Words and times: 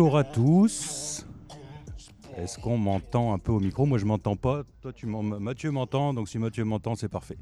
Bonjour 0.00 0.16
à 0.16 0.24
tous. 0.24 1.26
Est-ce 2.38 2.58
qu'on 2.58 2.78
m'entend 2.78 3.34
un 3.34 3.38
peu 3.38 3.52
au 3.52 3.60
micro? 3.60 3.84
Moi, 3.84 3.98
je 3.98 4.06
m'entends 4.06 4.34
pas. 4.34 4.62
Toi, 4.80 4.94
tu 4.94 5.04
Mathieu 5.04 5.70
m'entend. 5.72 6.14
Donc, 6.14 6.26
si 6.26 6.38
Mathieu 6.38 6.64
m'entend, 6.64 6.94
c'est 6.94 7.10
parfait. 7.10 7.36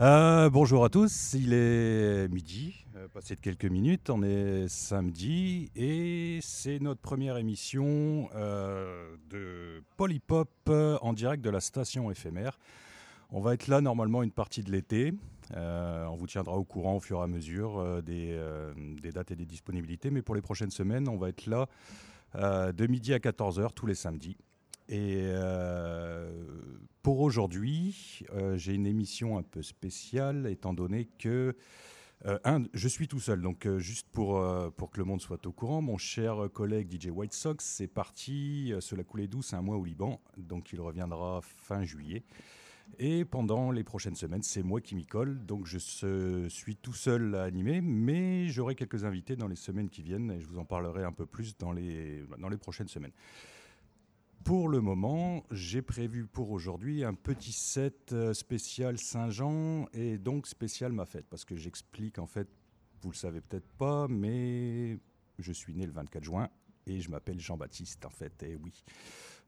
Euh, 0.00 0.50
bonjour 0.50 0.84
à 0.84 0.88
tous. 0.88 1.34
Il 1.34 1.52
est 1.52 2.26
midi, 2.32 2.84
euh, 2.96 3.06
passé 3.06 3.36
de 3.36 3.40
quelques 3.40 3.66
minutes. 3.66 4.10
On 4.10 4.24
est 4.24 4.66
samedi 4.66 5.70
et 5.76 6.40
c'est 6.42 6.80
notre 6.80 7.00
première 7.00 7.36
émission 7.36 8.28
euh, 8.34 9.14
de 9.30 9.84
Polypop 9.96 10.50
euh, 10.68 10.98
en 11.00 11.12
direct 11.12 11.44
de 11.44 11.50
la 11.50 11.60
station 11.60 12.10
éphémère. 12.10 12.58
On 13.30 13.40
va 13.40 13.54
être 13.54 13.68
là 13.68 13.80
normalement 13.80 14.24
une 14.24 14.32
partie 14.32 14.64
de 14.64 14.72
l'été. 14.72 15.14
Euh, 15.54 16.06
on 16.06 16.16
vous 16.16 16.26
tiendra 16.26 16.56
au 16.56 16.64
courant 16.64 16.96
au 16.96 17.00
fur 17.00 17.20
et 17.20 17.22
à 17.22 17.26
mesure 17.26 17.78
euh, 17.78 18.00
des, 18.00 18.30
euh, 18.32 18.72
des 19.00 19.12
dates 19.12 19.30
et 19.30 19.36
des 19.36 19.44
disponibilités. 19.44 20.10
Mais 20.10 20.22
pour 20.22 20.34
les 20.34 20.42
prochaines 20.42 20.70
semaines, 20.70 21.08
on 21.08 21.16
va 21.16 21.28
être 21.28 21.46
là 21.46 21.68
de 22.34 22.86
midi 22.86 23.12
à 23.12 23.18
14h 23.18 23.74
tous 23.74 23.84
les 23.84 23.94
samedis. 23.94 24.38
Et 24.88 25.30
pour 27.02 27.20
aujourd'hui, 27.20 28.24
j'ai 28.54 28.72
une 28.72 28.86
émission 28.86 29.36
un 29.36 29.42
peu 29.42 29.60
spéciale 29.60 30.46
étant 30.46 30.72
donné 30.72 31.10
que 31.18 31.54
je 32.72 32.88
suis 32.88 33.06
tout 33.06 33.20
seul. 33.20 33.42
Donc 33.42 33.68
juste 33.76 34.08
pour, 34.12 34.42
pour 34.76 34.90
que 34.90 34.98
le 34.98 35.04
monde 35.04 35.20
soit 35.20 35.46
au 35.46 35.52
courant, 35.52 35.82
mon 35.82 35.98
cher 35.98 36.48
collègue 36.52 36.90
DJ 36.90 37.08
White 37.08 37.34
Sox 37.34 37.80
est 37.80 37.86
parti 37.86 38.72
euh, 38.72 38.80
sur 38.80 38.96
la 38.96 39.04
coulée 39.04 39.28
douce 39.28 39.52
un 39.52 39.62
mois 39.62 39.76
au 39.76 39.84
Liban. 39.84 40.20
Donc 40.36 40.72
il 40.72 40.80
reviendra 40.80 41.40
fin 41.42 41.84
juillet. 41.84 42.22
Et 42.98 43.24
pendant 43.24 43.70
les 43.70 43.84
prochaines 43.84 44.14
semaines, 44.14 44.42
c'est 44.42 44.62
moi 44.62 44.80
qui 44.80 44.94
m'y 44.94 45.06
colle. 45.06 45.44
Donc 45.44 45.66
je 45.66 45.78
suis 46.48 46.76
tout 46.76 46.92
seul 46.92 47.34
à 47.34 47.44
animer, 47.44 47.80
mais 47.80 48.48
j'aurai 48.48 48.74
quelques 48.74 49.04
invités 49.04 49.36
dans 49.36 49.48
les 49.48 49.56
semaines 49.56 49.88
qui 49.88 50.02
viennent 50.02 50.30
et 50.30 50.40
je 50.40 50.46
vous 50.46 50.58
en 50.58 50.64
parlerai 50.64 51.04
un 51.04 51.12
peu 51.12 51.26
plus 51.26 51.56
dans 51.56 51.72
les, 51.72 52.24
dans 52.38 52.48
les 52.48 52.58
prochaines 52.58 52.88
semaines. 52.88 53.12
Pour 54.44 54.68
le 54.68 54.80
moment, 54.80 55.44
j'ai 55.52 55.82
prévu 55.82 56.26
pour 56.26 56.50
aujourd'hui 56.50 57.04
un 57.04 57.14
petit 57.14 57.52
set 57.52 58.12
euh, 58.12 58.34
spécial 58.34 58.98
Saint-Jean 58.98 59.86
et 59.92 60.18
donc 60.18 60.48
spécial 60.48 60.90
ma 60.92 61.06
fête. 61.06 61.26
Parce 61.30 61.44
que 61.44 61.54
j'explique 61.54 62.18
en 62.18 62.26
fait, 62.26 62.48
vous 63.02 63.10
le 63.10 63.16
savez 63.16 63.40
peut-être 63.40 63.68
pas, 63.78 64.08
mais 64.08 64.98
je 65.38 65.52
suis 65.52 65.74
né 65.74 65.86
le 65.86 65.92
24 65.92 66.24
juin 66.24 66.48
et 66.86 67.00
je 67.00 67.08
m'appelle 67.08 67.38
Jean-Baptiste 67.38 68.04
en 68.04 68.10
fait. 68.10 68.42
Et 68.42 68.56
oui, 68.56 68.82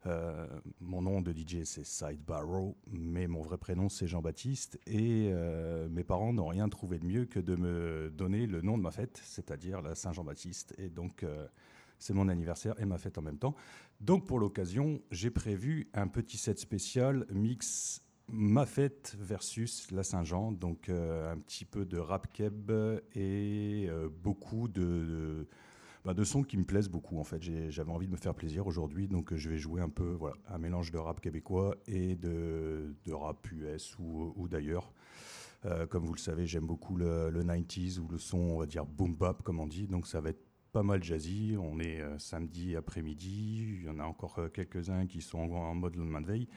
euh, 0.07 0.47
mon 0.81 1.01
nom 1.01 1.23
de 1.23 1.33
DJ 1.33 1.65
c'est 1.65 1.87
Side 1.87 2.21
Barrow, 2.27 2.77
mais 2.91 3.27
mon 3.27 3.41
vrai 3.41 3.57
prénom 3.57 3.89
c'est 3.89 4.07
Jean-Baptiste 4.07 4.79
et 4.87 5.31
euh, 5.33 5.89
mes 5.89 6.05
parents 6.05 6.33
n'ont 6.33 6.49
rien 6.49 6.69
trouvé 6.69 6.99
de 6.99 7.07
mieux 7.07 7.25
que 7.25 7.41
de 7.41 7.57
me 7.57 8.11
donner 8.11 8.47
le 8.47 8.61
nom 8.61 8.77
de 8.77 8.83
ma 8.83 8.91
fête, 8.91 9.21
c'est-à-dire 9.25 9.81
la 9.81 9.95
Saint-Jean-Baptiste. 9.95 10.75
Et 10.79 10.91
donc 10.91 11.23
euh, 11.23 11.47
c'est 11.99 12.13
mon 12.13 12.29
anniversaire 12.29 12.79
et 12.81 12.85
ma 12.85 12.99
fête 12.99 13.17
en 13.17 13.23
même 13.23 13.39
temps. 13.39 13.55
Donc 14.01 14.27
pour 14.27 14.39
l'occasion, 14.39 15.01
j'ai 15.11 15.31
prévu 15.31 15.89
un 15.95 16.09
petit 16.09 16.37
set 16.37 16.59
spécial 16.59 17.27
mix 17.31 18.03
ma 18.29 18.67
fête 18.67 19.17
versus 19.19 19.91
la 19.91 20.03
Saint-Jean, 20.03 20.53
donc 20.53 20.89
un 20.89 21.39
petit 21.39 21.67
peu 21.67 21.85
de 21.85 21.99
rap 21.99 22.33
keb 22.33 22.73
et 23.15 23.87
beaucoup 24.23 24.67
de, 24.67 25.47
bah, 26.05 26.13
de 26.13 26.23
sons 26.23 26.43
qui 26.43 26.59
me 26.59 26.65
plaisent 26.65 26.91
beaucoup 26.91 27.19
en 27.19 27.25
fait. 27.25 27.43
J'avais 27.71 27.91
envie 27.91 28.07
de 28.07 28.13
me 28.13 28.17
faire 28.17 28.35
plaisir 28.35 28.67
aujourd'hui, 28.67 29.09
donc 29.09 29.33
euh, 29.33 29.37
je 29.37 29.49
vais 29.49 29.57
jouer 29.59 29.81
un 29.81 29.89
peu 29.89 30.13
voilà, 30.13 30.37
un 30.49 30.59
mélange 30.59 30.91
de 30.91 30.99
rap 30.99 31.21
québécois 31.21 31.77
et 31.87 32.15
de, 32.15 32.95
de 33.07 33.13
rap 33.13 33.51
US 33.53 33.97
ou, 33.99 34.33
ou 34.37 34.49
d'ailleurs. 34.49 34.93
Euh, 35.65 35.87
comme 35.87 36.05
vous 36.05 36.13
le 36.13 36.19
savez, 36.19 36.47
j'aime 36.47 36.67
beaucoup 36.67 36.97
le, 36.97 37.31
le 37.31 37.43
90s 37.43 37.99
ou 37.99 38.09
le 38.09 38.19
son, 38.19 38.39
on 38.39 38.59
va 38.59 38.67
dire 38.67 38.85
boom 38.85 39.15
bap 39.15 39.43
comme 39.43 39.61
on 39.61 39.67
dit, 39.67 39.87
donc 39.87 40.07
ça 40.07 40.21
va 40.21 40.29
être 40.31 40.45
pas 40.73 40.83
mal 40.83 41.03
jazzy. 41.03 41.57
On 41.59 41.79
est 41.81 42.01
euh, 42.03 42.19
samedi 42.19 42.77
après-midi. 42.77 43.77
Il 43.79 43.85
y 43.85 43.89
en 43.89 43.99
a 43.99 44.05
encore 44.05 44.39
quelques-uns 44.53 45.07
qui 45.07 45.23
sont 45.23 45.39
en, 45.39 45.71
en 45.71 45.75
mode 45.75 45.97
lendemain 45.97 46.21
de 46.21 46.27
veille. 46.27 46.49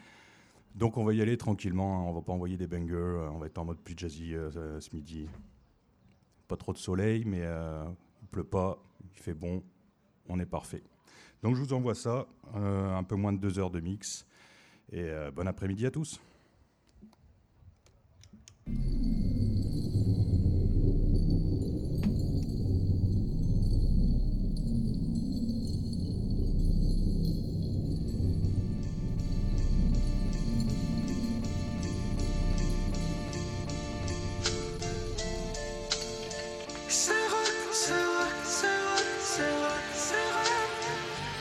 Donc 0.75 0.97
on 0.97 1.05
va 1.05 1.13
y 1.13 1.21
aller 1.21 1.37
tranquillement. 1.37 1.99
hein. 2.01 2.09
On 2.09 2.13
va 2.13 2.21
pas 2.21 2.33
envoyer 2.33 2.57
des 2.57 2.67
bangers. 2.67 3.29
On 3.31 3.37
va 3.37 3.45
être 3.45 3.57
en 3.59 3.65
mode 3.65 3.79
plus 3.79 3.95
jazzy 3.97 4.33
ce 4.33 4.93
midi. 4.93 5.27
Pas 6.47 6.57
trop 6.57 6.73
de 6.73 6.77
soleil, 6.77 7.23
mais 7.25 7.43
il 8.21 8.27
pleut 8.27 8.43
pas. 8.43 8.83
Fait 9.19 9.33
bon. 9.33 9.63
On 10.29 10.39
est 10.39 10.45
parfait. 10.45 10.83
Donc 11.43 11.55
je 11.55 11.61
vous 11.61 11.73
envoie 11.73 11.95
ça. 11.95 12.25
euh, 12.55 12.95
un 12.95 13.03
peu 13.03 13.15
moins 13.15 13.33
de 13.33 13.39
deux 13.39 13.59
heures 13.59 13.71
de 13.71 13.79
mix. 13.79 14.25
Et 14.91 15.01
euh, 15.01 15.31
bon 15.31 15.47
après-midi 15.47 15.85
à 15.85 15.91
tous. 15.91 16.19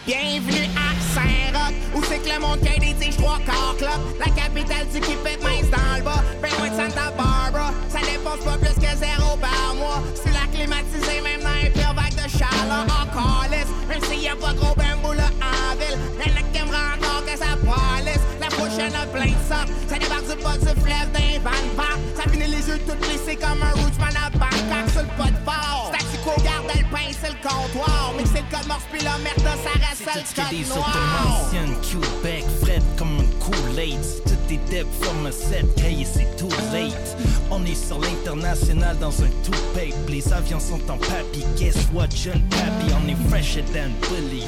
Bienvenue 0.07 0.71
à 0.79 0.95
Saint-Roch, 1.13 1.75
où 1.97 2.01
c'est 2.05 2.21
que 2.21 2.33
le 2.33 2.39
monde 2.39 2.61
qui 2.61 2.79
des 2.79 2.95
tiges 2.95 3.17
trois 3.17 3.41
quarts 3.45 3.75
clope. 3.77 4.21
La 4.21 4.31
capitale 4.41 4.87
du 4.93 5.01
Québec 5.01 5.41
mince 5.43 5.69
dans 5.69 5.97
le 5.97 6.03
bas, 6.05 6.23
ben 6.41 6.49
loin 6.59 6.71
de 6.71 6.77
Santa 6.77 7.11
Barbara. 7.11 7.73
Ça 7.91 7.99
dépense 7.99 8.39
pas 8.45 8.57
plus 8.57 8.75
que 8.75 8.97
zéro 8.97 9.37
par 9.39 9.75
mois. 9.75 10.01
C'est 10.15 10.31
la 10.31 10.47
climatisée, 10.55 11.21
même 11.23 11.43
dans 11.43 11.61
les 11.61 11.71
pires 11.71 11.93
vagues 11.93 12.15
de 12.15 12.31
chaleur. 12.31 12.87
Encore 12.87 13.47
laisse, 13.51 13.67
même 13.89 14.01
s'il 14.05 14.23
y 14.23 14.29
a 14.29 14.37
pas 14.37 14.55
gros 14.55 14.77
bambou 14.77 15.13
là 15.13 15.27
en 15.43 15.75
ville. 15.75 15.99
Y'en 16.23 16.39
a 16.39 16.43
qui 16.53 16.59
aimeraient 16.63 16.95
encore 17.03 17.25
que 17.27 17.37
ça 17.37 17.59
police. 17.59 18.23
La 18.39 18.47
prochaine 18.47 18.95
a 18.95 19.07
plein 19.11 19.35
de 19.35 19.43
sortes, 19.51 19.75
ça 19.91 19.99
débarque 19.99 20.31
du 20.31 20.39
bas 20.41 20.55
du 20.55 20.81
fleuve 20.87 21.11
d'un 21.11 21.43
van. 21.43 21.99
Ça 22.15 22.31
finit 22.31 22.47
les 22.47 22.63
yeux 22.69 22.79
tout 22.87 22.95
plissés 23.03 23.35
comme 23.35 23.59
un 23.59 23.75
rootsman 23.75 24.15
à 24.15 24.31
Bangkok 24.31 24.87
sur 24.93 25.03
le 25.03 25.11
pas 25.19 25.31
de 25.35 25.41
fort. 25.43 25.91
Statu 25.91 26.17
quo 26.23 26.31
garde 26.47 26.71
le 26.79 26.87
pain, 26.95 27.06
c'est 27.21 27.31
le 27.31 27.37
comptoir. 27.43 28.13
Mais 28.17 28.25
c'est 28.27 28.43
le 28.43 28.57
code 28.57 28.67
morse 28.69 28.85
puis 28.91 29.03
la 29.03 29.19
merde, 29.19 29.41
ça 29.41 29.71
reste 29.79 30.05
le 30.07 30.67
code 30.67 30.77
noir. 30.77 31.51
Québec, 31.83 32.45
fret 32.63 32.83
comme 32.97 33.19
une 33.19 33.31
Kool-Aid. 33.39 34.01
Tout 34.25 34.53
est 34.53 34.71
dead 34.71 34.87
from 35.01 35.27
a 35.27 35.33
set, 35.33 35.65
cahier 35.77 36.05
c'est 36.05 36.37
too 36.37 36.49
late. 36.73 37.17
On 37.51 37.65
est 37.65 37.75
sur 37.75 38.01
l'international 38.01 38.99
dans 38.99 39.23
un 39.23 39.29
two-pape. 39.45 40.09
Les 40.09 40.33
avions 40.33 40.61
sont 40.61 40.81
en 40.91 40.99
papy, 40.99 41.45
guess 41.57 41.77
what, 41.93 42.09
jeune 42.15 42.43
papy, 42.51 42.93
on 42.93 43.09
est 43.09 43.29
fresher 43.29 43.63
than 43.73 43.91
Bully. 44.09 44.45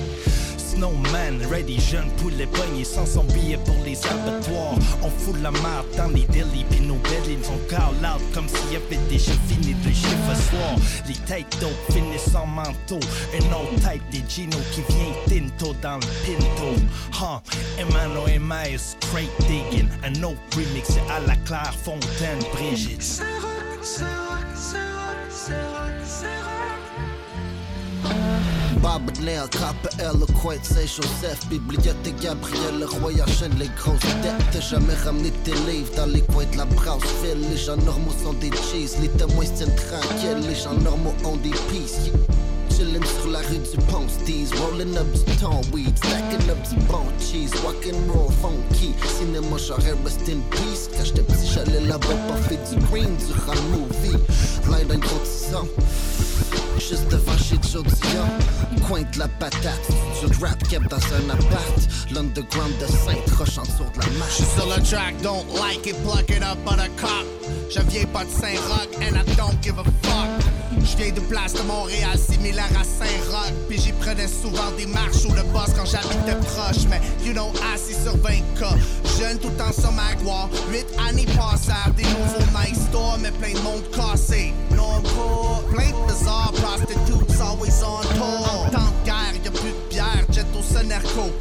Snowman, 0.78 1.44
ready, 1.50 1.80
jeune 1.80 2.08
poulet 2.18 2.46
pogné 2.46 2.84
sans 2.84 3.04
son 3.04 3.24
billet 3.24 3.58
pour 3.64 3.74
les 3.84 3.98
abattoirs. 4.06 4.78
On 5.02 5.10
fout 5.10 5.34
la 5.42 5.50
marde 5.50 5.88
dans 5.96 6.06
les 6.06 6.24
délits, 6.26 6.64
pis 6.70 6.80
nos 6.82 6.94
bellies 6.94 7.42
sont 7.42 7.58
call 7.68 7.96
out 8.06 8.22
comme 8.32 8.46
s'il 8.46 8.74
y 8.74 8.76
avait 8.76 9.08
déjà 9.10 9.32
fini 9.48 9.74
de 9.74 9.88
chiffre 9.88 10.34
ce 10.36 10.50
soir. 10.50 10.76
Les 11.08 11.14
têtes 11.14 11.58
d'eau 11.60 11.72
finissent 11.92 12.32
en 12.36 12.46
manteau. 12.46 13.00
Un 13.34 13.52
autre 13.54 13.74
type 13.90 14.02
des 14.12 14.22
Gino 14.28 14.58
qui 14.70 14.82
vient 14.88 15.48
tinto 15.48 15.74
dans 15.82 15.96
le 15.96 16.06
pinto. 16.24 16.80
Huh, 17.12 17.40
Emmanuel 17.80 18.40
et 18.66 18.78
crate 19.00 19.48
digging. 19.48 19.88
Un 20.04 20.22
autre 20.22 20.38
remix 20.54 20.90
à 21.10 21.18
la 21.26 21.34
Claire 21.38 21.74
Fontaine, 21.82 22.38
Brigitte. 22.52 23.20
Bob 28.82 29.02
Nail, 29.22 29.48
Copper, 29.50 30.02
Eloquent, 30.02 30.62
Saint-Joseph, 30.62 31.46
Bibliothèque 31.48 32.20
Gabriel, 32.20 32.78
le 32.80 32.86
roi 32.86 33.10
enchaîne 33.26 33.52
les 33.58 33.70
grosses 33.76 34.00
dettes. 34.22 34.62
Jamais 34.62 34.94
ramené 35.04 35.30
tes 35.44 35.54
livres 35.70 35.90
dans 35.96 36.06
les 36.06 36.22
coins 36.22 36.46
de 36.52 36.56
la 36.56 36.64
Brasseville. 36.64 37.40
Les 37.50 37.56
gens 37.56 37.76
normaux 37.76 38.14
sont 38.22 38.34
des 38.34 38.50
cheese, 38.50 38.96
les 39.00 39.08
témoins 39.08 39.46
se 39.46 39.52
tiennent 39.52 39.74
tranquilles. 39.74 40.46
Les 40.48 40.54
gens 40.54 40.74
normaux 40.74 41.14
ont 41.24 41.36
des 41.36 41.50
peace. 41.50 42.10
Chillin' 42.70 43.04
sur 43.20 43.30
la 43.30 43.40
rue 43.40 43.58
du 43.58 43.76
Ponce, 43.90 44.18
D's, 44.24 44.52
rolling 44.60 44.96
up 44.96 45.06
du 45.12 45.36
ton 45.36 45.60
weed, 45.72 45.96
stacking 45.96 46.48
up 46.50 46.58
du 46.68 46.76
bon 46.86 47.04
cheese, 47.18 47.50
walking 47.64 48.08
roll 48.08 48.30
funky. 48.40 48.94
Cinéma, 49.18 49.56
j'aurais 49.56 49.96
rest 50.04 50.28
in 50.28 50.40
peace. 50.50 50.88
Quand 50.96 51.04
j'étais 51.04 51.22
petit, 51.22 51.50
j'allais 51.52 51.80
là-bas 51.80 52.06
pour 52.06 52.38
faire 52.46 52.58
du 52.70 52.76
green 52.86 53.16
durant 53.16 53.54
le 53.54 53.78
movie. 53.78 54.24
Plein 54.62 54.84
d'un 54.84 54.98
gros. 54.98 55.18
Juste 56.78 57.08
devant 57.10 57.36
chez 57.36 57.58
Joe 57.70 57.82
Dion 57.82 58.86
Coin 58.86 59.02
de 59.12 59.18
la 59.18 59.28
patate 59.28 59.88
de 60.22 60.44
rap 60.44 60.62
kept 60.68 60.88
dans 60.88 60.96
un 60.96 61.30
appart 61.30 61.88
L'underground 62.10 62.72
de 62.80 62.86
Sainte-Roche 62.86 63.58
en 63.58 63.62
dessous 63.62 63.84
de 63.94 64.00
la 64.00 64.18
marche. 64.18 64.32
J'suis 64.32 64.44
sur 64.56 64.66
le 64.66 64.82
track, 64.82 65.20
don't 65.22 65.44
like 65.54 65.86
it, 65.86 65.96
pluck 66.02 66.30
it 66.30 66.42
up, 66.42 66.58
but 66.64 66.78
a 66.78 66.88
cop. 66.96 67.26
Je 67.70 67.80
viens 67.90 68.06
pas 68.06 68.24
de 68.24 68.30
Saint-Roch, 68.30 68.88
and 69.02 69.16
I 69.16 69.36
don't 69.36 69.62
give 69.62 69.78
a 69.78 69.84
fuck. 70.02 70.28
J'viens 70.82 71.12
de 71.12 71.20
place 71.20 71.52
de 71.52 71.62
Montréal, 71.62 72.18
similaire 72.18 72.70
à 72.80 72.84
Saint-Roch. 72.84 73.52
Puis 73.68 73.78
j'y 73.80 73.92
prenais 73.92 74.26
souvent 74.26 74.70
des 74.76 74.86
marches 74.86 75.24
ou 75.28 75.34
le 75.34 75.42
boss 75.52 75.70
quand 75.76 75.84
j'habitais 75.84 76.36
proche. 76.46 76.84
Mais 76.88 77.00
you 77.24 77.32
know, 77.32 77.52
assis 77.74 77.94
sur 78.02 78.16
20K. 78.16 78.64
Jeune 79.18 79.38
tout 79.38 79.52
en 79.60 79.72
sur 79.72 79.92
ma 79.92 80.14
gloire. 80.14 80.48
8 80.70 80.86
années 81.08 81.26
passées, 81.26 81.72
des 81.96 82.04
nouveaux 82.04 82.46
nice 82.58 82.80
stores, 82.88 83.18
mais 83.20 83.32
plein 83.32 83.52
de 83.52 83.62
monde 83.62 83.82
cassé. 83.94 84.54
Non, 84.74 85.02
plein 85.70 85.90
de 85.90 86.12
bizarres 86.12 86.52
prostitutes, 86.68 87.40
always 87.40 87.82
on 87.82 88.02
tour. 88.14 88.66
En 88.66 88.70
temps 88.70 88.92
de 89.00 89.04
guerre, 89.04 89.34
y'a 89.44 89.50
plus 89.50 89.70
de 89.70 89.88
bière, 89.90 90.24
jet 90.30 90.46
au 90.58 90.62
Sonerco. 90.62 91.32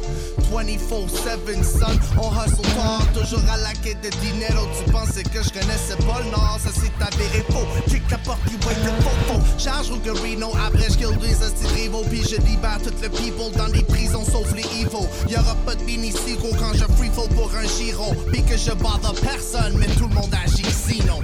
24-7, 0.50 1.62
son, 1.62 2.20
on 2.20 2.30
hustle 2.32 2.62
tard, 2.76 3.06
toujours 3.12 3.42
à 3.52 3.58
la 3.58 3.72
quête 3.82 4.00
de 4.00 4.08
dinero. 4.20 4.66
Tu 4.78 4.90
pensais 4.90 5.22
que 5.22 5.42
je 5.42 5.50
connaissais 5.50 5.96
pas 5.96 6.20
le 6.24 6.30
Nord, 6.30 6.58
ça 6.58 6.70
s'est 6.72 6.92
avéré 7.00 7.44
faux. 7.50 7.66
Kick 7.88 8.10
la 8.10 8.18
porte, 8.18 8.40
you 8.50 8.58
wait 8.66 8.76
le 8.84 8.92
faux. 9.02 9.40
Charge 9.58 9.90
Rougarino, 9.90 10.50
après 10.66 10.88
j'kill 10.90 11.16
des 11.18 11.34
hosties 11.42 11.66
rivaux, 11.74 12.04
puis 12.08 12.22
je 12.22 12.36
libère 12.42 12.78
toutes 12.82 13.00
les 13.02 13.10
people 13.10 13.52
dans 13.56 13.66
les 13.66 13.82
prisons 13.82 14.24
sauf 14.24 14.50
les 14.54 14.64
evil. 14.80 15.06
Y'aura 15.28 15.54
pas 15.66 15.74
de 15.74 15.82
mini 15.82 16.12
quand 16.58 16.72
je 16.72 16.84
free 16.96 17.10
fall 17.12 17.28
pour 17.36 17.50
un 17.54 17.66
giro, 17.66 18.14
puis 18.32 18.42
que 18.42 18.56
je 18.56 18.72
bother 18.72 19.12
personne, 19.20 19.76
mais 19.78 19.86
tout 19.96 20.08
le 20.08 20.14
monde 20.14 20.34
agit 20.44 20.64
sinon. 20.64 21.20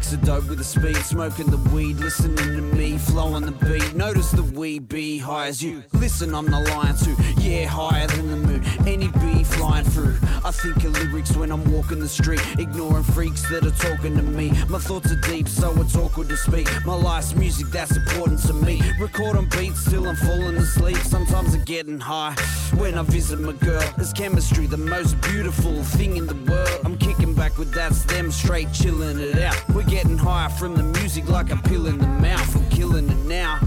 Mix 0.00 0.12
the 0.12 0.26
dope 0.26 0.48
with 0.48 0.56
the 0.56 0.64
speed, 0.64 0.96
smoking 0.96 1.46
the 1.50 1.58
weed, 1.74 1.96
listening 1.98 2.36
to 2.36 2.62
me, 2.62 2.96
flowing 2.96 3.44
the 3.44 3.52
beat. 3.52 3.94
Notice 3.94 4.30
the 4.30 4.42
we 4.42 4.78
be 4.78 5.18
high 5.18 5.48
as 5.48 5.62
you. 5.62 5.82
Listen, 5.92 6.34
I'm 6.34 6.46
the 6.46 6.58
lion 6.58 6.96
too, 6.96 7.14
yeah, 7.38 7.66
higher 7.66 8.06
than 8.06 8.30
the 8.30 8.36
moon. 8.36 8.64
Any 8.86 9.08
bee 9.08 9.44
flying 9.44 9.84
through. 9.84 10.16
I 10.42 10.52
think 10.52 10.84
of 10.84 10.92
lyrics 10.92 11.36
when 11.36 11.52
I'm 11.52 11.70
walking 11.70 12.00
the 12.00 12.08
street, 12.08 12.40
ignoring 12.58 13.02
freaks 13.02 13.42
that 13.50 13.66
are 13.66 13.78
talking 13.88 14.16
to 14.16 14.22
me. 14.22 14.52
My 14.70 14.78
thoughts 14.78 15.12
are 15.12 15.20
deep, 15.20 15.46
so 15.48 15.70
it's 15.82 15.94
awkward 15.94 16.30
to 16.30 16.36
speak. 16.36 16.66
My 16.86 16.94
life's 16.94 17.34
music 17.34 17.66
that's 17.66 17.94
important 17.96 18.40
to 18.46 18.54
me. 18.54 18.80
Recording 18.98 19.48
beats 19.50 19.84
till 19.90 20.08
I'm 20.08 20.16
falling 20.16 20.56
asleep. 20.56 20.96
Sometimes 20.96 21.54
I'm 21.54 21.64
getting 21.64 22.00
high 22.00 22.34
when 22.76 22.96
I 22.96 23.02
visit 23.02 23.38
my 23.38 23.52
girl. 23.52 23.84
It's 23.98 24.14
chemistry, 24.14 24.66
the 24.66 24.78
most 24.78 25.20
beautiful 25.20 25.82
thing 25.84 26.16
in 26.16 26.26
the 26.26 26.38
world. 26.50 26.80
I'm 26.84 26.96
kicking 26.96 27.34
back 27.34 27.58
with 27.58 27.72
that's 27.74 28.04
them 28.04 28.30
straight 28.30 28.72
chilling 28.72 29.20
it 29.20 29.38
out. 29.38 29.56
We're 29.74 29.89
getting 29.90 30.16
higher 30.16 30.48
from 30.48 30.76
the 30.76 30.84
music 30.84 31.28
like 31.28 31.50
a 31.50 31.56
pill 31.56 31.88
in 31.88 31.98
the 31.98 32.06
mouth. 32.06 32.56
I'm 32.56 32.68
killing 32.70 33.10
it 33.10 33.26
now. 33.26 33.58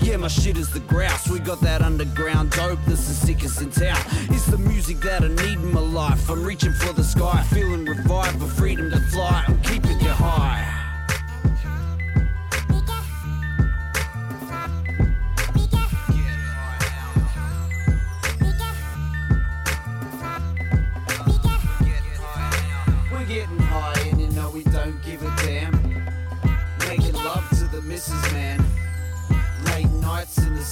Yeah, 0.00 0.16
my 0.16 0.28
shit 0.28 0.56
is 0.56 0.70
the 0.72 0.80
grouse. 0.80 1.28
We 1.28 1.38
got 1.38 1.60
that 1.60 1.82
underground 1.82 2.52
dope 2.52 2.78
that's 2.86 3.06
the 3.06 3.14
sickest 3.14 3.60
in 3.60 3.70
town. 3.70 3.98
It's 4.30 4.46
the 4.46 4.56
music 4.56 5.00
that 5.00 5.22
I 5.22 5.28
need 5.28 5.58
in 5.58 5.72
my 5.72 5.80
life. 5.80 6.30
I'm 6.30 6.42
reaching 6.42 6.72
for 6.72 6.94
the 6.94 7.04
sky, 7.04 7.44
feeling 7.52 7.84
revived 7.84 8.40
for 8.40 8.48
freedom 8.48 8.90
to 8.90 9.00
fly. 9.12 9.44
I'm 9.46 9.60
keeping 9.60 10.00
you 10.00 10.08
high. 10.08 10.75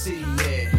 Yeah. 0.03 0.69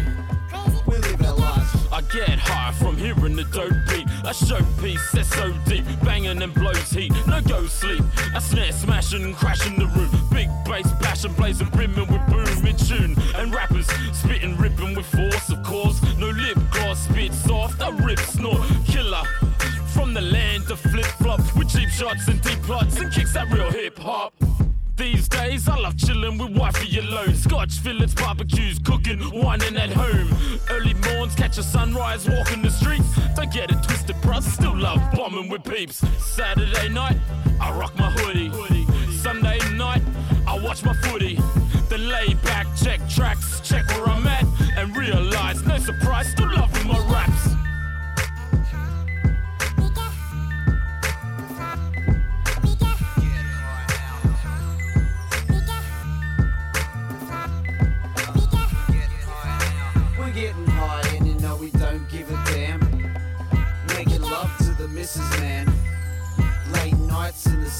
We 0.85 0.97
live 0.97 1.21
our 1.21 1.35
lives. 1.35 1.87
I 1.91 2.01
get 2.13 2.39
high 2.39 2.71
from 2.73 2.97
hearing 2.97 3.35
the 3.35 3.43
dope 3.45 3.73
beat. 3.89 4.05
A 4.23 4.33
showpiece 4.33 5.11
that's 5.11 5.29
so 5.29 5.53
deep, 5.65 5.85
banging 6.03 6.41
and 6.41 6.53
blows 6.53 6.91
heat. 6.91 7.11
No 7.27 7.41
go 7.41 7.65
sleep. 7.65 8.03
A 8.35 8.41
snare 8.41 8.71
smashing 8.71 9.23
and 9.23 9.35
crashing 9.35 9.77
the 9.77 9.87
room. 9.87 10.09
Big 10.31 10.49
bass 10.65 10.89
passion 11.01 11.33
blazing, 11.33 11.67
brimming 11.69 12.07
with 12.07 12.25
boom 12.27 12.65
in 12.65 12.77
tune. 12.77 13.15
And 13.35 13.53
rappers 13.53 13.87
spitting, 14.13 14.55
ripping 14.57 14.95
with 14.95 15.07
force, 15.07 15.49
of 15.49 15.63
course. 15.63 16.01
No 16.17 16.29
lip 16.29 16.57
gloss, 16.71 16.99
spit 17.05 17.33
soft, 17.33 17.81
a 17.81 17.91
rip 18.03 18.19
snort. 18.19 18.61
Killer 18.85 19.23
from 19.93 20.13
the 20.13 20.21
land 20.21 20.69
of 20.69 20.79
flip 20.79 21.05
flops 21.05 21.55
with 21.55 21.69
cheap 21.69 21.89
shots 21.89 22.27
and 22.27 22.39
deep 22.43 22.61
plots 22.61 22.99
and 22.99 23.11
kicks 23.11 23.33
that 23.33 23.51
real 23.51 23.71
hip. 23.71 23.96
These 24.97 25.29
days, 25.29 25.69
I 25.69 25.77
love 25.77 25.95
chilling 25.95 26.39
with 26.39 26.57
wifey 26.57 26.97
alone. 26.97 27.35
Scotch 27.35 27.73
fillets, 27.73 28.15
barbecues, 28.15 28.79
cooking, 28.79 29.19
whining 29.19 29.77
at 29.77 29.91
home. 29.91 30.35
Early 30.71 30.95
morns, 30.95 31.35
catch 31.35 31.59
a 31.59 31.63
sunrise, 31.63 32.27
walking 32.27 32.63
the 32.63 32.71
streets. 32.71 33.05
Don't 33.35 33.53
get 33.53 33.69
it 33.69 33.83
twisted, 33.83 34.15
bruh. 34.17 34.41
Still 34.41 34.75
love 34.75 34.99
bombing 35.13 35.49
with 35.49 35.63
peeps. 35.63 36.03
Saturday 36.19 36.89
night, 36.89 37.17
I 37.61 37.71
rock 37.77 37.95
my 37.99 38.09
hoodie. 38.09 38.51
Sunday 39.11 39.59
night, 39.75 40.01
I 40.47 40.59
watch 40.59 40.83
my 40.83 40.95
footy. 40.95 41.39
Then 41.89 42.09
lay 42.09 42.33
back, 42.43 42.65
check 42.75 42.99
tracks, 43.07 43.61
check 43.61 43.87
where 43.89 44.09
I'm 44.09 44.26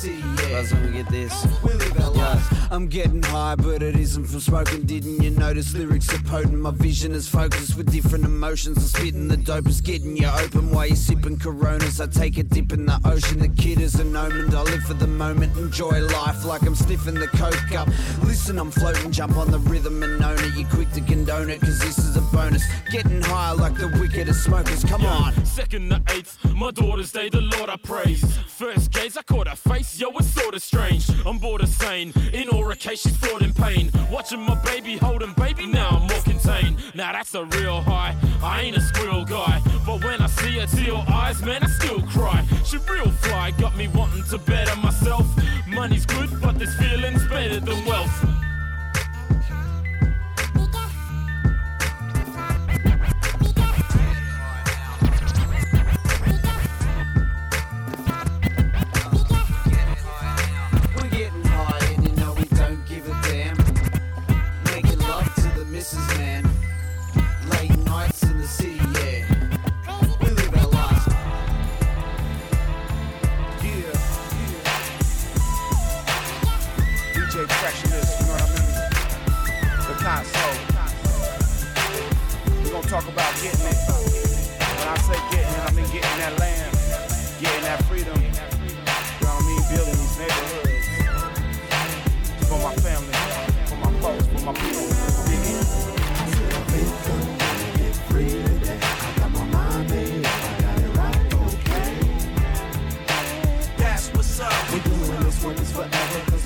city, 0.07 0.19
yeah. 0.19 0.49
That's 0.49 0.71
when 0.73 0.85
we 0.85 0.91
get 0.91 1.09
this. 1.09 1.47
We 1.63 1.73
live 1.73 1.99
our 2.01 2.11
lives. 2.11 2.45
I'm 2.69 2.87
getting 2.87 3.23
high, 3.23 3.55
but 3.55 3.81
it 3.81 3.95
isn't 3.95 4.25
from 4.25 4.39
smoking. 4.39 4.85
Didn't 4.85 5.21
you 5.21 5.31
notice 5.31 5.73
lyrics 5.73 6.13
are 6.13 6.23
potent? 6.23 6.59
My 6.59 6.71
vision 6.71 7.13
is 7.13 7.27
focused 7.27 7.77
with 7.77 7.91
different 7.91 8.25
emotions. 8.25 8.77
I'm 8.77 8.83
spitting 8.83 9.27
the 9.27 9.37
dope 9.37 9.67
is 9.67 9.81
getting 9.81 10.17
you 10.17 10.27
open 10.27 10.71
while 10.71 10.87
you're 10.87 10.95
sipping 10.95 11.37
coronas. 11.39 12.01
I 12.01 12.07
take 12.07 12.37
a 12.37 12.43
dip 12.43 12.73
in 12.73 12.85
the 12.85 12.99
ocean. 13.05 13.39
The 13.39 13.49
kid 13.49 13.79
is 13.79 13.95
an 13.95 14.15
omen. 14.15 14.53
I 14.53 14.63
live 14.63 14.83
for 14.83 14.93
the 14.93 15.07
moment, 15.07 15.55
enjoy 15.57 16.01
life 16.01 16.43
like 16.45 16.63
I'm 16.63 16.75
sniffing 16.75 17.15
the 17.15 17.27
coke 17.27 17.71
up. 17.75 17.87
Listen, 18.23 18.59
I'm 18.59 18.71
floating, 18.71 19.11
jump 19.11 19.37
on 19.37 19.51
the 19.51 19.59
rhythm 19.59 20.03
and 20.03 20.23
own 20.23 20.39
it. 20.39 20.53
You're 20.55 20.69
quick 20.69 20.91
to 20.91 21.01
condone 21.01 21.49
it, 21.49 21.61
cause 21.61 21.79
this 21.79 21.97
is 21.97 22.17
a 22.17 22.21
bonus. 22.35 22.63
Getting 22.91 23.21
high 23.21 23.51
like 23.51 23.75
the 23.75 23.87
wickedest 23.99 24.43
smokers. 24.43 24.83
Come 24.83 25.05
on. 25.05 25.33
Second 25.45 25.89
the 25.89 26.01
eighth, 26.09 26.37
my 26.53 26.71
daughter's 26.71 27.11
day, 27.11 27.29
the 27.29 27.41
Lord 27.41 27.69
I 27.69 27.77
praise. 27.77 28.23
First 28.47 28.91
gaze, 28.91 29.17
I 29.17 29.23
caught 29.23 29.47
her 29.47 29.55
face, 29.55 29.96
yo, 29.99 30.09
it's 30.17 30.27
sorta 30.27 30.59
strange. 30.59 31.09
I'm 31.25 31.37
bored 31.37 31.61
of 31.61 31.69
sane, 31.69 32.13
in 32.33 32.49
aura 32.49 32.75
case, 32.75 33.01
she's 33.01 33.15
fraught 33.17 33.41
in 33.41 33.53
pain. 33.53 33.91
Watching 34.11 34.41
my 34.41 34.55
baby 34.63 34.97
holding 34.97 35.33
baby, 35.33 35.65
now 35.65 35.89
I'm 35.89 36.07
more 36.07 36.21
contained. 36.21 36.77
Now 36.93 37.11
that's 37.11 37.33
a 37.35 37.45
real 37.45 37.81
high, 37.81 38.15
I 38.43 38.61
ain't 38.61 38.77
a 38.77 38.81
squirrel 38.81 39.25
guy. 39.25 39.61
But 39.85 40.03
when 40.03 40.21
I 40.21 40.27
see 40.27 40.59
her 40.59 40.67
teal 40.67 41.03
eyes, 41.07 41.41
man, 41.41 41.63
I 41.63 41.67
still 41.67 42.01
cry. 42.03 42.45
She 42.65 42.77
real 42.89 43.09
fly, 43.09 43.51
got 43.51 43.75
me 43.75 43.87
wanting 43.87 44.23
to 44.25 44.37
better 44.37 44.75
myself. 44.81 45.25
Money's 45.67 46.05
good, 46.05 46.29
but 46.41 46.59
this 46.59 46.75
feeling's 46.75 47.25
better 47.27 47.59
than 47.59 47.85
wealth. 47.85 48.26
talk 82.87 83.07
about 83.09 83.33
getting 83.43 83.67
it. 83.67 83.75
When 84.79 84.87
I 84.87 84.97
say 85.03 85.19
getting 85.29 85.43
it, 85.43 85.59
I 85.59 85.71
mean 85.75 85.85
getting 85.91 86.17
that 86.23 86.39
land, 86.39 86.71
getting 87.41 87.63
that 87.63 87.83
freedom. 87.83 88.15
You 88.15 88.31
know 88.31 88.47
what 89.27 89.43
I 89.43 89.47
mean? 89.47 89.59
Building 89.67 89.99
these 89.99 90.17
neighborhoods 90.17 90.87
for 92.47 92.59
my 92.63 92.73
family, 92.79 93.11
for 93.67 93.75
my 93.83 93.91
folks, 93.99 94.27
for 94.27 94.39
my 94.45 94.53
people. 94.53 94.87
That's 103.77 104.07
what's 104.13 104.39
up. 104.39 104.71
We're 104.71 104.79
doing 104.79 105.23
this 105.23 105.43
work 105.43 105.59
is 105.59 105.71
forever. 105.73 106.36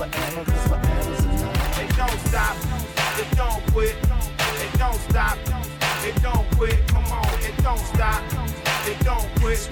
Forever, 0.00 0.44
cause 0.50 0.68
forever's 0.68 1.24
enough. 1.24 1.78
It 1.78 1.96
don't 1.96 2.20
stop, 2.28 2.56
it 3.18 3.36
don't 3.36 3.62
quit, 3.72 3.96
it 4.64 4.78
don't 4.78 5.00
stop, 5.10 5.36
it 6.04 6.22
don't 6.22 6.50
quit. 6.56 6.86
Come 6.88 7.04
on, 7.04 7.26
it 7.40 7.56
don't 7.62 7.78
stop, 7.78 8.22
it 8.86 8.98
don't 9.04 9.28
quit, 9.40 9.68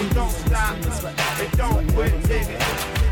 it 0.00 0.14
don't 0.14 0.30
stop, 0.30 0.76
it 1.40 1.52
don't 1.56 1.86
quit. 1.92 2.12
It. 2.30 2.48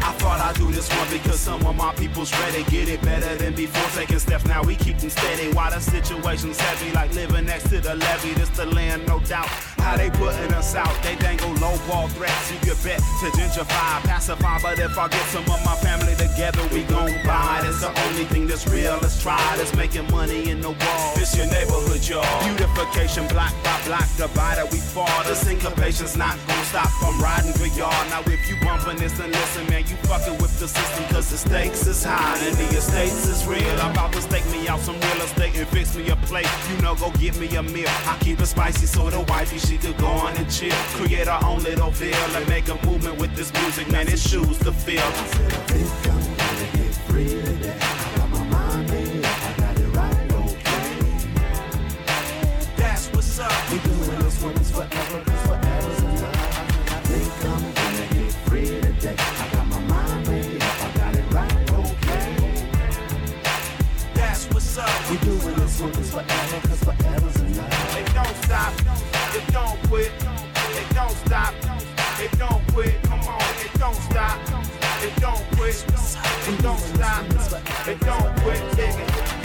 I 0.02 0.12
thought 0.18 0.40
I'd 0.40 0.54
do 0.54 0.70
this 0.70 0.88
one 0.96 1.10
because 1.10 1.40
some 1.40 1.66
of 1.66 1.76
my 1.76 1.92
people's 1.94 2.32
ready. 2.40 2.64
Get 2.64 2.88
it 2.88 3.02
better 3.02 3.36
than 3.36 3.54
before 3.54 3.90
taking 4.00 4.18
steps. 4.18 4.46
Now 4.46 4.62
we 4.62 4.76
keep 4.76 4.98
them 4.98 5.10
steady. 5.10 5.52
While 5.52 5.72
the 5.72 5.80
situation's 5.80 6.58
heavy, 6.58 6.90
like 6.92 7.12
living 7.14 7.44
next 7.44 7.68
to 7.70 7.80
the 7.80 7.96
levee. 7.96 8.32
This 8.34 8.48
the 8.50 8.66
land, 8.66 9.06
no 9.06 9.20
doubt. 9.20 9.75
How 9.86 9.96
they 9.96 10.10
putting 10.10 10.52
us 10.52 10.74
out? 10.74 11.00
They 11.04 11.14
dangle 11.14 11.52
low 11.62 11.78
ball 11.86 12.08
threats. 12.08 12.50
You 12.50 12.58
could 12.58 12.82
bet 12.82 12.98
to 12.98 13.26
gentrify, 13.38 14.02
pacify. 14.02 14.58
But 14.60 14.80
if 14.80 14.98
I 14.98 15.06
get 15.06 15.22
some 15.30 15.44
of 15.44 15.64
my 15.64 15.76
family 15.76 16.16
together, 16.16 16.60
we 16.74 16.82
gon' 16.90 17.14
buy. 17.24 17.60
That's 17.62 17.82
the 17.82 17.94
only 18.06 18.24
thing 18.24 18.48
that's 18.48 18.66
real. 18.66 18.98
Let's 19.00 19.22
try. 19.22 19.38
That's 19.56 19.76
making 19.76 20.10
money 20.10 20.50
in 20.50 20.60
the 20.60 20.70
wall. 20.70 21.14
This 21.14 21.36
your 21.36 21.46
neighborhood, 21.46 22.02
y'all. 22.02 22.26
Beautification, 22.42 23.28
block 23.28 23.54
by 23.62 23.80
block, 23.86 24.08
divided 24.16 24.66
we 24.72 24.78
fall. 24.78 25.22
The 25.22 25.36
syncopation's 25.36 26.16
not 26.16 26.34
gon' 26.48 26.64
stop 26.64 26.90
from 26.98 27.22
riding 27.22 27.52
for 27.52 27.70
y'all. 27.78 27.94
Now 28.10 28.22
if 28.26 28.42
you 28.50 28.56
bumpin' 28.66 28.96
this, 28.96 29.12
then 29.12 29.30
listen, 29.30 29.70
man, 29.70 29.86
you 29.86 29.94
fucking 30.10 30.36
with 30.42 30.58
the 30.58 30.66
system. 30.66 31.04
Cause 31.14 31.30
the 31.30 31.38
stakes 31.38 31.86
is 31.86 32.02
high 32.02 32.36
and 32.42 32.56
the 32.56 32.66
estates 32.76 33.28
is 33.28 33.46
real. 33.46 33.62
I'm 33.78 33.92
about 33.92 34.12
to 34.14 34.20
stake 34.20 34.50
me 34.50 34.66
out 34.66 34.80
some 34.80 34.98
real 34.98 35.22
estate 35.22 35.54
and 35.54 35.68
fix 35.68 35.94
me 35.94 36.10
a 36.10 36.16
plate. 36.26 36.50
You 36.74 36.82
know, 36.82 36.96
go 36.96 37.12
get 37.22 37.38
me 37.38 37.46
a 37.54 37.62
meal. 37.62 37.92
I 38.10 38.18
keep 38.18 38.40
it 38.40 38.46
spicy 38.46 38.86
so 38.86 39.08
the 39.10 39.20
wifey, 39.30 39.58
she 39.58 39.75
could 39.78 39.96
go 39.98 40.06
on 40.06 40.36
and 40.36 40.50
chill. 40.50 40.72
Create 40.94 41.28
our 41.28 41.44
own 41.44 41.62
little 41.62 41.90
feel 41.90 42.14
and 42.14 42.48
make 42.48 42.68
a 42.68 42.86
movement 42.86 43.18
with 43.18 43.34
this 43.34 43.52
music, 43.54 43.90
man. 43.90 44.08
It 44.08 44.18
shoes 44.18 44.58
to 44.58 44.72
feel. 44.72 45.02
That's 52.76 53.08
what's 53.12 53.38
up. 53.38 53.70
We 53.70 53.78
doing 53.78 54.18
this 54.20 54.42
one 54.42 54.54
is 54.56 54.70
forever, 54.70 55.22
cause 55.24 55.46
forever's 55.46 56.00
enough. 56.00 56.90
I 56.90 57.00
think 57.08 57.32
I'm 57.44 57.62
gonna 57.74 58.06
get 58.14 58.32
free 58.46 58.66
today. 58.80 59.16
I 59.18 59.48
got 59.52 59.66
my 59.66 59.80
mind 59.80 60.28
made 60.28 60.62
up, 60.62 60.84
I 60.84 60.90
got 60.98 61.16
it 61.16 61.32
right, 61.34 61.70
okay. 61.72 62.28
That's 64.14 64.46
what's 64.46 64.78
up. 64.78 65.10
We 65.10 65.16
doing 65.18 65.56
this 65.56 65.80
one 65.80 65.90
is 65.90 66.10
forever, 66.10 66.60
cause 66.68 66.84
forever's 66.84 67.36
enough. 67.40 67.96
It 67.98 68.14
don't 68.14 68.36
stop, 68.44 68.72
it 69.36 69.52
don't 69.52 69.78
quit, 69.88 70.12
it 70.80 70.94
don't 70.94 71.16
stop, 71.26 71.54
it 72.18 72.32
don't 72.38 72.62
quit. 72.72 73.02
Come 73.02 73.20
on, 73.20 73.42
it 73.64 73.72
don't 73.78 73.94
stop, 73.94 74.40
it 75.02 75.14
don't 75.20 75.44
quit, 75.56 75.84
it 76.48 76.62
don't 76.62 76.78
stop, 76.78 77.24
it 77.86 78.00
don't 78.00 78.32
quit. 78.40 78.60
It. 78.78 79.36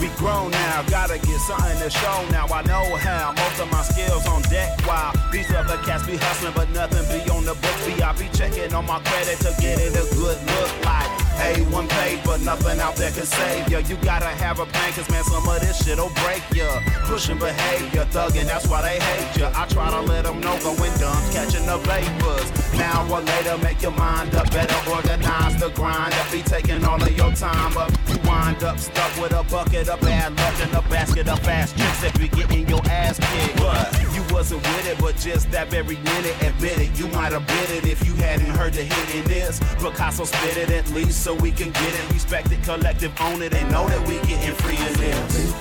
We 0.00 0.08
grown 0.16 0.50
now, 0.50 0.82
gotta 0.90 1.18
get 1.18 1.40
something 1.40 1.78
to 1.78 1.90
show 1.90 2.26
now. 2.30 2.46
I 2.46 2.62
know 2.62 2.96
how 2.96 3.32
most 3.32 3.60
of 3.60 3.70
my 3.70 3.82
skills 3.82 4.26
on 4.26 4.42
deck. 4.42 4.80
While 4.86 5.12
these 5.32 5.50
other 5.52 5.76
cats 5.78 6.06
be 6.06 6.16
hustling, 6.16 6.52
but 6.54 6.70
nothing 6.70 7.06
be 7.06 7.30
on 7.30 7.44
the 7.44 7.54
books. 7.54 7.86
Be 7.86 8.02
I 8.02 8.12
be 8.12 8.28
checking 8.36 8.72
on 8.74 8.86
my 8.86 9.00
credit 9.00 9.38
to 9.38 9.54
get 9.60 9.78
it 9.78 9.94
a 9.94 10.14
good 10.14 10.38
look 10.46 10.84
like. 10.84 11.27
A1 11.38 11.88
paid, 11.88 12.20
but 12.24 12.40
nothing 12.42 12.80
out 12.80 12.96
there 12.96 13.10
can 13.10 13.24
save 13.24 13.68
ya. 13.68 13.78
You 13.78 13.96
gotta 13.96 14.26
have 14.26 14.58
a 14.60 14.66
plan, 14.66 14.92
cause 14.92 15.08
man, 15.10 15.24
some 15.24 15.48
of 15.48 15.60
this 15.60 15.84
shit'll 15.84 16.10
break 16.22 16.42
ya. 16.52 16.80
Pushing 17.04 17.38
behavior, 17.38 18.04
thugging, 18.06 18.46
that's 18.46 18.66
why 18.66 18.82
they 18.82 18.98
hate 18.98 19.36
ya. 19.38 19.52
I 19.54 19.66
try 19.66 19.90
to 19.90 20.00
let 20.00 20.24
them 20.24 20.40
know, 20.40 20.58
going 20.62 20.94
dumb, 20.98 21.22
catching 21.32 21.66
the 21.66 21.78
vapors. 21.86 22.48
Now 22.78 23.06
or 23.12 23.20
later, 23.20 23.56
make 23.58 23.82
your 23.82 23.92
mind 23.92 24.34
up, 24.34 24.50
better 24.50 24.90
organize 24.90 25.56
the 25.60 25.70
grind. 25.70 26.12
That 26.12 26.28
be 26.32 26.42
taking 26.42 26.84
all 26.84 27.02
of 27.02 27.16
your 27.16 27.32
time 27.32 27.76
up. 27.76 27.90
You 28.08 28.18
wind 28.24 28.62
up 28.64 28.78
stuck 28.78 29.16
with 29.20 29.32
a 29.32 29.42
bucket 29.44 29.88
of 29.88 30.00
bad 30.00 30.36
luck 30.36 30.54
and 30.60 30.74
a 30.74 30.82
basket 30.88 31.28
of 31.28 31.38
fast 31.40 31.76
tricks 31.76 32.00
that 32.02 32.18
be 32.18 32.28
getting 32.28 32.68
your 32.68 32.82
ass 32.86 33.18
kicked. 33.18 33.58
But 33.58 33.92
you 34.14 34.17
wasn't 34.32 34.62
with 34.62 34.86
it, 34.88 34.98
but 34.98 35.16
just 35.16 35.50
that 35.50 35.68
very 35.68 35.96
minute, 35.96 36.36
admit 36.42 36.78
it. 36.78 36.98
You 36.98 37.08
might 37.08 37.32
have 37.32 37.46
bit 37.46 37.70
it 37.70 37.86
if 37.86 38.06
you 38.06 38.14
hadn't 38.14 38.46
heard 38.46 38.72
the 38.72 38.82
hit 38.82 39.14
in 39.14 39.24
this. 39.24 39.60
Picasso 39.78 40.24
spit 40.24 40.56
it 40.56 40.70
at 40.70 40.88
least 40.90 41.22
so 41.22 41.34
we 41.34 41.50
can 41.50 41.70
get 41.70 41.94
it. 41.94 42.12
Respect 42.12 42.50
it, 42.52 42.62
collective, 42.62 43.12
own 43.20 43.42
it, 43.42 43.54
and 43.54 43.70
know 43.70 43.88
that 43.88 44.00
we 44.08 44.14
getting 44.26 44.54
free 44.54 44.76
of 44.76 44.96
this. 44.98 45.52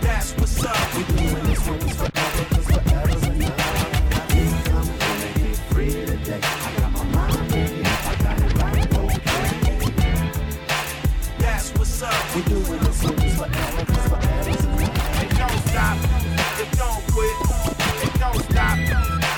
That's 0.00 0.32
what's 0.36 0.64
up. 0.64 0.94
We 0.96 1.04
doing 1.04 1.44
this 1.44 1.62
forever, 1.62 2.59
We 12.32 12.42
doing 12.42 12.62
this 12.62 13.02
one 13.02 13.18
is 13.22 13.34
forever, 13.34 13.84
forever's 14.06 14.64
enough. 14.64 15.22
It 15.22 15.30
don't 15.36 15.60
stop, 15.66 15.98
it 16.62 16.70
don't 16.78 17.02
quit, 17.10 17.36
it 18.06 18.14
don't 18.20 18.42
stop, 18.50 18.78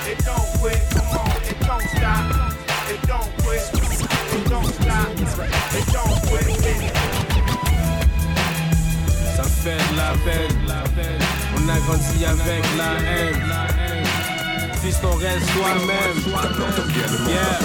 it 0.07 0.19
don't 0.27 0.49
quit. 0.61 0.81
Come 0.93 1.17
on, 1.17 1.31
it 1.41 1.59
don't 1.65 1.89
stop, 1.89 2.25
it 2.93 3.01
don't 3.09 3.33
quit, 3.41 3.65
it 4.37 4.45
don't 4.51 4.71
stop, 4.77 5.09
it 5.73 5.87
don't 5.89 6.17
quit. 6.29 6.47
It. 6.69 6.93
Ça 9.37 9.45
fait 9.45 9.81
de 9.91 9.97
la 9.97 10.13
peine. 10.25 10.61
On 11.57 11.69
a 11.69 11.79
grandi 11.87 12.25
avec 12.27 12.65
la 12.77 12.91
haine. 13.09 13.41
Fils, 14.83 14.99
on 15.03 15.17
reste 15.17 15.47
toi-même. 15.55 16.19
Yeah. 17.27 17.59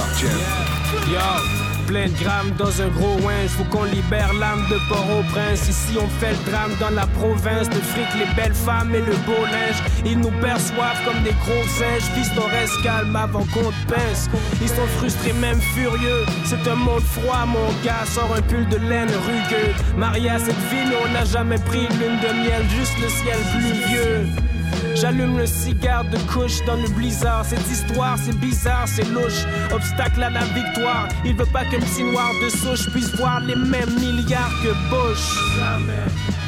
Yo, 1.12 1.67
plein 1.88 2.08
de 2.08 2.24
grammes 2.24 2.52
dans 2.58 2.82
un 2.82 2.90
gros 2.90 3.16
winch. 3.26 3.52
Faut 3.58 3.64
qu'on 3.64 3.86
libère 3.86 4.32
l'âme 4.34 4.64
de 4.70 4.78
Port-au-Prince. 4.90 5.68
Ici, 5.70 5.98
on 5.98 6.08
fait 6.20 6.32
le 6.32 6.52
drame 6.52 6.72
dans 6.80 6.90
la 6.90 7.08
province. 7.08 7.68
Le 7.74 7.82
fric, 7.82 8.08
les 8.20 8.32
belles 8.36 8.54
femmes 8.54 8.94
et 8.94 9.00
le 9.00 9.16
beau 9.26 9.44
linge. 9.46 9.82
Ils 10.06 10.20
nous 10.20 10.36
perçoivent 10.42 11.02
comme 11.06 11.24
des 11.24 11.36
gros 11.44 11.68
singes. 11.80 12.08
Fils, 12.14 12.30
on 12.38 12.48
reste 12.48 12.80
calme 12.84 13.16
avant 13.16 13.46
qu'on 13.54 13.72
te 13.72 13.94
pince. 13.94 14.30
Ils 14.62 14.70
sont 14.70 14.88
frustrés, 14.98 15.34
même 15.34 15.62
furieux. 15.76 16.26
C'est 16.46 16.68
un 16.70 16.76
monde 16.76 17.02
froid, 17.02 17.46
mon 17.48 17.70
gars. 17.84 18.06
Sors 18.06 18.34
un 18.36 18.42
pull 18.42 18.68
de 18.68 18.78
laine 18.78 19.10
rugueux. 19.10 19.74
Marié 19.98 20.30
à 20.30 20.40
cette 20.40 20.64
ville, 20.70 20.94
on 21.04 21.12
n'a 21.14 21.26
jamais 21.26 21.60
pris 21.60 21.88
lune 22.00 22.20
de 22.22 22.32
miel. 22.44 22.64
Juste 22.70 22.98
le 23.02 23.10
ciel 23.10 23.40
pluvieux. 23.54 24.57
J'allume 24.96 25.38
le 25.38 25.46
cigare 25.46 26.06
de 26.06 26.18
couche 26.32 26.64
dans 26.66 26.76
le 26.76 26.88
blizzard. 26.90 27.46
Cette 27.46 27.70
histoire, 27.70 28.18
c'est 28.18 28.38
bizarre, 28.40 28.88
c'est 28.88 29.08
louche. 29.10 29.46
Obstacle 29.72 30.24
à 30.24 30.30
la 30.30 30.44
victoire. 30.46 31.08
Il 31.24 31.36
veut 31.36 31.46
pas 31.46 31.66
qu'un 31.66 31.80
petit 31.80 32.04
noir 32.04 32.32
de 32.44 32.50
souche 32.50 32.90
puisse 32.92 33.16
voir 33.16 33.40
les 33.42 33.56
mêmes 33.56 33.94
milliards 34.00 34.52
que 34.64 34.70
Bush. 34.90 35.38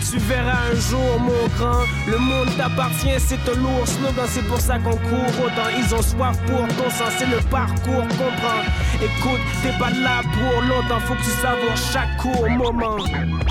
Tu 0.10 0.18
verras 0.18 0.72
un 0.72 0.76
jour, 0.76 1.20
mon 1.20 1.48
grand. 1.58 1.84
Le 2.08 2.18
monde 2.18 2.50
t'appartient, 2.58 3.20
c'est 3.20 3.40
un 3.48 3.56
lourd 3.56 3.88
slogan. 3.88 4.26
C'est 4.28 4.48
pour 4.48 4.60
ça 4.60 4.80
qu'on 4.80 4.98
court 4.98 5.46
autant. 5.46 5.70
Ils 5.78 5.94
ont 5.94 6.02
soif 6.02 6.38
pour 6.48 6.68
ton 6.68 6.90
sang, 6.90 7.12
c'est 7.18 7.28
le 7.28 7.40
parcours. 7.52 8.08
Comprends. 8.08 8.64
Écoute, 8.96 9.42
t'es 9.62 9.78
pas 9.78 9.92
là 9.92 10.22
pour 10.24 10.62
longtemps. 10.64 11.00
Faut 11.02 11.14
que 11.14 11.20
tu 11.20 11.42
savoures 11.42 11.78
chaque 11.94 12.18
court 12.18 12.50
moment. 12.50 12.98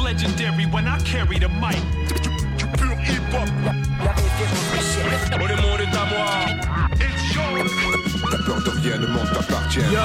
Legendary 0.05 0.67
when 0.73 0.87
I 0.87 0.99
carry 1.05 1.39
the 1.39 1.49
mic. 1.61 2.38
Pure 2.79 2.97
hip-hop. 3.05 3.49
Oh, 4.03 5.47
le 5.47 5.57
monde 5.57 5.81
est 5.81 5.97
à 5.97 6.05
moi. 6.07 6.31
It's 6.95 7.35
yours. 7.35 7.71
T'as 8.31 8.43
peur 8.45 8.61
de 8.63 8.71
rien, 8.71 8.97
le 8.99 9.07
monde 9.09 9.29
t'appartient. 9.33 9.81
Yo, 9.81 9.99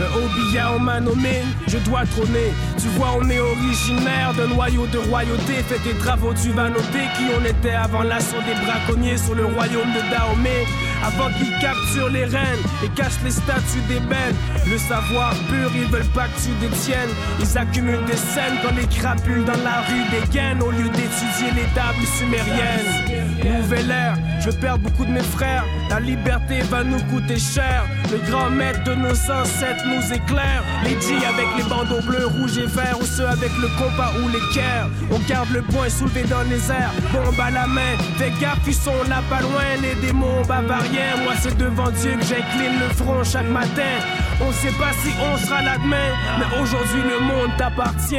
un 0.00 0.10
Obia, 0.16 0.72
on 0.72 0.80
m'a 0.80 1.00
nommé, 1.00 1.42
je 1.66 1.78
dois 1.78 2.04
trôner. 2.06 2.52
Tu 2.80 2.88
vois, 2.88 3.16
on 3.18 3.28
est 3.28 3.40
originaire 3.40 4.34
d'un 4.34 4.48
noyau 4.48 4.86
de 4.86 4.98
royauté. 4.98 5.62
Fais 5.68 5.78
tes 5.78 5.96
travaux, 5.98 6.32
tu 6.34 6.50
vas 6.50 6.68
noter 6.68 7.06
qui 7.16 7.24
on 7.38 7.44
était 7.44 7.72
avant 7.72 8.02
l'assaut 8.02 8.42
des 8.46 8.54
braconniers 8.64 9.18
sur 9.18 9.34
le 9.34 9.46
royaume 9.46 9.92
de 9.92 10.00
Dahomey. 10.10 10.66
Avant 11.04 11.30
qu'ils 11.32 11.52
capturent 11.60 12.10
les 12.10 12.24
reines 12.24 12.64
et 12.84 12.88
cachent 12.90 13.22
les 13.24 13.30
statues 13.30 13.82
d'ébène. 13.88 14.34
Le 14.66 14.78
savoir 14.78 15.34
pur, 15.48 15.70
ils 15.74 15.90
veulent 15.90 16.12
pas 16.14 16.26
que 16.28 16.40
tu 16.40 16.50
détiennes. 16.60 17.10
Ils 17.40 17.58
accumulent 17.58 18.04
des 18.04 18.16
scènes 18.16 18.58
quand 18.62 18.74
les 18.74 18.86
crapules 18.86 19.44
dans 19.44 19.62
la 19.64 19.80
rue 19.82 20.04
dégainent 20.10 20.62
au 20.62 20.70
lieu 20.70 20.88
d'étudier 20.88 21.50
les 21.54 21.68
tables 21.74 22.06
sumériennes. 22.18 23.26
Nouvelle 23.44 23.90
ère, 23.90 24.16
je 24.40 24.50
perds 24.50 24.78
beaucoup 24.78 25.04
de 25.04 25.10
mes 25.10 25.22
frères. 25.22 25.64
La 25.90 26.00
liberté 26.00 26.60
va 26.70 26.84
nous 26.84 27.00
coûter 27.04 27.38
cher. 27.38 27.84
Le 28.10 28.18
grand 28.30 28.50
maître 28.50 28.82
de 28.84 28.94
nos 28.94 29.10
ancêtres 29.10 29.84
nous 29.86 30.12
éclaire. 30.12 30.62
Les 30.84 31.00
G 31.00 31.16
avec 31.26 31.46
les 31.56 31.64
bandeaux 31.64 32.02
bleus, 32.06 32.26
rouges 32.26 32.58
et 32.58 32.66
verts, 32.66 32.98
ou 33.00 33.04
ceux 33.04 33.26
avec 33.26 33.50
le 33.58 33.68
compas 33.78 34.12
ou 34.22 34.28
l'équerre. 34.28 34.88
On 35.10 35.18
garde 35.28 35.50
le 35.50 35.62
point 35.62 35.88
soulevé 35.88 36.24
dans 36.24 36.42
les 36.42 36.70
airs, 36.70 36.92
bombe 37.12 37.38
à 37.40 37.50
la 37.50 37.66
main. 37.66 37.96
Fais 38.16 38.32
gaffe, 38.40 38.58
ils 38.66 38.74
sont 38.74 39.02
là 39.08 39.22
pas 39.28 39.40
loin, 39.40 39.64
les 39.82 39.94
démons 40.06 40.42
bavariens. 40.46 40.87
Moi, 40.90 41.34
c'est 41.40 41.56
devant 41.58 41.90
Dieu 41.90 42.12
que 42.18 42.24
j'incline 42.24 42.78
le 42.80 42.88
front 42.94 43.22
chaque 43.22 43.48
matin. 43.48 43.98
On 44.40 44.50
sait 44.52 44.72
pas 44.72 44.92
si 45.02 45.10
on 45.20 45.36
sera 45.36 45.60
là 45.62 45.76
demain, 45.76 45.96
mais 46.38 46.46
aujourd'hui 46.58 47.02
le 47.02 47.20
monde 47.20 47.50
t'appartient. 47.58 48.16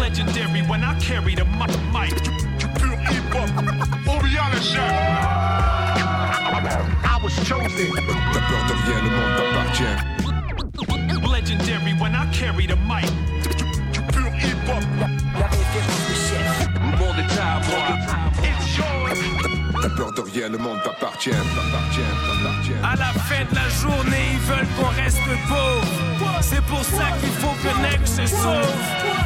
Legendary 0.00 0.62
when 0.68 0.82
I 0.82 0.94
carry 0.98 1.34
the 1.34 1.44
mic. 1.92 2.14
Pure 2.74 2.98
hip 3.08 3.34
hop. 3.34 3.50
Oriana 4.08 4.58
I 7.04 7.18
was 7.22 7.34
chosen. 7.44 7.92
T'as 8.32 8.40
peur 8.40 8.62
de 8.66 8.74
rien, 8.86 8.98
le 9.04 9.10
monde 9.10 9.34
t'appartient. 9.36 9.96
Legendary 11.30 11.92
when 12.00 12.14
I 12.14 12.26
carry 12.32 12.66
the 12.66 12.76
mic. 12.88 13.10
Pure 14.12 14.34
hip 14.34 14.68
hop. 14.68 14.84
La 15.38 15.46
référence 15.46 16.06
du 16.08 16.14
chef. 16.14 16.68
Le 16.74 16.90
monde 16.98 17.18
est 17.18 17.38
à. 17.38 18.25
T'as 19.86 19.94
peur 19.94 20.10
de 20.10 20.20
rien, 20.20 20.48
le 20.48 20.58
monde 20.58 20.82
t'appartient. 20.82 21.30
T'appartient, 21.30 22.00
t'appartient. 22.26 22.74
À 22.82 22.96
la 22.96 23.12
fin 23.20 23.44
de 23.48 23.54
la 23.54 23.68
journée, 23.68 24.32
ils 24.32 24.40
veulent 24.40 24.66
qu'on 24.76 24.88
reste 25.00 25.20
pauvre. 25.46 25.86
C'est 26.40 26.62
pour 26.62 26.82
ça 26.82 27.12
qu'il 27.20 27.30
faut 27.30 27.54
que 27.62 27.70
Nègre 27.82 28.04
se 28.04 28.26
sauve. 28.26 28.74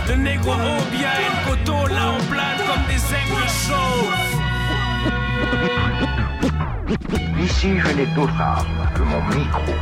Le 0.06 0.16
négro 0.16 0.52
au 0.52 0.84
bien 0.90 1.12
et 1.16 1.30
le 1.32 1.40
coteau, 1.48 1.86
là 1.86 2.12
on 2.12 2.22
plane 2.24 2.58
comme 2.66 2.84
des 2.88 3.02
aigles 3.16 3.48
chauves. 3.64 4.28
Ici, 7.42 7.78
je 7.78 7.92
n'ai 7.96 8.06
d'autre 8.14 8.38
arme 8.38 8.86
que 8.94 9.00
mon 9.00 9.22
micro 9.34 9.72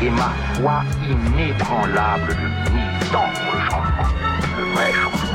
et 0.00 0.08
ma 0.08 0.32
foi 0.54 0.84
inébranlable 1.06 2.28
de 2.28 3.08
pour 3.12 3.52
le 3.52 3.60
changement, 3.70 4.08
le 4.56 4.64
vrai 4.72 4.90
changement. 4.90 5.27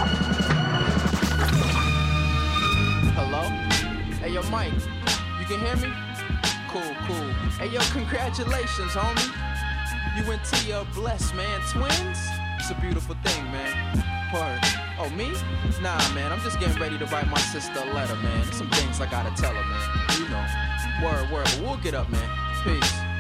Hey, 4.33 4.39
yo, 4.39 4.49
Mike, 4.49 4.73
you 5.39 5.45
can 5.45 5.59
hear 5.59 5.75
me? 5.75 5.93
Cool, 6.67 6.95
cool. 7.05 7.29
Hey, 7.59 7.67
yo, 7.67 7.79
congratulations, 7.91 8.93
homie. 8.93 9.29
You 10.17 10.31
and 10.31 10.43
T 10.43 10.73
are 10.73 10.83
blessed, 10.85 11.35
man. 11.35 11.61
Twins? 11.69 12.17
It's 12.57 12.71
a 12.71 12.75
beautiful 12.81 13.13
thing, 13.23 13.43
man. 13.51 14.03
Word. 14.33 14.59
Oh, 14.97 15.07
me? 15.11 15.33
Nah, 15.83 15.99
man, 16.15 16.31
I'm 16.31 16.39
just 16.39 16.59
getting 16.59 16.81
ready 16.81 16.97
to 16.97 17.05
write 17.13 17.29
my 17.29 17.37
sister 17.37 17.77
a 17.77 17.93
letter, 17.93 18.15
man. 18.15 18.51
Some 18.51 18.71
things 18.71 18.99
I 18.99 19.05
gotta 19.05 19.29
tell 19.39 19.53
her, 19.53 19.63
man. 19.69 20.17
You 20.17 20.27
know. 20.29 21.05
Word, 21.05 21.31
word, 21.31 21.45
but 21.45 21.61
we'll 21.61 21.77
get 21.77 21.93
up, 21.93 22.09
man. 22.09 22.29
Peace. 22.63 23.12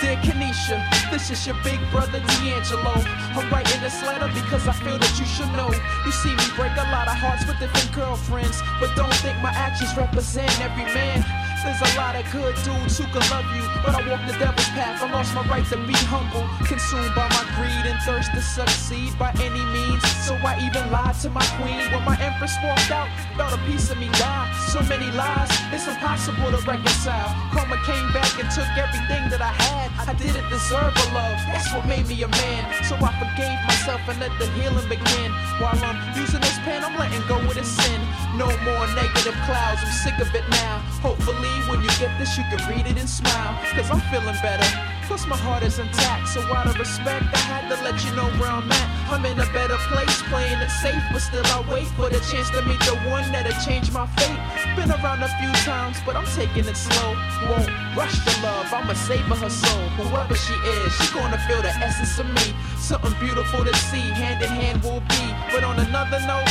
Dear 0.00 0.16
Kenesha, 0.24 0.80
this 1.10 1.30
is 1.30 1.46
your 1.46 1.56
big 1.62 1.78
brother 1.90 2.20
D'Angelo. 2.20 2.94
I'm 3.36 3.50
writing 3.50 3.82
this 3.82 4.02
letter 4.02 4.28
because 4.32 4.66
I 4.66 4.72
feel 4.72 4.96
that 4.96 5.18
you 5.18 5.26
should 5.26 5.52
know. 5.52 5.68
You 6.06 6.12
see 6.12 6.30
me 6.30 6.44
break 6.56 6.72
a 6.72 6.88
lot 6.88 7.06
of 7.06 7.20
hearts 7.20 7.44
with 7.46 7.58
different 7.58 7.92
girlfriends, 7.92 8.62
but 8.80 8.96
don't 8.96 9.12
think 9.20 9.36
my 9.42 9.50
actions 9.50 9.94
represent 9.94 10.48
every 10.60 10.84
man. 10.84 11.39
There's 11.60 11.82
a 11.92 11.96
lot 12.00 12.16
of 12.16 12.24
good 12.32 12.56
dudes 12.64 12.96
who 12.96 13.04
can 13.12 13.20
love 13.28 13.44
you, 13.52 13.60
but 13.84 13.92
I 13.92 14.00
walk 14.08 14.24
the 14.24 14.32
devil's 14.40 14.72
path. 14.72 15.02
I 15.02 15.12
lost 15.12 15.34
my 15.34 15.44
right 15.44 15.64
to 15.68 15.76
be 15.84 15.92
humble, 16.08 16.48
consumed 16.64 17.12
by 17.14 17.28
my 17.28 17.44
greed 17.52 17.84
and 17.84 18.00
thirst 18.00 18.32
to 18.32 18.40
succeed 18.40 19.12
by 19.18 19.28
any 19.44 19.60
means. 19.76 20.00
So 20.24 20.34
I 20.40 20.56
even 20.64 20.90
lied 20.90 21.20
to 21.20 21.28
my 21.28 21.44
queen 21.60 21.84
when 21.92 22.00
my 22.08 22.16
empress 22.16 22.56
walked 22.64 22.90
out. 22.90 23.12
Felt 23.36 23.52
a 23.52 23.60
piece 23.68 23.90
of 23.92 23.98
me 23.98 24.08
die. 24.16 24.48
So 24.72 24.80
many 24.88 25.12
lies, 25.12 25.52
it's 25.68 25.86
impossible 25.86 26.48
to 26.48 26.60
reconcile. 26.64 27.28
Karma 27.52 27.76
came 27.84 28.08
back 28.16 28.32
and 28.40 28.48
took 28.48 28.68
everything 28.80 29.28
that 29.28 29.44
I 29.44 29.52
had. 29.52 29.92
I 30.08 30.14
didn't 30.16 30.48
deserve 30.48 30.96
a 30.96 31.06
love. 31.12 31.38
That's 31.52 31.68
what 31.76 31.84
made 31.84 32.08
me 32.08 32.22
a 32.24 32.28
man. 32.40 32.64
So 32.88 32.96
I 32.96 33.12
forgave 33.20 33.60
myself 33.68 34.00
and 34.08 34.16
let 34.16 34.32
the 34.40 34.48
healing 34.56 34.88
begin. 34.88 35.28
While 35.60 35.76
I'm 35.84 36.00
using 36.16 36.40
this 36.40 36.56
pen, 36.64 36.80
I'm 36.80 36.96
letting 36.96 37.20
go 37.28 37.36
of 37.36 37.52
the 37.52 37.64
sin. 37.64 38.00
No 38.40 38.48
more 38.64 38.86
negative 38.96 39.36
clouds. 39.44 39.84
I'm 39.84 39.92
sick 39.92 40.16
of 40.24 40.32
it 40.34 40.48
now. 40.48 40.80
Hopefully, 41.04 41.49
when 41.68 41.82
you 41.82 41.90
get 41.98 42.12
this, 42.18 42.36
you 42.38 42.44
can 42.50 42.60
read 42.68 42.86
it 42.86 42.98
and 42.98 43.08
smile. 43.08 43.54
Cause 43.74 43.90
I'm 43.90 44.00
feeling 44.10 44.36
better. 44.42 44.68
Plus, 45.10 45.26
my 45.26 45.36
heart 45.36 45.64
is 45.64 45.78
intact. 45.78 46.28
So, 46.28 46.40
out 46.54 46.70
of 46.70 46.78
respect, 46.78 47.26
I 47.34 47.42
had 47.50 47.66
to 47.66 47.76
let 47.82 47.98
you 48.06 48.14
know 48.14 48.30
where 48.38 48.50
I'm 48.50 48.70
at. 48.70 48.88
I'm 49.10 49.26
in 49.26 49.34
a 49.42 49.48
better 49.50 49.74
place, 49.90 50.22
playing 50.30 50.62
it 50.62 50.70
safe, 50.70 51.02
but 51.10 51.18
still 51.18 51.42
I 51.46 51.66
wait 51.66 51.90
for 51.98 52.08
the 52.08 52.22
chance 52.30 52.46
to 52.54 52.62
meet 52.62 52.78
the 52.86 52.94
one 53.10 53.26
that'll 53.34 53.58
change 53.66 53.90
my 53.90 54.06
fate. 54.14 54.38
Been 54.78 54.86
around 54.86 55.18
a 55.26 55.30
few 55.42 55.50
times, 55.66 55.98
but 56.06 56.14
I'm 56.14 56.26
taking 56.38 56.62
it 56.62 56.78
slow. 56.78 57.18
Won't 57.50 57.66
rush 57.98 58.14
the 58.22 58.34
love, 58.46 58.70
I'ma 58.70 58.94
savor 58.94 59.34
her 59.34 59.50
soul. 59.50 59.82
Whoever 59.98 60.38
she 60.38 60.54
is, 60.54 60.94
she 60.94 61.10
gonna 61.10 61.42
feel 61.50 61.60
the 61.60 61.74
essence 61.82 62.14
of 62.22 62.30
me. 62.30 62.54
Something 62.78 63.14
beautiful 63.18 63.64
to 63.66 63.74
see, 63.90 64.06
hand 64.14 64.38
in 64.46 64.48
hand 64.48 64.78
will 64.86 65.02
be. 65.10 65.24
But 65.50 65.64
on 65.66 65.74
another 65.82 66.22
note, 66.22 66.46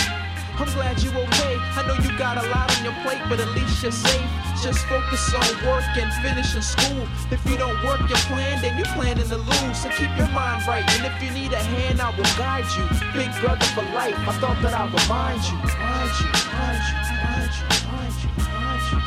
I'm 0.60 0.68
glad 0.76 1.02
you 1.02 1.10
okay. 1.12 1.56
I 1.80 1.88
know 1.88 1.96
you 2.04 2.12
got 2.20 2.36
a 2.36 2.44
lot 2.50 2.68
on 2.78 2.84
your 2.84 2.94
plate, 3.02 3.22
but 3.30 3.40
at 3.40 3.48
least 3.56 3.82
you're 3.82 3.94
safe. 3.94 4.28
Just 4.62 4.86
focus 4.88 5.34
on 5.34 5.48
work 5.66 5.88
and 5.96 6.12
finishing 6.20 6.62
school. 6.62 7.08
If 7.32 7.40
you 7.50 7.56
don't 7.56 7.82
work 7.86 8.02
your 8.10 8.20
plan, 8.28 8.62
then 8.62 8.78
you're 8.78 8.92
planning 8.92 9.24
to 9.24 9.38
lose. 9.38 9.78
So 9.80 9.88
keep 9.90 10.12
your 10.18 10.28
mind 10.36 10.68
right. 10.68 10.84
And 11.00 11.08
if 11.08 11.16
you 11.24 11.32
need 11.32 11.54
a 11.54 11.64
hand, 11.64 12.02
I 12.02 12.10
will 12.12 12.28
guide 12.36 12.68
you. 12.76 12.84
Big 13.16 13.32
brother 13.40 13.66
for 13.72 13.84
life. 13.96 14.20
I 14.28 14.36
thought 14.44 14.62
that 14.62 14.74
I'd 14.76 14.92
remind 14.92 15.40
you. 15.48 15.56
Remind 15.64 16.12
you, 16.20 16.28
remind 16.28 16.84
you, 16.84 17.00
remind 17.08 17.52
you, 17.56 17.64
remind 17.72 18.14
you, 18.20 18.30
remind 18.36 18.84
you. 18.92 19.00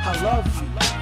I 0.00 0.20
love 0.24 0.92
you. 0.92 0.95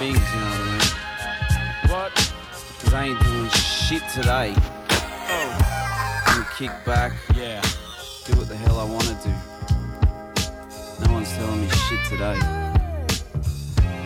Things, 0.00 0.16
you 0.32 0.40
know 0.40 0.46
what 0.46 0.60
I 0.60 1.84
mean? 1.84 1.90
What? 1.92 2.14
Cause 2.80 2.94
I 2.94 3.04
ain't 3.08 3.20
doing 3.22 3.50
shit 3.50 4.02
today. 4.08 4.54
Oh, 5.28 6.24
I'm 6.26 6.46
kick 6.56 6.70
back, 6.86 7.12
yeah. 7.36 7.60
do 8.24 8.32
what 8.38 8.48
the 8.48 8.56
hell 8.56 8.80
I 8.80 8.84
wanna 8.84 9.14
do. 9.22 9.34
No 11.04 11.12
one's 11.12 11.30
telling 11.34 11.60
me 11.60 11.68
shit 11.68 12.02
today. 12.08 12.38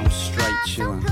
I'm 0.00 0.10
straight 0.10 0.56
chilling. 0.66 1.06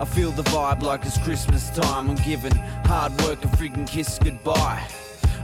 I 0.00 0.06
feel 0.06 0.30
the 0.30 0.44
vibe 0.44 0.82
like 0.82 1.04
it's 1.04 1.18
Christmas 1.18 1.68
time. 1.68 2.08
I'm 2.08 2.16
giving 2.24 2.56
hard 2.86 3.12
work 3.20 3.44
a 3.44 3.48
freaking 3.48 3.86
kiss 3.86 4.18
goodbye. 4.18 4.82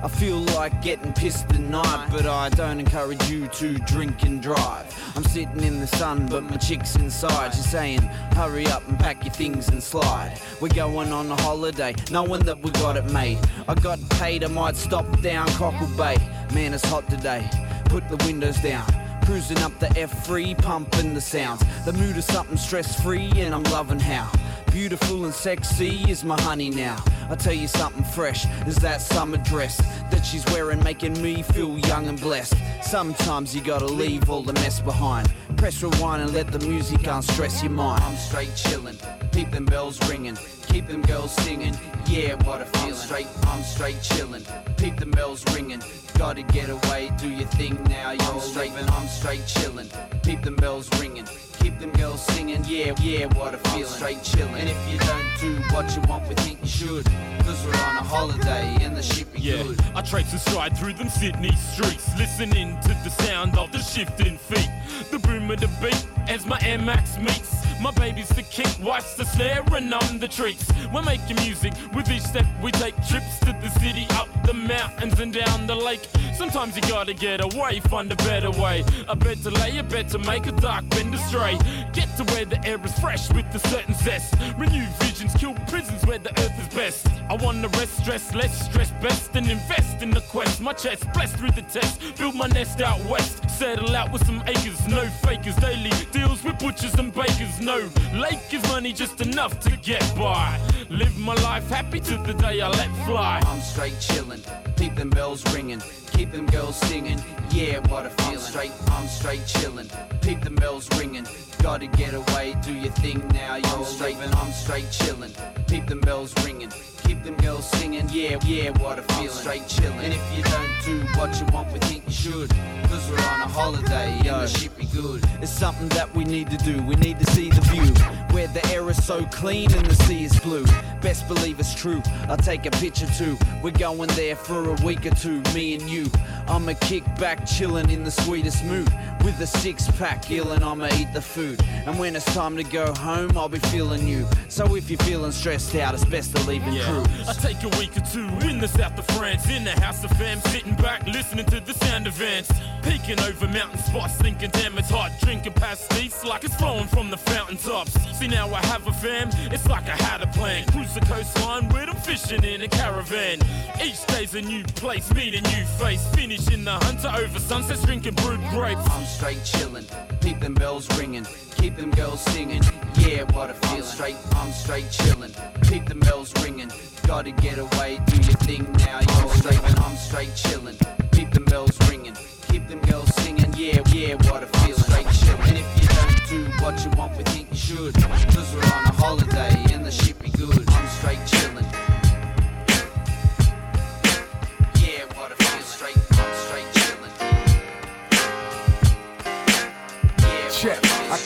I 0.05 0.09
feel 0.09 0.41
like 0.41 0.83
getting 0.83 1.15
pissed 1.15 1.49
tonight, 1.49 2.09
but 2.11 2.27
I 2.27 2.51
don't 2.51 2.79
encourage 2.79 3.31
you 3.31 3.49
to 3.49 3.79
drink 3.79 4.23
and 4.25 4.43
drive. 4.43 4.85
I'm 5.17 5.25
sitting 5.25 5.63
in 5.63 5.81
the 5.81 5.87
sun, 5.87 6.27
but 6.27 6.43
my 6.43 6.59
chick's 6.59 6.95
inside. 6.97 7.55
She's 7.55 7.65
saying, 7.65 8.03
hurry 8.37 8.67
up 8.67 8.87
and 8.87 8.99
pack 8.99 9.25
your 9.25 9.33
things 9.33 9.69
and 9.69 9.83
slide. 9.83 10.39
We're 10.61 10.69
going 10.69 11.11
on 11.11 11.31
a 11.31 11.41
holiday, 11.41 11.95
knowing 12.11 12.43
that 12.43 12.61
we 12.61 12.71
got 12.73 12.99
it 12.99 13.07
made. 13.13 13.39
I 13.67 13.77
got 13.77 13.99
paid, 14.11 14.45
I 14.45 14.49
might 14.49 14.77
stop 14.77 15.07
down 15.23 15.49
Cockle 15.53 15.89
Bay. 15.97 16.19
Man, 16.53 16.75
it's 16.75 16.85
hot 16.85 17.09
today. 17.09 17.49
Put 17.87 18.07
the 18.11 18.23
windows 18.27 18.61
down. 18.61 18.87
Cruising 19.25 19.57
up 19.61 19.73
the 19.79 19.87
F3, 19.87 20.59
pumping 20.59 21.15
the 21.15 21.21
sounds. 21.23 21.65
The 21.87 21.95
mood 21.95 22.19
is 22.19 22.27
something 22.27 22.59
stress 22.59 23.01
free, 23.01 23.31
and 23.37 23.55
I'm 23.55 23.63
loving 23.65 24.01
how 24.01 24.31
beautiful 24.75 25.25
and 25.25 25.33
sexy 25.33 26.05
is 26.11 26.25
my 26.25 26.39
honey 26.41 26.69
now. 26.69 26.97
I 27.31 27.37
tell 27.37 27.53
you 27.53 27.69
something 27.69 28.03
fresh 28.03 28.45
is 28.67 28.75
that 28.79 29.01
summer 29.01 29.37
dress 29.37 29.77
that 30.11 30.27
she's 30.27 30.45
wearing, 30.47 30.83
making 30.83 31.23
me 31.23 31.43
feel 31.43 31.79
young 31.79 32.09
and 32.09 32.21
blessed. 32.21 32.57
Sometimes 32.83 33.55
you 33.55 33.63
gotta 33.63 33.87
leave 33.87 34.29
all 34.29 34.43
the 34.43 34.53
mess 34.55 34.81
behind. 34.81 35.33
Press 35.57 35.81
rewind 35.81 36.23
and 36.23 36.35
let 36.35 36.51
the 36.51 36.59
music 36.67 37.07
unstress 37.07 37.63
your 37.63 37.71
mind. 37.71 38.03
I'm 38.03 38.17
straight 38.17 38.49
chillin', 38.49 38.99
keep 39.31 39.53
them 39.53 39.65
bells 39.65 39.97
ringing, 40.11 40.37
keep 40.67 40.89
them 40.89 41.03
girls 41.03 41.31
singing. 41.31 41.79
Yeah, 42.09 42.35
what 42.43 42.61
a 42.61 42.65
feeling. 42.65 42.91
I'm 42.91 42.97
straight, 42.97 43.29
I'm 43.47 43.63
straight 43.63 44.03
chillin', 44.03 44.45
keep 44.77 44.97
them 44.97 45.13
bells 45.13 45.45
ringing. 45.55 45.83
Gotta 46.19 46.43
get 46.43 46.69
away, 46.69 47.13
do 47.19 47.29
your 47.29 47.47
thing 47.51 47.81
now. 47.85 48.11
You're 48.11 48.41
straight, 48.41 48.73
I'm 48.73 49.07
straight 49.07 49.43
chillin', 49.43 49.89
keep 50.25 50.43
them 50.43 50.57
bells 50.57 50.89
ringing. 51.01 51.27
Keep 51.65 51.79
them 51.79 51.93
girls 51.93 52.21
singing, 52.21 52.63
yeah, 52.69 52.93
yeah, 53.01 53.25
what 53.39 53.55
a 53.55 53.59
feeling. 53.71 53.87
Straight 53.87 54.19
chillin'. 54.19 54.53
And 54.61 54.69
if 54.69 54.93
you 54.93 54.99
don't 54.99 55.25
do 55.41 55.55
what 55.75 55.97
you 55.97 56.03
want, 56.03 56.29
we 56.29 56.35
think 56.35 56.61
you 56.61 56.69
should. 56.69 57.07
Cause 57.39 57.65
we're 57.65 57.73
on 57.73 57.97
a 57.97 58.03
holiday 58.03 58.77
and 58.83 58.95
the 58.95 59.03
ship 59.03 59.33
be 59.33 59.41
Yeah, 59.41 59.63
good. 59.63 59.81
I 59.95 60.03
traipse 60.03 60.33
and 60.33 60.41
stride 60.43 60.77
through 60.77 60.93
them 60.93 61.09
Sydney 61.09 61.57
streets, 61.57 62.07
listening 62.19 62.79
to 62.83 62.89
the 62.89 63.09
sound 63.09 63.57
of 63.57 63.73
the 63.73 63.79
shifting 63.79 64.37
feet, 64.37 64.69
the 65.11 65.19
boom 65.19 65.51
of 65.51 65.59
the 65.59 65.69
beat 65.81 66.07
as 66.29 66.45
my 66.45 66.59
Air 66.63 66.79
Max 66.79 67.17
meets. 67.17 67.65
My 67.81 67.91
baby's 67.93 68.29
the 68.29 68.43
kick, 68.43 68.69
wife's 68.83 69.15
the 69.15 69.25
snare, 69.25 69.65
and 69.73 69.95
I'm 69.95 70.19
the 70.19 70.29
treats. 70.29 70.71
We're 70.93 71.03
making 71.03 71.37
music 71.37 71.73
with 71.95 72.11
each 72.11 72.23
step 72.23 72.47
we 72.63 72.73
take 72.73 72.95
trips 73.09 73.39
to 73.41 73.57
the 73.61 73.69
city, 73.81 74.07
up 74.11 74.29
the 74.45 74.55
mountains 74.55 75.19
and 75.21 75.33
down 75.33 75.67
the 75.67 75.75
lake. 75.75 76.07
Sometimes 76.35 76.77
you 76.77 76.83
gotta 76.83 77.15
get 77.15 77.41
away, 77.43 77.81
find 77.81 78.11
a 78.11 78.17
better 78.17 78.51
way. 78.51 78.85
A 79.09 79.17
bed 79.17 79.43
to 79.43 79.51
lay, 79.51 79.77
a 79.79 79.83
bed 79.83 80.09
to 80.11 80.19
make 80.19 80.47
a 80.47 80.53
dark 80.53 80.89
bend 80.91 81.15
astray. 81.55 81.91
Get 81.93 82.09
to 82.17 82.25
where 82.33 82.45
the 82.45 82.65
air 82.67 82.79
is 82.85 82.99
fresh 82.99 83.31
with 83.33 83.47
a 83.55 83.59
certain 83.69 83.95
zest. 83.95 84.35
Renew 84.59 84.87
visions, 85.01 85.35
kill 85.35 85.55
prisons 85.69 86.05
where 86.07 86.19
the 86.19 86.31
earth 86.41 86.59
is 86.61 86.75
best. 86.75 87.07
I 87.29 87.35
wanna 87.35 87.69
rest, 87.69 87.99
stress 87.99 88.35
less, 88.35 88.65
stress 88.67 88.91
best, 89.03 89.35
and 89.35 89.49
invest 89.49 90.03
in 90.03 90.11
the 90.11 90.21
quest. 90.23 90.61
My 90.61 90.73
chest 90.73 91.05
blessed 91.13 91.37
through 91.37 91.53
the 91.53 91.63
test, 91.63 92.01
build 92.19 92.35
my 92.35 92.47
nest 92.49 92.81
out 92.81 93.01
west. 93.07 93.49
Settle 93.51 93.95
out 93.95 94.13
with 94.13 94.27
some 94.27 94.43
acres, 94.47 94.87
no 94.89 95.05
fakers. 95.25 95.57
Daily 95.57 95.93
deals 96.13 96.43
with 96.43 96.59
butchers 96.59 96.95
and 96.95 97.15
bakers. 97.15 97.61
No 97.61 97.89
lake 98.15 98.53
is 98.53 98.63
money 98.69 98.93
just 98.93 99.21
enough 99.21 99.61
to 99.61 99.71
get 99.77 100.03
by. 100.17 100.59
Live 100.91 101.17
my 101.19 101.35
life 101.35 101.69
happy 101.69 102.01
to 102.01 102.17
the 102.19 102.35
day 102.35 102.61
I 102.61 102.69
let 102.69 102.91
fly. 103.07 103.41
I'm 103.47 103.61
straight 103.61 103.95
chillin', 103.95 104.43
keep 104.77 104.95
them 104.97 105.11
bells 105.11 105.43
ringing, 105.55 105.83
keep 106.13 106.33
them 106.33 106.47
girls 106.47 106.77
singing. 106.77 107.21
Yeah, 107.51 107.79
what 107.89 108.07
a 108.07 108.11
feeling. 108.11 108.35
I'm 108.35 108.41
straight, 108.41 108.73
I'm 108.89 109.09
straight 109.09 109.41
chillin', 109.41 109.89
keep 110.21 110.41
them 110.43 110.57
bells 110.57 110.89
ringing. 110.99 111.27
Gotta 111.63 111.87
get 111.87 112.15
away, 112.15 112.55
do 112.63 112.73
your 112.75 112.93
thing 112.93 113.27
now. 113.29 113.57
You're 113.57 113.85
straight, 113.85 114.17
and 114.17 114.35
I'm 114.35 114.53
straight 114.53 114.85
chillin', 114.85 115.33
keep 115.67 115.87
them 115.87 116.01
bells 116.01 116.33
ringing. 116.45 116.71
Keep 117.05 117.23
them 117.23 117.37
girls 117.37 117.69
singing, 117.71 118.09
yeah, 118.11 118.39
yeah, 118.45 118.71
what 118.79 118.99
a 118.99 119.03
feeling. 119.03 119.29
Straight 119.29 119.63
chillin'. 119.63 120.05
And 120.05 120.13
if 120.13 120.37
you 120.37 120.43
don't 120.45 120.71
do 120.85 121.19
what 121.19 121.39
you 121.39 121.47
want, 121.53 121.73
we 121.73 121.79
think 121.81 122.05
you 122.07 122.13
should. 122.13 122.51
Cause 122.89 123.11
we're 123.11 123.17
on 123.19 123.41
a 123.43 123.49
holiday, 123.49 124.11
and 124.19 124.43
the 124.43 124.47
shit 124.47 124.77
be 124.77 124.87
good. 124.87 125.25
It's 125.41 125.51
something 125.51 125.89
that 125.91 126.15
we 126.15 126.25
need 126.25 126.51
to 126.51 126.57
do, 126.59 126.83
we 126.83 126.95
need 126.97 127.19
to 127.21 127.27
see 127.33 127.51
the 127.51 127.61
view. 127.63 127.93
Where 128.35 128.47
the 128.49 128.65
air 128.73 128.89
is 128.91 129.03
so 129.05 129.25
clean 129.27 129.73
and 129.73 129.87
the 129.87 129.95
sea 130.05 130.25
is 130.25 130.39
blue. 130.41 130.65
Best 131.01 131.27
believe 131.29 131.61
it's 131.61 131.75
true, 131.75 132.03
I'll 132.29 132.37
take 132.37 132.67
a 132.67 132.71
picture 132.71 133.07
too. 133.19 133.37
We're 133.63 133.71
going 133.71 134.09
there 134.11 134.37
for 134.37 134.71
a 134.71 134.75
week 134.85 135.07
or 135.07 135.15
two, 135.15 135.41
me 135.55 135.75
and 135.75 135.89
you. 135.89 136.07
I'ma 136.49 136.75
kick 136.81 137.05
back, 137.17 137.43
chillin' 137.43 137.91
in 137.91 138.05
the 138.05 138.11
sweetest 138.11 138.65
mood. 138.65 138.91
With 139.25 139.41
a 139.41 139.47
six 139.47 139.91
pack, 139.93 140.25
illin', 140.27 140.63
I'ma 140.63 140.89
eat 140.99 141.13
the 141.15 141.23
food. 141.23 141.63
And 141.87 141.99
when 141.99 142.15
it's 142.15 142.27
time 142.35 142.57
to 142.57 142.65
go 142.65 142.93
home, 142.95 143.37
I'll 143.37 143.49
be 143.49 143.59
feeling 143.59 144.07
you. 144.07 144.27
So 144.49 144.77
if 144.77 144.91
you're 144.91 144.99
feeling 144.99 145.33
stressed 145.33 145.75
out, 145.77 145.95
it's 145.95 146.05
best 146.05 146.37
to 146.37 146.43
leave 146.49 146.63
and 146.65 146.75
Yeah. 146.75 146.85
Cruise. 147.03 147.29
I 147.29 147.33
take 147.35 147.63
a 147.63 147.79
week 147.79 147.97
or 147.97 148.01
two 148.01 148.27
in 148.47 148.59
the 148.59 148.69
south 148.69 148.99
of 148.99 149.07
France, 149.17 149.49
in 149.49 149.65
the 149.65 149.73
house 149.73 150.05
of 150.05 150.11
fam, 150.13 150.41
sitting 150.41 150.75
back, 150.75 151.07
listening 151.07 151.47
to 151.47 151.61
the 151.61 151.75
sound 151.75 152.07
of 152.07 152.21
ants. 152.21 152.51
Peeking 152.83 153.21
over 153.21 153.49
mountain 153.49 153.79
spots, 153.79 154.17
thinking, 154.17 154.51
damn, 154.51 154.77
it's 154.79 154.91
hot. 154.91 155.11
Drinking 155.21 155.55
pastis 155.55 156.25
like 156.25 156.45
it's 156.45 156.55
flowing 156.57 156.87
from 156.87 157.11
the 157.11 157.17
fountaintops. 157.17 157.93
See, 158.19 158.29
now 158.29 158.53
I 158.53 158.65
have 158.67 158.87
a 158.87 158.93
fam, 158.93 159.31
it's 159.51 159.67
like 159.69 159.89
I 159.89 159.97
had 159.97 160.23
a 160.23 160.27
plan. 160.29 160.67
Cruise 160.69 160.95
the 160.95 161.01
coastline 161.01 161.69
with 161.69 161.87
them 161.87 161.97
fishing 161.97 162.45
in 162.45 162.63
a 162.63 162.69
caravan. 162.69 163.39
Each 163.83 164.05
day's 164.07 164.35
a 164.35 164.43
new 164.43 164.65
place, 164.65 165.13
meet 165.15 165.35
a 165.35 165.41
new 165.41 165.65
face. 165.79 166.07
Finishing 166.15 166.65
the 166.65 166.73
hunter 166.73 167.11
over 167.17 167.39
sunsets, 167.39 167.85
drinking 167.85 168.15
brewed 168.15 168.41
grapes. 168.51 168.83
I'm 168.91 169.05
straight 169.05 169.39
chillin', 169.39 169.87
keep 170.21 170.41
them 170.41 170.55
bells 170.55 170.87
ringing, 170.99 171.27
keep 171.57 171.77
them 171.77 171.91
girls 171.91 172.21
singing. 172.21 172.63
Yeah, 172.97 173.25
what 173.33 173.51
a 173.51 173.55
feeling. 173.55 173.79
I'm 173.79 173.83
straight, 173.83 174.17
I'm 174.37 174.53
straight 174.53 174.85
chillin', 174.85 175.35
keep 175.69 175.87
them 175.87 176.01
bells 176.01 176.33
ringing. 176.43 176.71
Gotta 177.07 177.31
get 177.33 177.59
away, 177.59 178.01
do 178.07 178.17
your 178.17 178.39
thing 178.47 178.71
now. 178.79 179.01
You're 179.01 179.35
straight, 179.35 179.63
and 179.63 179.79
I'm 179.81 179.97
straight 179.97 180.31
chillin', 180.31 180.77
keep 181.13 181.31
them 181.31 181.45
bells 181.45 181.77
ringing, 181.89 182.17
keep 182.49 182.67
them 182.69 182.81
girls 182.81 183.15
singing. 183.17 183.53
Yeah, 183.57 183.81
yeah, 183.93 184.15
what 184.31 184.43
a 184.43 184.47
feeling. 184.59 184.83
Straight 184.83 185.07
chillin'. 185.07 185.49
And 185.49 185.59
if 185.59 185.69
you 185.81 185.89
don't 185.89 186.29
do 186.29 186.65
what 186.65 186.85
you 186.85 186.91
want, 186.99 187.17
we 187.17 187.25
think 187.25 187.51
you 187.51 187.57
should. 187.57 187.95
Cause 187.95 188.55
we're 188.55 188.63
on 188.63 188.85
a 188.85 188.93
holiday 188.93 189.55
and 189.73 189.85
the 189.85 189.91
shit 189.91 190.19
be 190.19 190.31
good. 190.31 190.65
I'm 190.69 190.89
straight 190.89 191.19
chillin'. 191.27 191.54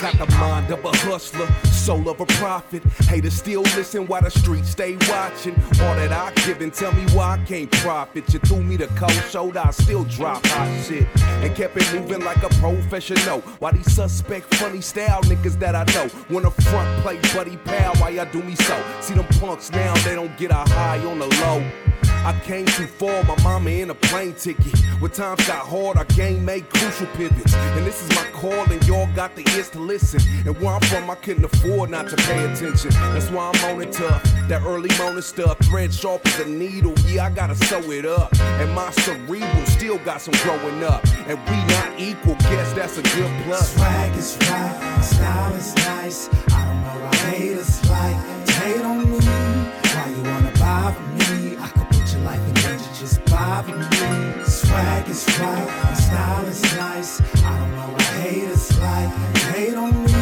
Got 0.01 0.17
the 0.19 0.27
mind 0.37 0.71
of 0.71 0.85
a 0.85 0.97
hustler, 0.99 1.47
soul 1.65 2.09
of 2.09 2.21
a 2.21 2.27
prophet. 2.27 2.83
Haters 3.09 3.35
still 3.35 3.63
listen 3.63 4.07
while 4.07 4.23
the 4.23 4.31
streets 4.31 4.71
stay 4.71 4.97
watching. 5.09 5.55
All 5.83 5.95
that 5.97 6.13
I 6.13 6.33
give 6.47 6.61
and 6.61 6.73
tell 6.73 6.93
me 6.93 7.05
why 7.15 7.39
I 7.39 7.45
can't 7.45 7.71
profit. 7.71 8.33
You 8.33 8.39
threw 8.41 8.63
me 8.63 8.77
the 8.77 8.87
cold 8.89 9.13
shoulder, 9.31 9.63
I 9.65 9.71
still 9.71 10.05
drop 10.05 10.45
hot 10.47 10.85
shit. 10.85 11.07
And 11.43 11.55
kept 11.55 11.77
it 11.77 11.95
moving 11.95 12.25
like 12.25 12.43
a 12.43 12.49
professional. 12.61 13.41
Why 13.61 13.73
these 13.73 13.93
suspect 13.93 14.55
funny 14.55 14.81
style 14.81 15.23
niggas 15.23 15.59
that 15.59 15.75
I 15.75 15.85
know 15.95 16.09
wanna 16.31 16.51
front 16.51 17.03
play 17.03 17.19
buddy 17.35 17.57
pal 17.59 17.95
why 17.97 18.11
y'all 18.11 18.31
do 18.31 18.43
me 18.43 18.55
so? 18.55 18.83
See 19.01 19.15
them 19.15 19.27
punks 19.41 19.71
now, 19.71 19.95
they 20.05 20.15
don't 20.15 20.37
get 20.37 20.51
a 20.51 20.55
high 20.55 21.05
on 21.05 21.19
the 21.19 21.27
low. 21.27 22.08
I 22.25 22.39
came 22.45 22.67
too 22.67 22.87
far, 22.87 23.23
my 23.25 23.41
mama 23.43 23.71
in 23.71 23.91
a 23.91 23.95
plane 23.95 24.35
ticket. 24.35 24.79
When 25.01 25.11
times 25.11 25.47
got 25.47 25.67
hard, 25.67 25.97
our 25.97 26.05
game 26.05 26.45
made 26.45 26.69
crucial 26.71 27.07
pivots. 27.15 27.55
And 27.55 27.87
this 27.87 28.03
is 28.03 28.15
my 28.17 28.25
call, 28.33 28.71
and 28.71 28.85
y'all 28.87 29.09
got 29.15 29.35
the 29.37 29.43
ears 29.55 29.71
to 29.71 29.79
listen. 29.81 30.21
And 30.47 30.59
where 30.61 30.75
I'm 30.75 30.81
from, 30.83 31.09
I 31.09 31.15
couldn't 31.15 31.45
afford 31.45 31.91
not 31.91 32.09
to 32.09 32.17
pay 32.17 32.45
attention. 32.53 32.91
That's 32.91 33.31
why 33.31 33.51
I'm 33.53 33.77
on 33.77 33.83
it 33.83 33.93
tough. 33.93 34.23
That 34.49 34.63
early 34.63 34.91
morning 34.99 35.23
stuff, 35.23 35.59
thread 35.61 35.93
sharp 35.93 36.27
as 36.27 36.41
a 36.41 36.49
needle. 36.49 36.95
Yeah, 37.07 37.27
I 37.27 37.31
gotta 37.31 37.55
sew 37.55 37.91
it 37.91 38.05
up. 38.05 38.35
And 38.41 38.75
my 38.75 38.91
cerebral 38.91 39.67
still 39.67 39.99
got 39.99 40.21
some 40.21 40.35
growing 40.43 40.83
up. 40.83 41.07
And 41.27 41.39
we 41.49 41.57
not 41.75 41.99
equal, 41.99 42.35
guess 42.51 42.73
that's 42.73 42.99
a 42.99 43.03
good 43.03 43.45
plus. 43.45 43.75
Swag 43.75 44.17
is 44.17 44.37
right, 44.51 45.01
style 45.03 45.55
is 45.55 45.75
nice. 45.77 46.29
I 46.53 46.65
don't 46.65 46.83
know 46.83 47.05
why 47.05 47.17
haters 47.31 47.89
like 47.89 48.17
hate 48.49 48.85
on 48.85 49.11
me. 49.11 49.19
Why 49.19 50.15
you 50.15 50.23
wanna 50.23 50.53
bother 50.59 51.01
me? 51.01 51.38
Bother 53.49 53.77
me. 53.77 54.45
Swag 54.45 55.09
is 55.09 55.25
right, 55.41 55.95
style 55.97 56.47
is 56.47 56.63
nice. 56.77 57.21
I 57.43 57.59
don't 57.59 57.73
know 57.77 57.89
why 57.95 58.03
haters 58.21 58.79
like 58.79 59.11
hate 59.53 59.75
on 59.75 59.95
me. 60.05 60.13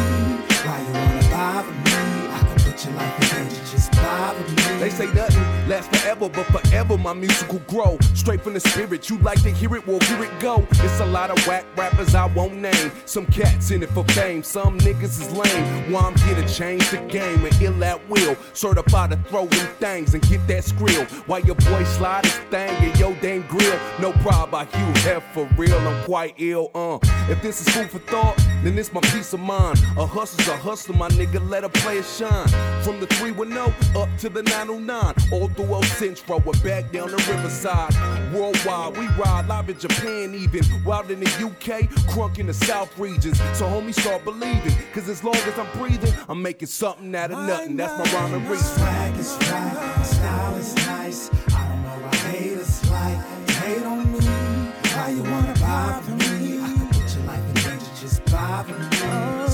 Why 0.65 0.77
you 0.85 0.93
wanna 0.93 1.27
bother 1.35 1.73
me? 1.87 1.99
I 2.35 2.39
could 2.47 2.61
put 2.65 2.85
your 2.85 2.93
life 2.93 3.15
in 3.21 3.27
danger, 3.35 3.63
just 3.71 3.91
bother 3.91 4.43
me. 4.49 4.79
They 4.79 4.89
say 4.89 5.07
nothing 5.13 5.56
lasts 5.67 5.95
forever, 5.97 6.29
but 6.29 6.45
forever 6.45 6.97
my 6.97 7.13
music 7.13 7.51
will 7.51 7.59
grow. 7.59 7.97
Straight 8.13 8.41
from 8.41 8.53
the 8.53 8.59
spirit, 8.59 9.09
you 9.09 9.17
like 9.19 9.41
to 9.43 9.51
hear 9.51 9.75
it, 9.75 9.85
well, 9.85 9.99
here 9.99 10.23
it 10.23 10.39
go. 10.39 10.65
It's 10.71 10.99
a 10.99 11.05
lot 11.05 11.29
of 11.29 11.47
whack 11.47 11.65
rappers 11.75 12.15
I 12.15 12.25
won't 12.25 12.55
name. 12.55 12.91
Some 13.05 13.25
cats 13.25 13.71
in 13.71 13.83
it 13.83 13.89
for 13.89 14.03
fame, 14.05 14.43
some 14.43 14.79
niggas 14.79 15.21
is 15.21 15.31
lame. 15.31 15.91
Why 15.91 16.01
I'm 16.01 16.15
here 16.19 16.35
to 16.35 16.47
change 16.53 16.89
the 16.89 16.97
game 16.97 17.43
and 17.45 17.61
ill 17.61 17.83
at 17.83 18.07
will. 18.09 18.35
Certified 18.53 19.11
to 19.11 19.17
throw 19.29 19.43
in 19.43 19.67
things 19.79 20.13
and 20.13 20.27
get 20.27 20.45
that 20.47 20.63
skrill. 20.63 21.05
While 21.27 21.41
your 21.41 21.55
boy 21.55 21.83
slide 21.83 22.25
his 22.25 22.35
thing 22.49 22.83
in 22.83 22.97
your 22.97 23.15
damn 23.21 23.45
grill. 23.47 23.79
No 23.99 24.11
problem, 24.23 24.55
I 24.55 24.65
Hugh 24.65 25.01
Hef 25.01 25.23
for 25.33 25.47
real, 25.57 25.77
I'm 25.77 26.03
quite 26.05 26.35
ill, 26.37 26.71
uh. 26.73 26.99
If 27.29 27.41
this 27.41 27.59
is 27.61 27.73
food 27.73 27.89
for 27.89 27.99
thought, 27.99 28.37
then 28.63 28.77
it's 28.77 28.93
my 28.93 29.01
peace 29.01 29.33
of 29.33 29.39
mind. 29.39 29.79
A 29.97 30.05
hustler's 30.05 30.47
a 30.47 30.57
hustler, 30.57 30.95
my 30.95 31.09
nigga, 31.09 31.47
let 31.49 31.63
a 31.63 31.69
player 31.69 32.03
shine. 32.03 32.47
From 32.83 32.99
the 32.99 33.07
310 33.07 34.01
up 34.01 34.09
to 34.19 34.29
the 34.29 34.43
909, 34.43 35.13
all 35.31 35.49
through 35.57 35.83
Centro 35.83 36.37
and 36.37 36.63
back 36.63 36.91
down 36.91 37.09
the 37.09 37.17
riverside. 37.17 37.93
Worldwide, 38.33 38.97
we 38.97 39.07
ride 39.21 39.47
live 39.47 39.69
in 39.69 39.79
Japan, 39.79 40.35
even 40.35 40.61
wild 40.85 41.09
in 41.09 41.19
the 41.19 41.25
UK, 41.25 41.89
crunk 42.11 42.39
in 42.39 42.47
the 42.47 42.53
South 42.53 42.97
regions. 42.99 43.37
So 43.57 43.65
homies 43.65 43.99
start 43.99 44.23
believing, 44.23 44.73
cause 44.93 45.09
as 45.09 45.23
long 45.23 45.35
as 45.35 45.57
I'm 45.57 45.67
breathing, 45.77 46.13
I'm 46.29 46.41
making 46.41 46.67
something 46.67 47.13
out 47.15 47.31
of 47.31 47.39
nothing. 47.39 47.75
That's 47.75 48.13
my 48.13 48.19
rhyme 48.19 48.33
and 48.35 48.49
reason. 48.49 48.77
Swag 48.77 49.15
is 49.17 49.37
right, 49.51 50.03
style 50.03 50.55
is 50.55 50.75
nice. 50.75 51.29
I 51.53 51.67
don't 51.67 51.83
know 51.83 52.05
why 52.05 52.15
haters 52.15 52.91
like 52.91 53.49
hate 53.49 53.83
on 53.83 54.11
me. 54.11 54.19
Why 54.19 55.09
you 55.09 55.23
wanna 55.23 55.53
bother 55.59 56.11
me? 56.11 56.59
I 56.61 56.73
could 56.77 56.89
put 56.91 57.15
your 57.15 57.23
life 57.25 57.47
in 57.47 57.53
danger, 57.55 57.91
just 57.99 58.25
bother 58.25 58.73
me. 58.73 59.46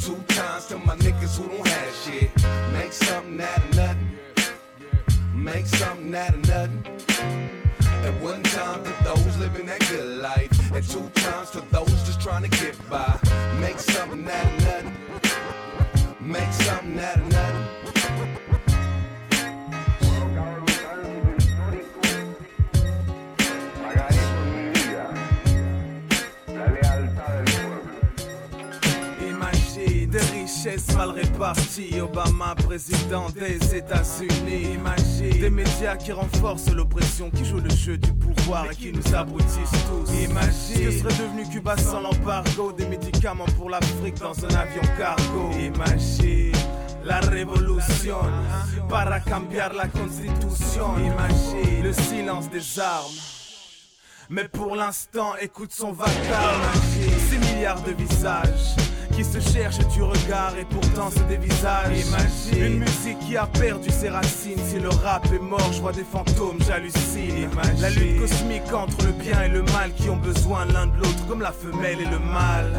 Two 0.00 0.16
times 0.28 0.66
to 0.66 0.78
my 0.78 0.96
niggas 0.96 1.36
who 1.38 1.48
don't 1.48 1.66
have 1.66 1.94
shit. 1.94 2.30
Make 2.72 2.92
something 2.92 3.40
out 3.40 3.58
of 3.58 3.76
nothing. 3.76 4.18
Make 5.34 5.66
something 5.66 6.14
out 6.14 6.34
of 6.34 6.48
nothing. 6.48 6.84
And 8.04 8.22
one 8.22 8.42
time 8.42 8.82
to 8.84 8.94
those 9.04 9.36
living 9.36 9.66
that 9.66 9.80
good 9.90 10.22
life, 10.22 10.72
and 10.72 10.84
two 10.88 11.08
times 11.20 11.50
to 11.50 11.60
those 11.70 11.90
just 12.06 12.20
trying 12.20 12.42
to 12.42 12.48
get 12.48 12.76
by. 12.88 13.18
Make 13.60 13.78
something 13.78 14.26
out 14.28 14.46
of 14.46 14.64
nothing. 14.64 14.96
Make 16.20 16.52
something 16.52 16.98
richesses 30.62 30.94
mal 30.94 31.10
réparties. 31.10 32.00
Obama, 32.00 32.54
président 32.54 33.28
des 33.30 33.56
États-Unis. 33.74 34.74
Imagine 34.74 35.40
des 35.40 35.50
médias 35.50 35.96
qui 35.96 36.12
renforcent 36.12 36.70
l'oppression, 36.70 37.30
qui 37.30 37.44
jouent 37.44 37.60
le 37.60 37.70
jeu 37.70 37.96
du 37.96 38.12
pouvoir 38.12 38.70
et 38.70 38.76
qui 38.76 38.92
nous 38.92 39.14
abrutissent 39.14 39.84
tous. 39.88 40.12
Imagine 40.12 40.90
ce 40.92 41.02
que 41.02 41.10
serait 41.10 41.22
devenu 41.22 41.48
Cuba 41.48 41.76
sans 41.76 42.00
l'embargo 42.00 42.72
des 42.72 42.86
médicaments 42.86 43.46
pour 43.56 43.70
l'Afrique 43.70 44.18
dans 44.18 44.38
un 44.44 44.54
avion 44.54 44.82
cargo. 44.98 45.50
Imagine. 45.58 46.52
La 47.02 47.20
révolution 47.20 48.18
para 48.88 49.20
cambiar 49.20 49.72
la 49.72 49.88
constitution. 49.88 50.98
Imagine 50.98 51.82
le 51.82 51.92
silence 51.94 52.50
des 52.50 52.78
armes. 52.78 53.14
Mais 54.28 54.44
pour 54.44 54.76
l'instant, 54.76 55.32
écoute 55.40 55.72
son 55.72 55.92
vacarme. 55.92 56.62
Six 57.30 57.38
milliards 57.38 57.82
de 57.82 57.92
visages 57.92 58.89
qui 59.20 59.24
se 59.24 59.52
cherchent 59.52 59.86
du 59.88 60.02
regard 60.02 60.54
et 60.58 60.64
pourtant 60.64 61.10
se 61.10 61.20
dévisagent. 61.24 62.06
Imagine 62.08 62.64
une 62.64 62.78
musique 62.78 63.18
qui 63.18 63.36
a 63.36 63.46
perdu 63.46 63.90
ses 63.90 64.08
racines. 64.08 64.58
Si 64.66 64.78
le 64.78 64.88
rap 64.88 65.26
est 65.26 65.38
mort, 65.38 65.72
je 65.72 65.80
vois 65.80 65.92
des 65.92 66.04
fantômes, 66.04 66.58
j'hallucine. 66.66 67.50
La 67.80 67.90
lutte 67.90 68.20
cosmique 68.20 68.72
entre 68.72 69.04
le 69.04 69.12
bien 69.12 69.42
et 69.42 69.48
le 69.48 69.62
mal 69.62 69.92
qui 69.94 70.08
ont 70.08 70.16
besoin 70.16 70.64
l'un 70.64 70.86
de 70.86 70.96
l'autre, 70.96 71.26
comme 71.28 71.42
la 71.42 71.52
femelle 71.52 72.00
et 72.00 72.06
le 72.06 72.18
mâle. 72.18 72.72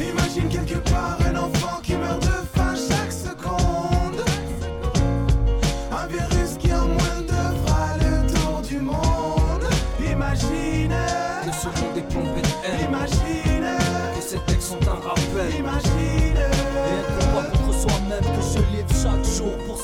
Imagine 0.00 0.48
quelque 0.48 0.78
part 0.90 1.18
un 1.24 1.36
enfant 1.36 1.80
qui 1.82 1.94
meurt 1.94 2.20
de 2.20 2.28
faim 2.54 2.61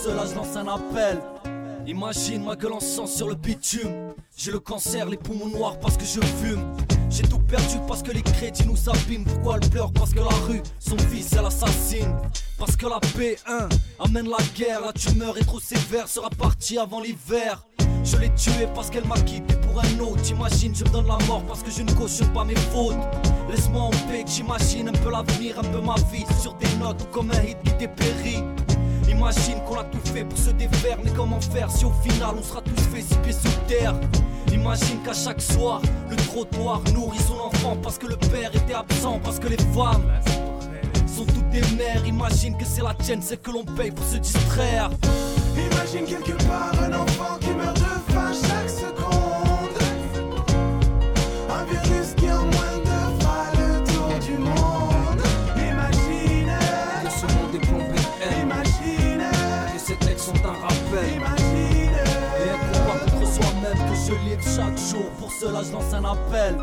cela, 0.09 0.25
je 0.27 0.35
lance 0.35 0.57
un 0.57 0.69
appel. 0.69 1.21
Imagine 1.87 2.45
ma 2.45 2.57
gueule 2.57 2.73
en 2.73 2.81
sang 2.81 3.07
sur 3.07 3.29
le 3.29 3.35
bitume. 3.35 4.15
J'ai 4.37 4.53
le 4.53 4.61
cancer, 4.61 5.07
les 5.09 5.17
poumons 5.17 5.49
noirs 5.49 5.79
parce 5.81 5.97
que 5.97 6.05
je 6.05 6.21
fume. 6.21 6.63
J'ai 7.11 7.25
tout 7.25 7.39
perdu 7.39 7.77
parce 7.87 8.03
que 8.03 8.13
les 8.13 8.23
crédits 8.23 8.67
nous 8.67 8.89
abîment. 8.89 9.25
Pourquoi 9.25 9.59
elle 9.61 9.69
pleure 9.71 9.93
Parce 9.93 10.13
que 10.13 10.21
la 10.21 10.37
rue, 10.47 10.63
son 10.79 10.99
fils, 10.99 11.33
elle 11.33 11.47
assassine? 11.47 12.15
Parce 12.59 12.77
que 12.77 12.87
la 12.87 12.99
P1 12.99 13.69
amène 14.01 14.29
la 14.29 14.39
guerre. 14.55 14.81
La 14.83 14.93
tumeur 14.93 15.37
est 15.39 15.45
trop 15.45 15.61
sévère, 15.61 16.09
sera 16.09 16.31
partie 16.31 16.79
avant 16.79 17.01
l'hiver. 17.01 17.67
Je 18.05 18.17
l'ai 18.17 18.31
tué 18.35 18.67
parce 18.75 18.91
qu'elle 18.91 19.07
m'a 19.07 19.21
quitté 19.21 19.55
pour 19.57 19.81
un 19.81 20.01
autre. 20.01 20.23
T'imagines, 20.23 20.75
je 20.75 20.85
me 20.85 20.91
donne 20.91 21.07
la 21.07 21.19
mort 21.27 21.43
parce 21.47 21.63
que 21.63 21.71
je 21.71 21.83
ne 21.83 21.93
cautionne 21.93 22.33
pas 22.33 22.45
mes 22.45 22.57
fautes. 22.73 22.97
Laisse-moi 23.51 23.83
en 23.83 23.91
paix, 23.91 24.25
j'imagine 24.27 24.89
un 24.89 24.93
peu 24.93 25.11
l'avenir, 25.11 25.59
un 25.59 25.65
peu 25.65 25.81
ma 25.81 25.97
vie. 26.13 26.25
Sur 26.41 26.55
des 26.55 26.75
notes 26.79 27.11
comme 27.13 27.31
un 27.31 27.43
hit 27.43 27.59
qui 27.65 27.73
dépérit. 27.73 28.43
Imagine 29.09 29.61
qu'on 29.67 29.79
a 29.79 29.85
tout 29.85 30.01
fait 30.05 30.25
pour 30.25 30.39
se 30.39 30.51
défaire, 30.51 30.99
mais 31.03 31.11
comment 31.11 31.41
faire 31.41 31.71
si 31.71 31.85
au 31.85 31.93
final 32.03 32.35
on 32.39 32.43
sera 32.43 32.61
tous 32.63 32.81
faits 32.83 33.05
six 33.09 33.17
pieds 33.17 33.33
sous 33.33 33.49
terre? 33.67 33.95
Imagine 34.53 35.03
qu'à 35.05 35.13
chaque 35.13 35.41
soir, 35.41 35.83
le 36.09 36.17
trottoir 36.17 36.83
nourrit 36.95 37.19
son 37.19 37.39
enfant 37.39 37.77
parce 37.83 37.99
que 37.99 38.07
le 38.07 38.17
père 38.17 38.55
était 38.55 38.75
absent, 38.75 39.21
parce 39.23 39.39
que 39.39 39.49
les 39.49 39.59
femmes 39.75 40.05
sont 41.07 41.25
toutes 41.25 41.51
des 41.51 41.63
mères. 41.77 42.07
Imagine 42.07 42.57
que 42.57 42.65
c'est 42.65 42.83
la 42.83 42.95
tienne, 42.95 43.21
c'est 43.23 43.43
que 43.43 43.51
l'on 43.51 43.65
paye 43.65 43.91
pour 43.91 44.07
se 44.07 44.17
distraire. 44.17 44.91
Imagine 45.57 46.05
quelque 46.05 46.43
part 46.45 46.73
un 46.83 46.93
enfant 46.93 47.39
qui 47.41 47.51
meurt 47.51 47.77
de 47.77 47.98
je 65.41 65.47
lance 65.47 65.95
un 65.95 66.05
appel. 66.05 66.57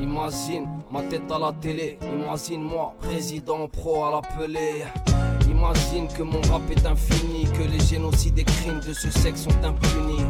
Imagine 0.00 0.66
ma 0.90 1.02
tête 1.02 1.30
à 1.30 1.38
la 1.38 1.52
télé. 1.60 1.98
Imagine 2.02 2.62
moi, 2.62 2.94
président 3.00 3.68
pro 3.68 4.04
à 4.04 4.10
l'appeler. 4.10 4.84
Imagine 5.48 6.08
que 6.08 6.22
mon 6.22 6.40
rap 6.50 6.62
est 6.70 6.86
infini, 6.86 7.44
que 7.44 7.62
les 7.70 7.80
génocides 7.80 8.38
et 8.38 8.44
crimes 8.44 8.80
de 8.86 8.92
ce 8.92 9.10
sexe 9.10 9.42
sont 9.42 9.64
impunis. 9.64 10.24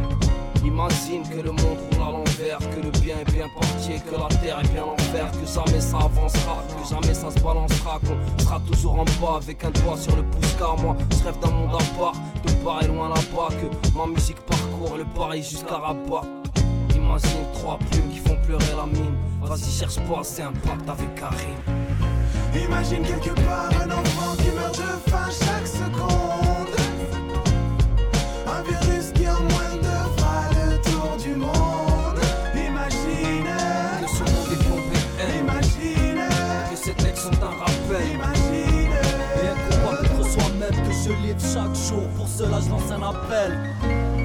Imagine 0.64 1.22
que 1.22 1.40
le 1.40 1.50
monde 1.50 1.78
roule 1.92 2.02
à 2.02 2.10
l'envers, 2.10 2.58
que 2.58 2.80
le 2.82 2.90
bien 3.00 3.16
est 3.20 3.32
bien 3.32 3.46
parti, 3.58 4.00
que 4.00 4.14
la 4.14 4.28
terre 4.40 4.60
est 4.62 4.72
bien 4.72 4.84
l'enfer, 4.84 5.30
que 5.30 5.46
jamais 5.46 5.80
ça 5.80 5.98
avancera, 5.98 6.62
que 6.68 6.88
jamais 6.88 7.14
ça 7.14 7.30
se 7.30 7.40
balancera, 7.40 8.00
qu'on 8.00 8.42
sera 8.42 8.60
toujours 8.60 9.00
en 9.00 9.04
bas 9.20 9.36
avec 9.36 9.64
un 9.64 9.70
doigt 9.70 9.96
sur 9.96 10.14
le 10.16 10.22
pouce 10.22 10.54
car 10.58 10.76
moi 10.78 10.96
je 11.10 11.24
rêve 11.24 11.38
d'un 11.40 11.50
monde 11.50 11.74
à 11.74 11.98
part, 11.98 12.14
de 12.44 12.52
part 12.64 12.82
et 12.82 12.86
loin 12.86 13.08
là-bas, 13.08 13.48
que 13.50 13.96
ma 13.96 14.06
musique 14.06 14.40
parcourt 14.40 14.96
le 14.96 15.04
Paris 15.16 15.42
jusqu'à 15.42 15.76
Rabat. 15.76 16.22
Imagine 17.08 17.52
trois 17.54 17.78
plumes 17.90 18.10
qui 18.10 18.18
font 18.18 18.36
pleurer 18.44 18.74
la 18.76 18.86
mine, 18.86 19.16
vas-y 19.42 19.70
cherche 19.70 19.96
pas, 19.96 20.20
c'est 20.22 20.42
un 20.42 20.52
pacte 20.52 20.88
avec 20.88 21.14
Karim. 21.14 21.56
Imagine 22.54 23.02
quelque 23.02 23.34
part 23.40 23.70
un 23.82 23.90
enfant 23.90 24.36
qui 24.36 24.50
meurt 24.50 24.76
de 24.76 25.10
faim 25.10 25.28
chaque 25.30 25.66
seconde. 25.66 26.76
Un 28.46 28.62
virus 28.62 29.12
qui 29.14 29.26
en 29.26 29.40
moins 29.40 29.76
de 29.80 29.96
fera 30.16 30.50
le 30.52 30.76
tour 30.82 31.16
du 31.22 31.34
monde. 31.34 32.20
Imagine 32.54 33.56
que 34.02 34.08
ce 34.10 34.22
monde 34.22 34.52
est 34.52 34.64
plombé 34.64 34.98
haine. 35.18 35.44
Imagine 35.44 36.22
que 36.70 36.76
ces 36.76 36.92
textes 36.92 37.22
sont 37.22 37.42
un 37.42 37.58
rappel. 37.58 38.06
Imagine 38.14 38.92
et 39.42 39.48
un 39.48 39.56
combat 39.70 39.96
contre 39.96 40.28
soi-même 40.28 40.86
que 40.86 40.92
je 40.92 41.26
livre 41.26 41.40
chaque 41.40 41.74
jour. 41.74 42.06
Pour 42.16 42.28
cela, 42.28 42.60
je 42.60 42.68
lance 42.68 42.90
un 42.92 43.02
appel. 43.02 44.17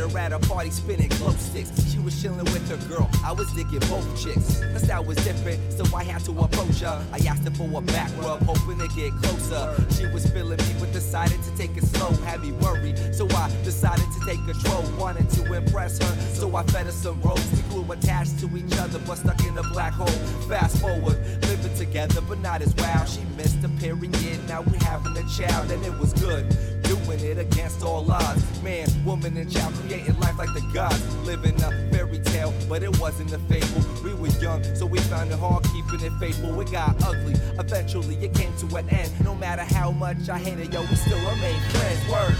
At 0.00 0.32
a 0.32 0.38
party 0.38 0.70
spinning 0.70 1.08
glow 1.08 1.30
sticks. 1.32 1.70
She 1.90 1.98
was 1.98 2.20
chilling 2.22 2.44
with 2.52 2.68
her 2.70 2.76
girl. 2.88 3.10
I 3.24 3.32
was 3.32 3.52
digging 3.52 3.80
both 3.90 4.06
chicks. 4.22 4.60
Her 4.60 4.78
style 4.78 5.04
was 5.04 5.16
different, 5.24 5.58
so 5.72 5.84
I 5.96 6.04
had 6.04 6.24
to 6.24 6.30
approach 6.38 6.80
her. 6.80 7.04
I 7.12 7.18
asked 7.26 7.42
her 7.44 7.50
for 7.50 7.68
a 7.76 7.80
back 7.80 8.10
rub, 8.18 8.42
hoping 8.42 8.78
to 8.78 8.88
get 8.94 9.12
closer. 9.22 9.74
She 9.90 10.06
was 10.06 10.24
feeling 10.30 10.58
me, 10.58 10.74
but 10.78 10.92
decided 10.92 11.42
to 11.42 11.56
take 11.56 11.76
it 11.76 11.84
slow. 11.84 12.12
Had 12.24 12.42
me 12.42 12.52
worried, 12.52 12.96
so 13.12 13.26
I 13.30 13.50
decided 13.64 14.06
to 14.18 14.26
take 14.26 14.44
control. 14.46 14.84
Wanted 14.98 15.28
to 15.30 15.52
impress 15.52 15.98
her, 15.98 16.34
so 16.34 16.54
I 16.54 16.62
fed 16.64 16.86
her 16.86 16.92
some 16.92 17.20
ropes. 17.22 17.50
We 17.52 17.62
grew 17.62 17.92
attached 17.92 18.38
to 18.40 18.56
each 18.56 18.78
other, 18.78 19.00
but 19.00 19.16
stuck 19.16 19.44
in 19.44 19.58
a 19.58 19.64
black 19.64 19.94
hole. 19.94 20.06
Fast 20.48 20.80
forward, 20.80 21.18
living 21.48 21.74
together, 21.74 22.20
but 22.20 22.38
not 22.38 22.62
as 22.62 22.74
wild. 22.76 23.08
She 23.08 23.22
missed 23.36 23.64
a 23.64 23.68
period, 23.80 24.46
now 24.46 24.62
we're 24.62 24.84
having 24.84 25.16
a 25.16 25.26
child, 25.28 25.72
and 25.72 25.84
it 25.84 25.98
was 25.98 26.12
good 26.12 26.46
doing 26.88 27.20
it 27.20 27.38
against 27.38 27.82
all 27.84 28.10
odds. 28.10 28.42
Man, 28.62 28.88
woman, 29.04 29.36
and 29.36 29.50
child 29.52 29.74
creating 29.74 30.18
life 30.20 30.38
like 30.38 30.52
the 30.54 30.64
gods. 30.72 31.04
Living 31.26 31.54
a 31.62 31.70
fairy 31.92 32.18
tale, 32.18 32.52
but 32.68 32.82
it 32.82 32.98
wasn't 32.98 33.32
a 33.32 33.38
fable. 33.40 33.84
We 34.02 34.14
were 34.14 34.34
young, 34.40 34.64
so 34.74 34.86
we 34.86 34.98
found 35.00 35.30
it 35.30 35.38
hard 35.38 35.64
keeping 35.64 36.00
it 36.00 36.12
faithful. 36.18 36.58
It 36.60 36.72
got 36.72 36.96
ugly, 37.04 37.34
eventually 37.58 38.16
it 38.24 38.32
came 38.34 38.56
to 38.56 38.76
an 38.76 38.88
end. 38.88 39.12
No 39.22 39.34
matter 39.34 39.62
how 39.62 39.90
much 39.90 40.28
I 40.28 40.38
hated, 40.38 40.72
yo, 40.72 40.80
we 40.80 40.96
still 40.96 41.18
remain 41.18 41.60
friends. 41.76 42.00
Word. 42.08 42.36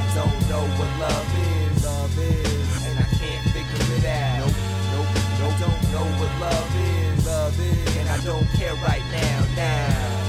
I 0.00 0.02
don't 0.16 0.40
know 0.48 0.64
what 0.78 0.90
love 1.00 1.28
is, 1.36 1.84
love 1.84 2.18
is, 2.18 2.86
and 2.86 2.98
I 2.98 3.08
can't 3.20 3.44
figure 3.52 3.96
it 3.96 4.06
out. 4.06 4.48
Nope, 4.48 4.56
nope, 4.92 5.08
nope. 5.40 5.58
Don't 5.60 5.82
know 5.92 6.06
what 6.18 6.32
love 6.40 6.72
is, 6.80 7.26
love 7.26 7.60
is, 7.60 7.96
and 7.98 8.08
I 8.08 8.18
don't 8.24 8.48
care 8.56 8.74
right 8.76 9.04
now, 9.12 9.38
now. 9.56 10.22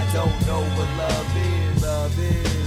I 0.00 0.10
don't 0.12 0.38
know 0.46 0.62
what 0.76 0.88
love 0.96 1.36
is, 1.36 1.82
love 1.82 2.18
is, 2.18 2.57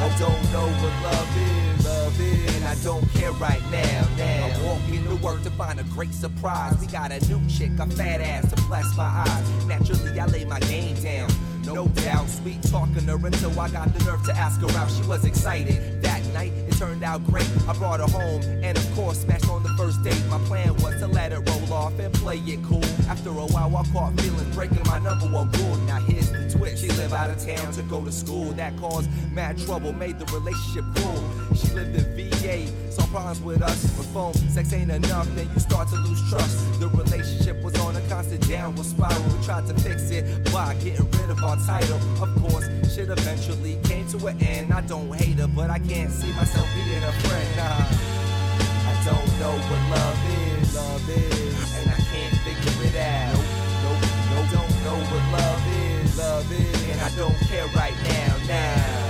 I 0.00 0.08
don't 0.16 0.52
know 0.52 0.68
what 0.80 1.02
love 1.02 1.36
is, 1.36 1.84
love 1.84 2.20
is, 2.20 2.56
and 2.56 2.64
I 2.64 2.74
don't 2.84 3.04
care 3.14 3.32
right 3.32 3.62
now. 3.72 4.06
Now 4.16 4.46
I 4.46 4.64
walk 4.64 4.80
into 4.90 5.16
work 5.16 5.42
to 5.42 5.50
find 5.50 5.80
a 5.80 5.82
great 5.82 6.14
surprise. 6.14 6.78
We 6.78 6.86
got 6.86 7.10
a 7.10 7.18
new 7.28 7.40
chick, 7.48 7.72
a 7.80 7.86
fat 7.86 8.20
ass 8.20 8.48
to 8.52 8.62
bless 8.68 8.96
my 8.96 9.24
eyes. 9.26 9.66
Naturally, 9.66 10.18
I 10.20 10.26
lay 10.26 10.44
my 10.44 10.60
game 10.60 10.94
down. 11.02 11.28
No 11.64 11.88
doubt, 11.88 12.28
sweet 12.28 12.62
talking 12.62 13.02
her 13.08 13.26
until 13.26 13.58
I 13.58 13.68
got 13.70 13.92
the 13.92 14.04
nerve 14.04 14.24
to 14.26 14.36
ask 14.36 14.60
her 14.60 14.78
out. 14.78 14.88
She 14.88 15.02
was 15.02 15.24
excited. 15.24 15.97
Night, 16.32 16.52
it 16.68 16.76
turned 16.76 17.02
out 17.02 17.24
great. 17.26 17.48
I 17.68 17.72
brought 17.74 18.00
her 18.00 18.06
home, 18.06 18.42
and 18.62 18.76
of 18.76 18.94
course, 18.94 19.18
smashed 19.20 19.48
on 19.48 19.62
the 19.62 19.70
first 19.70 20.02
date. 20.02 20.22
My 20.28 20.38
plan 20.46 20.74
was 20.76 20.98
to 21.00 21.06
let 21.06 21.32
it 21.32 21.48
roll 21.48 21.72
off 21.72 21.98
and 21.98 22.12
play 22.14 22.38
it 22.38 22.62
cool. 22.64 22.84
After 23.08 23.30
a 23.30 23.46
while, 23.46 23.76
I 23.76 23.84
caught 23.92 24.18
feelings 24.20 24.54
breaking 24.54 24.82
my 24.84 24.98
number 24.98 25.26
one 25.26 25.50
rule. 25.52 25.76
Now 25.86 26.00
here's 26.00 26.30
the 26.30 26.48
twist. 26.50 26.82
She 26.82 26.90
lived 26.92 27.12
out 27.12 27.30
of 27.30 27.44
town 27.44 27.72
to 27.72 27.82
go 27.82 28.04
to 28.04 28.12
school. 28.12 28.52
That 28.52 28.76
caused 28.78 29.08
mad 29.32 29.58
trouble, 29.58 29.92
made 29.92 30.18
the 30.18 30.26
relationship 30.26 30.84
cruel. 30.96 31.22
She 31.54 31.68
lived 31.74 31.96
in 31.96 32.06
VA, 32.16 32.66
saw 32.92 33.06
problems 33.06 33.40
with 33.40 33.62
us. 33.62 33.84
But 33.96 34.06
phone 34.06 34.34
sex 34.34 34.72
ain't 34.72 34.90
enough, 34.90 35.28
then 35.34 35.48
you 35.52 35.60
start 35.60 35.88
to 35.88 35.96
lose 35.96 36.22
trust. 36.30 36.80
The 36.80 36.88
relationship 36.88 37.62
was 37.62 37.78
on 37.80 37.96
a 38.32 38.38
constant 38.38 38.48
downward 38.48 38.84
spiral. 38.84 39.22
We 39.22 39.44
tried 39.44 39.66
to 39.66 39.74
fix 39.74 40.10
it 40.10 40.52
by 40.52 40.74
getting 40.82 41.10
rid 41.10 41.30
of 41.30 41.42
our 41.42 41.56
title. 41.66 41.98
Of 42.22 42.34
course, 42.42 42.66
shit 42.94 43.08
eventually 43.08 43.78
came 43.84 44.06
to 44.08 44.26
an 44.26 44.40
end. 44.42 44.72
I 44.72 44.80
don't 44.82 45.12
hate 45.14 45.38
her, 45.38 45.48
but 45.48 45.70
I 45.70 45.78
can't 45.78 46.10
see 46.10 46.32
myself 46.32 46.66
being 46.74 47.02
a 47.02 47.12
friend. 47.24 47.56
Nah, 47.56 47.86
I 48.88 48.94
don't 49.04 49.30
know 49.40 49.54
what 49.68 49.82
love 49.96 50.20
is. 50.60 50.74
Love 50.74 51.08
is, 51.08 51.76
and 51.78 51.90
I 51.90 52.00
can't 52.12 52.36
figure 52.44 52.88
it 52.88 52.96
out. 52.96 53.34
Nope, 53.82 54.02
nope, 54.34 54.34
nope. 54.34 54.46
Don't 54.52 54.76
know 54.84 54.98
what 55.10 55.24
love 55.32 55.64
is. 55.80 56.18
Love 56.18 56.52
is, 56.52 56.88
and 56.90 57.00
I 57.00 57.10
don't 57.16 57.38
care 57.48 57.66
right 57.74 57.96
now. 58.04 58.30
Now, 58.46 59.08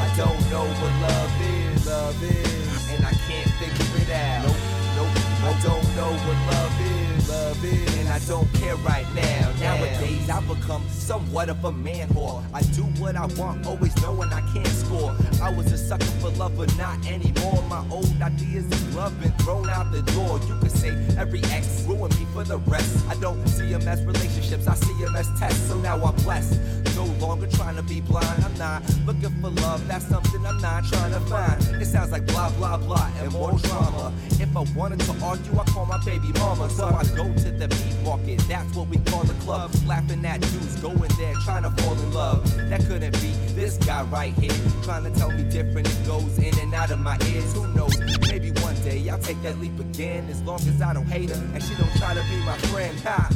I 0.00 0.06
don't 0.16 0.40
know 0.50 0.64
what 0.64 0.94
love 1.04 1.32
is. 1.42 1.86
Love 1.86 2.22
is, 2.22 2.90
and 2.92 3.04
I 3.04 3.12
can't 3.28 3.50
figure 3.60 4.02
it 4.02 4.10
out. 4.10 4.44
Nope, 4.46 4.56
nope. 4.96 5.26
I 5.44 5.52
don't 5.62 5.86
know 5.96 6.12
what 6.24 6.38
love 6.52 6.80
is. 6.80 7.28
Love 7.28 7.64
is, 7.64 7.95
I 8.16 8.18
don't 8.20 8.50
care 8.54 8.76
right 8.76 9.04
now. 9.14 9.52
Nowadays, 9.60 10.30
I've 10.30 10.48
become 10.48 10.82
somewhat 10.88 11.50
of 11.50 11.62
a 11.66 11.70
man 11.70 12.08
whore. 12.08 12.42
I 12.54 12.62
do 12.62 12.84
what 12.98 13.14
I 13.14 13.26
want, 13.38 13.66
always 13.66 13.94
knowing 14.00 14.32
I 14.32 14.40
can't 14.54 14.66
score. 14.68 15.14
I 15.42 15.50
was 15.50 15.70
a 15.70 15.76
sucker 15.76 16.06
for 16.22 16.30
love, 16.30 16.56
but 16.56 16.74
not 16.78 17.06
anymore. 17.06 17.62
My 17.68 17.84
old 17.90 18.10
ideas 18.22 18.64
of 18.72 18.94
love 18.94 19.20
been 19.20 19.32
thrown 19.32 19.68
out 19.68 19.92
the 19.92 20.00
door. 20.12 20.40
You 20.48 20.58
could 20.60 20.70
say 20.70 20.96
every 21.18 21.42
ex 21.52 21.84
ruined 21.86 22.18
me 22.18 22.26
for 22.32 22.42
the 22.42 22.56
rest. 22.56 23.06
I 23.06 23.16
don't 23.16 23.46
see 23.48 23.70
them 23.70 23.86
as 23.86 24.02
relationships, 24.02 24.66
I 24.66 24.76
see 24.76 25.04
them 25.04 25.14
as 25.14 25.28
tests. 25.38 25.68
So 25.68 25.76
now 25.76 26.02
I'm 26.02 26.14
blessed. 26.24 26.58
No 26.96 27.04
longer 27.20 27.46
trying 27.48 27.76
to 27.76 27.82
be 27.82 28.00
blind. 28.00 28.42
I'm 28.42 28.56
not 28.56 28.82
looking 29.04 29.28
for 29.42 29.50
love. 29.50 29.86
That's 29.86 30.06
something 30.06 30.46
I'm 30.46 30.58
not 30.62 30.86
trying 30.86 31.12
to 31.12 31.20
find. 31.20 31.62
It 31.82 31.84
sounds 31.84 32.10
like 32.12 32.24
blah 32.26 32.48
blah 32.52 32.78
blah 32.78 33.10
and 33.20 33.30
more 33.32 33.52
drama. 33.58 34.10
If 34.40 34.56
I 34.56 34.64
wanted 34.74 35.00
to 35.00 35.12
argue, 35.22 35.60
I 35.60 35.64
call 35.64 35.84
my 35.84 36.02
baby 36.06 36.32
mama. 36.38 36.70
So 36.70 36.86
I 36.86 37.04
go 37.14 37.24
to 37.24 37.50
the 37.50 37.68
meat 37.68 38.05
market. 38.06 38.38
That's 38.48 38.74
what 38.76 38.88
we 38.88 38.98
call 38.98 39.24
the 39.24 39.34
club. 39.44 39.72
Laughing 39.84 40.24
at 40.24 40.40
dudes 40.40 40.80
going 40.80 41.10
there 41.18 41.34
trying 41.44 41.64
to 41.64 41.70
fall 41.82 41.94
in 41.94 42.14
love. 42.14 42.40
That 42.70 42.80
couldn't 42.86 43.20
be 43.20 43.32
this 43.54 43.76
guy 43.78 44.04
right 44.04 44.32
here. 44.34 44.54
Trying 44.84 45.04
to 45.04 45.10
tell 45.18 45.30
me 45.30 45.42
different. 45.42 45.88
It 45.88 46.06
goes 46.06 46.38
in 46.38 46.56
and 46.60 46.72
out 46.72 46.90
of 46.92 47.00
my 47.00 47.18
ears. 47.26 47.52
Who 47.52 47.66
knows? 47.74 47.98
Maybe 48.28 48.52
one 48.62 48.76
day 48.82 49.08
I'll 49.10 49.18
take 49.18 49.42
that 49.42 49.58
leap 49.58 49.78
again. 49.80 50.28
As 50.30 50.40
long 50.42 50.60
as 50.60 50.80
I 50.80 50.94
don't 50.94 51.06
hate 51.06 51.30
her 51.30 51.44
and 51.52 51.62
she 51.62 51.74
don't 51.74 51.94
try 51.96 52.14
to 52.14 52.22
be 52.30 52.36
my 52.46 52.56
friend. 52.70 52.98
Ha! 53.00 53.28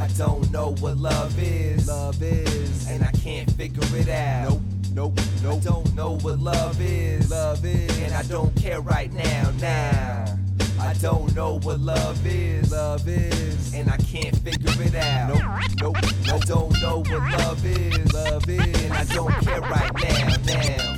I 0.00 0.06
don't 0.18 0.50
know 0.50 0.74
what 0.80 0.96
love 0.96 1.38
is. 1.38 1.88
Love 1.88 2.22
is, 2.22 2.88
and 2.88 3.04
I 3.04 3.10
can't 3.12 3.50
figure 3.52 3.82
it 3.96 4.08
out. 4.08 4.50
Nope, 4.50 4.62
nope, 4.94 5.20
nope. 5.42 5.54
I 5.54 5.58
don't 5.60 5.94
know 5.94 6.18
what 6.18 6.38
love 6.38 6.80
is. 6.80 7.30
Love 7.30 7.64
is, 7.64 7.98
and 8.00 8.14
I 8.14 8.22
don't 8.24 8.54
care 8.56 8.80
right 8.80 9.12
now. 9.12 9.52
Now, 9.60 10.38
I 10.82 10.94
don't 10.94 11.34
know 11.36 11.60
what 11.60 11.78
love 11.78 12.26
is. 12.26 12.72
Love 12.72 13.06
is, 13.06 13.72
and 13.72 13.88
I 13.88 13.96
can't 13.98 14.36
figure 14.38 14.82
it 14.82 14.94
out. 14.96 15.28
Nope, 15.28 15.42
nope. 15.80 15.96
I 16.26 16.38
don't 16.40 16.82
know 16.82 16.98
what 16.98 17.38
love 17.38 17.64
is. 17.64 18.12
Love 18.12 18.48
is, 18.48 18.84
and 18.84 18.92
I 18.92 19.04
don't 19.04 19.32
care 19.44 19.60
right 19.60 19.92
now. 20.02 20.36
Now. 20.44 20.96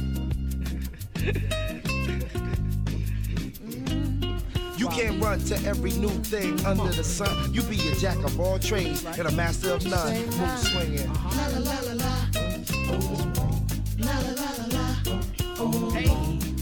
You 4.79 4.89
can't 4.89 5.23
run 5.23 5.39
to 5.41 5.55
every 5.67 5.93
new 5.93 6.09
thing 6.09 6.65
under 6.65 6.89
the 6.89 7.05
sun. 7.05 7.53
You 7.53 7.63
be 7.63 7.77
a 7.91 7.95
jack 7.97 8.17
of 8.25 8.41
all 8.41 8.59
trades 8.59 9.05
and 9.05 9.29
a 9.29 9.33
master 9.33 9.75
of 9.75 9.85
none. 9.85 10.15
Move 10.39 10.59
swinging. 10.61 11.13
La 11.13 11.47
la 11.49 11.59
la 11.59 11.81
la 11.81 11.93
la. 11.93 12.27
La 13.99 14.19
la 14.19 14.31
la 14.33 14.49
la 14.59 14.67
la. 14.73 14.87
Hey. 15.93 16.09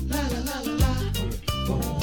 La 0.08 0.20
la 0.26 0.38
la 0.40 0.60
la 0.60 0.72
la. 0.74 0.92
La 1.68 1.68
la 1.68 1.70
la 1.70 1.76
la 1.78 1.94
la. 1.94 2.01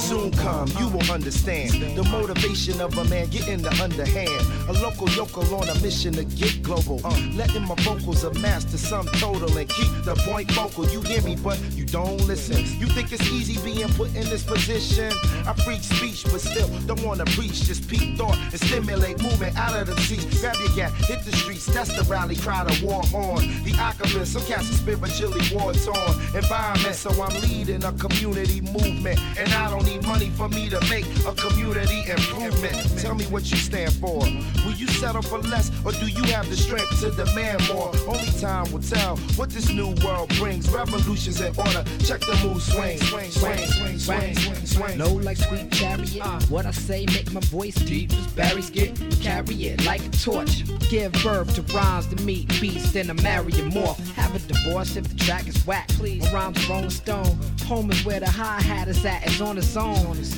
Soon 0.00 0.32
come, 0.32 0.66
you 0.78 0.88
will 0.88 1.08
understand 1.12 1.70
the 1.96 2.02
motivation 2.04 2.80
of 2.80 2.96
a 2.96 3.04
man 3.04 3.28
getting 3.28 3.60
the 3.62 3.70
underhand. 3.82 4.42
A 4.68 4.72
local 4.80 5.08
yokel 5.10 5.54
on 5.54 5.68
a 5.68 5.74
mission 5.80 6.14
to 6.14 6.24
get 6.24 6.62
global. 6.62 7.00
Uh, 7.04 7.16
letting 7.34 7.62
my 7.66 7.74
vocals 7.80 8.24
amass 8.24 8.64
to 8.64 8.78
some 8.78 9.06
total 9.18 9.56
and 9.56 9.68
keep 9.68 9.90
the 10.04 10.14
point 10.26 10.50
focal. 10.52 10.88
You 10.88 11.02
hear 11.02 11.20
me, 11.22 11.36
but 11.36 11.60
you 11.72 11.84
don't 11.84 12.16
listen. 12.26 12.56
You 12.80 12.86
think 12.86 13.12
it's 13.12 13.28
easy 13.30 13.60
being 13.62 13.88
put 13.90 14.08
in 14.16 14.24
this 14.24 14.42
position? 14.42 15.12
I 15.46 15.52
preach 15.64 15.82
speech, 15.82 16.24
but 16.24 16.40
still 16.40 16.68
don't 16.86 17.02
wanna 17.04 17.26
preach. 17.26 17.62
Just 17.64 17.86
peak 17.86 18.16
thought 18.16 18.36
and 18.36 18.60
stimulate 18.60 19.22
movement 19.22 19.56
out 19.58 19.74
of 19.76 19.86
the 19.86 20.00
seats. 20.00 20.40
Grab 20.40 20.56
your 20.60 20.74
gat, 20.74 20.92
hit 21.04 21.24
the 21.24 21.32
streets. 21.36 21.66
That's 21.66 21.94
the 21.94 22.02
rally 22.04 22.36
cry 22.36 22.64
to 22.64 22.84
war 22.84 23.02
on. 23.12 23.42
The 23.64 23.76
occupants, 23.78 24.30
some 24.30 24.42
cats 24.42 24.70
are 24.70 24.74
spiritually 24.74 25.42
war 25.52 25.72
torn. 25.74 26.12
Environment, 26.34 26.96
so 26.96 27.10
I'm 27.22 27.38
leading 27.42 27.84
a 27.84 27.92
community 27.92 28.62
movement. 28.62 29.20
And 29.38 29.52
I 29.52 29.68
don't 29.68 29.89
need 29.90 30.06
money 30.06 30.30
for 30.30 30.48
me 30.48 30.68
to 30.68 30.80
make 30.88 31.04
a 31.26 31.34
community 31.34 32.00
improvement. 32.08 32.76
Tell 32.98 33.14
me 33.14 33.24
what 33.26 33.50
you 33.50 33.56
stand 33.56 33.92
for. 33.94 34.18
Will 34.64 34.76
you 34.76 34.86
settle 34.86 35.22
for 35.22 35.38
less, 35.38 35.70
or 35.84 35.92
do 35.92 36.06
you 36.06 36.22
have 36.34 36.48
the 36.48 36.56
strength 36.56 37.00
to 37.00 37.10
demand 37.10 37.66
more? 37.72 37.90
Only 38.06 38.30
time 38.40 38.70
will 38.72 38.82
tell 38.82 39.16
what 39.36 39.50
this 39.50 39.68
new 39.70 39.94
world 40.04 40.28
brings. 40.38 40.70
Revolutions 40.70 41.40
in 41.40 41.54
order. 41.56 41.84
Check 42.04 42.20
the 42.20 42.38
move, 42.42 42.62
swing, 42.62 42.98
swing, 42.98 43.30
swing, 43.30 43.58
swing, 43.58 43.98
swing, 43.98 44.34
swing, 44.34 44.66
swing. 44.66 44.98
Low 44.98 45.14
like 45.14 45.36
sweet 45.36 45.70
chariot. 45.72 46.20
Uh. 46.22 46.40
What 46.48 46.66
I 46.66 46.70
say 46.70 47.06
make 47.06 47.32
my 47.32 47.40
voice 47.40 47.74
deep 47.74 48.12
as 48.12 48.26
berries 48.28 48.70
get. 48.70 48.94
Carry 49.20 49.54
it 49.64 49.84
like 49.84 50.04
a 50.04 50.10
torch. 50.10 50.64
Give 50.88 51.12
birth 51.24 51.54
to 51.56 51.62
rhymes 51.74 52.06
to 52.08 52.16
meet 52.22 52.48
beats, 52.60 52.92
then 52.92 53.10
I 53.10 53.14
marry 53.14 53.52
you 53.52 53.64
more. 53.66 53.94
Have 54.16 54.34
a 54.34 54.38
divorce 54.38 54.96
if 54.96 55.08
the 55.08 55.16
track 55.16 55.48
is 55.48 55.66
whack. 55.66 55.88
Please, 55.88 56.22
my 56.32 56.32
rhymes 56.32 56.64
are 56.64 56.74
Rolling 56.74 56.90
Stone. 56.90 57.38
Home 57.66 57.90
is 57.90 58.04
where 58.04 58.20
the 58.20 58.30
hi 58.30 58.60
hat 58.60 58.88
is 58.88 59.04
at. 59.04 59.26
It's 59.26 59.40
on 59.40 59.58
its 59.58 59.76
own. 59.76 59.79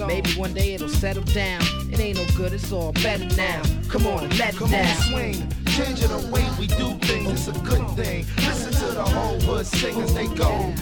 Maybe 0.06 0.30
one 0.32 0.54
day 0.54 0.74
it'll 0.74 0.88
settle 0.88 1.24
down. 1.24 1.62
It 1.90 1.98
ain't 1.98 2.18
no 2.18 2.24
good. 2.36 2.52
It's 2.52 2.70
all 2.70 2.92
better 2.92 3.24
now. 3.36 3.62
Come 3.88 4.06
on, 4.06 4.28
let 4.38 4.54
it 4.54 4.56
Come 4.56 4.72
on, 4.72 4.96
swing. 5.08 5.48
Changing 5.66 6.08
the 6.08 6.30
way 6.30 6.46
we 6.58 6.66
do 6.66 6.94
things, 7.06 7.30
it's 7.30 7.48
a 7.48 7.60
good 7.60 7.88
thing. 7.96 8.26
Listen 8.36 8.72
to 8.72 8.94
the 8.94 9.02
whole 9.02 9.40
hood 9.40 9.66
sing 9.66 10.00
as 10.00 10.14
they 10.14 10.26
go. 10.26 10.72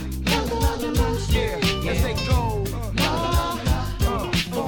Yeah, 1.31 1.57
as 1.91 2.03
they 2.03 2.15
go. 2.27 2.65
Uh, 2.99 3.57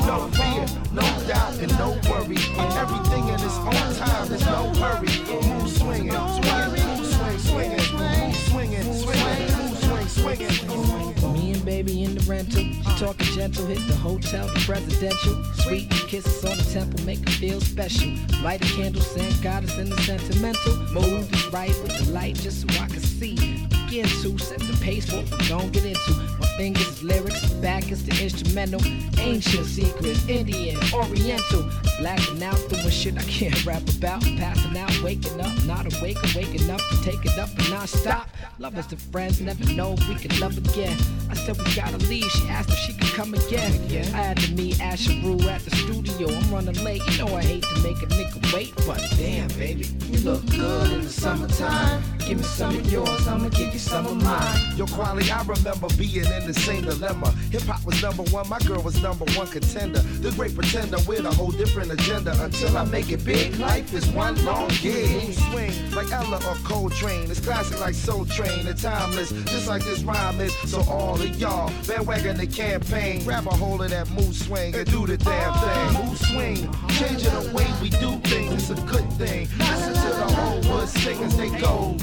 no 0.06 0.28
fear, 0.30 0.66
no 0.92 1.02
doubt, 1.26 1.58
and 1.58 1.72
no 1.78 1.90
worry. 2.08 2.38
Everything 2.78 3.28
in 3.28 3.34
its 3.34 3.56
own 3.56 3.94
time, 3.96 4.28
there's 4.28 4.46
no 4.46 4.72
hurry. 4.74 5.08
Move 5.48 5.70
swinging, 5.70 6.12
swinging, 6.12 6.86
move 6.86 7.06
swing, 7.06 7.38
swinging, 7.38 7.78
move 7.98 8.36
swinging, 8.46 8.92
swinging, 8.94 9.46
move 9.58 10.08
swing, 10.08 10.48
swinging. 10.48 11.32
Me 11.34 11.52
and 11.52 11.64
baby 11.64 12.04
in 12.04 12.14
the 12.14 12.22
rental. 12.30 12.71
Talking 13.02 13.34
gentle, 13.34 13.66
hit 13.66 13.84
the 13.88 13.96
hotel, 13.96 14.46
the 14.46 14.60
presidential. 14.64 15.42
Sweet 15.54 15.90
kisses 15.90 16.44
on 16.44 16.56
the 16.56 16.62
temple, 16.72 17.04
make 17.04 17.18
her 17.18 17.34
feel 17.34 17.60
special. 17.60 18.12
Light 18.44 18.62
a 18.62 18.76
candle, 18.76 19.02
send 19.02 19.42
goddess 19.42 19.76
in 19.76 19.90
the 19.90 20.00
sentimental. 20.02 20.76
Move 20.92 21.32
is 21.32 21.52
right 21.52 21.76
with 21.82 21.98
the 21.98 22.12
light 22.12 22.36
just 22.36 22.60
so 22.60 22.68
I 22.80 22.86
can 22.86 23.00
see. 23.00 23.71
Begin 23.92 24.06
to 24.06 24.38
set 24.38 24.58
the 24.58 24.74
pace 24.82 25.04
for 25.04 25.16
what 25.16 25.38
we 25.38 25.48
gon' 25.50 25.68
get 25.68 25.84
into. 25.84 26.12
My 26.40 26.46
fingers 26.56 27.02
lyrics, 27.02 27.52
back 27.60 27.92
is 27.92 28.02
the 28.06 28.24
instrumental. 28.24 28.80
Ancient 29.18 29.66
secrets, 29.66 30.26
Indian, 30.26 30.80
Oriental. 30.94 31.70
Blacking 31.98 32.42
out 32.42 32.56
doing 32.70 32.88
shit 32.88 33.18
I 33.18 33.22
can't 33.24 33.66
rap 33.66 33.82
about. 33.98 34.22
Passing 34.22 34.78
out, 34.78 34.98
waking 35.02 35.38
up, 35.42 35.52
not 35.66 35.84
awake, 35.94 36.16
waking 36.34 36.70
up 36.70 36.80
to 36.80 37.02
take 37.04 37.22
it 37.26 37.38
up 37.38 37.50
and 37.50 37.70
not 37.70 37.86
stop. 37.86 38.30
Love 38.58 38.78
is 38.78 38.86
the 38.86 38.96
friends, 38.96 39.42
never 39.42 39.64
know 39.74 39.94
we 40.08 40.14
can 40.14 40.38
love 40.40 40.56
again. 40.56 40.96
I 41.28 41.34
said 41.34 41.58
we 41.58 41.74
gotta 41.74 41.98
leave, 42.08 42.30
she 42.30 42.48
asked 42.48 42.70
if 42.70 42.78
she 42.78 42.94
could 42.94 43.12
come 43.12 43.34
again. 43.34 43.72
I 44.14 44.22
had 44.22 44.38
to 44.38 44.52
meet 44.52 44.80
Asher 44.80 45.12
Rue 45.22 45.38
at 45.48 45.60
the 45.62 45.76
studio. 45.76 46.28
I'm 46.34 46.50
running 46.54 46.82
late, 46.82 47.02
you 47.10 47.18
know 47.18 47.34
I 47.34 47.42
hate 47.42 47.62
to 47.64 47.82
make 47.82 48.00
a 48.02 48.06
nigga 48.06 48.54
wait, 48.54 48.74
but 48.86 49.00
damn, 49.18 49.48
baby, 49.58 49.86
you 50.06 50.18
look 50.20 50.46
good 50.46 50.92
in 50.92 51.02
the 51.02 51.08
summertime. 51.10 52.02
Give 52.18 52.38
me 52.38 52.44
some 52.44 52.76
of 52.76 52.90
yours, 52.90 53.26
I'ma 53.28 53.48
give 53.48 53.72
you 53.72 53.81
some 53.82 54.06
of 54.06 54.22
mine. 54.22 54.76
Yo, 54.76 54.86
Quali, 54.86 55.30
I 55.30 55.42
remember 55.42 55.88
being 55.98 56.24
in 56.24 56.46
the 56.46 56.54
same 56.54 56.84
dilemma. 56.84 57.30
Hip 57.50 57.62
hop 57.62 57.84
was 57.84 58.00
number 58.02 58.22
one, 58.24 58.48
my 58.48 58.58
girl 58.60 58.82
was 58.82 59.00
number 59.02 59.24
one 59.36 59.48
contender. 59.48 60.00
The 60.00 60.30
great 60.32 60.54
pretender 60.54 60.98
with 61.06 61.24
a 61.26 61.32
whole 61.32 61.50
different 61.50 61.92
agenda. 61.92 62.32
Until 62.42 62.76
I 62.76 62.84
make 62.84 63.10
it 63.10 63.24
big, 63.24 63.56
life 63.58 63.92
is 63.92 64.06
one 64.08 64.42
long 64.44 64.68
gig. 64.80 65.34
Swing 65.34 65.72
like 65.94 66.10
Ella 66.12 66.36
or 66.48 66.56
Coltrane. 66.64 67.30
It's 67.30 67.40
classic 67.40 67.80
like 67.80 67.94
Soul 67.94 68.24
Train. 68.24 68.66
It's 68.66 68.82
timeless, 68.82 69.30
just 69.30 69.68
like 69.68 69.84
this 69.84 70.02
rhyme 70.02 70.40
is. 70.40 70.54
So 70.70 70.80
all 70.82 71.20
of 71.20 71.36
y'all, 71.36 71.72
bandwagon 71.86 72.36
the 72.36 72.46
campaign. 72.46 73.24
Grab 73.24 73.46
a 73.46 73.50
hold 73.50 73.82
of 73.82 73.90
that 73.90 74.10
move 74.10 74.34
swing 74.34 74.74
and 74.74 74.90
do 74.90 75.06
the 75.06 75.16
damn 75.16 75.52
thing. 75.64 76.06
Move 76.06 76.18
swing, 76.18 76.56
changing 76.90 77.32
the 77.32 77.52
way 77.54 77.66
we 77.82 77.90
do 77.90 78.18
things. 78.28 78.52
It's 78.54 78.70
a 78.70 78.82
good 78.86 79.10
thing. 79.14 79.48
Listen 79.58 79.94
to 79.94 80.16
the 80.16 80.34
whole 80.34 80.62
sing 80.86 81.22
as 81.24 81.36
they 81.36 81.50
go. 81.58 81.96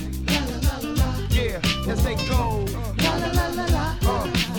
Yeah, 1.39 1.61
as 1.87 2.03
they 2.03 2.15
go. 2.27 2.68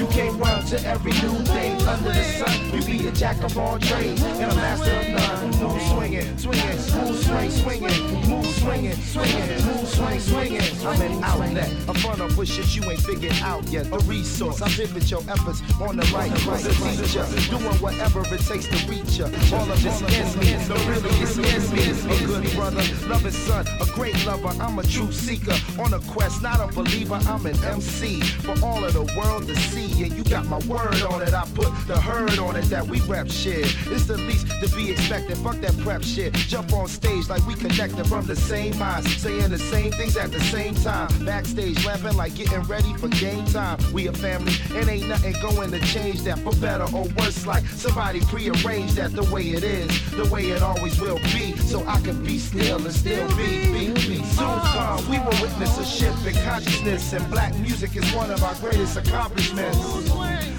You 0.01 0.07
can't 0.07 0.41
to 0.71 0.87
every 0.87 1.13
new 1.13 1.37
thing 1.45 1.77
under 1.83 2.09
the 2.09 2.25
sun. 2.25 2.73
You 2.73 2.83
be 2.87 3.07
a 3.09 3.13
jack 3.13 3.43
of 3.43 3.59
all 3.59 3.79
trades 3.79 4.23
and 4.23 4.51
a 4.51 4.55
master 4.55 4.91
of 4.91 5.09
none. 5.09 5.51
Move 5.61 5.83
swinging, 5.83 6.39
swinging, 6.39 6.79
smooth 6.79 7.23
swing, 7.23 7.51
swinging, 7.51 8.29
move 8.31 8.47
swinging, 8.47 8.97
swinging, 8.97 9.67
move 9.67 9.89
swing, 9.89 10.21
swinging. 10.21 10.87
I'm 10.87 11.03
an 11.03 11.23
outlet, 11.23 11.71
a 11.89 11.95
front 11.95 12.21
of 12.23 12.49
shit 12.49 12.75
you 12.75 12.89
ain't 12.91 13.01
figured 13.01 13.35
out 13.43 13.67
yet. 13.69 13.93
A 13.93 13.99
resource, 14.07 14.63
I 14.63 14.71
pivot 14.71 15.11
your 15.11 15.21
efforts 15.29 15.61
on 15.83 15.97
the 15.97 16.07
right 16.15 16.33
of 16.33 16.77
teacher. 16.79 17.27
Doing 17.51 17.77
whatever 17.83 18.21
it 18.21 18.41
takes 18.47 18.69
to 18.69 18.79
reach 18.89 19.19
ya. 19.19 19.27
All 19.53 19.71
of 19.71 19.83
this 19.83 20.01
is 20.01 20.37
me, 20.37 20.55
really 20.89 21.11
it's 21.21 21.37
is 21.37 22.05
me. 22.05 22.15
A 22.15 22.27
good 22.27 22.51
brother, 22.55 22.83
loving 23.07 23.33
son, 23.33 23.67
a 23.81 23.87
great 23.95 24.25
lover. 24.25 24.55
I'm 24.63 24.79
a 24.79 24.83
true 24.83 25.13
seeker 25.13 25.57
on 25.79 25.93
a 25.93 26.01
quest, 26.01 26.41
not 26.41 26.61
a 26.61 26.73
believer. 26.73 27.21
I'm 27.27 27.45
an 27.45 27.63
MC 27.65 28.23
for 28.23 28.55
all 28.65 28.83
of 28.83 28.95
the 28.95 29.05
world 29.19 29.47
to 29.49 29.57
see. 29.57 29.90
And 29.99 30.13
you 30.13 30.25
got 30.25 30.47
my 30.47 30.59
word 30.61 31.03
on 31.03 31.21
it. 31.23 31.35
I 31.35 31.45
put 31.55 31.71
the 31.87 32.01
herd 32.01 32.39
on 32.39 32.57
it 32.57 32.65
that 32.67 32.87
we 32.87 33.01
rap 33.03 33.29
shit. 33.29 33.67
It's 33.89 34.07
the 34.07 34.17
least 34.17 34.47
to 34.63 34.69
be 34.77 34.91
expected. 34.91 35.37
Fuck 35.39 35.61
that 35.61 35.77
prep 35.79 36.03
shit. 36.03 36.33
Jump 36.35 36.73
on 36.73 36.89
stage 36.89 37.29
like 37.29 37.47
we 37.47 37.55
connected 37.55 38.07
from 38.07 38.27
the 38.27 38.37
same 38.37 38.79
minds, 38.79 39.15
saying 39.17 39.51
the 39.51 39.59
same 39.59 39.93
things 39.93 40.17
at 40.17 40.33
the 40.33 40.41
same 40.41 40.75
time. 40.77 41.09
Backstage 41.25 41.85
laughing 41.85 42.17
like 42.17 42.35
getting 42.35 42.63
ready 42.63 42.95
for 42.95 43.09
game 43.09 43.45
time. 43.47 43.79
We 43.93 44.07
a 44.07 44.13
family, 44.13 44.55
and 44.75 44.89
ain't 44.89 45.09
nothing 45.09 45.35
going 45.43 45.71
to 45.73 45.81
change 45.81 46.23
that 46.23 46.39
for 46.39 46.55
better 46.57 46.85
or 46.95 47.05
worse. 47.19 47.47
Like 47.47 47.67
somebody 47.67 48.21
prearranged 48.21 48.97
that 48.97 49.13
the 49.13 49.25
way 49.33 49.43
it 49.43 49.65
is, 49.65 49.89
the 50.13 50.29
way 50.33 50.51
it 50.51 50.63
always 50.63 51.01
will 51.01 51.19
be. 51.35 51.57
So 51.57 51.85
I 51.87 52.01
can 52.01 52.25
be 52.25 52.39
still 52.39 52.85
and 52.85 52.95
still 52.95 53.29
be, 53.37 53.67
be, 53.73 53.93
be. 53.93 54.25
Soon 54.25 54.61
come, 54.73 55.11
we 55.11 55.19
will 55.19 55.37
witness 55.43 55.79
a 55.79 55.85
shift 55.85 56.27
in 56.27 56.35
consciousness, 56.45 57.13
and 57.13 57.29
black 57.31 57.55
music 57.57 57.97
is 57.97 58.11
one 58.15 58.31
of 58.31 58.43
our 58.43 58.55
greatest 58.57 58.97
accomplishments. 58.97 59.80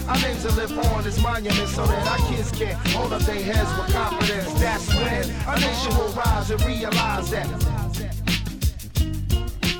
Our 0.08 0.20
names 0.20 0.44
will 0.44 0.54
live 0.54 0.72
on 0.78 1.06
as 1.06 1.22
monuments 1.22 1.76
so 1.76 1.86
that 1.86 2.08
our 2.08 2.28
kids 2.28 2.52
can 2.52 2.76
hold 2.90 3.14
up 3.14 3.22
their 3.22 3.42
heads 3.42 3.70
with 3.78 3.94
confidence. 3.94 4.54
That's 4.60 4.88
when 4.94 5.32
our 5.48 5.58
nation 5.60 5.96
will 5.98 6.10
rise 6.10 6.52
and 6.52 6.64
realize 6.66 7.30
that. 7.32 7.48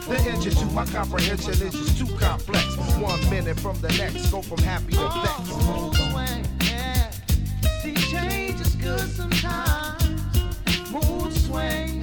The 0.08 0.18
engine 0.30 0.54
to 0.56 0.66
my 0.68 0.86
comprehension 0.86 1.52
is 1.52 1.74
just 1.74 1.98
too 1.98 2.18
complex. 2.18 2.66
One 2.98 3.30
minute 3.30 3.60
from 3.60 3.80
the 3.82 3.90
next, 3.98 4.30
go 4.32 4.42
from 4.42 4.60
happy 4.60 4.94
to 4.94 5.10
vexed. 5.24 5.54
See, 7.82 7.96
change 8.12 8.62
is 8.62 8.76
good 8.76 9.10
sometimes. 9.10 10.04
Mood 10.92 11.34
swing. 11.34 12.01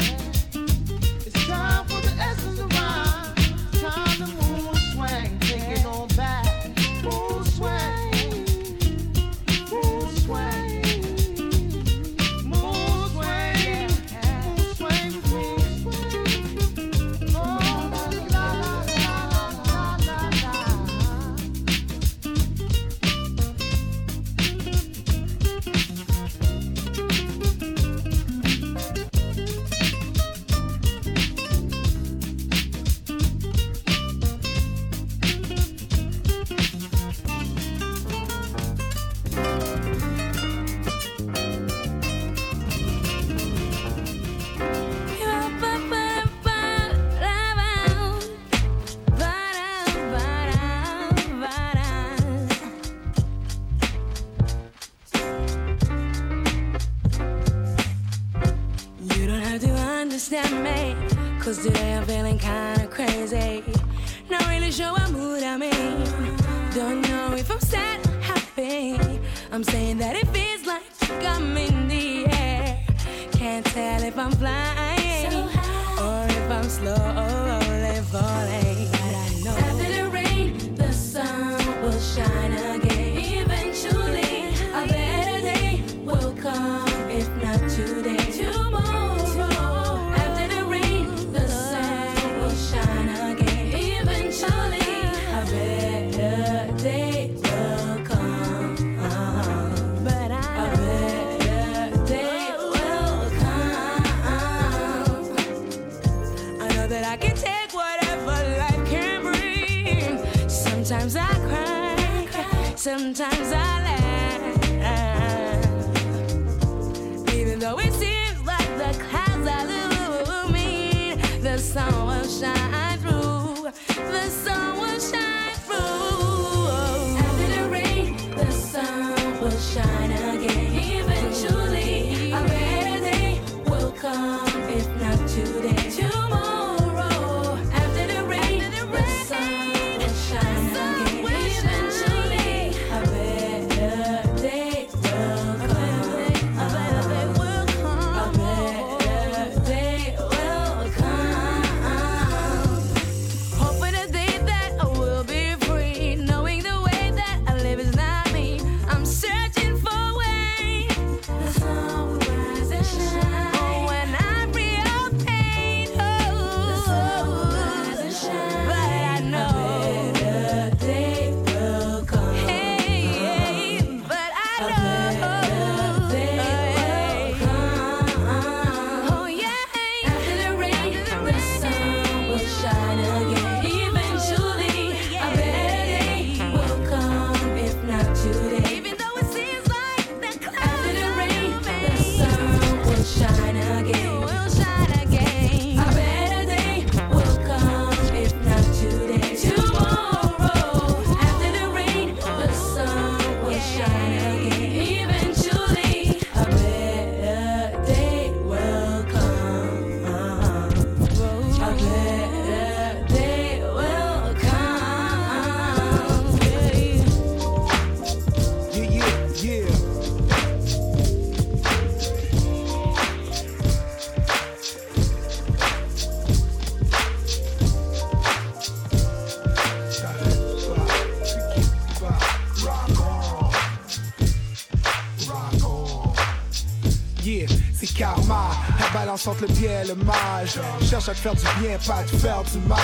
Cherche 241.01 241.09
à 241.09 241.15
te 241.15 241.21
faire 241.21 241.35
du 241.35 241.61
bien, 241.61 241.79
pas 241.87 242.01
à 242.01 242.03
te 242.03 242.17
faire 242.17 242.43
du 242.43 242.59
mal. 242.67 242.79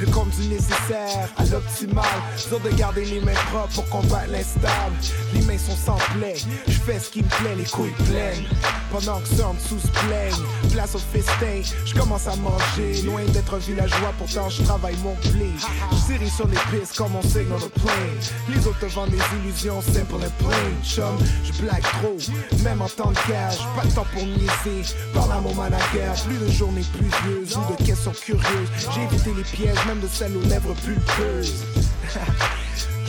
Le 0.00 0.06
compte 0.06 0.30
du 0.30 0.48
nécessaire 0.48 1.28
à 1.36 1.44
l'optimal. 1.44 2.04
Dur 2.48 2.60
de 2.60 2.70
garder 2.70 3.04
les 3.04 3.20
mains 3.20 3.34
propres 3.50 3.74
pour 3.74 3.88
combattre 3.88 4.30
l'instable. 4.30 4.94
Les 5.34 5.42
mains 5.42 5.58
sont 5.58 5.76
sans 5.76 5.98
plaie. 6.14 6.36
Je 6.66 6.72
fais 6.72 6.98
ce 6.98 7.10
qui 7.10 7.22
me 7.22 7.28
plaît, 7.28 7.54
les 7.56 7.64
couilles 7.64 7.94
pleines. 8.06 8.44
Pendant 8.90 9.20
que 9.20 9.28
ceux 9.28 9.44
en 9.44 9.54
dessous 9.54 9.78
se 9.78 9.88
plaignent. 10.06 10.46
Place 10.72 10.94
au 10.94 10.98
festin, 10.98 11.62
je 11.84 11.94
commence 11.94 12.26
à 12.26 12.36
manger. 12.36 13.02
Loin 13.02 13.24
d'être 13.24 13.54
un 13.54 13.58
villageois, 13.58 14.12
pourtant 14.18 14.48
je 14.48 14.62
travaille 14.62 14.96
mon 15.02 15.14
blé. 15.32 15.50
Je 16.08 16.26
sur 16.28 16.46
les 16.46 16.56
pistes 16.70 16.96
comme 16.96 17.14
on 17.16 17.22
signe 17.22 17.46
on 17.52 17.58
the 17.58 17.70
plane. 17.70 18.20
Les 18.48 18.66
autres 18.66 18.78
te 18.78 18.86
vendent 18.86 19.10
des 19.10 19.18
illusions 19.42 19.80
simple 19.80 20.16
et 20.24 20.44
plain. 20.44 20.70
Chum, 20.84 21.18
je 21.44 21.52
blague 21.62 21.82
trop, 21.82 22.16
même 22.62 22.82
en 22.82 22.88
temps 22.88 23.10
de 23.10 23.16
cage. 23.16 23.58
Pas 23.76 23.86
de 23.86 23.94
temps 23.94 24.06
pour 24.12 24.22
niaiser. 24.22 24.94
Parle 25.12 25.32
à 25.32 25.40
mon 25.40 25.54
manager, 25.54 26.14
plus 26.26 26.38
de 26.38 26.50
journées 26.50 26.84
pluvieuses 26.96 27.56
ou 27.56 27.72
de 27.72 27.84
questions 27.84 28.12
curieuses. 28.12 28.68
J'ai 28.94 29.02
évité 29.02 29.32
les 29.36 29.42
pièges, 29.42 29.86
même 29.86 30.00
de 30.00 30.08
celles 30.08 30.36
aux 30.36 30.48
lèvres 30.48 30.74
pulpeuses. 30.74 31.64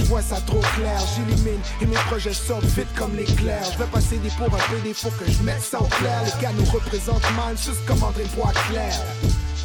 Je 0.02 0.06
vois 0.08 0.22
ça 0.22 0.38
trop 0.48 0.60
clair, 0.60 1.00
j'illumine 1.14 1.62
et 1.80 1.86
mes 1.86 1.96
projets 2.08 2.34
sortent 2.34 2.66
vite 2.66 2.88
comme 2.98 3.16
l'éclair. 3.16 3.62
Je 3.72 3.78
vais 3.78 3.90
passer 3.92 4.18
des 4.18 4.30
pour 4.30 4.48
un 4.48 4.74
PD, 4.74 4.94
faut 4.94 5.12
que 5.12 5.30
je 5.30 5.44
mette 5.44 5.62
ça 5.62 5.80
au 5.80 5.86
clair. 5.86 6.24
Les 6.26 6.42
gars 6.42 6.52
nous 6.58 6.66
représentent 6.66 7.32
mal, 7.36 7.56
juste 7.56 7.86
comme 7.86 8.02
André 8.02 8.24
Poids-Clair. 8.36 8.94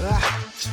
Ah, 0.05 0.19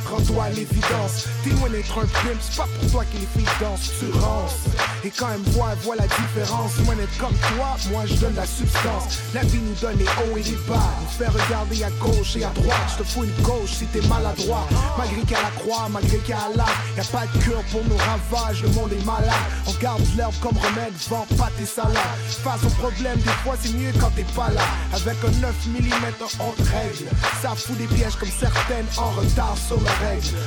rends-toi 0.06 0.44
à 0.44 0.50
l'évidence. 0.50 1.26
T'es 1.42 1.50
loin 1.50 1.68
d'être 1.70 1.98
un 1.98 2.06
pimp, 2.06 2.38
c'est 2.40 2.56
pas 2.56 2.68
pour 2.80 2.90
toi 2.90 3.04
que 3.04 3.18
les 3.18 3.26
filles 3.34 3.54
dansent, 3.60 3.90
tu 3.98 4.18
rances. 4.18 4.64
Et 5.04 5.10
quand 5.10 5.28
elles 5.32 5.40
me 5.40 5.50
voient, 5.50 5.70
elles 5.72 5.78
voient 5.84 5.96
la 5.96 6.06
différence. 6.06 6.76
Loin 6.84 6.94
d'être 6.96 7.16
comme 7.18 7.36
toi, 7.54 7.76
moi 7.90 8.04
je 8.06 8.14
donne 8.14 8.34
la 8.34 8.46
substance. 8.46 9.18
La 9.34 9.42
vie 9.42 9.60
nous 9.60 9.74
donne 9.80 9.98
les 9.98 10.04
hauts 10.04 10.36
et 10.36 10.42
les 10.42 10.58
bas. 10.68 10.90
Nous 11.00 11.18
fait 11.18 11.28
regarder 11.28 11.84
à 11.84 11.90
gauche 11.90 12.36
et 12.36 12.44
à 12.44 12.50
droite. 12.50 12.76
Je 12.92 13.02
te 13.02 13.08
fous 13.08 13.24
une 13.24 13.42
gauche 13.42 13.70
si 13.70 13.86
t'es 13.86 14.00
maladroit. 14.08 14.66
Malgré 14.96 15.22
qu'à 15.22 15.42
la 15.42 15.50
croix, 15.60 15.88
malgré 15.90 16.18
qu'à 16.18 16.48
la 16.56 16.64
y 16.96 17.00
a 17.00 17.04
pas 17.04 17.26
de 17.26 17.42
cure 17.42 17.62
pour 17.70 17.84
nos 17.84 17.96
ravages. 17.96 18.62
Le 18.62 18.68
monde 18.70 18.92
est 18.92 19.04
malade. 19.04 19.30
On 19.66 19.72
garde 19.82 20.02
l'herbe 20.16 20.34
comme 20.40 20.56
remède, 20.56 20.94
vend 21.08 21.26
pas 21.36 21.50
tes 21.58 21.66
salades. 21.66 21.96
Face 22.42 22.64
aux 22.64 22.74
problèmes, 22.80 23.18
des 23.18 23.36
fois 23.42 23.56
c'est 23.60 23.72
mieux 23.74 23.92
quand 24.00 24.10
t'es 24.16 24.26
pas 24.34 24.50
là. 24.50 24.62
Avec 24.92 25.16
un 25.24 25.40
9 25.40 25.66
mm, 25.66 25.80
te 26.18 26.62
règle. 26.62 27.10
Ça 27.42 27.54
fout 27.54 27.76
des 27.76 27.86
pièges 27.86 28.16
comme 28.16 28.30
certaines 28.30 28.86
en 28.96 29.10
retard 29.10 29.56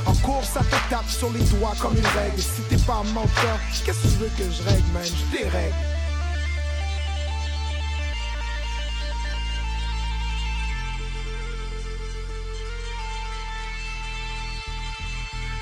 En 0.06 0.14
course, 0.16 0.50
ça 0.54 0.62
te 0.62 0.90
tape 0.90 1.10
sur 1.10 1.30
les 1.32 1.44
doigts 1.46 1.74
comme 1.80 1.98
une 1.98 2.06
règle. 2.06 2.42
Si 2.42 2.62
t'es 2.70 2.78
pas 2.78 3.04
menteur, 3.14 3.60
qu'est-ce 3.86 4.00
que 4.00 4.08
tu 4.08 4.16
veux 4.20 4.32
que 4.38 4.44
je 4.52 4.64
règle, 4.64 4.88
man? 4.94 5.04
Je 5.04 5.38
dérègle. 5.38 5.76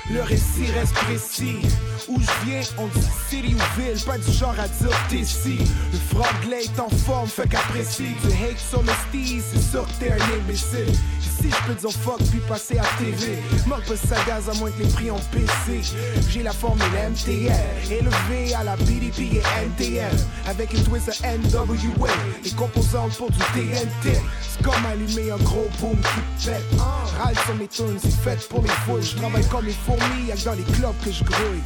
Le 0.08 0.22
récit 0.22 0.70
reste 0.72 0.94
précis. 0.94 1.58
Où 2.08 2.20
je 2.20 2.46
viens, 2.46 2.60
on 2.78 2.86
dit 2.86 3.06
city 3.28 3.54
ou 3.54 3.80
ville, 3.80 4.00
pas 4.04 4.18
du 4.18 4.32
genre 4.32 4.54
à 4.60 4.68
dire 4.68 4.96
d'ici. 5.10 5.58
Le 5.92 5.98
franglais 6.14 6.64
est 6.64 6.80
en 6.80 6.88
forme, 6.88 7.26
fait 7.26 7.48
qu'apprécie. 7.48 8.14
Du 8.22 8.28
hate 8.28 8.58
sur 8.58 8.82
style, 9.08 9.42
c'est 9.52 9.70
sûr 9.70 9.84
que 9.84 10.04
t'es 10.04 10.12
un 10.12 10.38
imbécile. 10.38 10.92
Ici, 11.38 11.50
je 11.50 11.66
peux 11.66 11.74
dire 11.74 11.90
fuck 11.90 12.18
puis 12.30 12.40
passer 12.48 12.78
à 12.78 12.84
TV. 12.98 13.38
Manque 13.66 13.84
pas 13.84 13.96
ça 13.96 14.16
gaz 14.26 14.48
à 14.48 14.54
moins 14.54 14.70
que 14.70 14.82
les 14.82 14.88
prix 14.88 15.10
ont 15.10 15.20
PC. 15.32 15.82
J'ai 16.28 16.42
la 16.42 16.52
formule 16.52 16.84
MTL, 17.10 17.50
élevée 17.90 18.54
à 18.54 18.64
la 18.64 18.76
BDP 18.76 19.36
et 19.36 19.42
NTM. 19.64 20.16
Avec 20.46 20.72
une 20.72 20.82
twist 20.84 21.08
à 21.22 21.36
NWA, 21.36 22.08
les 22.44 22.50
composantes 22.50 23.16
pour 23.16 23.30
du 23.30 23.38
TNT. 23.38 24.18
C'est 24.48 24.62
comme 24.62 24.86
allumer 24.86 25.30
un 25.30 25.36
gros 25.38 25.68
boom 25.80 25.96
qui 25.96 26.46
pète. 26.46 26.62
Râle 27.18 27.34
sur 27.44 27.54
mes 27.56 27.68
tunes, 27.68 27.98
c'est 28.00 28.10
fait 28.10 28.48
pour 28.48 28.62
les 28.62 28.68
foules. 28.68 29.02
Je 29.02 29.16
travaille 29.16 29.46
comme 29.48 29.64
les 29.66 29.72
fourmis, 29.72 30.26
y'a 30.28 30.36
dans 30.36 30.52
les 30.52 30.62
clubs 30.62 30.94
que 31.04 31.12
je 31.12 31.24
grouille. 31.24 31.62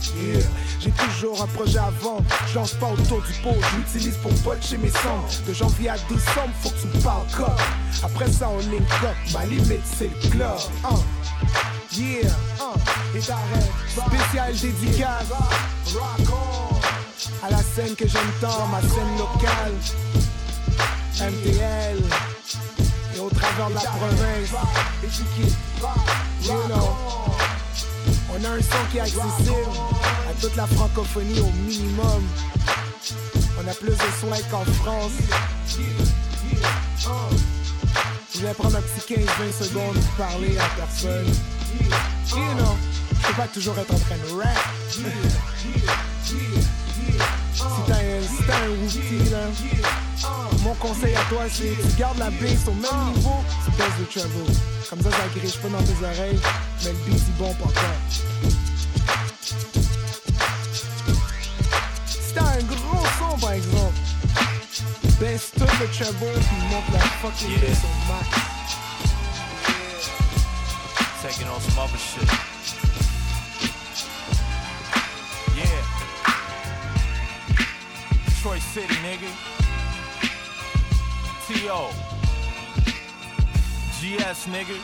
J'ai 0.80 0.90
toujours 0.90 1.42
un 1.42 1.46
projet 1.46 1.78
à 1.78 1.90
vendre, 2.00 2.24
je 2.48 2.54
lance 2.54 2.72
pas 2.74 2.88
autour 2.88 3.22
du 3.22 3.32
pot, 3.42 3.54
je 3.70 3.76
l'utilise 3.76 4.16
pour 4.18 4.32
botcher 4.44 4.78
mes 4.78 4.90
sons. 4.90 5.24
De 5.46 5.52
janvier 5.52 5.90
à 5.90 5.96
décembre, 6.08 6.52
faut 6.60 6.70
que 6.70 6.80
tu 6.80 7.02
parles 7.02 7.26
comme. 7.36 7.56
Après 8.02 8.30
ça, 8.30 8.48
on 8.48 8.58
link 8.70 8.88
up, 9.02 9.16
c'est 9.84 10.10
le 10.10 10.30
club. 10.30 10.58
Uh. 10.84 11.96
Yeah, 11.96 12.30
uh. 12.60 13.16
et 13.16 13.20
t'arrêtes. 13.20 13.70
Spécial 13.88 14.54
dédicace. 14.54 15.28
Rock 15.92 16.28
on. 16.32 17.46
À 17.46 17.50
la 17.50 17.58
scène 17.58 17.94
que 17.94 18.06
j'aime 18.06 18.32
tant, 18.40 18.66
ma 18.68 18.80
scène 18.80 19.18
locale. 19.18 19.74
MTL. 21.20 21.98
Et 23.14 23.18
au 23.18 23.30
travers 23.30 23.68
de 23.70 23.74
la 23.74 23.80
province. 23.80 24.50
You 26.42 26.54
know. 26.68 26.96
On 28.32 28.44
a 28.44 28.48
un 28.48 28.60
son 28.60 28.90
qui 28.90 28.98
est 28.98 29.00
accessible 29.00 29.70
à 30.28 30.40
toute 30.40 30.56
la 30.56 30.66
francophonie 30.66 31.40
au 31.40 31.50
minimum. 31.66 32.22
On 33.62 33.68
a 33.68 33.74
plus 33.74 33.90
de 33.90 34.10
soins 34.20 34.38
qu'en 34.50 34.64
France. 34.82 35.12
Je 38.40 38.46
vais 38.46 38.54
prendre 38.54 38.76
un 38.76 38.80
petit 38.80 39.16
15-20 39.16 39.64
secondes 39.64 39.94
pour 40.00 40.26
parler 40.26 40.56
à 40.56 40.64
personne. 40.74 41.26
You 42.30 42.54
know, 42.56 42.74
je 43.28 43.36
pas 43.36 43.46
toujours 43.48 43.78
être 43.78 43.92
en 43.92 43.98
train 43.98 44.16
de 44.16 44.32
rap. 44.40 44.56
Si 44.88 45.02
t'as 47.86 47.96
un, 47.96 48.22
si 48.22 48.42
t'as 48.46 48.64
là, 49.30 49.44
mon 50.62 50.74
conseil 50.76 51.14
à 51.16 51.22
toi, 51.28 51.42
c'est 51.52 51.76
tu 51.76 51.96
gardes 51.98 52.16
la 52.16 52.30
bass 52.30 52.66
au 52.66 52.72
même 52.72 53.14
niveau, 53.14 53.44
tu 53.62 53.70
baisses 53.72 53.98
le 53.98 54.06
treble. 54.06 54.32
Comme 54.88 55.02
ça, 55.02 55.10
ça 55.10 55.18
pas 55.60 55.68
dans 55.68 55.82
tes 55.82 56.02
oreilles, 56.02 56.40
mais 56.82 56.92
le 56.92 56.98
beat 57.12 57.18
est 57.18 57.38
bon 57.38 57.52
pour 57.56 57.70
toi. 57.74 57.90
Le 65.80 65.86
treble 65.88 66.16
puis 66.18 66.56
monte 66.70 66.92
la 66.92 66.98
fucking 67.00 67.50
Yeah. 67.50 67.60
bass 67.60 67.84
au 67.84 68.12
max. 68.12 68.28
Taking 71.22 71.48
on 71.48 71.60
some 71.60 71.78
other 71.78 71.98
shit. 71.98 72.28
Yeah. 75.56 75.82
Detroit 78.26 78.62
City, 78.62 78.94
nigga. 79.02 79.30
T.O. 81.46 81.90
GS, 84.00 84.46
nigga. 84.48 84.76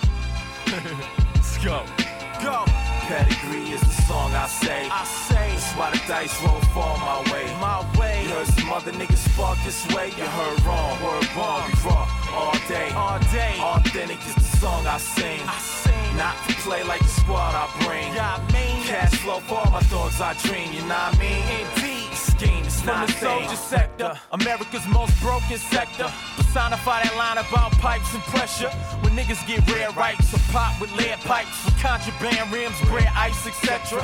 Let's 1.35 1.59
go. 1.65 2.06
Go. 2.43 2.65
Pedigree 3.09 3.71
is 3.71 3.81
the 3.81 4.03
song 4.03 4.35
I 4.35 4.47
say. 4.47 4.89
I 4.91 5.05
say. 5.05 5.51
That's 5.51 5.73
why 5.75 5.91
the 5.91 6.01
dice 6.09 6.43
won't 6.43 6.65
fall 6.67 6.99
my 6.99 7.21
way. 7.33 7.47
My 7.61 7.81
way. 7.99 8.25
You 8.25 8.31
heard 8.31 8.47
some 8.49 8.73
other 8.73 8.93
niggas 8.93 9.23
spark 9.31 9.59
this 9.65 9.87
way. 9.95 10.09
You 10.17 10.25
heard 10.25 10.63
wrong, 10.65 11.03
word 11.03 11.27
wrong. 11.37 11.63
We 11.69 11.75
raw 11.89 12.09
all 12.33 12.59
day. 12.69 12.91
All 12.91 13.19
day. 13.33 13.55
Authentic 13.61 14.19
is 14.27 14.35
the 14.35 14.57
song 14.59 14.87
I 14.87 14.99
sing. 14.99 15.41
I 15.47 15.59
sing. 15.59 16.17
Not 16.17 16.37
to 16.49 16.55
play 16.65 16.83
like 16.83 17.01
the 17.01 17.09
squad 17.09 17.55
I 17.55 17.67
bring. 17.85 18.13
Yeah, 18.15 18.39
I 18.39 18.53
mean. 18.53 18.85
Cash 18.85 19.15
flow 19.23 19.41
for 19.41 19.65
my 19.71 19.81
thoughts 19.81 20.21
I 20.21 20.35
dream. 20.35 20.73
You 20.73 20.81
know 20.83 20.89
what 20.89 21.17
I 21.17 21.19
mean? 21.19 21.45
Indeed. 21.61 22.06
Scheme 22.27 22.65
is 22.65 22.81
From 22.81 22.87
not 22.87 23.09
the 23.09 23.15
a 23.15 23.21
soldier 23.21 23.57
sector, 23.57 24.21
America's 24.33 24.87
most 24.89 25.15
broken 25.23 25.59
sector. 25.59 26.11
Personify 26.37 27.05
that 27.05 27.15
line 27.17 27.39
about 27.39 27.73
pipes 27.79 28.13
and 28.15 28.23
pressure. 28.25 28.71
When 29.01 29.13
niggas 29.15 29.47
get 29.47 29.63
red 29.71 29.97
rights 29.97 30.35
or 30.35 30.41
pop 30.53 30.81
with 30.81 30.93
lead 30.97 31.19
pipes, 31.21 31.65
with 31.65 31.79
contraband 31.79 32.53
rims, 32.53 32.79
bread, 32.89 33.09
ice, 33.15 33.47
etc. 33.47 34.03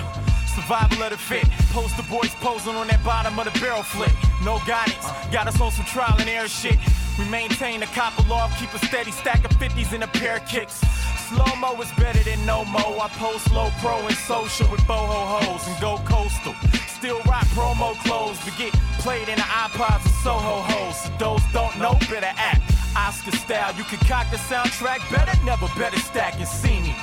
Survival 0.55 1.03
of 1.03 1.11
the 1.11 1.17
fit. 1.17 1.49
Poster 1.73 2.05
boys 2.11 2.35
posing 2.41 2.75
on 2.75 2.87
that 2.89 3.03
bottom 3.05 3.39
of 3.39 3.45
the 3.45 3.59
barrel 3.59 3.83
flick. 3.83 4.15
No 4.45 4.61
guidance, 4.67 5.07
got 5.33 5.49
us 5.49 5.61
on 5.61 5.71
some 5.73 5.87
trial 5.87 6.15
and 6.19 6.29
error 6.29 6.49
shit. 6.49 6.79
We 7.19 7.25
maintain 7.29 7.81
the 7.81 7.87
copper 7.87 8.23
law, 8.29 8.49
keep 8.59 8.73
a 8.75 8.79
steady 8.87 9.11
stack 9.11 9.45
of 9.45 9.51
50s 9.59 9.93
and 9.93 10.05
a 10.05 10.09
pair 10.09 10.37
of 10.37 10.47
kicks. 10.47 10.81
Slow 11.29 11.57
mo 11.57 11.81
is 11.81 11.91
better 11.99 12.23
than 12.23 12.45
no 12.47 12.65
mo. 12.67 12.99
I 13.01 13.09
post 13.17 13.51
low 13.53 13.71
pro 13.81 13.99
and 14.07 14.17
social 14.17 14.71
with 14.71 14.81
boho 14.83 15.41
hoes 15.41 15.67
and 15.67 15.81
go 15.81 15.97
coastal. 16.05 16.55
Still 17.03 17.21
rock 17.23 17.47
promo 17.47 17.97
clothes, 18.05 18.39
but 18.45 18.57
get 18.57 18.73
played 19.03 19.29
in 19.29 19.35
the 19.35 19.43
iPods 19.43 20.05
and 20.05 20.15
Soho 20.23 20.63
hoes. 20.63 21.03
So 21.03 21.11
those 21.19 21.43
don't 21.53 21.77
know, 21.77 21.95
better 22.09 22.31
act. 22.37 22.63
Oscar 22.97 23.33
style, 23.33 23.75
you 23.75 23.83
can 23.83 23.99
concoct 23.99 24.31
the 24.31 24.37
soundtrack 24.37 25.01
better, 25.11 25.35
never 25.45 25.67
better 25.77 25.99
stack 25.99 26.39
and 26.39 26.47
see 26.47 26.79
me. 26.79 26.95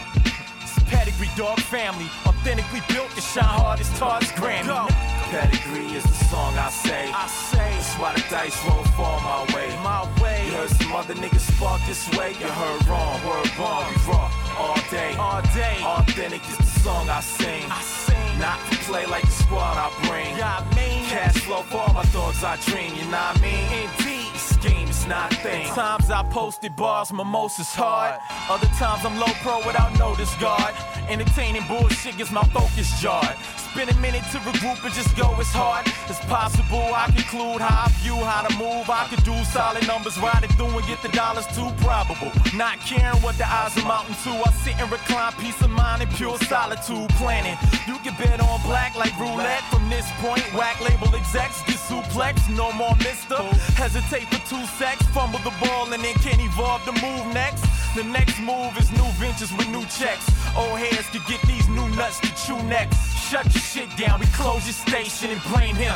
It's 0.61 0.77
a 0.77 0.81
pedigree 0.85 1.27
dog 1.35 1.59
family, 1.59 2.05
authentically 2.25 2.79
built 2.87 3.11
to 3.11 3.19
shine 3.19 3.43
hard 3.43 3.81
as 3.81 3.89
Todd's 3.99 4.31
Grammy. 4.39 4.67
Go. 4.71 4.87
Pedigree 5.35 5.91
is 5.91 6.03
the 6.03 6.19
song 6.31 6.57
I 6.57 6.69
say. 6.69 7.11
I 7.11 7.27
say, 7.27 7.57
That's 7.57 7.95
why 7.99 8.13
the 8.15 8.23
dice 8.31 8.55
won't 8.65 8.87
fall 8.95 9.19
my 9.19 9.53
way. 9.53 9.67
my 9.83 10.07
way, 10.23 10.45
You 10.45 10.53
heard 10.53 10.69
some 10.69 10.93
other 10.93 11.13
niggas 11.15 11.43
spark 11.43 11.81
this 11.85 12.07
way. 12.15 12.31
You 12.39 12.47
heard 12.47 12.87
wrong, 12.87 13.19
word 13.27 13.51
wrong. 13.59 13.83
We 13.91 13.95
raw 14.07 14.31
all 14.57 14.79
day. 14.89 15.13
all 15.19 15.41
day. 15.53 15.75
Authentic 15.83 16.41
is 16.47 16.57
the 16.57 16.79
song 16.87 17.09
I 17.09 17.19
sing. 17.19 17.65
I 17.69 17.81
sing, 17.81 18.08
Not 18.39 18.59
to 18.71 18.77
play 18.87 19.05
like 19.05 19.23
the 19.23 19.31
squad 19.31 19.75
I 19.77 19.89
bring. 20.07 20.37
yeah, 20.37 20.63
I 20.63 20.75
mean, 20.75 21.05
Cash 21.09 21.39
flow 21.43 21.61
for 21.63 21.77
all 21.77 21.93
my 21.93 22.03
thoughts 22.03 22.41
I 22.43 22.55
dream. 22.57 22.95
You 22.95 23.03
know 23.11 23.17
what 23.17 23.37
I 23.37 23.41
mean? 23.41 23.67
indeed. 23.83 24.19
game 24.61 24.87
is 24.87 25.05
not 25.07 25.33
thing. 25.35 25.67
Times 25.67 26.09
I 26.09 26.23
posted 26.23 26.75
bars, 26.75 27.11
mimosas 27.11 27.73
hard. 27.75 28.19
Other 28.49 28.67
times 28.77 29.05
I'm 29.05 29.17
low 29.19 29.33
pro 29.43 29.57
without 29.67 29.97
notice 29.99 30.33
guard. 30.35 30.73
Entertaining 31.09 31.63
bullshit 31.67 32.17
gets 32.17 32.31
my 32.31 32.43
focus 32.45 33.01
jarred. 33.01 33.35
Spend 33.73 33.91
a 33.91 33.97
minute 34.01 34.23
to 34.31 34.39
regroup 34.39 34.83
and 34.83 34.93
just 34.93 35.15
go 35.15 35.29
as 35.39 35.47
hard 35.53 35.85
as 36.09 36.19
possible. 36.25 36.83
I 36.91 37.05
conclude 37.15 37.61
how 37.61 37.85
I 37.85 37.87
view 38.01 38.17
how 38.17 38.41
to 38.41 38.51
move. 38.57 38.89
I 38.89 39.07
could 39.07 39.23
do 39.23 39.35
solid 39.45 39.85
numbers, 39.87 40.17
ride 40.17 40.43
it 40.43 40.51
through 40.57 40.73
and 40.73 40.85
get 40.87 41.01
the 41.01 41.07
dollars 41.09 41.45
too 41.53 41.69
probable. 41.85 42.33
Not 42.57 42.81
caring 42.81 43.21
what 43.21 43.37
the 43.37 43.45
odds 43.45 43.77
are 43.77 43.85
mounting 43.85 44.17
to. 44.25 44.31
I 44.41 44.51
sit 44.65 44.75
and 44.81 44.91
recline, 44.91 45.31
peace 45.39 45.61
of 45.61 45.69
mind 45.69 46.01
and 46.01 46.11
pure 46.11 46.37
solitude. 46.49 47.07
Planning, 47.21 47.55
you 47.87 47.95
can 48.03 48.17
bet 48.17 48.41
on 48.41 48.59
black 48.65 48.95
like 48.95 49.15
roulette. 49.21 49.63
From 49.69 49.87
this 49.87 50.09
point, 50.17 50.43
whack 50.57 50.81
label 50.81 51.13
execs 51.15 51.61
get 51.63 51.77
suplex. 51.77 52.49
No 52.49 52.73
more 52.73 52.95
mister. 52.97 53.37
Hesitate 53.77 54.27
for 54.33 54.41
two 54.49 54.65
secs, 54.81 55.05
fumble 55.13 55.39
the 55.45 55.53
ball 55.61 55.87
and 55.93 56.03
then 56.03 56.15
can't 56.25 56.41
evolve 56.41 56.83
the 56.83 56.93
move 56.99 57.31
next. 57.31 57.63
The 57.95 58.03
next 58.03 58.39
move 58.41 58.75
is 58.77 58.91
new 58.91 59.09
ventures 59.21 59.53
with 59.53 59.69
new 59.69 59.85
checks. 59.87 60.25
Old 60.57 60.77
heads 60.77 61.07
could 61.09 61.25
get 61.25 61.41
these 61.47 61.67
new 61.69 61.87
nuts 61.95 62.19
to 62.19 62.29
chew 62.35 62.61
next. 62.63 62.97
Shut 63.29 63.45
your 63.53 63.61
shit 63.69 63.95
down, 63.97 64.19
we 64.19 64.25
close 64.27 64.65
your 64.65 64.73
station 64.73 65.29
and 65.29 65.41
blame 65.53 65.75
him. 65.75 65.93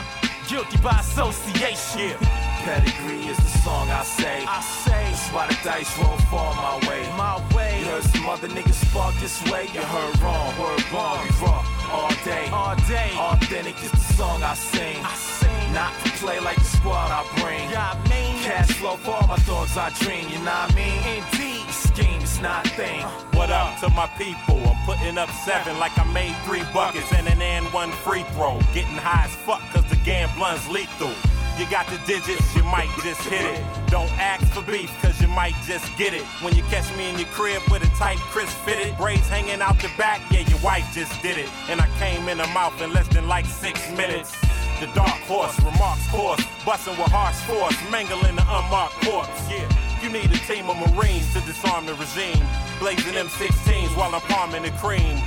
Guilty 0.48 0.78
by 0.78 1.00
association. 1.00 2.16
Pedigree 2.64 3.26
is 3.26 3.38
the 3.38 3.52
song 3.66 3.90
I 3.90 4.04
say. 4.04 4.46
I 4.46 4.62
say. 4.62 5.06
That's 5.10 5.30
why 5.30 5.48
the 5.48 5.58
dice 5.64 5.98
roll 5.98 6.18
fall 6.30 6.54
my 6.54 6.78
way. 6.88 7.02
My 7.18 7.42
way. 7.56 7.80
You 7.80 7.86
heard 7.86 8.04
some 8.04 8.28
other 8.30 8.48
niggas 8.48 8.80
spark 8.86 9.16
this 9.16 9.42
way. 9.50 9.64
You 9.74 9.82
heard 9.82 10.20
wrong. 10.20 10.50
Word 10.60 10.84
wrong, 10.92 11.18
We 11.24 11.30
raw 11.46 11.66
all 11.92 12.14
day. 12.24 12.48
All 12.52 12.76
day. 12.88 13.12
Authentic 13.18 13.84
is 13.84 13.92
the 13.92 14.06
song 14.18 14.44
I 14.44 14.54
sing. 14.54 14.98
I 15.04 15.16
sing. 15.16 15.74
Not 15.74 15.94
to 16.04 16.10
play 16.22 16.40
like 16.40 16.58
the 16.58 16.70
squad 16.78 17.10
I 17.10 17.22
bring. 17.42 17.70
Yeah. 17.72 18.13
Cash 18.44 18.74
flow 18.74 18.98
for 18.98 19.12
all 19.12 19.26
my 19.26 19.38
thoughts, 19.38 19.78
I 19.78 19.90
dream. 20.04 20.28
You 20.28 20.36
know 20.40 20.52
what 20.52 20.72
I 20.72 20.76
mean? 20.76 21.24
Indeed. 21.24 21.64
Scheme 21.72 22.22
is 22.22 22.42
not 22.42 22.68
thing. 22.76 23.00
What 23.40 23.50
up 23.50 23.80
to 23.80 23.88
my 23.92 24.08
people? 24.18 24.60
I'm 24.68 24.76
putting 24.86 25.18
up 25.18 25.30
seven 25.48 25.80
like 25.80 25.98
I 25.98 26.04
made 26.12 26.36
three 26.44 26.62
buckets 26.74 27.14
and 27.14 27.26
an 27.30 27.42
and 27.42 27.66
one 27.72 27.92
free 28.04 28.24
throw. 28.36 28.60
Getting 28.74 29.00
high 29.00 29.32
as 29.32 29.36
fuck 29.48 29.62
cause 29.72 29.86
the 29.90 29.96
gambling's 30.04 30.68
lethal. 30.68 31.16
You 31.58 31.70
got 31.72 31.88
the 31.88 31.98
digits, 32.06 32.54
you 32.54 32.64
might 32.64 32.92
just 33.02 33.22
hit 33.22 33.46
it. 33.46 33.64
Don't 33.88 34.12
ask 34.20 34.46
for 34.52 34.62
beef, 34.62 34.92
cause 35.02 35.22
you 35.22 35.30
might 35.30 35.56
just 35.64 35.88
get 35.98 36.14
it. 36.14 36.24
When 36.44 36.54
you 36.54 36.64
catch 36.64 36.92
me 36.98 37.12
in 37.12 37.18
your 37.18 37.30
crib 37.30 37.62
with 37.72 37.84
a 37.84 37.92
tight, 37.96 38.20
crisp 38.34 38.58
fitted, 38.66 38.98
braids 38.98 39.30
hanging 39.30 39.62
out 39.62 39.80
the 39.80 39.90
back, 39.98 40.20
yeah, 40.32 40.42
your 40.50 40.60
wife 40.60 40.84
just 40.94 41.16
did 41.22 41.38
it. 41.38 41.50
And 41.70 41.80
I 41.80 41.88
came 41.98 42.28
in 42.28 42.40
the 42.40 42.48
mouth 42.48 42.82
in 42.82 42.92
less 42.92 43.08
than 43.08 43.30
like 43.30 43.46
six 43.46 43.80
minutes. 43.92 44.36
The 44.80 44.88
dark 44.94 45.20
horse, 45.30 45.58
remarks 45.60 46.08
course, 46.10 46.44
busting 46.66 46.98
with 46.98 47.12
harsh 47.12 47.40
force, 47.48 47.78
mangling 47.92 48.36
the 48.36 48.42
unmarked 48.42 49.00
corpse, 49.06 49.50
yeah. 49.50 49.68
You 50.04 50.10
need 50.10 50.32
a 50.32 50.40
team 50.44 50.70
of 50.70 50.76
Marines 50.92 51.32
to 51.34 51.40
disarm 51.42 51.86
the 51.86 51.94
regime. 51.94 52.44
Blazing 52.80 53.14
M16s 53.14 53.96
while 53.96 54.14
I'm 54.14 54.22
palming 54.28 54.64
the 54.64 54.72
cream. 54.84 55.22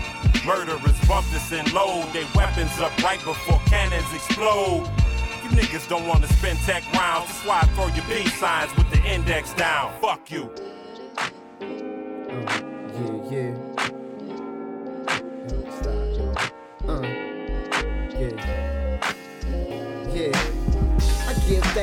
Murderers 0.45 1.01
bump 1.09 1.27
this 1.33 1.51
and 1.53 1.73
load 1.73 2.13
their 2.13 2.29
weapons 2.35 2.79
up 2.79 2.93
right 3.03 3.23
before 3.25 3.59
cannons 3.67 4.13
explode. 4.13 4.85
You 5.43 5.49
niggas 5.57 5.89
don't 5.89 6.07
wanna 6.07 6.29
spend 6.29 6.59
tech 6.61 6.85
rounds, 6.93 7.29
that's 7.29 7.47
why 7.47 7.61
I 7.63 7.67
throw 7.75 7.87
your 7.87 8.05
peace 8.05 8.35
signs 8.39 8.75
with 8.77 8.91
the 8.91 9.03
index 9.09 9.55
down. 9.55 9.99
Fuck 10.03 10.31
you. 10.31 10.51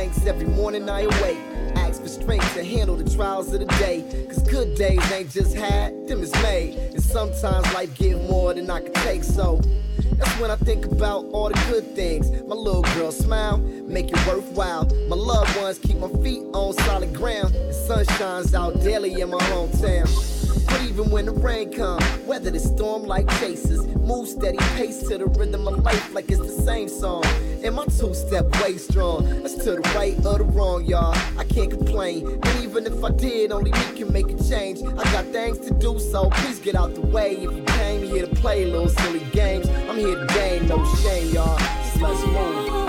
Thanks 0.03 0.25
every 0.25 0.47
morning 0.47 0.89
I 0.89 1.01
awake. 1.01 1.37
Ask 1.75 2.01
for 2.01 2.09
strength 2.09 2.53
to 2.55 2.63
handle 2.63 2.97
the 2.97 3.09
trials 3.09 3.53
of 3.53 3.61
the 3.61 3.65
day. 3.77 4.03
Cause 4.27 4.43
good 4.43 4.75
days 4.75 4.99
ain't 5.13 5.29
just 5.29 5.55
had, 5.55 6.09
them 6.09 6.21
is 6.21 6.33
made. 6.43 6.75
And 6.75 7.01
sometimes 7.01 7.73
life 7.73 7.97
give 7.97 8.21
more 8.29 8.53
than 8.53 8.69
I 8.69 8.81
can 8.81 8.91
take, 9.05 9.23
so. 9.23 9.61
That's 10.17 10.39
when 10.41 10.51
I 10.51 10.57
think 10.57 10.85
about 10.87 11.23
all 11.31 11.47
the 11.47 11.65
good 11.69 11.95
things. 11.95 12.29
My 12.43 12.53
little 12.53 12.81
girl 12.95 13.13
smile, 13.13 13.59
make 13.59 14.11
it 14.11 14.27
worthwhile. 14.27 14.89
My 15.07 15.15
loved 15.15 15.55
ones 15.55 15.79
keep 15.79 15.95
my 15.97 16.09
feet 16.21 16.43
on 16.53 16.73
solid 16.73 17.13
ground. 17.15 17.53
The 17.53 17.73
sun 17.73 18.05
shines 18.17 18.53
out 18.53 18.81
daily 18.81 19.21
in 19.21 19.29
my 19.29 19.39
hometown. 19.39 20.32
Even 20.81 21.09
when 21.09 21.25
the 21.25 21.31
rain 21.31 21.71
comes, 21.71 22.05
weather 22.25 22.51
the 22.51 22.59
storm 22.59 23.03
like 23.03 23.29
chasers. 23.39 23.85
Move 23.87 24.27
steady 24.27 24.57
pace 24.75 24.99
to 25.07 25.17
the 25.17 25.25
rhythm 25.25 25.67
of 25.67 25.79
life 25.83 26.13
like 26.13 26.29
it's 26.29 26.39
the 26.39 26.63
same 26.63 26.89
song. 26.89 27.23
And 27.63 27.75
my 27.75 27.85
two 27.85 28.13
step 28.13 28.45
way 28.61 28.77
strong. 28.77 29.25
That's 29.41 29.55
to 29.55 29.71
the 29.71 29.91
right 29.95 30.15
or 30.25 30.37
the 30.37 30.43
wrong, 30.43 30.85
y'all. 30.85 31.15
I 31.37 31.43
can't 31.45 31.71
complain. 31.71 32.27
And 32.27 32.63
even 32.63 32.85
if 32.85 33.03
I 33.03 33.11
did, 33.11 33.51
only 33.51 33.71
me 33.71 33.95
can 33.95 34.11
make 34.11 34.29
a 34.29 34.43
change. 34.43 34.81
I 34.81 35.03
got 35.11 35.25
things 35.27 35.59
to 35.59 35.73
do, 35.73 35.99
so 35.99 36.29
please 36.29 36.59
get 36.59 36.75
out 36.75 36.93
the 36.95 37.01
way. 37.01 37.35
If 37.37 37.51
you 37.51 37.63
came 37.63 38.03
here 38.03 38.25
to 38.25 38.35
play 38.35 38.65
little 38.65 38.89
silly 38.89 39.25
games, 39.31 39.67
I'm 39.69 39.97
here 39.97 40.15
to 40.15 40.33
game, 40.33 40.67
no 40.67 40.83
shame, 40.95 41.33
y'all. 41.33 41.57
So 41.93 41.99
let's 42.01 42.25
move. 42.25 42.82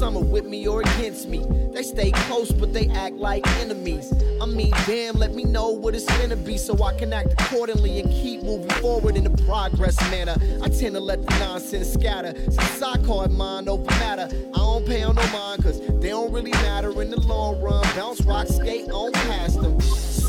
Some 0.00 0.16
are 0.16 0.24
with 0.24 0.46
me 0.46 0.66
or 0.66 0.80
against 0.80 1.28
me. 1.28 1.44
They 1.74 1.82
stay 1.82 2.10
close, 2.10 2.50
but 2.50 2.72
they 2.72 2.88
act 2.88 3.16
like 3.16 3.46
enemies. 3.58 4.10
I 4.40 4.46
mean, 4.46 4.72
damn, 4.86 5.16
let 5.16 5.34
me 5.34 5.44
know 5.44 5.68
what 5.68 5.94
it's 5.94 6.06
gonna 6.18 6.36
be 6.36 6.56
so 6.56 6.82
I 6.82 6.94
can 6.94 7.12
act 7.12 7.34
accordingly 7.34 8.00
and 8.00 8.10
keep 8.10 8.42
moving 8.42 8.70
forward 8.80 9.16
in 9.16 9.26
a 9.26 9.36
progress 9.44 10.00
manner. 10.10 10.36
I 10.62 10.70
tend 10.70 10.94
to 10.94 11.00
let 11.00 11.20
the 11.26 11.38
nonsense 11.38 11.92
scatter 11.92 12.32
since 12.50 12.80
I 12.82 12.96
call 13.04 13.24
it 13.24 13.30
mind 13.30 13.68
over 13.68 13.84
matter. 14.00 14.26
I 14.54 14.56
don't 14.56 14.86
pay 14.86 15.02
on 15.02 15.16
no 15.16 15.26
mind, 15.32 15.62
cause 15.62 15.80
they 15.80 16.08
don't 16.08 16.32
really 16.32 16.52
matter 16.52 17.02
in 17.02 17.10
the 17.10 17.20
long 17.20 17.60
run. 17.60 17.84
Bounce, 17.94 18.22
rock, 18.22 18.46
skate 18.46 18.88
on 18.90 19.12
past 19.12 19.60
them. 19.60 19.78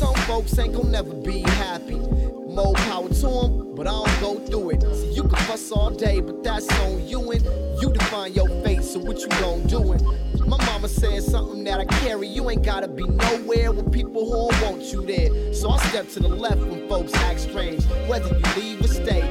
Some 0.02 0.14
folks 0.26 0.58
ain't 0.58 0.74
gonna 0.74 0.90
never 0.90 1.14
be 1.14 1.42
happy. 1.42 1.94
More 1.94 2.74
power 2.74 3.08
to 3.08 3.14
them, 3.14 3.72
but 3.76 3.86
I 3.86 3.92
don't 3.92 4.20
go 4.20 4.38
through 4.46 4.70
it. 4.70 4.82
See, 4.96 5.12
you 5.12 5.22
can 5.22 5.38
fuss 5.46 5.70
all 5.70 5.90
day, 5.90 6.18
but 6.18 6.42
that's 6.42 6.68
on 6.80 7.06
you 7.06 7.30
and 7.30 7.40
you 7.80 7.92
define 7.92 8.32
your 8.34 8.48
fate, 8.64 8.82
so 8.82 8.98
what 8.98 9.20
you 9.20 9.28
gon' 9.28 9.62
do 9.68 9.92
it? 9.92 10.02
My 10.44 10.56
mama 10.66 10.88
said 10.88 11.22
something 11.22 11.62
that 11.64 11.78
I 11.78 11.84
carry. 11.84 12.26
You 12.26 12.50
ain't 12.50 12.64
gotta 12.64 12.88
be 12.88 13.04
nowhere 13.04 13.70
with 13.70 13.92
people 13.92 14.24
who 14.24 14.50
don't 14.50 14.62
want 14.62 14.82
you 14.92 15.06
there. 15.06 15.54
So 15.54 15.70
I 15.70 15.78
step 15.86 16.08
to 16.14 16.20
the 16.20 16.28
left 16.28 16.62
when 16.62 16.88
folks 16.88 17.14
act 17.14 17.38
strange. 17.38 17.84
Whether 18.08 18.36
you 18.36 18.60
leave 18.60 18.84
or 18.84 18.88
stay, 18.88 19.22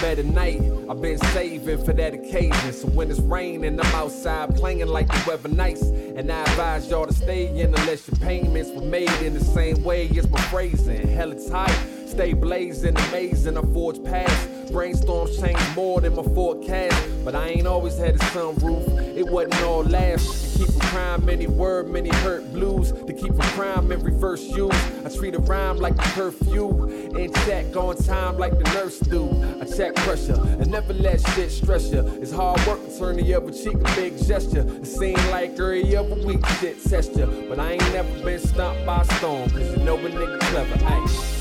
better 0.00 0.22
night. 0.22 0.60
I've 0.88 1.00
been 1.00 1.18
saving 1.18 1.84
for 1.84 1.92
that 1.92 2.14
occasion. 2.14 2.72
So 2.72 2.88
when 2.88 3.10
it's 3.10 3.20
raining, 3.20 3.78
I'm 3.78 3.94
outside 3.94 4.54
playing 4.56 4.86
like 4.88 5.08
the 5.08 5.22
weather 5.26 5.48
nice. 5.48 5.82
And 5.82 6.30
I 6.30 6.42
advise 6.42 6.88
y'all 6.90 7.06
to 7.06 7.12
stay 7.12 7.48
in 7.48 7.74
unless 7.74 8.08
your 8.08 8.16
payments 8.18 8.70
were 8.70 8.86
made 8.86 9.10
in 9.22 9.34
the 9.34 9.44
same 9.44 9.82
way 9.82 10.08
as 10.16 10.28
my 10.28 10.40
phrasing. 10.42 11.06
Hell, 11.08 11.32
it's 11.32 11.50
hot. 11.50 11.70
Stay 12.10 12.32
blazing, 12.32 12.96
amazing. 13.08 13.56
I 13.56 13.62
forge 13.72 14.02
past. 14.02 14.48
Brainstorms 14.72 15.40
change 15.40 15.60
more 15.76 16.00
than 16.00 16.16
my 16.16 16.24
forecast. 16.24 17.08
But 17.24 17.36
I 17.36 17.50
ain't 17.50 17.68
always 17.68 17.96
had 17.96 18.16
a 18.16 18.18
sunroof. 18.18 19.16
It 19.16 19.28
wasn't 19.28 19.62
all 19.62 19.84
last. 19.84 20.58
To 20.58 20.58
keep 20.58 20.68
from 20.70 20.80
crime, 20.80 21.24
many 21.24 21.46
word, 21.46 21.88
many 21.88 22.10
hurt 22.10 22.52
blues. 22.52 22.90
To 22.90 23.12
keep 23.12 23.28
from 23.28 23.48
crime 23.54 23.92
and 23.92 24.02
reverse 24.02 24.42
use. 24.42 24.74
I 25.04 25.08
treat 25.08 25.36
a 25.36 25.38
rhyme 25.38 25.76
like 25.76 25.94
a 25.94 26.08
curfew. 26.10 27.14
And 27.16 27.32
check 27.46 27.76
on 27.76 27.96
time 27.96 28.38
like 28.38 28.58
the 28.58 28.64
nurse 28.74 28.98
do. 28.98 29.30
I 29.60 29.64
check 29.64 29.94
pressure 29.94 30.34
and 30.34 30.68
never 30.68 30.92
let 30.92 31.20
shit 31.30 31.52
stress 31.52 31.92
ya. 31.92 32.02
It's 32.04 32.32
hard 32.32 32.60
work 32.66 32.84
to 32.84 32.98
turn 32.98 33.18
the 33.18 33.34
other 33.34 33.52
cheek 33.52 33.74
a 33.74 33.94
big 33.94 34.18
gesture. 34.26 34.66
It 34.68 34.86
seem 34.86 35.16
like 35.30 35.52
every 35.52 35.94
other 35.94 36.16
week 36.26 36.44
shit 36.58 36.82
test 36.82 37.14
ya. 37.14 37.26
But 37.48 37.60
I 37.60 37.74
ain't 37.74 37.92
never 37.92 38.24
been 38.24 38.40
stopped 38.40 38.84
by 38.84 39.02
a 39.02 39.04
storm. 39.16 39.48
Cause 39.50 39.76
you 39.76 39.84
know 39.84 39.96
a 39.96 40.10
nigga 40.10 40.40
clever, 40.40 40.74
ayy. 40.74 41.39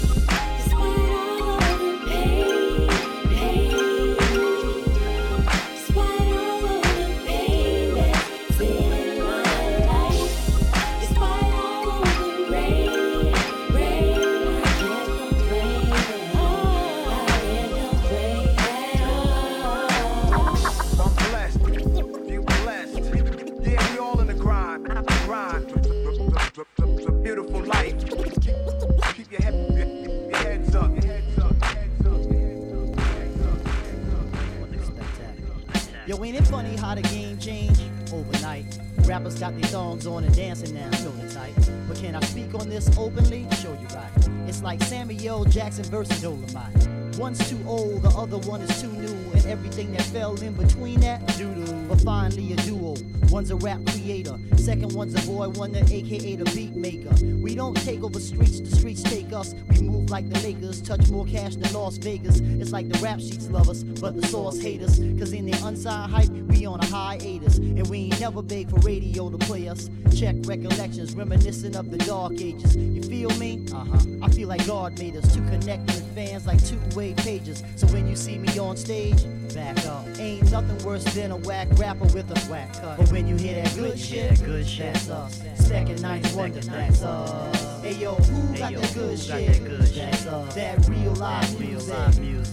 Yo, 36.29 36.35
ain't 36.35 36.45
it 36.45 36.51
funny 36.51 36.75
how 36.75 36.93
the 36.93 37.01
game 37.01 37.39
changed 37.39 37.81
overnight? 38.13 38.77
Rappers 38.99 39.39
got 39.39 39.59
their 39.59 39.67
thongs 39.71 40.05
on 40.05 40.23
and 40.23 40.35
dancing 40.35 40.75
now, 40.75 40.91
shoulder 40.91 41.27
tight. 41.27 41.55
But 41.87 41.97
can 41.97 42.13
I 42.13 42.19
speak 42.19 42.53
on 42.53 42.69
this 42.69 42.87
openly? 42.99 43.47
Show 43.55 43.73
you 43.73 43.87
right. 43.95 44.11
It's 44.47 44.61
like 44.61 44.79
Samuel 44.83 45.45
Jackson 45.45 45.85
versus 45.85 46.21
Dolomite. 46.21 47.17
One's 47.17 47.49
too 47.49 47.59
old, 47.65 48.03
the 48.03 48.09
other 48.09 48.37
one 48.47 48.61
is 48.61 48.79
too 48.79 48.91
new, 48.91 49.28
everything 49.49 49.91
that 49.93 50.03
fell 50.03 50.39
in 50.41 50.53
between 50.53 50.99
that, 51.01 51.25
doo-doo. 51.37 51.73
But 51.89 52.01
finally 52.01 52.53
a 52.53 52.55
duo. 52.57 52.95
One's 53.29 53.51
a 53.51 53.55
rap 53.57 53.79
creator, 53.87 54.39
second 54.57 54.93
one's 54.93 55.13
a 55.13 55.27
boy 55.27 55.49
wonder, 55.49 55.79
aka 55.79 56.35
the 56.35 56.45
beat 56.55 56.75
maker. 56.75 57.13
We 57.43 57.53
don't 57.53 57.75
take 57.75 58.03
over 58.03 58.19
streets, 58.19 58.59
the 58.59 58.75
streets 58.75 59.03
take 59.03 59.31
us. 59.33 59.53
We 59.69 59.81
move 59.81 60.09
like 60.09 60.27
the 60.29 60.39
Lakers, 60.39 60.81
touch 60.81 61.09
more 61.09 61.25
cash 61.25 61.55
than 61.55 61.71
Las 61.73 61.97
Vegas. 61.97 62.39
It's 62.39 62.71
like 62.71 62.89
the 62.89 62.97
rap 62.99 63.19
sheets 63.19 63.47
love 63.49 63.69
us, 63.69 63.83
but 63.83 64.19
the 64.19 64.25
source 64.27 64.59
hate 64.59 64.81
us. 64.81 64.97
Cause 64.97 65.31
in 65.33 65.45
their 65.45 65.59
unsigned 65.63 66.11
hype, 66.11 66.29
we 66.29 66.65
on 66.65 66.79
a 66.79 66.85
hiatus. 66.85 67.57
And 67.57 67.87
we 67.87 68.05
ain't 68.05 68.19
never 68.19 68.41
beg 68.41 68.69
for 68.71 68.77
radio 68.77 69.29
to 69.29 69.37
play 69.37 69.69
us. 69.69 69.91
Check 70.17 70.35
recollections, 70.45 71.13
reminiscent 71.13 71.75
of 71.75 71.91
the 71.91 71.99
dark 71.99 72.33
ages. 72.33 72.75
You 72.75 73.03
feel 73.03 73.29
me? 73.37 73.63
Uh 73.71 73.85
huh. 73.85 73.99
I 74.23 74.29
feel 74.29 74.47
like 74.47 74.65
God 74.65 74.97
made 74.97 75.15
us 75.15 75.31
to 75.35 75.39
connect 75.41 75.85
with 75.85 76.08
fans 76.15 76.45
like 76.45 76.63
two 76.65 76.79
way 76.95 77.13
pages. 77.13 77.63
So 77.75 77.87
when 77.87 78.07
you 78.07 78.15
see 78.15 78.37
me 78.37 78.57
on 78.59 78.77
stage, 78.77 79.23
back 79.53 79.85
up. 79.85 80.05
Ain't 80.19 80.51
nothing 80.51 80.85
worse 80.85 81.03
than 81.13 81.31
a 81.31 81.37
whack 81.37 81.67
rapper 81.73 82.05
with 82.05 82.29
a 82.31 82.51
whack 82.51 82.73
cut. 82.73 82.97
But 82.97 83.11
when 83.11 83.27
you 83.27 83.35
hear 83.35 83.61
that 83.61 83.75
good 83.75 83.99
shit, 83.99 84.43
good 84.43 84.67
shit, 84.67 84.93
that's 84.93 85.09
us. 85.09 85.41
Second 85.55 86.01
ninth 86.01 86.35
wonder, 86.35 86.61
that's 86.61 87.01
us. 87.01 87.68
Hey 87.81 87.93
yo, 87.93 88.13
who 88.13 88.57
got 88.57 88.73
that 88.73 88.93
good 88.93 89.17
shit? 89.17 89.95
That's 89.95 90.25
us. 90.27 90.55
That 90.55 90.87
real 90.89 91.13
live 91.13 91.59
music, 91.59 91.95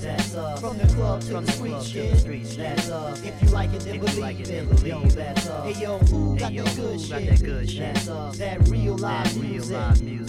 that's 0.00 0.36
uh, 0.36 0.44
us. 0.44 0.60
From 0.60 0.78
the 0.78 0.86
club 0.94 1.20
to 1.22 1.40
the 1.40 1.52
street 1.52 1.82
shit, 1.82 2.56
that's 2.56 2.88
us. 2.90 3.22
If 3.24 3.42
you 3.42 3.48
like 3.48 3.72
it, 3.74 3.80
then 3.80 3.98
believe 3.98 4.40
it, 4.40 4.86
yo, 4.86 5.00
that's 5.00 5.48
us. 5.48 5.64
Hey 5.64 5.82
yo, 5.82 5.98
who 5.98 6.38
got 6.38 6.52
that 6.54 6.76
good 6.76 7.00
shit? 7.00 7.84
That's 7.94 8.08
us. 8.08 8.38
That 8.38 8.68
real 8.68 8.96
live 8.96 9.36
music, 9.36 9.76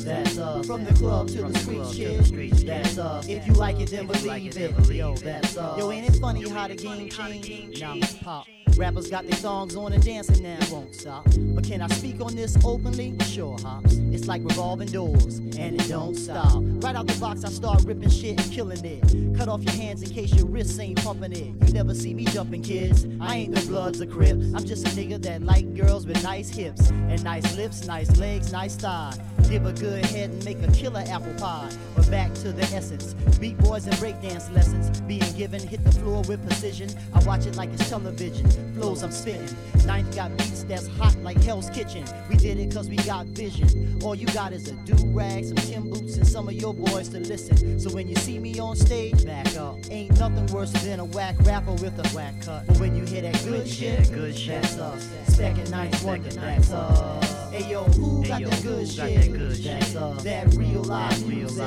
that's 0.04 0.38
us. 0.40 0.66
From 0.66 0.84
the 0.84 0.94
club 0.94 1.28
to 1.28 1.44
the 1.44 1.60
street 1.60 1.86
shit, 1.94 2.66
that's 2.66 2.98
us. 2.98 3.28
If 3.28 3.46
you 3.46 3.54
like 3.54 3.80
it, 3.80 3.92
then 3.92 4.08
believe 4.08 4.58
it, 4.58 4.90
yo, 4.90 5.16
that's 5.18 5.58
us. 5.58 5.78
Yo, 5.78 5.92
ain't 5.92 6.10
it 6.10 6.20
funny 6.20 6.50
how 6.50 6.68
the 6.68 6.76
game 6.76 7.08
changed? 7.10 7.82
Now 7.82 7.96
pop. 8.24 8.48
Rappers 8.78 9.10
got 9.10 9.26
their 9.26 9.38
songs 9.38 9.76
on 9.76 9.92
and 9.94 10.04
dancing 10.06 10.44
now, 10.44 10.60
won't 10.72 10.94
stop. 10.94 11.26
But 11.36 11.64
can 11.64 11.82
I 11.82 11.88
speak 11.88 12.22
on 12.22 12.36
this 12.36 12.56
openly? 12.64 13.16
Sure, 13.26 13.58
hops. 13.64 13.96
It's 14.12 14.28
like 14.28 14.44
revolving 14.44 14.90
doors, 14.90 15.40
and 15.40 15.82
it 15.82 15.88
don't 15.88 16.16
stop. 16.16 16.62
Right 16.84 16.96
out 16.96 17.08
the 17.08 17.20
box, 17.20 17.44
I 17.44 17.50
start 17.50 17.84
ripping 17.86 18.12
shit 18.12 18.40
and 18.40 18.52
killing 18.52 18.86
it. 18.86 19.36
Cut 19.36 19.50
off 19.50 19.64
your 19.64 19.74
hands 19.74 20.04
in 20.04 20.12
case 20.12 20.32
your 20.36 20.46
wrists 20.46 20.80
ain't 20.80 21.04
pumping 21.04 21.32
it. 21.32 21.68
You 21.68 21.74
never 21.74 21.96
see 21.96 22.14
me 22.14 22.26
jumping, 22.26 22.62
kids. 22.62 23.08
I 23.20 23.38
ain't 23.38 23.56
the 23.56 23.66
Bloods 23.68 24.00
or 24.00 24.06
Crips. 24.06 24.54
I'm 24.54 24.64
just 24.64 24.86
a 24.86 24.90
nigga 24.92 25.20
that 25.24 25.42
like 25.42 25.76
girls 25.76 26.06
with 26.06 26.22
nice 26.24 26.50
hips 26.50 26.90
and 26.90 27.24
nice 27.24 27.56
lips, 27.58 27.88
nice 27.88 28.16
legs, 28.18 28.52
nice 28.52 28.76
thigh. 28.76 29.18
Give 29.50 29.66
a 29.66 29.72
good 29.72 30.06
head 30.08 30.30
and 30.30 30.44
make 30.44 30.62
a 30.62 30.72
killer 30.72 31.04
apple 31.08 31.34
pie. 31.36 31.72
But 31.96 32.12
back 32.12 32.34
to 32.36 32.52
the 32.52 32.64
essence. 32.76 33.16
Beat 33.40 33.58
boys 33.60 33.86
and 33.86 33.96
breakdance 33.96 34.54
lessons 34.54 35.00
being 35.02 35.32
given. 35.38 35.66
Hit 35.66 35.84
the 35.84 35.92
floor 35.92 36.22
with 36.28 36.46
precision. 36.46 36.90
I 37.14 37.24
watch 37.24 37.46
it 37.46 37.56
like 37.56 37.70
it's 37.72 37.90
television. 37.90 38.67
Flows 38.76 39.04
I'm 39.04 39.12
spitting. 39.12 39.56
Ninth 39.86 40.16
got 40.16 40.36
beats 40.38 40.64
that's 40.64 40.88
hot 40.88 41.16
like 41.24 41.42
Hell's 41.44 41.70
Kitchen. 41.70 42.06
We 42.30 42.36
did 42.36 42.60
it 42.60 42.74
cause 42.74 42.90
we 42.90 42.98
got 42.98 43.26
vision. 43.28 44.00
All 44.04 44.16
you 44.16 44.28
got 44.28 44.54
is 44.54 44.68
a 44.68 44.74
do 44.86 44.96
rag, 45.08 45.46
some 45.46 45.56
Tim 45.56 45.90
boots, 45.90 46.18
and 46.18 46.28
some 46.28 46.48
of 46.48 46.54
your 46.54 46.74
boys 46.74 47.10
to 47.10 47.20
listen. 47.20 47.80
So 47.80 47.90
when 47.92 48.08
you 48.08 48.16
see 48.16 48.40
me 48.40 48.60
on 48.60 48.76
stage, 48.76 49.26
back 49.26 49.56
up. 49.56 49.78
Ain't 49.90 50.20
nothing 50.20 50.46
worse 50.48 50.72
than 50.84 51.00
a 51.00 51.06
whack 51.06 51.36
rapper 51.42 51.74
with 51.74 51.98
a 52.00 52.16
whack 52.16 52.34
cut. 52.42 52.68
But 52.68 52.80
when 52.80 52.96
you 52.96 53.06
hear 53.06 53.22
that 53.22 53.42
good 53.46 53.68
shit, 53.68 54.12
good 54.12 54.38
shit, 54.38 54.62
that's 54.62 54.78
us. 54.78 55.10
Second 55.28 55.72
ninth 55.72 56.04
wonder, 56.04 56.30
that's 56.30 56.72
us. 56.72 57.47
Hey 57.52 57.72
yo, 57.72 57.84
who 57.84 58.26
got 58.26 58.42
that 58.42 58.62
good 58.62 58.88
shit? 58.88 59.64
That's 59.64 59.96
uh, 59.96 60.10
us. 60.10 60.24
That 60.24 60.54
real 60.56 60.84
live 60.84 61.28
music. 61.28 61.58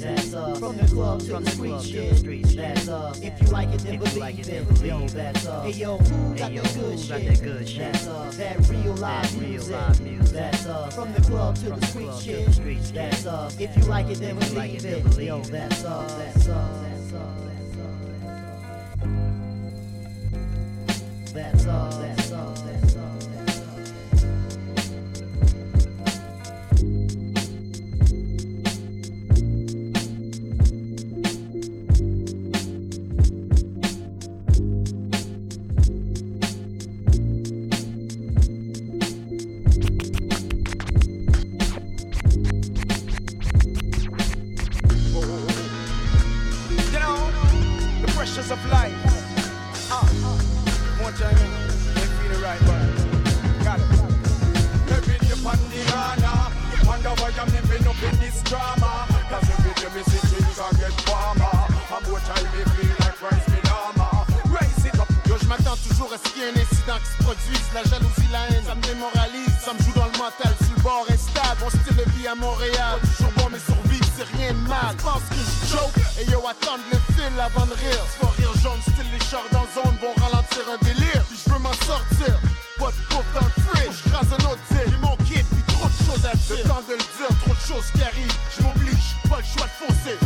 That's 0.00 0.34
uh, 0.34 0.52
up. 0.52 0.58
From 0.58 0.76
the 0.76 0.86
club 0.86 1.20
to 1.20 1.38
the 1.38 1.50
street 1.50 1.82
shit. 1.82 2.56
That's 2.56 2.88
uh, 2.88 3.04
us. 3.08 3.20
If 3.20 3.40
you 3.40 3.48
like 3.48 3.72
it, 3.72 3.80
then 3.80 3.98
believe 3.98 4.48
it. 4.48 4.82
Yo, 4.82 5.08
that's 5.08 5.46
up. 5.46 5.64
Hey 5.64 5.72
yo, 5.72 5.96
who 5.96 6.36
got 6.36 6.52
that 6.52 7.40
good 7.42 7.68
shit? 7.68 7.92
That's 7.92 8.06
us. 8.06 8.36
That 8.36 8.68
real 8.68 8.94
live 8.94 9.40
music. 9.40 9.76
That's 10.32 10.66
up. 10.66 10.92
From 10.92 11.12
the 11.14 11.22
club 11.22 11.56
to 11.56 11.70
the 11.70 11.86
street 11.86 12.12
shit. 12.20 12.94
That's 12.94 13.26
up. 13.26 13.52
If 13.58 13.76
you 13.76 13.84
like 13.84 14.08
it, 14.08 14.18
then 14.18 14.38
believe 14.38 14.84
it. 14.84 15.18
Yo, 15.18 15.40
that's 15.42 15.84
us. 15.84 16.14
That's 16.14 16.48
us. 16.48 16.80
That's 16.82 17.12
us. 17.14 17.44
That's 21.32 21.66
us. 21.66 21.96
That's 21.96 22.23
Montréal. 72.36 72.98
Toujours 73.00 73.32
bon, 73.36 73.48
mais 73.50 73.58
survivre, 73.58 74.06
c'est 74.16 74.28
rien 74.36 74.52
de 74.52 74.68
mal. 74.68 74.94
Pense 75.02 75.22
que 75.30 75.36
je 75.36 75.76
joke. 75.76 75.98
Et 76.20 76.30
yo, 76.30 76.38
attendre 76.46 76.84
le 76.92 76.98
fil 77.14 77.40
avant 77.40 77.66
de 77.66 77.74
rire. 77.74 78.04
Pas 78.20 78.32
rire 78.38 78.52
jaune, 78.62 78.80
style 78.82 79.10
les 79.12 79.24
chars 79.26 79.48
dans 79.52 79.66
zone 79.74 79.96
vont 80.00 80.14
ralentir 80.22 80.62
un 80.72 80.78
délire. 80.84 81.22
Puis 81.28 81.38
je 81.44 81.52
veux 81.52 81.58
m'en 81.58 81.72
sortir. 81.72 82.34
Pas 82.78 82.90
de 82.90 83.00
bouffe 83.10 83.32
dans 83.34 83.46
le 83.46 83.62
fridge. 83.62 83.96
Je 84.04 84.10
crase 84.10 84.32
un 84.32 84.44
autre 84.50 84.64
deal. 84.70 84.88
J'ai 84.90 84.98
mon 84.98 85.16
puis 85.16 85.44
trop 85.68 85.88
de 85.88 85.98
choses 86.06 86.26
à 86.26 86.34
dire. 86.34 86.64
Le 86.64 86.68
temps 86.68 86.84
de 86.88 86.94
le 86.94 87.06
dire, 87.18 87.32
trop 87.44 87.54
de 87.54 87.64
choses 87.66 87.88
qui 87.94 88.02
arrivent. 88.02 88.38
Je 88.56 88.62
m'oblige, 88.62 89.08
pas 89.28 89.38
le 89.38 89.44
choix 89.44 89.66
de 89.66 89.76
foncer. 89.86 90.16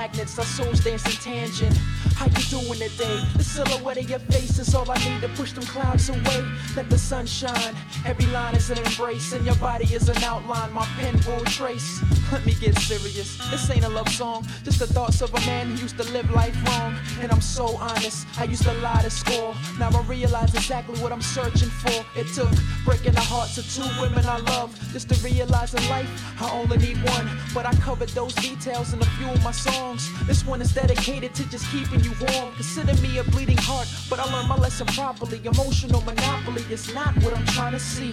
Magnets, 0.00 0.38
our 0.38 0.46
souls 0.46 0.80
dancing 0.80 1.12
tangent. 1.20 1.76
How 2.16 2.24
you 2.24 2.44
doing 2.48 2.80
today? 2.88 3.22
The 3.36 3.44
silhouette 3.44 3.98
of 3.98 4.08
your 4.08 4.18
face 4.18 4.58
is 4.58 4.74
all 4.74 4.90
I 4.90 4.96
need 5.04 5.20
to 5.20 5.28
push 5.36 5.52
them 5.52 5.64
clouds 5.64 6.08
away. 6.08 6.42
Let 6.74 6.88
the 6.88 6.96
sun 6.96 7.26
shine. 7.26 7.74
Every 8.06 8.24
line 8.32 8.54
is 8.54 8.70
an 8.70 8.78
embrace, 8.78 9.34
and 9.34 9.44
your 9.44 9.56
body 9.56 9.84
is 9.92 10.08
an 10.08 10.16
outline. 10.24 10.72
My 10.72 10.86
pen 10.98 11.20
will 11.26 11.44
trace. 11.44 12.00
Let 12.32 12.46
me 12.46 12.54
get 12.54 12.78
serious. 12.78 13.36
This 13.50 13.68
ain't 13.70 13.84
a 13.84 13.88
love 13.88 14.08
song, 14.08 14.46
just 14.62 14.78
the 14.78 14.86
thoughts 14.86 15.20
of 15.20 15.34
a 15.34 15.40
man 15.46 15.66
who 15.66 15.82
used 15.82 15.96
to 15.98 16.04
live 16.12 16.30
life 16.30 16.56
wrong. 16.66 16.94
And 17.20 17.32
I'm 17.32 17.40
so 17.40 17.76
honest. 17.76 18.26
I 18.38 18.44
used 18.44 18.62
to 18.62 18.72
lie 18.74 19.02
to 19.02 19.10
score. 19.10 19.52
Now 19.80 19.90
I 19.90 20.02
realize 20.02 20.54
exactly 20.54 20.96
what 21.00 21.10
I'm 21.12 21.22
searching 21.22 21.70
for. 21.70 22.04
It 22.16 22.28
took 22.32 22.50
breaking 22.84 23.14
the 23.14 23.20
hearts 23.20 23.58
of 23.58 23.66
two 23.74 23.88
women 24.00 24.24
I 24.26 24.38
love 24.38 24.70
just 24.92 25.08
to 25.08 25.16
realize 25.24 25.74
in 25.74 25.86
life 25.88 26.08
I 26.40 26.50
only 26.52 26.78
need 26.78 26.98
one. 27.04 27.28
But 27.52 27.66
I 27.66 27.72
covered 27.74 28.10
those 28.10 28.34
details 28.36 28.92
in 28.92 29.00
a 29.00 29.10
few 29.18 29.28
of 29.28 29.42
my 29.42 29.52
songs. 29.52 30.08
This 30.26 30.46
one 30.46 30.62
is 30.62 30.72
dedicated 30.72 31.34
to 31.34 31.50
just 31.50 31.66
keeping 31.72 32.00
you 32.00 32.12
warm. 32.20 32.54
Consider 32.54 32.94
me 33.02 33.18
a 33.18 33.24
bleeding 33.24 33.58
heart, 33.58 33.88
but 34.08 34.20
I 34.20 34.24
learned 34.32 34.48
my 34.48 34.56
lesson 34.56 34.86
properly. 34.86 35.40
Emotional 35.44 36.00
monopoly 36.02 36.62
is 36.70 36.94
not 36.94 37.12
what 37.24 37.36
I'm 37.36 37.46
trying 37.46 37.72
to 37.72 37.80
see. 37.80 38.12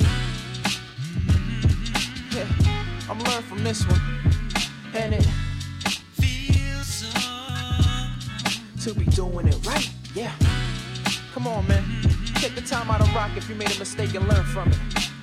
I'm 3.17 3.23
learning 3.23 3.43
from 3.43 3.63
this 3.63 3.87
one. 3.87 3.99
And 4.93 5.15
it 5.15 5.23
feels 6.13 6.87
so 6.87 7.09
to 8.83 8.99
be 8.99 9.05
doing 9.05 9.47
it 9.47 9.65
right. 9.65 9.89
Yeah. 10.13 10.31
Come 11.33 11.47
on, 11.47 11.67
man. 11.67 11.83
Take 12.35 12.53
the 12.53 12.61
time 12.61 12.91
out 12.91 13.01
of 13.01 13.13
rock 13.15 13.31
if 13.35 13.49
you 13.49 13.55
made 13.55 13.75
a 13.75 13.79
mistake 13.79 14.13
and 14.13 14.27
learn 14.27 14.43
from 14.45 14.69
it. 14.69 14.77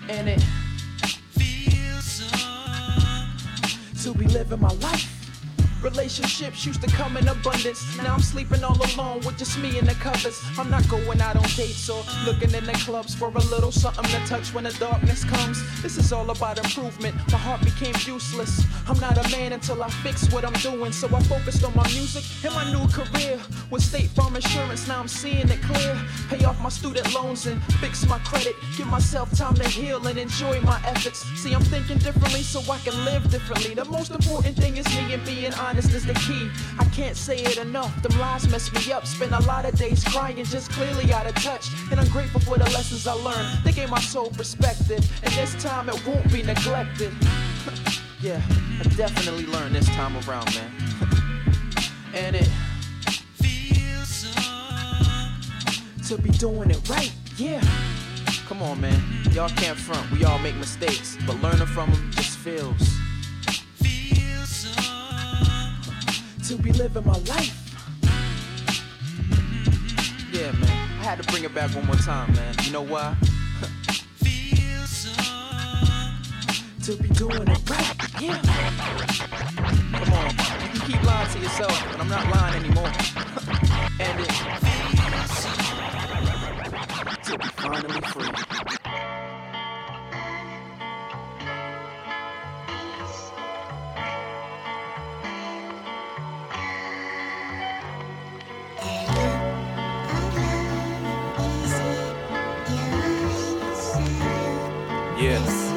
And 0.09 0.29
it 0.29 0.41
feels 1.31 2.25
so 3.95 4.13
to 4.13 4.19
be 4.19 4.27
living 4.27 4.61
my 4.61 4.73
life. 4.75 5.14
Relationships 5.85 6.65
used 6.65 6.81
to 6.81 6.87
come 6.87 7.19
in 7.19 7.29
abundance. 7.29 7.99
Now 7.99 8.15
I'm 8.15 8.23
sleeping 8.23 8.65
all 8.65 8.75
alone 8.75 9.19
with 9.19 9.37
just 9.37 9.59
me 9.59 9.79
in 9.79 9.85
the 9.85 9.93
covers. 9.93 10.43
I'm 10.59 10.71
not 10.71 10.89
going 10.89 11.21
out 11.21 11.37
on 11.37 11.43
dates 11.43 11.91
or 11.91 12.03
looking 12.25 12.55
in 12.55 12.65
the 12.65 12.73
clubs 12.73 13.15
for 13.15 13.29
a 13.29 13.45
little 13.53 13.71
something 13.71 14.03
to 14.05 14.27
touch 14.27 14.55
when 14.55 14.65
the 14.65 14.73
darkness 14.81 15.25
comes. 15.25 15.61
This 15.83 15.99
is 15.99 16.11
all 16.11 16.31
about 16.31 16.57
improvement. 16.57 17.15
My 17.31 17.37
heart 17.37 17.61
became 17.63 17.95
useless. 18.07 18.65
I'm 18.89 18.99
not 18.99 19.19
a 19.19 19.29
man 19.37 19.53
until 19.53 19.83
I 19.83 19.91
fix 19.91 20.33
what 20.33 20.47
I'm 20.47 20.55
doing. 20.55 20.91
So 20.91 21.07
I 21.15 21.23
focused 21.25 21.63
on 21.65 21.77
my 21.77 21.87
music 21.89 22.25
and 22.43 22.55
my 22.55 22.65
new 22.73 22.89
career. 22.89 23.39
With 23.71 23.83
State 23.83 24.09
Farm 24.17 24.37
Insurance, 24.37 24.89
now 24.89 25.01
I'm 25.01 25.09
seeing 25.09 25.51
it 25.51 25.61
clear. 25.61 26.01
Pay 26.31 26.47
off 26.47 26.59
my 26.63 26.71
student 26.71 27.13
loans 27.15 27.47
and 27.47 27.63
fix 27.75 28.07
my 28.09 28.19
credit. 28.21 28.57
Give 28.79 28.87
myself 28.87 29.31
time 29.37 29.55
to 29.57 29.69
heal 29.69 30.07
and 30.07 30.19
enjoy 30.19 30.63
my 30.63 30.81
efforts. 30.87 31.27
See, 31.39 31.53
I'm 31.53 31.63
thinking 31.65 31.99
differently 31.99 32.41
so 32.41 32.61
I 32.73 32.79
can 32.79 33.05
live 33.05 33.31
differently. 33.31 33.75
The 33.75 33.85
most 33.85 34.13
important 34.13 34.57
thing 34.57 34.79
is 34.79 34.87
me 34.97 35.13
and 35.13 35.23
being 35.27 35.53
honest 35.53 35.74
is 35.77 36.07
the 36.07 36.15
key. 36.15 36.49
I 36.79 36.85
can't 36.91 37.17
say 37.17 37.39
it 37.39 37.59
enough. 37.59 38.01
Them 38.03 38.19
lies 38.21 38.49
mess 38.49 38.73
me 38.73 38.93
up. 38.93 39.07
Spend 39.07 39.33
a 39.33 39.41
lot 39.43 39.65
of 39.65 39.77
days 39.77 40.05
crying, 40.05 40.37
just 40.45 40.71
clearly 40.71 41.13
out 41.13 41.27
of 41.27 41.35
touch. 41.37 41.69
And 41.91 41.99
I'm 41.99 42.09
grateful 42.09 42.41
for 42.41 42.57
the 42.57 42.65
lessons 42.71 43.07
I 43.07 43.13
learned. 43.15 43.65
They 43.65 43.73
gave 43.73 43.91
my 43.91 44.01
soul 44.01 44.31
perspective, 44.31 45.01
and 45.23 45.33
this 45.35 45.55
time 45.63 45.89
it 45.89 46.07
won't 46.07 46.33
be 46.33 46.43
neglected. 46.43 47.13
yeah, 48.21 48.41
I 48.81 48.83
definitely 48.97 49.47
learned 49.47 49.75
this 49.75 49.87
time 49.89 50.17
around, 50.29 50.55
man. 50.55 50.71
and 52.15 52.37
it 52.37 52.49
feels 53.35 54.27
so 56.03 56.17
to 56.17 56.23
be 56.23 56.31
doing 56.31 56.71
it 56.71 56.89
right. 56.89 57.13
Yeah. 57.37 57.61
Come 58.47 58.63
on, 58.63 58.81
man. 58.81 59.03
Y'all 59.33 59.49
can't 59.49 59.79
front. 59.79 60.11
We 60.13 60.25
all 60.25 60.39
make 60.39 60.55
mistakes, 60.57 61.17
but 61.27 61.41
learning 61.43 61.67
from 61.67 61.91
them 61.91 62.11
just 62.13 62.39
feels. 62.39 63.04
To 66.49 66.57
be 66.59 66.73
living 66.73 67.07
my 67.07 67.17
life. 67.21 67.75
Yeah, 70.31 70.53
man. 70.53 70.91
I 71.01 71.05
had 71.05 71.23
to 71.23 71.33
bring 71.33 71.45
it 71.45 71.55
back 71.55 71.75
one 71.75 71.87
more 71.87 71.97
time, 71.97 72.35
man. 72.35 72.55
You 72.65 72.73
know 72.73 72.83
why? 72.83 73.15
Feel 74.17 74.85
so 74.85 75.13
To 76.83 77.03
be 77.03 77.09
doing 77.09 77.49
it 77.49 77.71
right. 77.71 77.97
Yeah. 78.21 78.43
Come 79.93 80.13
on. 80.13 80.31
You 80.31 80.69
can 80.69 80.81
keep 80.87 81.03
lying 81.05 81.31
to 81.31 81.39
yourself, 81.39 81.87
but 81.91 82.01
I'm 82.01 82.09
not 82.11 82.29
lying 82.29 82.63
anymore. 82.63 82.89
and 84.01 84.21
it 84.21 84.33
feels 84.61 85.31
so 85.39 85.49
to 87.33 87.39
be 87.39 87.47
finally 87.57 88.01
free. 88.03 88.84
Yes. 105.25 105.71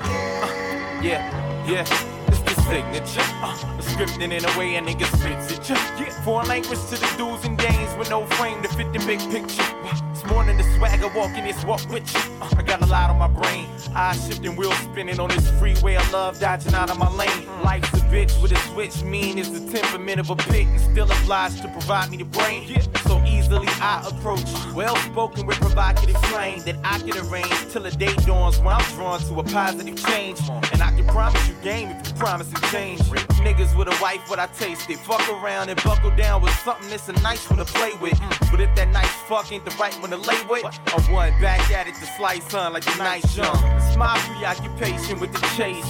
Uh, 0.00 1.00
yeah, 1.00 1.22
yeah. 1.70 1.84
The 2.26 2.34
signature. 2.66 3.20
Uh, 3.40 3.56
scripting 3.78 4.32
in 4.32 4.44
a 4.44 4.58
way 4.58 4.74
a 4.74 4.80
nigga 4.80 5.06
spits 5.06 5.52
it. 5.52 5.70
Yeah. 5.70 6.10
Foreign 6.24 6.48
language 6.48 6.80
to 6.88 6.96
the 6.96 7.14
dudes 7.16 7.44
and 7.44 7.56
games 7.56 7.96
with 7.96 8.10
no 8.10 8.26
frame 8.26 8.60
to 8.62 8.68
fit 8.70 8.92
the 8.92 8.98
big 9.06 9.20
picture. 9.30 10.09
More 10.30 10.44
than 10.44 10.56
the 10.56 10.64
swagger 10.76 11.08
walking, 11.08 11.44
it's 11.44 11.64
walk 11.64 11.88
with 11.90 12.06
you. 12.14 12.20
I 12.40 12.62
got 12.62 12.80
a 12.82 12.86
lot 12.86 13.10
on 13.10 13.18
my 13.18 13.26
brain. 13.26 13.66
Eyes 13.94 14.24
shifting, 14.26 14.54
wheels 14.54 14.76
spinning 14.76 15.18
on 15.18 15.28
this 15.28 15.50
freeway 15.58 15.96
of 15.96 16.12
love, 16.12 16.38
dodging 16.38 16.74
out 16.74 16.88
of 16.88 16.98
my 16.98 17.10
lane. 17.10 17.48
Life's 17.64 17.92
a 17.94 18.02
bitch 18.06 18.40
with 18.40 18.52
a 18.52 18.58
switch, 18.68 19.02
mean 19.02 19.38
is 19.38 19.50
the 19.52 19.72
temperament 19.72 20.20
of 20.20 20.30
a 20.30 20.36
pig 20.36 20.68
and 20.68 20.80
still 20.80 21.10
obliged 21.10 21.62
to 21.62 21.68
provide 21.68 22.10
me 22.10 22.18
the 22.18 22.24
brain. 22.24 22.68
So 23.06 23.20
easily 23.26 23.66
I 23.80 24.06
approach. 24.06 24.46
Well 24.72 24.94
spoken 24.96 25.46
with 25.46 25.58
provocative 25.58 26.16
flame 26.26 26.60
that 26.60 26.76
I 26.84 26.98
can 27.00 27.18
arrange 27.26 27.72
till 27.72 27.82
the 27.82 27.90
day 27.90 28.14
dawns 28.26 28.58
when 28.58 28.68
I'm 28.68 28.84
drawn 28.94 29.18
to 29.20 29.40
a 29.40 29.42
positive 29.42 29.96
change. 30.06 30.38
And 30.72 30.80
I 30.80 30.92
can 30.92 31.06
promise 31.06 31.48
you 31.48 31.54
game 31.62 31.88
if 31.90 32.06
you 32.06 32.14
promise 32.14 32.48
to 32.50 32.60
change. 32.70 33.00
Niggas 33.40 33.76
with 33.76 33.88
a 33.88 34.02
wife, 34.02 34.28
what 34.30 34.38
I 34.38 34.46
taste 34.46 34.88
it. 34.90 34.98
Fuck 34.98 35.28
around 35.28 35.70
and 35.70 35.82
buckle 35.82 36.14
down 36.14 36.42
with 36.42 36.52
something 36.60 36.88
that's 36.88 37.08
a 37.08 37.12
nice 37.22 37.48
one 37.50 37.58
to 37.58 37.64
play 37.64 37.92
with. 38.00 38.18
But 38.50 38.60
if 38.60 38.74
that 38.76 38.88
nice 38.90 39.10
fuck 39.28 39.50
ain't 39.50 39.64
the 39.64 39.74
right 39.80 39.94
one 40.00 40.10
to 40.10 40.19
lay 40.26 40.42
with, 40.48 40.64
one 41.10 41.30
back 41.40 41.70
at 41.70 41.86
it 41.88 41.94
to 41.94 42.06
slice 42.16 42.54
on 42.54 42.72
like 42.72 42.84
the 42.84 42.96
nice 42.96 43.34
jump. 43.34 43.58
It's 43.76 43.96
my 43.96 44.16
preoccupation 44.18 45.18
with 45.18 45.32
the 45.32 45.40
chase. 45.56 45.84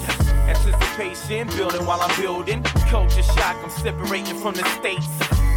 Anticipation, 0.48 1.48
building 1.56 1.86
while 1.86 2.00
I'm 2.00 2.20
building. 2.20 2.62
Culture 2.88 3.22
shock, 3.22 3.56
I'm 3.62 3.70
separating 3.70 4.36
from 4.38 4.54
the 4.54 4.64
states. 4.80 5.06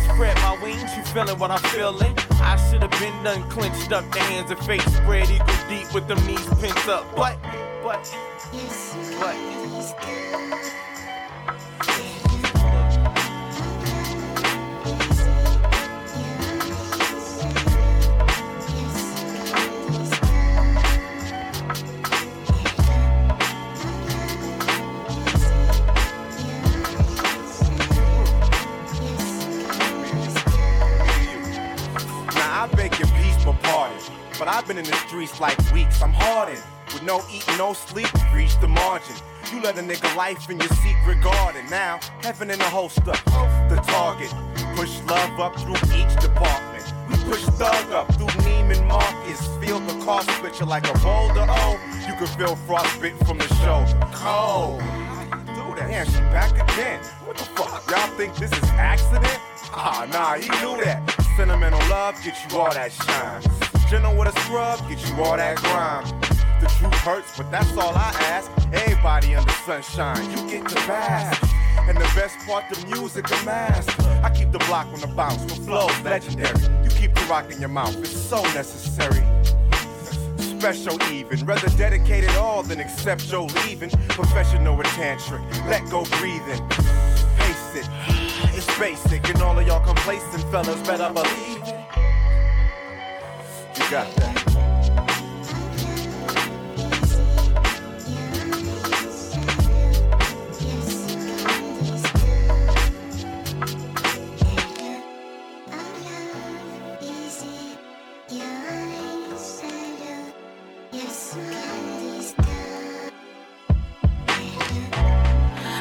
Spread 0.03 0.35
my 0.37 0.57
wings, 0.61 0.95
you 0.95 1.03
feeling 1.03 1.39
what 1.39 1.51
I'm 1.51 1.63
feeling? 1.71 2.15
I 2.41 2.57
should 2.69 2.81
have 2.81 2.91
been 2.99 3.23
done 3.23 3.49
clenched 3.49 3.91
up, 3.91 4.09
the 4.11 4.19
hands 4.19 4.51
and 4.51 4.59
face 4.59 4.83
spread 4.95 5.29
equal 5.29 5.55
deep 5.69 5.93
with 5.93 6.07
them 6.07 6.25
knees 6.25 6.45
pent 6.59 6.87
up. 6.87 7.05
But, 7.15 7.37
but, 7.83 8.15
but. 9.19 10.32
But 34.39 34.47
I've 34.47 34.67
been 34.67 34.77
in 34.77 34.85
the 34.85 34.95
streets 35.07 35.39
like 35.39 35.57
weeks. 35.71 36.01
I'm 36.01 36.13
hardened. 36.13 36.61
With 36.93 37.03
no 37.03 37.23
eating, 37.31 37.57
no 37.57 37.73
sleep, 37.73 38.09
reach 38.33 38.59
the 38.59 38.67
margin. 38.67 39.15
You 39.51 39.61
let 39.61 39.77
a 39.77 39.81
nigga 39.81 40.15
life 40.15 40.49
in 40.49 40.59
your 40.59 40.69
secret 40.69 41.21
garden. 41.21 41.65
Now, 41.69 41.99
heaven 42.21 42.51
in 42.51 42.59
the 42.59 42.65
holster, 42.65 43.13
the 43.69 43.81
target. 43.87 44.31
Push 44.75 45.01
love 45.03 45.39
up 45.39 45.55
through 45.59 45.77
each 45.95 46.13
department. 46.21 46.85
We 47.09 47.15
push 47.29 47.43
thug 47.57 47.91
up 47.91 48.13
through 48.15 48.27
Neiman 48.43 48.87
Marcus. 48.87 49.47
Feel 49.61 49.79
the 49.79 50.03
car 50.05 50.23
switcher 50.23 50.65
like 50.65 50.87
a 50.87 50.93
boulder. 50.99 51.45
Oh, 51.47 51.79
you 52.07 52.13
can 52.15 52.27
feel 52.37 52.55
frostbite 52.55 53.17
from 53.25 53.37
the 53.37 53.47
shoulder. 53.61 54.07
Cold. 54.13 54.81
Damn, 55.75 56.05
she 56.05 56.19
back 56.33 56.53
again. 56.71 56.99
What 57.25 57.37
the 57.37 57.43
fuck? 57.43 57.89
Y'all 57.89 58.07
think 58.17 58.35
this 58.35 58.51
is 58.51 58.69
accident? 58.71 59.39
Ah, 59.75 60.07
nah, 60.11 60.35
he 60.35 60.49
knew 60.61 60.83
that. 60.83 61.09
Sentimental 61.35 61.79
love 61.89 62.15
get 62.23 62.35
you 62.51 62.57
all 62.57 62.73
that 62.73 62.91
shine. 62.91 63.72
Gentle 63.89 64.15
with 64.17 64.35
a 64.35 64.39
scrub 64.41 64.79
get 64.89 64.99
you 65.07 65.23
all 65.23 65.37
that 65.37 65.57
grime. 65.57 66.05
The 66.61 66.67
truth 66.79 66.93
hurts, 66.93 67.37
but 67.37 67.51
that's 67.51 67.71
all 67.77 67.93
I 67.93 68.11
ask. 68.21 68.49
Everybody 68.71 69.35
under 69.35 69.51
sunshine, 69.65 70.31
you 70.31 70.49
get 70.49 70.67
to 70.69 70.75
bask. 70.87 71.43
And 71.89 71.97
the 71.97 72.09
best 72.15 72.37
part, 72.47 72.63
the 72.69 72.85
music, 72.87 73.29
a. 73.29 73.43
I 74.23 74.31
keep 74.33 74.51
the 74.51 74.59
block 74.59 74.87
on 74.87 75.01
the 75.01 75.07
bounce, 75.07 75.43
the 75.43 75.55
flow's 75.55 75.99
legendary. 76.01 76.57
You 76.83 76.89
keep 76.89 77.13
the 77.13 77.21
rock 77.29 77.51
in 77.51 77.59
your 77.59 77.69
mouth, 77.69 77.95
it's 77.97 78.09
so 78.09 78.41
necessary. 78.53 79.23
Special 80.37 81.01
even, 81.11 81.45
rather 81.45 81.67
dedicate 81.75 82.23
it 82.23 82.37
all 82.37 82.63
than 82.63 82.79
accept 82.79 83.29
your 83.29 83.47
leaving. 83.65 83.89
Professional 84.07 84.77
with 84.77 84.87
tantric, 84.87 85.43
let 85.69 85.83
go 85.91 86.05
breathing. 86.19 86.65
Pace 87.37 87.75
it, 87.75 87.89
it's 88.55 88.79
basic, 88.79 89.27
and 89.27 89.41
all 89.41 89.59
of 89.59 89.67
y'all 89.67 89.85
complacent 89.85 90.43
fellas 90.51 90.79
better 90.87 91.11
believe. 91.11 91.72
You 93.75 93.89
got 93.89 94.15
that. 94.17 94.43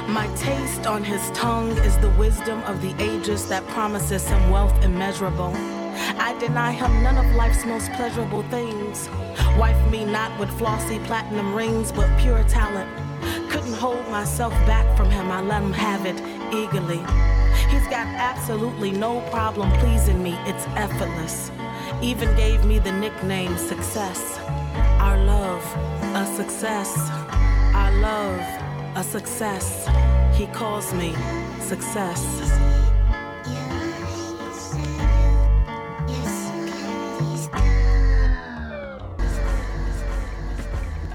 My 0.09 0.27
taste 0.37 0.87
on 0.87 1.05
his 1.05 1.21
tongue 1.33 1.73
is 1.79 1.99
the 1.99 2.09
wisdom 2.19 2.63
of 2.63 2.81
the 2.81 2.95
ages 3.03 3.47
that 3.49 3.67
promises 3.69 4.27
him 4.27 4.51
wealth 4.51 4.83
immeasurable. 4.83 5.82
I 6.25 6.39
deny 6.39 6.71
him 6.71 7.03
none 7.03 7.19
of 7.19 7.35
life's 7.35 7.65
most 7.65 7.91
pleasurable 7.95 8.45
things. 8.45 9.09
Wife 9.59 9.91
me 9.91 10.05
not 10.05 10.39
with 10.39 10.57
flossy 10.57 11.01
platinum 11.01 11.53
rings, 11.53 11.91
but 11.91 12.09
pure 12.21 12.45
talent. 12.45 12.89
Couldn't 13.51 13.75
hold 13.75 14.09
myself 14.09 14.53
back 14.65 14.87
from 14.97 15.11
him, 15.11 15.33
I 15.33 15.41
let 15.43 15.65
him 15.65 15.73
have 15.73 16.07
it 16.07 16.21
eagerly. 16.55 16.99
He's 17.73 17.89
got 17.89 18.07
absolutely 18.07 18.93
no 18.93 19.21
problem 19.31 19.73
pleasing 19.81 20.23
me, 20.23 20.35
it's 20.47 20.65
effortless. 20.77 21.51
Even 22.01 22.33
gave 22.37 22.65
me 22.65 22.79
the 22.79 22.93
nickname 22.93 23.57
Success. 23.59 24.39
Our 25.01 25.19
love, 25.25 25.65
a 26.15 26.25
success. 26.37 26.97
Our 27.75 27.93
love, 28.01 28.97
a 28.97 29.03
success. 29.03 29.89
He 30.39 30.47
calls 30.47 30.95
me 30.95 31.17
Success. 31.59 32.82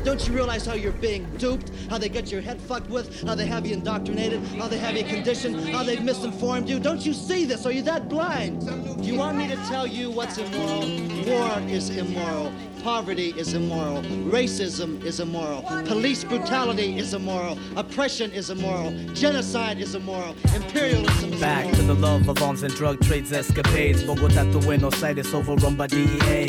Don't 0.07 0.25
you 0.25 0.33
realize 0.33 0.65
how 0.65 0.73
you're 0.73 0.93
being 0.93 1.25
duped? 1.35 1.69
How 1.89 1.97
they 1.97 2.07
get 2.07 2.31
your 2.31 2.39
head 2.39 2.61
fucked 2.61 2.89
with? 2.89 3.23
How 3.23 3.35
they 3.35 3.45
have 3.45 3.65
you 3.65 3.73
indoctrinated? 3.73 4.41
How 4.57 4.69
they 4.69 4.77
have 4.77 4.95
you 4.95 5.03
conditioned? 5.03 5.67
How 5.67 5.83
they've 5.83 6.01
misinformed 6.01 6.69
you? 6.69 6.79
Don't 6.79 7.05
you 7.05 7.13
see 7.13 7.43
this? 7.43 7.65
Are 7.65 7.73
you 7.73 7.81
that 7.81 8.07
blind? 8.07 8.65
Do 8.65 9.03
You 9.03 9.15
want 9.15 9.37
me 9.37 9.49
to 9.49 9.57
tell 9.67 9.85
you 9.85 10.09
what's 10.09 10.37
immoral? 10.37 10.87
War 11.27 11.59
is 11.67 11.89
immoral. 11.89 12.53
Poverty 12.87 13.33
is 13.37 13.53
immoral. 13.53 14.01
Racism 14.31 15.03
is 15.03 15.19
immoral. 15.19 15.61
Police 15.87 16.23
brutality 16.23 16.97
is 16.97 17.13
immoral. 17.13 17.59
Oppression 17.75 18.31
is 18.31 18.49
immoral. 18.49 18.91
Genocide 19.13 19.81
is 19.81 19.93
immoral. 19.93 20.37
Imperialism 20.55 21.33
is 21.33 21.41
Back 21.41 21.65
immoral. 21.65 21.79
to 21.81 21.83
the 21.83 21.93
love 21.95 22.29
of 22.29 22.41
arms 22.41 22.63
and 22.63 22.73
drug 22.75 23.01
trades 23.01 23.33
escapades. 23.33 24.05
Bogota 24.05 24.49
to 24.53 24.59
Buenos 24.59 25.03
Aires 25.03 25.33
overrun 25.33 25.75
by 25.75 25.87
DEA. 25.87 26.45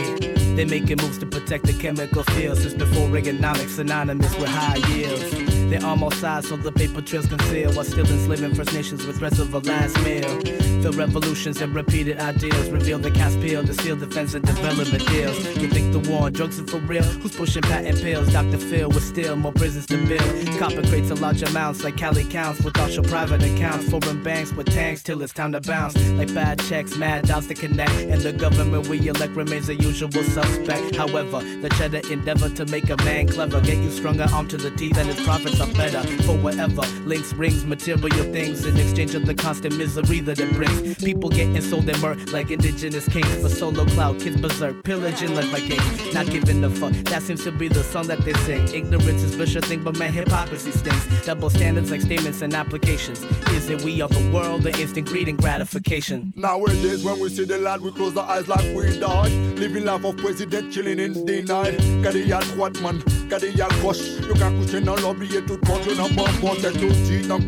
They 0.55 0.64
making 0.64 0.99
moves 0.99 1.18
to 1.18 1.26
protect 1.26 1.66
the 1.66 1.72
chemical 1.72 2.22
field 2.22 2.59
since 2.59 2.74
before 2.74 3.09
Reaganomics 3.09 3.70
synonymous 3.70 4.32
with 4.39 4.49
high 4.49 4.76
yields. 4.95 5.47
They 5.69 5.77
arm 5.77 6.03
all 6.03 6.11
sides 6.11 6.49
so 6.49 6.57
the 6.57 6.73
paper 6.73 7.03
trails 7.03 7.27
conceal 7.27 7.73
while 7.75 7.85
still 7.85 8.07
enslaving 8.07 8.55
First 8.55 8.73
Nations 8.73 9.05
with 9.05 9.19
threats 9.19 9.39
of 9.39 9.53
a 9.53 9.59
last 9.59 10.03
meal. 10.03 10.39
The 10.81 10.93
revolutions 10.93 11.61
and 11.61 11.75
repeated 11.75 12.19
ideals 12.21 12.71
reveal 12.71 12.99
the 12.99 13.11
cast 13.11 13.39
peel 13.41 13.62
to 13.64 13.75
steal 13.75 13.97
defense 13.97 14.33
and 14.33 14.47
development 14.47 15.07
deals. 15.09 15.37
You 15.59 15.69
think 15.69 15.93
the 15.93 16.11
war 16.11 16.23
on 16.23 16.33
drugs 16.33 16.59
is 16.59 16.71
for 16.71 16.79
real? 16.79 17.03
Who's 17.03 17.37
pushing 17.37 17.62
patent 17.62 18.01
pills? 18.01 18.33
Dr. 18.33 18.57
Phil 18.57 18.89
with 18.89 19.03
still 19.03 19.37
more 19.37 19.53
prisons 19.53 19.87
to 19.87 19.99
build. 20.07 20.59
Copper 20.59 20.83
crates 20.89 21.11
in 21.11 21.21
large 21.21 21.43
amounts 21.43 21.85
like 21.85 21.97
Cali 21.97 22.25
counts 22.25 22.62
without 22.62 22.93
your 22.93 23.05
private 23.05 23.43
accounts. 23.43 23.91
Foreign 23.91 24.23
banks 24.23 24.53
with 24.53 24.69
tanks 24.69 25.03
till 25.03 25.21
it's 25.21 25.35
time 25.35 25.53
to 25.53 25.61
bounce. 25.61 25.97
Like 26.12 26.33
bad 26.33 26.61
checks, 26.61 26.97
mad 26.97 27.27
doubts 27.27 27.49
to 27.49 27.55
connect. 27.55 27.91
And 27.93 28.23
the 28.23 28.33
government 28.33 28.89
we 28.89 29.07
elect 29.07 29.35
remains 29.35 29.66
the 29.66 29.75
usual 29.75 30.11
suspect. 30.11 30.95
However, 30.95 31.41
the 31.61 31.69
cheddar 31.77 32.01
endeavor 32.11 32.49
to 32.51 32.64
make 32.66 32.89
a 32.89 32.97
man 33.05 33.29
clever. 33.29 33.61
Get 33.61 33.79
you 33.79 33.91
stronger 33.91 34.27
arm 34.33 34.49
to 34.49 34.57
the 34.57 34.71
teeth 34.71 34.97
and 34.97 35.09
his 35.09 35.21
profits 35.27 35.58
are 35.61 35.73
better. 35.75 36.03
For 36.23 36.37
whatever 36.37 36.83
links, 37.05 37.33
rings, 37.33 37.65
material 37.65 38.33
things 38.33 38.65
in 38.65 38.77
exchange 38.77 39.15
of 39.15 39.27
the 39.27 39.35
constant 39.35 39.77
misery 39.77 40.21
that 40.21 40.39
it 40.39 40.53
brings. 40.55 40.97
People 41.03 41.31
getting 41.31 41.61
sold 41.61 41.89
and 41.89 41.99
murked 41.99 42.33
like 42.33 42.51
indigenous 42.51 43.09
kings. 43.09 43.35
For 43.43 43.49
solo 43.49 43.85
cloud, 43.87 44.21
kids 44.21 44.41
berserk, 44.41 44.83
pillaging 44.85 45.35
like 45.35 45.47
Vikings. 45.47 46.15
Not 46.15 46.27
giving 46.27 46.63
a 46.65 46.71
fuck, 46.71 46.93
that 47.11 47.23
seems 47.23 47.45
to 47.45 47.53
be 47.53 47.69
the 47.69 47.83
song 47.83 48.07
that 48.09 48.21
they 48.25 48.35
sing. 48.45 48.69
Ignorance 48.75 49.23
is 49.23 49.35
vicious 49.35 49.65
thing, 49.67 49.83
but 49.83 49.99
man, 49.99 50.13
hypocrisy 50.13 50.71
stings. 50.71 51.05
Double 51.25 51.51
standards 51.51 51.91
like 51.91 52.01
statements 52.01 52.43
and 52.43 52.55
applications. 52.55 53.23
Is 53.53 53.69
it 53.69 53.83
we 53.83 54.01
of 54.03 54.11
the 54.11 54.31
world, 54.31 54.63
the 54.63 54.79
instant 54.81 55.09
greed 55.09 55.29
and 55.29 55.39
gratification? 55.39 56.33
Nowadays, 56.37 57.05
when 57.05 57.19
we 57.21 57.29
see 57.29 57.45
the 57.45 57.59
lad, 57.59 57.81
we 57.81 57.93
close 57.93 58.17
our 58.17 58.29
eyes 58.29 58.49
like 58.49 58.65
we 58.75 58.99
die. 58.99 59.29
Living 59.57 59.85
life 59.85 60.05
of 60.05 60.17
president, 60.17 60.73
chilling 60.73 60.99
in 60.99 61.25
denial. 61.25 61.73
Gade 62.03 62.27
y'a 62.27 62.41
droite, 62.41 62.81
man, 62.83 63.03
gade 63.29 63.55
y'a 63.55 63.69
gauche. 63.83 64.21
Yo 64.27 64.35
ka 64.35 64.51
couché 64.51 64.81
dans 64.85 64.97
l'oubli 64.97 65.37
et 65.37 65.43
tout 65.49 65.59
compte, 65.66 65.80
je 65.88 65.96
n'en 65.96 66.09
pas 66.09 66.30
compte 66.40 66.61
Tête 66.61 66.76
au 66.76 66.88
jean, 66.88 67.32
un 67.32 67.38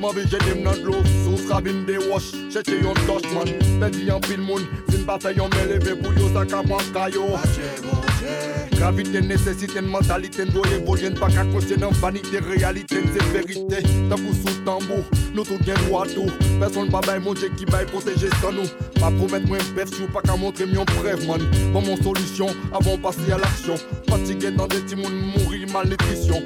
Ma 0.00 0.08
vie 0.12 0.28
j'ai 0.30 0.38
des 0.38 0.64
sous 1.24 1.48
cabine 1.48 1.84
des 1.86 1.98
wash 1.98 2.32
Chercher 2.52 2.82
yon 2.82 2.94
touch 3.06 3.30
man, 3.32 3.48
perdi 3.80 4.10
en 4.10 4.20
pile 4.20 4.40
moun 4.40 4.62
Fin 4.90 5.02
bataille 5.06 5.36
yon 5.36 5.48
mais 5.54 5.74
levé 5.74 5.94
pour 5.94 6.12
yo, 6.12 6.28
ça 6.34 6.44
qu'à 6.44 6.62
Gravité, 8.76 9.22
nécessité, 9.22 9.80
mentalité, 9.80 10.44
doit 10.44 10.66
évoluer, 10.68 11.10
pas 11.10 11.28
qu'à 11.28 11.44
cautionner 11.44 11.86
vanité, 11.92 12.38
réalité, 12.40 12.96
c'est 13.12 13.24
vérité. 13.32 13.82
T'as 14.10 14.16
coup 14.16 14.34
sous 14.34 14.54
tambour, 14.64 15.02
nous 15.34 15.44
tout 15.44 15.58
bien 15.64 15.74
droit 15.86 16.04
à 16.04 16.08
tout. 16.08 16.30
Personne 16.60 16.90
pas 16.90 17.00
bail, 17.00 17.20
mon 17.20 17.32
Dieu 17.32 17.50
qui 17.56 17.64
bail 17.64 17.86
protéger 17.86 18.28
sans 18.42 18.52
nous. 18.52 18.68
Pas 19.00 19.10
promettre 19.10 19.48
moins 19.48 19.58
bref, 19.74 19.88
si 19.88 20.02
pas 20.12 20.20
qu'à 20.20 20.36
montrer 20.36 20.66
mon 20.66 20.84
bref, 20.84 21.26
man. 21.26 21.40
Pas 21.72 21.80
mon 21.80 21.96
solution, 21.96 22.48
avant 22.72 22.98
passer 22.98 23.32
à 23.32 23.38
l'action. 23.38 23.76
Fatigué 24.10 24.50
dans 24.50 24.66
des 24.66 24.84
timons, 24.84 25.08
mourir, 25.10 25.66
malnutrition. 25.72 26.42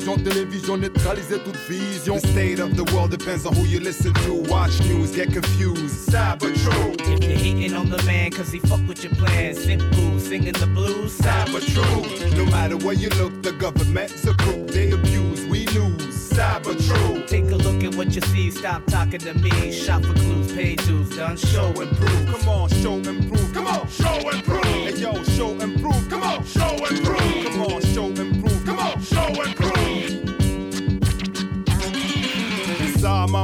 Confusion, 0.00 0.24
télévision, 0.24 0.76
neutraliser 0.78 1.38
toute 1.40 1.56
vision. 1.68 2.14
The 2.14 2.28
state 2.28 2.58
of 2.58 2.74
the 2.74 2.84
world 2.94 3.10
depends 3.10 3.44
on 3.44 3.54
who 3.54 3.66
you 3.66 3.80
listen 3.80 4.14
to. 4.24 4.34
Watch 4.48 4.80
news, 4.84 5.10
get 5.14 5.30
confused. 5.30 6.10
Sad 6.10 6.38
but 6.38 6.54
true. 6.54 6.94
If 7.00 7.22
you're 7.22 7.38
hating 7.38 7.74
on 7.74 7.90
the 7.90 8.02
man 8.04 8.30
cause 8.30 8.50
he 8.50 8.60
fuck 8.60 8.80
with 8.88 9.04
your 9.04 9.14
plans, 9.14 9.62
simple, 9.62 10.18
singing 10.18 10.54
the 10.54 10.66
blues, 10.66 11.12
sad 11.12 11.50
but 11.52 11.62
true. 11.62 12.02
No 12.34 12.46
matter 12.46 12.78
where 12.78 12.94
you 12.94 13.10
look, 13.10 13.42
the 13.42 13.52
government's 13.52 14.26
a 14.26 14.32
crook. 14.34 14.68
They 14.68 14.90
abuse 14.90 15.44
we 15.46 15.66
lose. 15.66 16.14
Sad 16.14 16.62
but 16.62 16.80
true. 16.80 17.26
Take 17.26 17.50
a 17.50 17.56
look 17.56 17.84
at 17.84 17.94
what 17.94 18.14
you 18.14 18.22
see, 18.22 18.50
stop 18.50 18.86
talking 18.86 19.20
to 19.20 19.34
me. 19.34 19.70
Shop 19.70 20.02
for 20.02 20.14
clues, 20.14 20.50
pay 20.52 20.76
dues, 20.76 21.14
done, 21.14 21.36
show 21.36 21.68
and 21.78 21.94
prove. 21.98 22.26
Come 22.26 22.48
on, 22.48 22.68
show 22.70 22.94
and 22.94 23.28
prove. 23.28 23.52
Come 23.52 23.66
on, 23.66 23.86
show 23.88 24.30
and 24.30 24.42
prove. 24.44 24.64
Hey 24.64 24.94
yo, 24.94 25.22
show 25.24 25.50
and 25.60 25.78
prove. 25.78 26.08
Come 26.08 26.22
on, 26.22 26.44
show 26.46 26.74
and 26.88 27.04
prove. 27.04 27.09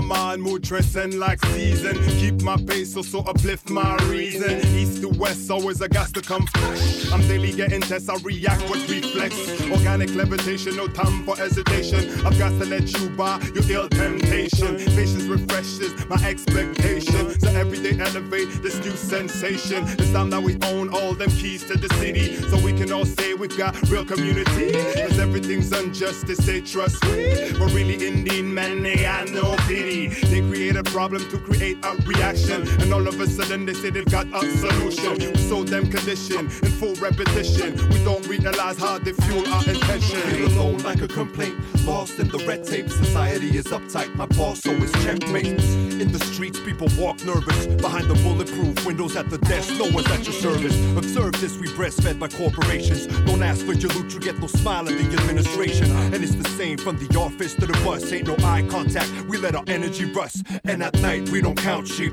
Mind, 0.06 0.40
mood 0.40 0.62
dressing 0.62 1.18
like 1.18 1.44
season. 1.46 1.96
Keep 2.20 2.42
my 2.42 2.56
pace, 2.56 2.94
so 2.94 3.02
so 3.02 3.20
uplift 3.20 3.70
my 3.70 3.96
reason. 4.04 4.60
East 4.76 5.02
to 5.02 5.08
west, 5.08 5.50
always 5.50 5.80
a 5.80 5.88
gas 5.88 6.12
to 6.12 6.20
come 6.20 6.46
fresh. 6.46 7.10
I'm 7.10 7.20
daily 7.22 7.50
getting 7.52 7.80
tests, 7.80 8.08
I 8.08 8.16
react 8.22 8.70
with 8.70 8.88
reflex. 8.88 9.34
Organic 9.68 10.14
levitation, 10.14 10.76
no 10.76 10.86
time 10.86 11.24
for 11.24 11.36
hesitation. 11.36 12.08
I've 12.24 12.38
got 12.38 12.50
to 12.50 12.66
let 12.66 12.92
you 12.96 13.10
by 13.10 13.40
your 13.52 13.68
ill 13.68 13.88
temptation. 13.88 14.76
Patience 14.76 15.24
refreshes 15.24 15.92
my 16.06 16.22
expectation. 16.24 17.40
So 17.40 17.48
every 17.50 17.82
day 17.82 17.98
elevate 17.98 18.62
this 18.62 18.78
new 18.84 18.96
sensation. 18.96 19.82
It's 19.98 20.12
time 20.12 20.30
that 20.30 20.40
we 20.40 20.56
own 20.62 20.94
all 20.94 21.14
them 21.14 21.30
keys 21.30 21.64
to 21.66 21.76
the 21.76 21.92
city. 21.96 22.36
So 22.48 22.60
we 22.60 22.72
can 22.72 22.92
all 22.92 23.06
say 23.06 23.34
we've 23.34 23.58
got 23.58 23.74
real 23.90 24.04
community. 24.04 24.70
Cause 25.02 25.18
everything's 25.18 25.72
unjust, 25.72 26.28
they 26.28 26.34
say 26.34 26.60
trust 26.60 27.02
me. 27.06 27.50
But 27.58 27.72
really, 27.72 28.06
Indian 28.06 28.54
men, 28.54 28.84
they 28.84 28.96
got 29.02 29.30
no 29.30 29.56
pity. 29.66 29.95
They 30.04 30.40
create 30.40 30.76
a 30.76 30.82
problem 30.82 31.28
to 31.30 31.38
create 31.38 31.78
a 31.84 31.96
reaction. 32.04 32.68
And 32.82 32.92
all 32.92 33.06
of 33.08 33.18
a 33.18 33.26
sudden 33.26 33.64
they 33.64 33.72
say 33.74 33.90
they've 33.90 34.04
got 34.04 34.26
a 34.26 34.40
solution. 34.58 35.32
We 35.32 35.38
sold 35.38 35.68
them 35.68 35.90
condition 35.90 36.40
in 36.40 36.70
full 36.80 36.94
repetition. 36.96 37.76
We 37.88 38.04
don't 38.04 38.26
realize 38.26 38.78
how 38.78 38.98
they 38.98 39.12
fuel 39.12 39.46
our 39.48 39.66
intention. 39.68 40.20
Feel 40.20 40.48
alone 40.48 40.78
like 40.78 41.00
a 41.00 41.08
complaint, 41.08 41.56
lost 41.86 42.18
in 42.18 42.28
the 42.28 42.38
red 42.46 42.64
tape. 42.64 42.90
Society 42.90 43.56
is 43.56 43.66
uptight, 43.66 44.14
my 44.16 44.26
boss 44.26 44.66
always 44.66 44.92
checkmate. 45.04 45.46
In 46.02 46.12
the 46.12 46.18
streets, 46.18 46.60
people 46.60 46.88
walk 46.98 47.24
nervous. 47.24 47.66
Behind 47.66 48.06
the 48.08 48.14
bulletproof 48.22 48.84
windows 48.84 49.16
at 49.16 49.30
the 49.30 49.38
desk, 49.38 49.72
no 49.78 49.88
one's 49.90 50.10
at 50.10 50.24
your 50.24 50.34
service. 50.34 50.76
Observe 50.96 51.40
this, 51.40 51.56
we 51.56 51.68
breastfed 51.68 52.18
by 52.18 52.28
corporations. 52.28 53.06
Don't 53.24 53.42
ask 53.42 53.64
for 53.64 53.72
your 53.72 53.90
loot, 53.92 54.12
you 54.12 54.20
get 54.20 54.38
no 54.38 54.46
smile 54.46 54.86
at 54.88 54.94
the 54.98 55.16
administration. 55.20 55.90
And 56.12 56.22
it's 56.22 56.34
the 56.34 56.48
same 56.50 56.76
from 56.76 56.98
the 56.98 57.18
office 57.18 57.54
to 57.54 57.66
the 57.66 57.72
bus. 57.84 58.12
Ain't 58.12 58.26
no 58.26 58.36
eye 58.46 58.66
contact, 58.68 59.10
we 59.26 59.38
let 59.38 59.54
our 59.54 59.64
energy 59.66 59.85
rust. 60.14 60.42
And 60.64 60.82
at 60.82 60.94
night, 61.00 61.28
we 61.30 61.40
don't 61.40 61.56
count 61.56 61.88
sheep. 61.88 62.12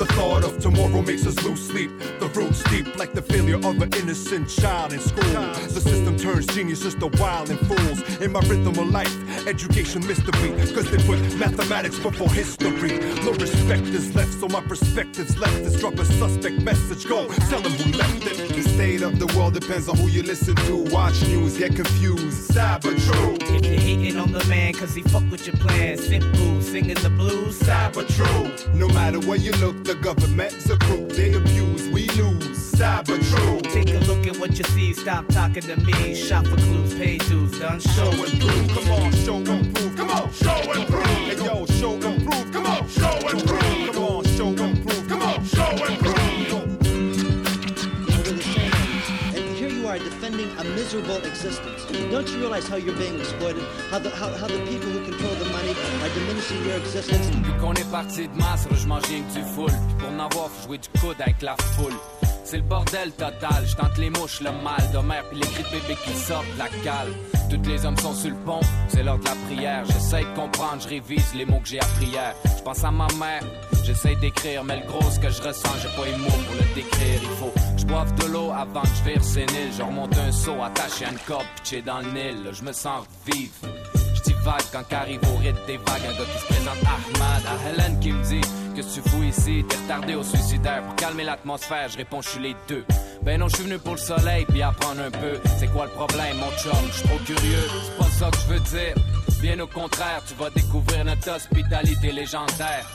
The 0.00 0.06
thought 0.14 0.44
of 0.44 0.58
tomorrow 0.58 1.02
makes 1.02 1.26
us 1.26 1.44
lose 1.44 1.60
sleep. 1.60 1.90
The 2.20 2.28
roots 2.28 2.62
deep 2.70 2.96
like 2.96 3.12
the 3.12 3.20
failure 3.20 3.56
of 3.56 3.82
an 3.82 3.92
innocent 3.92 4.48
child 4.48 4.94
in 4.94 4.98
school. 4.98 5.42
The 5.74 5.78
system 5.78 6.16
turns 6.16 6.46
geniuses 6.46 6.94
to 6.94 7.08
wild 7.20 7.50
and 7.50 7.58
fools. 7.68 8.00
In 8.22 8.32
my 8.32 8.40
rhythm 8.40 8.78
of 8.78 8.88
life, 8.88 9.14
education 9.46 10.06
missed 10.06 10.24
the 10.24 10.32
beat. 10.40 10.56
Cause 10.74 10.90
they 10.90 10.96
put 11.04 11.20
mathematics 11.36 11.98
before 11.98 12.30
history. 12.30 12.98
No 13.26 13.32
respect 13.32 13.88
is 13.88 14.14
left, 14.16 14.32
so 14.32 14.48
my 14.48 14.62
perspective's 14.62 15.36
left 15.36 15.58
is 15.68 15.78
drop 15.78 15.98
a 15.98 16.06
suspect 16.06 16.62
message. 16.62 17.06
Go 17.06 17.28
tell 17.50 17.60
them 17.60 17.72
who 17.72 17.92
left 17.98 18.24
it. 18.24 18.38
The 18.54 18.62
state 18.62 19.02
of 19.02 19.18
the 19.18 19.26
world 19.36 19.52
depends 19.52 19.86
on 19.86 19.98
who 19.98 20.08
you 20.08 20.22
listen 20.22 20.56
to. 20.56 20.76
Watch 20.94 21.20
news, 21.28 21.58
get 21.58 21.76
confused. 21.76 22.54
But 22.54 22.80
true. 22.80 23.36
If 23.40 23.66
you're 23.66 23.80
hating 23.80 24.18
on 24.18 24.32
the 24.32 24.44
man 24.46 24.72
cause 24.72 24.94
he 24.94 25.02
fuck 25.02 25.30
with 25.30 25.46
your 25.46 25.56
plans, 25.56 26.06
sit 26.06 26.22
boo, 26.32 26.62
singing 26.62 26.96
the 26.96 27.10
blues, 27.10 27.58
but 27.92 28.08
true. 28.08 28.50
No 28.74 28.88
matter 28.88 29.20
where 29.20 29.38
you 29.38 29.52
look, 29.52 29.89
the 29.94 29.96
government's 29.96 30.70
a 30.70 30.76
crook. 30.78 31.08
They 31.08 31.32
abuse, 31.34 31.88
we 31.88 32.06
lose. 32.10 32.70
But 32.78 33.04
true. 33.04 33.60
Take 33.60 33.90
a 33.90 33.98
look 34.06 34.26
at 34.26 34.36
what 34.38 34.56
you 34.56 34.64
see, 34.64 34.94
stop 34.94 35.26
talking 35.28 35.62
to 35.62 35.76
me. 35.76 36.14
Shop 36.14 36.46
for 36.46 36.56
clues, 36.56 36.94
pay 36.94 37.18
dues, 37.18 37.58
done, 37.58 37.80
show 37.80 38.10
and 38.10 38.40
prove. 38.40 38.68
Come 38.68 38.90
on, 38.92 39.12
show 39.12 39.36
and 39.36 39.74
prove. 39.74 39.96
Come 39.96 40.10
on, 40.10 40.32
show 40.32 40.72
and 40.72 40.86
prove. 40.88 41.06
Hey 41.06 41.36
yo, 41.44 41.66
show 41.66 41.94
and 41.94 42.24
prove. 42.24 42.52
Come 42.52 42.66
on, 42.66 42.88
show 42.88 43.28
and 43.28 43.46
prove. 43.46 43.59
A 50.60 50.64
miserable 50.76 51.16
existence. 51.24 51.86
Don't 52.10 52.28
you 52.28 52.38
realize 52.38 52.68
how 52.68 52.76
you're 52.76 52.96
being 52.96 53.18
exploited? 53.18 53.62
How 53.90 53.98
the, 53.98 54.10
how, 54.10 54.28
how 54.36 54.46
the 54.46 54.58
people 54.66 54.90
who 54.90 55.02
control 55.04 55.34
the 55.36 55.46
money 55.46 55.70
are 55.70 56.14
diminishing 56.14 56.62
your 56.66 56.76
existence? 56.76 57.30
Qu'on 57.60 57.74
est 57.74 57.90
parti 57.90 58.28
de 58.28 58.36
masse, 58.36 58.68
je 58.70 58.86
mange 58.86 59.04
rien 59.04 59.22
que 59.22 59.38
du 59.38 59.44
full. 59.54 59.70
Pour 60.66 60.76
du 60.76 60.88
coude 61.00 61.20
avec 61.20 61.40
la 61.40 61.56
foule. 61.56 61.94
C'est 62.50 62.56
le 62.56 62.64
bordel 62.64 63.12
total, 63.12 63.64
je 63.64 63.76
tente 63.76 63.96
les 63.96 64.10
mouches, 64.10 64.40
le 64.40 64.50
mal 64.50 64.90
de 64.92 64.98
mer, 64.98 65.22
puis 65.30 65.38
les 65.38 65.46
cris 65.46 65.62
de 65.62 65.68
bébé 65.68 65.96
qui 66.04 66.12
sortent 66.16 66.52
de 66.54 66.58
la 66.58 66.68
cale. 66.82 67.12
Tous 67.48 67.62
les 67.70 67.86
hommes 67.86 67.96
sont 67.96 68.12
sur 68.12 68.30
le 68.30 68.36
pont, 68.44 68.58
c'est 68.88 69.04
l'heure 69.04 69.20
de 69.20 69.24
la 69.24 69.36
prière. 69.46 69.84
J'essaie 69.84 70.24
de 70.24 70.34
comprendre, 70.34 70.82
je 70.82 70.88
révise 70.88 71.32
les 71.36 71.44
mots 71.44 71.60
que 71.60 71.68
j'ai 71.68 71.78
appris 71.78 72.06
hier. 72.06 72.34
Je 72.44 72.62
pense 72.64 72.82
à 72.82 72.90
ma 72.90 73.06
mère, 73.20 73.44
j'essaie 73.84 74.16
d'écrire, 74.16 74.64
mais 74.64 74.80
le 74.80 74.86
gros 74.88 75.08
ce 75.12 75.20
que 75.20 75.30
je 75.30 75.40
ressens, 75.40 75.76
j'ai 75.80 75.96
pas 75.96 76.08
les 76.08 76.16
mots 76.16 76.26
pour 76.26 76.56
le 76.56 76.74
décrire. 76.74 77.20
Il 77.22 77.36
faut 77.38 77.52
que 77.54 77.80
je 77.80 77.86
boive 77.86 78.12
de 78.16 78.24
l'eau 78.24 78.50
avant 78.50 78.82
que 78.82 78.88
je 78.88 79.10
vire 79.10 79.22
sénile. 79.22 79.70
Je 79.78 79.84
remonte 79.84 80.18
un 80.18 80.32
seau 80.32 80.60
attaché 80.60 81.04
à 81.04 81.12
une 81.12 81.18
corde, 81.28 81.46
pitché 81.54 81.82
dans 81.82 82.00
le 82.00 82.10
Nil. 82.10 82.50
Je 82.52 82.64
me 82.64 82.72
sens 82.72 83.06
vivre. 83.26 83.54
Quand 84.72 84.82
qu'arrive 84.88 85.20
au 85.32 85.36
rythme 85.36 85.58
des 85.66 85.76
vagues 85.76 86.06
un 86.08 86.12
gars 86.12 86.24
qui 86.32 86.38
se 86.38 86.46
présente 86.46 86.78
Ahmad 86.82 87.42
à 87.46 87.68
Hélène 87.70 88.00
qui 88.00 88.12
me 88.12 88.22
dit 88.24 88.40
que 88.74 88.80
tu 88.80 89.08
fous 89.08 89.22
ici 89.22 89.64
t'es 89.68 89.76
retardé 89.76 90.14
au 90.14 90.22
suicidaire 90.22 90.82
pour 90.82 90.94
calmer 90.96 91.24
l'atmosphère 91.24 91.88
je 91.90 91.96
réponds 91.98 92.22
je 92.22 92.28
suis 92.30 92.40
les 92.40 92.56
deux. 92.66 92.84
Ben 93.22 93.38
non 93.38 93.48
je 93.48 93.56
suis 93.56 93.64
venu 93.64 93.78
pour 93.78 93.92
le 93.92 93.98
soleil 93.98 94.46
puis 94.48 94.62
apprendre 94.62 95.02
un 95.02 95.10
peu 95.10 95.38
c'est 95.58 95.66
quoi 95.68 95.86
le 95.86 95.90
problème 95.90 96.36
mon 96.38 96.50
chum 96.58 96.72
je 96.88 96.92
suis 96.92 97.08
trop 97.08 97.18
curieux 97.18 97.68
c'est 97.84 97.98
pas 97.98 98.10
ça 98.10 98.30
que 98.30 98.36
je 98.38 98.54
veux 98.54 98.60
dire. 98.60 98.94
Bien 99.42 99.60
au 99.60 99.66
contraire 99.66 100.22
tu 100.26 100.34
vas 100.34 100.50
découvrir 100.50 101.04
notre 101.04 101.30
hospitalité 101.30 102.12
légendaire 102.12 102.86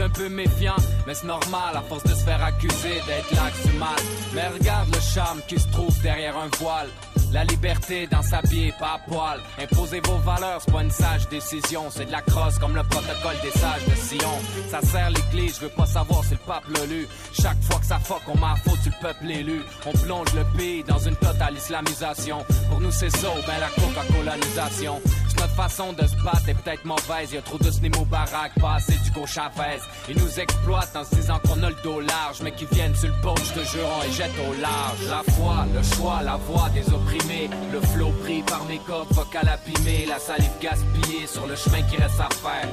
un 0.00 0.08
peu 0.08 0.28
méfiant, 0.28 0.76
mais 1.06 1.14
c'est 1.14 1.26
normal 1.26 1.76
à 1.76 1.82
force 1.82 2.04
de 2.04 2.14
se 2.14 2.24
faire 2.24 2.42
accuser 2.42 3.00
d'être 3.06 3.30
l'axe 3.34 3.64
mal. 3.78 3.98
Mais 4.34 4.48
regarde 4.48 4.94
le 4.94 5.00
charme 5.00 5.40
qui 5.46 5.58
se 5.58 5.68
trouve 5.68 6.00
derrière 6.02 6.36
un 6.36 6.48
voile. 6.58 6.88
La 7.30 7.44
liberté 7.44 8.06
dans 8.06 8.22
sa 8.22 8.40
pied, 8.40 8.72
pas 8.78 8.94
à 8.94 8.98
poil. 9.06 9.40
Imposer 9.60 10.00
vos 10.00 10.16
valeurs, 10.16 10.62
c'est 10.64 10.72
pas 10.72 10.82
une 10.82 10.90
sage 10.90 11.28
décision. 11.28 11.84
C'est 11.90 12.06
de 12.06 12.12
la 12.12 12.22
crosse 12.22 12.58
comme 12.58 12.74
le 12.74 12.82
protocole 12.82 13.36
des 13.42 13.50
sages 13.50 13.84
de 13.86 13.94
Sion. 13.94 14.32
Ça 14.70 14.80
sert 14.80 15.10
l'église, 15.10 15.56
je 15.56 15.66
veux 15.66 15.72
pas 15.72 15.84
savoir 15.84 16.24
si 16.24 16.30
le 16.30 16.38
pape 16.46 16.64
l'a 16.74 16.86
lu. 16.86 17.06
Chaque 17.34 17.62
fois 17.64 17.80
que 17.80 17.86
ça 17.86 17.98
fuck, 17.98 18.22
on 18.28 18.38
m'a 18.38 18.54
faute 18.56 18.80
sur 18.80 18.92
le 18.92 19.02
peuple 19.06 19.30
élu. 19.30 19.60
On 19.84 19.92
plonge 19.92 20.32
le 20.34 20.44
pays 20.56 20.82
dans 20.84 20.98
une 20.98 21.16
totale 21.16 21.54
islamisation. 21.54 22.38
Pour 22.70 22.80
nous, 22.80 22.92
c'est 22.92 23.14
ça, 23.14 23.28
ben 23.46 23.58
la 23.60 23.68
coca-colonisation. 23.68 25.00
C'est 25.28 25.40
notre 25.40 25.54
façon 25.54 25.92
de 25.92 26.06
se 26.06 26.16
battre 26.24 26.48
est 26.48 26.54
peut-être 26.54 26.84
mauvaise. 26.86 27.32
Y 27.32 27.36
a 27.36 27.42
trop 27.42 27.58
de 27.58 27.70
cinéma 27.70 27.98
au 27.98 28.06
baraque, 28.06 28.54
pas 28.58 28.76
assez 28.76 28.96
du 29.04 29.10
gauche 29.10 29.32
Chavez. 29.32 29.80
Ils 30.08 30.18
nous 30.18 30.40
exploitent 30.40 30.96
en 30.96 31.04
se 31.04 31.14
disant 31.14 31.38
qu'on 31.46 31.62
a 31.62 31.68
le 31.70 31.76
dos 31.82 32.00
large, 32.00 32.40
mais 32.42 32.52
qui 32.52 32.66
viennent 32.72 32.94
sur 32.94 33.08
le 33.08 33.20
pont, 33.22 33.34
je 33.36 33.60
te 33.60 33.66
jure, 33.66 33.88
on 33.98 34.02
les 34.02 34.12
jette 34.12 34.32
au 34.38 34.60
large. 34.60 34.98
La 35.08 35.22
foi, 35.32 35.66
le 35.74 35.82
choix, 35.82 36.22
la 36.22 36.36
voix 36.36 36.68
des 36.70 36.88
opprimés. 36.92 37.50
Le 37.72 37.80
flot 37.80 38.12
pris 38.22 38.42
par 38.42 38.64
mes 38.64 38.78
cordes, 38.78 39.12
vocal 39.12 39.48
abîmé. 39.48 40.06
La 40.06 40.18
salive 40.18 40.58
gaspillée 40.60 41.26
sur 41.26 41.46
le 41.46 41.56
chemin 41.56 41.82
qui 41.82 41.96
reste 41.96 42.20
à 42.20 42.28
faire. 42.34 42.68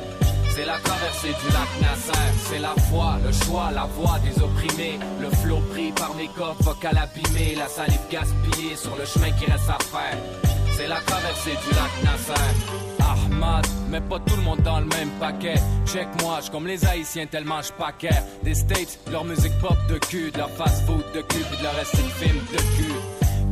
C'est 0.56 0.66
la 0.66 0.78
traversée 0.78 1.28
du 1.28 1.52
lac 1.52 1.68
Nasser. 1.82 2.32
C'est 2.50 2.60
la 2.60 2.74
foi, 2.90 3.18
le 3.26 3.32
choix, 3.46 3.72
la 3.72 3.86
voix 3.86 4.18
des 4.20 4.42
opprimés. 4.42 5.00
Le 5.20 5.30
flot 5.30 5.62
pris 5.72 5.92
par 5.92 6.14
mes 6.16 6.30
cordes, 6.30 6.58
vocal 6.62 6.98
abîmé. 6.98 7.56
La 7.56 7.68
salive 7.68 8.08
gaspillée 8.10 8.76
sur 8.78 8.96
le 8.96 9.06
chemin 9.06 9.32
qui 9.32 9.52
reste 9.52 9.70
à 9.70 9.78
faire. 9.84 10.55
C'est 10.78 10.88
la 10.88 10.98
traversée 10.98 11.52
du 11.52 11.76
lac 11.76 12.04
Nasser. 12.04 12.86
Ahmad, 13.00 13.66
mais 13.90 14.02
pas 14.02 14.20
tout 14.20 14.36
le 14.36 14.42
monde 14.42 14.62
dans 14.62 14.80
le 14.80 14.86
même 14.86 15.10
paquet. 15.20 15.56
Check 15.86 16.08
moi, 16.22 16.40
je 16.46 16.52
comme 16.52 16.68
les 16.68 16.86
haïtiens 16.86 17.26
tellement 17.28 17.62
je 17.62 17.72
paquet. 17.72 18.10
Des 18.44 18.56
States, 18.56 19.00
leur 19.10 19.24
musique 19.24 19.58
pop 19.60 19.78
de 19.90 19.98
cul, 19.98 20.32
de 20.32 20.38
leur 20.38 20.50
fast 20.52 20.86
food 20.86 21.04
de 21.14 21.22
cul, 21.22 21.44
puis 21.50 21.58
de 21.58 21.64
leur 21.64 21.76
reste 21.76 21.96
de 21.96 22.10
film 22.10 22.40
de 22.52 22.58
cul. 22.58 22.94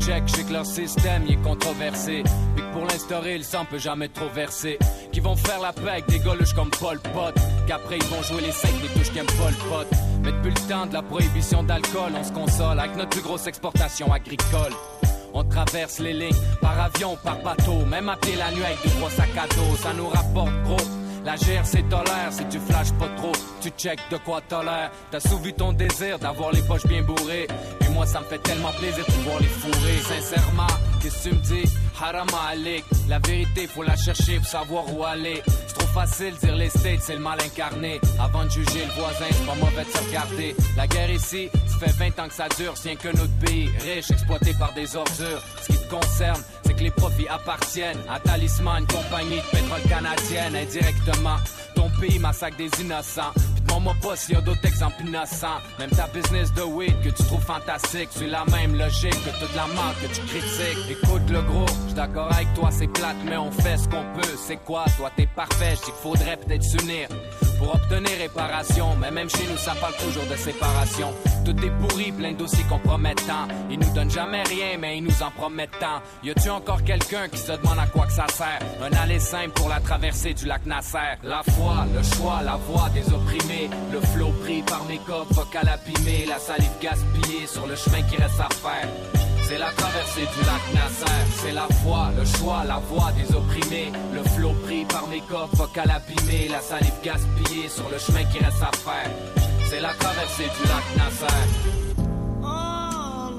Check, 0.06 0.26
que 0.48 0.52
leur 0.52 0.66
système 0.66 1.26
y 1.26 1.34
est 1.34 1.42
controversé. 1.42 2.24
Puis 2.56 2.66
pour 2.74 2.86
l'instaurer, 2.86 3.38
le 3.38 3.44
sang 3.44 3.66
peut 3.70 3.78
jamais 3.78 4.10
trop 4.10 4.28
verser. 4.28 4.78
Qui 5.14 5.22
vont 5.22 5.38
faire 5.38 5.62
la 5.62 5.72
paix 5.72 5.92
avec 5.92 6.08
des 6.08 6.20
goluches 6.20 6.54
comme 6.54 6.72
Paul 6.72 7.00
Pot. 7.00 7.34
Qu'après 7.68 8.00
ils 8.00 8.08
vont 8.08 8.22
jouer 8.24 8.42
les 8.42 8.52
secs, 8.52 8.70
les 8.82 8.90
touches 9.00 9.14
qu'aime 9.14 9.28
Paul 9.38 9.54
Pot. 9.70 9.88
Mais 10.24 10.34
depuis 10.34 10.50
le 10.50 10.70
temps 10.70 10.88
de 10.88 10.94
la 10.94 11.02
prohibition 11.02 11.64
d'alcool, 11.64 12.12
on 12.20 12.24
se 12.24 12.34
console 12.34 12.80
avec 12.80 12.98
notre 12.98 13.12
plus 13.12 13.22
grosse 13.22 13.48
exportation 13.48 14.12
agricole. 14.12 14.74
On 15.34 15.44
traverse 15.44 16.00
les 16.00 16.14
lignes 16.14 16.36
par 16.62 16.80
avion, 16.80 17.18
par 17.24 17.42
bateau, 17.42 17.86
même 17.86 18.10
à 18.10 18.16
pied 18.18 18.36
la 18.36 18.52
nuit 18.52 18.64
avec 18.64 18.78
deux 18.84 19.10
sacs 19.10 19.38
à 19.38 19.48
dos, 19.56 19.76
ça 19.82 19.94
nous 19.94 20.08
rapporte 20.08 20.52
gros. 20.64 21.03
La 21.26 21.36
GRC 21.36 21.84
tolère 21.90 22.32
si 22.32 22.46
tu 22.50 22.60
flashes 22.60 22.92
pas 23.00 23.08
trop, 23.16 23.32
tu 23.62 23.70
check 23.78 24.00
de 24.12 24.18
quoi 24.18 24.42
tolère. 24.42 24.92
T'as 25.10 25.22
souvi 25.22 25.54
ton 25.54 25.72
désir 25.72 26.20
d'avoir 26.20 26.52
les 26.52 26.62
poches 26.62 26.86
bien 26.86 27.02
bourrées. 27.02 27.48
Et 27.82 27.90
moi 27.90 28.06
ça 28.06 28.20
me 28.20 28.26
fait 28.26 28.40
tellement 28.40 28.72
plaisir 28.72 29.06
de 29.06 29.12
pouvoir 29.12 29.40
les 29.40 29.48
fourrer. 29.48 29.98
Sincèrement, 30.02 30.68
qu'est-ce 31.02 31.30
que 31.30 31.30
tu 31.30 31.36
me 31.36 31.42
dis? 31.42 31.74
Haram 32.02 32.28
alik. 32.52 32.84
La 33.08 33.20
vérité, 33.20 33.68
faut 33.68 33.84
la 33.84 33.96
chercher 33.96 34.38
pour 34.38 34.48
savoir 34.48 34.84
où 34.94 35.04
aller. 35.04 35.42
C'est 35.68 35.76
trop 35.76 35.88
facile 35.88 36.34
dire 36.42 36.56
les 36.56 36.70
States, 36.70 37.02
c'est 37.02 37.16
le 37.16 37.20
mal 37.20 37.40
incarné. 37.42 38.02
Avant 38.20 38.44
de 38.44 38.50
juger 38.50 38.86
le 38.86 39.02
voisin, 39.02 39.26
c'est 39.32 39.46
pas 39.46 39.56
mauvais 39.56 39.86
de 39.86 39.90
se 39.90 40.04
regarder. 40.06 40.56
La 40.76 40.88
guerre 40.88 41.12
ici, 41.12 41.50
ça 41.68 41.88
fait 41.88 42.10
20 42.10 42.20
ans 42.20 42.28
que 42.28 42.34
ça 42.34 42.48
dure, 42.58 42.74
c'est 42.76 42.96
que 42.96 43.10
notre 43.10 43.34
pays 43.40 43.70
riche, 43.80 44.12
exploité 44.12 44.54
par 44.60 44.74
des 44.74 44.96
ordures. 44.96 45.42
Ce 45.62 45.68
qui 45.72 45.78
te 45.78 45.90
concerne, 45.90 46.42
que 46.74 46.84
les 46.84 46.92
profits 46.92 47.28
appartiennent 47.28 48.00
à 48.10 48.20
Talisman, 48.20 48.86
compagnie 48.88 49.38
de 49.38 49.58
pétrole 49.58 49.82
canadienne, 49.90 50.56
indirectement. 50.56 51.38
Ton 51.76 51.90
pays 52.00 52.20
massacre 52.20 52.58
des 52.58 52.70
innocents. 52.82 53.34
Demande-moi 53.66 53.96
pas 54.02 54.16
s'il 54.16 54.36
y 54.36 54.38
a 54.38 54.42
d'autres 54.42 54.66
exemples 54.66 55.04
innocents. 55.06 55.60
Même 55.80 55.90
ta 55.90 56.08
business 56.08 56.54
de 56.54 56.62
weed 56.62 57.00
que 57.02 57.10
tu 57.10 57.24
trouves 57.24 57.44
fantastique, 57.44 58.10
c'est 58.12 58.28
la 58.28 58.46
même 58.46 58.78
logique 58.78 59.12
que 59.12 59.40
toute 59.40 59.56
la 59.56 59.68
marque 59.68 60.02
que 60.02 60.08
tu 60.08 60.22
critiques. 60.22 60.92
Écoute 60.92 61.30
le 61.30 61.42
gros, 61.42 61.66
je 61.90 61.94
d'accord 61.94 62.32
avec 62.32 62.54
toi, 62.54 62.70
c'est 62.72 62.88
plate, 62.88 63.18
mais 63.26 63.38
on 63.38 63.52
fait 63.52 63.78
ce 63.78 63.88
qu'on 63.88 64.04
peut. 64.14 64.36
C'est 64.38 64.58
quoi, 64.58 64.86
toi 64.98 65.12
t'es 65.16 65.28
parfait, 65.28 65.76
je 65.76 65.86
qu'il 65.86 65.94
faudrait 65.94 66.38
peut-être 66.38 66.64
s'unir 66.64 67.08
pour 67.64 67.76
obtenir 67.76 68.18
réparation. 68.20 68.96
Mais 69.00 69.12
même 69.12 69.30
chez 69.30 69.48
nous, 69.50 69.58
ça 69.58 69.74
parle 69.76 69.96
toujours 69.96 70.26
de 70.30 70.36
séparation. 70.36 71.14
Tout 71.46 71.56
est 71.64 71.72
pourri, 71.72 72.12
plein 72.12 72.32
de 72.34 72.38
dossiers 72.38 72.66
compromettants. 72.70 73.48
Ils 73.70 73.80
nous 73.80 73.94
donnent 73.94 74.12
jamais 74.12 74.44
rien, 74.44 74.78
mais 74.80 74.98
ils 74.98 75.04
nous 75.04 75.24
en 75.24 75.32
promettent 75.32 75.80
tant. 75.80 76.02
Y 76.24 76.32
a-tu 76.32 76.50
encore 76.50 76.84
quelqu'un 76.84 77.28
qui 77.30 77.38
se 77.38 77.52
demande 77.54 77.80
à 77.80 77.88
quoi 77.88 78.06
que 78.06 78.14
ça 78.14 78.28
sert? 78.28 78.60
Un 78.82 78.92
aller 78.98 79.20
simple 79.20 79.52
pour 79.52 79.70
la 79.70 79.80
traversée 79.80 80.34
du 80.34 80.46
lac 80.46 80.66
Nasser. 80.66 81.18
La 81.24 81.42
foi, 81.44 81.86
le 81.96 82.04
choix, 82.16 82.42
la 82.44 82.56
voix 82.56 82.90
des 82.94 83.08
opprimés. 83.14 83.70
Le 83.92 84.02
flot 84.02 84.34
pris 84.44 84.62
par 84.62 84.84
mes 84.86 85.00
cordes, 85.00 85.32
vocal 85.32 85.70
abîmé. 85.70 86.26
La 86.28 86.40
salive 86.40 86.78
gaspillée 86.82 87.48
sur 87.48 87.66
le 87.68 87.76
chemin 87.76 88.02
qui 88.04 88.18
reste 88.18 88.40
à 88.40 88.50
faire. 88.50 89.23
C'est 89.48 89.58
la 89.58 89.72
traversée 89.72 90.22
du 90.22 90.42
lac 90.46 90.64
Nasser, 90.74 91.22
c'est 91.42 91.52
la 91.52 91.68
foi, 91.84 92.12
le 92.18 92.26
choix, 92.26 92.64
la 92.66 92.80
voix 92.80 93.12
des 93.12 93.36
opprimés. 93.36 93.92
Le 94.14 94.24
flot 94.24 94.54
pris 94.64 94.86
par 94.86 95.08
mes 95.08 95.22
cordes, 95.22 95.54
vocal 95.54 95.92
abîmé, 95.92 96.48
la 96.50 96.62
salive 96.62 97.00
gaspillée 97.04 97.70
sur 97.70 97.90
le 97.90 97.98
chemin 97.98 98.24
qui 98.32 98.40
reste 98.40 98.64
à 98.64 98.72
faire. 98.76 99.12
C'est 99.70 99.82
la 99.82 99.94
traversée 99.94 100.50
du 100.58 100.64
lac 100.68 100.86
Nasser. 100.98 101.44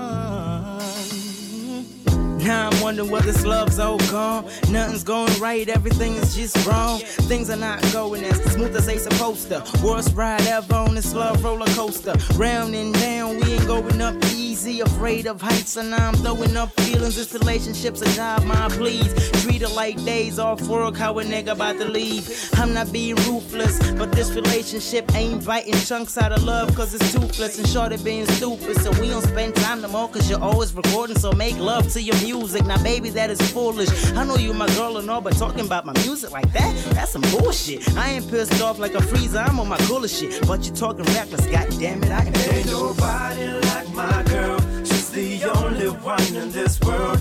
Now 2.46 2.70
I'm 2.70 2.80
wondering 2.80 3.10
where 3.10 3.24
this 3.24 3.44
love's 3.44 3.80
all 3.80 3.98
gone. 4.12 4.46
Nothing's 4.70 5.04
going 5.04 5.34
right, 5.40 5.68
everything 5.68 6.14
is 6.14 6.36
just 6.36 6.64
wrong. 6.68 7.00
Things 7.00 7.50
are 7.50 7.58
not 7.58 7.82
going 7.92 8.24
as 8.24 8.40
smooth 8.54 8.76
as 8.76 8.86
they 8.86 9.00
supposed 9.00 9.48
to. 9.50 9.64
Worst 9.84 10.16
ride 10.16 10.46
ever 10.46 10.76
on 10.76 10.94
this 10.94 11.12
love 11.16 11.44
roller 11.44 11.66
coaster. 11.74 12.14
Round 12.36 12.76
and 12.76 12.94
down, 12.94 13.38
we 13.38 13.54
ain't 13.54 13.66
going 13.66 14.00
up 14.00 14.16
easy. 14.26 14.82
Afraid 14.82 15.26
of 15.26 15.42
heights, 15.42 15.76
and 15.78 15.96
I'm 15.96 16.14
throwing 16.18 16.56
up 16.56 16.70
feelings. 16.82 17.16
This 17.16 17.34
relationship's 17.34 18.04
a 18.04 18.10
job, 18.14 18.44
my 18.44 18.70
please. 18.70 19.12
It 19.62 19.72
like 19.72 20.04
days 20.06 20.40
off 20.40 20.62
work, 20.68 20.96
how 20.96 21.18
a 21.20 21.24
nigga 21.24 21.52
about 21.54 21.78
to 21.78 21.86
leave. 21.86 22.50
I'm 22.54 22.74
not 22.74 22.92
being 22.92 23.16
ruthless, 23.28 23.80
but 23.94 24.12
this 24.12 24.32
relationship 24.32 25.14
ain't 25.16 25.46
biting 25.46 25.74
chunks 25.74 26.18
out 26.18 26.32
of 26.32 26.44
love, 26.44 26.76
cause 26.76 26.94
it's 26.94 27.12
toothless 27.14 27.58
and 27.58 27.68
short 27.68 27.92
of 27.94 28.04
being 28.04 28.26
stupid. 28.26 28.78
So 28.82 28.92
we 29.00 29.10
don't 29.10 29.22
spend 29.22 29.56
time 29.56 29.82
no 29.82 29.88
more, 29.90 30.08
cause 30.08 30.30
you're 30.30 30.42
always 30.42 30.74
recording, 30.74 31.18
so 31.18 31.32
make 31.32 31.58
love 31.58 31.92
to 31.94 32.02
your 32.02 32.16
music. 32.22 32.66
Now, 32.66 32.82
baby, 32.84 33.10
that 33.12 33.30
is 33.30 33.42
foolish. 33.52 33.90
I 34.14 34.24
know 34.26 34.36
you 34.36 34.54
my 34.54 34.68
girl 34.76 34.98
and 34.98 35.10
all, 35.10 35.22
but 35.22 35.38
talking 35.38 35.66
about 35.66 35.86
my 35.86 35.94
music 36.04 36.32
like 36.32 36.52
that, 36.54 36.76
that's 36.94 37.12
some 37.12 37.22
bullshit. 37.32 37.88
I 37.98 38.12
ain't 38.12 38.30
pissed 38.30 38.62
off 38.62 38.80
like 38.80 38.94
a 38.94 39.02
freezer, 39.02 39.40
I'm 39.40 39.60
on 39.60 39.68
my 39.68 39.78
cooler 39.80 40.08
shit. 40.08 40.46
But 40.48 40.66
you 40.66 40.74
talking 40.74 41.06
reckless, 41.06 41.46
god 41.48 41.70
damn 41.80 42.04
it, 42.04 42.12
I 42.12 42.26
Ain't 42.26 42.66
nobody 42.68 43.48
like 43.70 43.90
my 43.94 44.24
girl. 44.24 44.60
She's 44.84 45.10
the 45.10 45.44
only 45.60 45.90
one 45.90 46.36
in 46.36 46.52
this 46.52 46.80
world. 46.82 47.20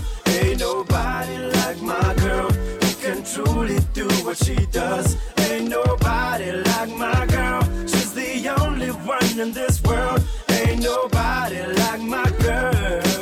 Ain't 0.55 0.63
nobody 0.63 1.37
like 1.37 1.81
my 1.81 2.13
girl 2.15 2.49
who 2.49 2.95
can 3.01 3.23
truly 3.25 3.77
do 3.91 4.07
what 4.23 4.37
she 4.37 4.55
does. 4.67 5.17
Ain't 5.37 5.67
nobody 5.67 6.49
like 6.53 6.95
my 6.95 7.25
girl. 7.25 7.61
She's 7.85 8.13
the 8.13 8.47
only 8.61 8.87
one 8.87 9.37
in 9.37 9.51
this 9.51 9.83
world. 9.83 10.23
Ain't 10.47 10.81
nobody 10.81 11.61
like 11.61 11.99
my 11.99 12.31
girl. 12.39 13.14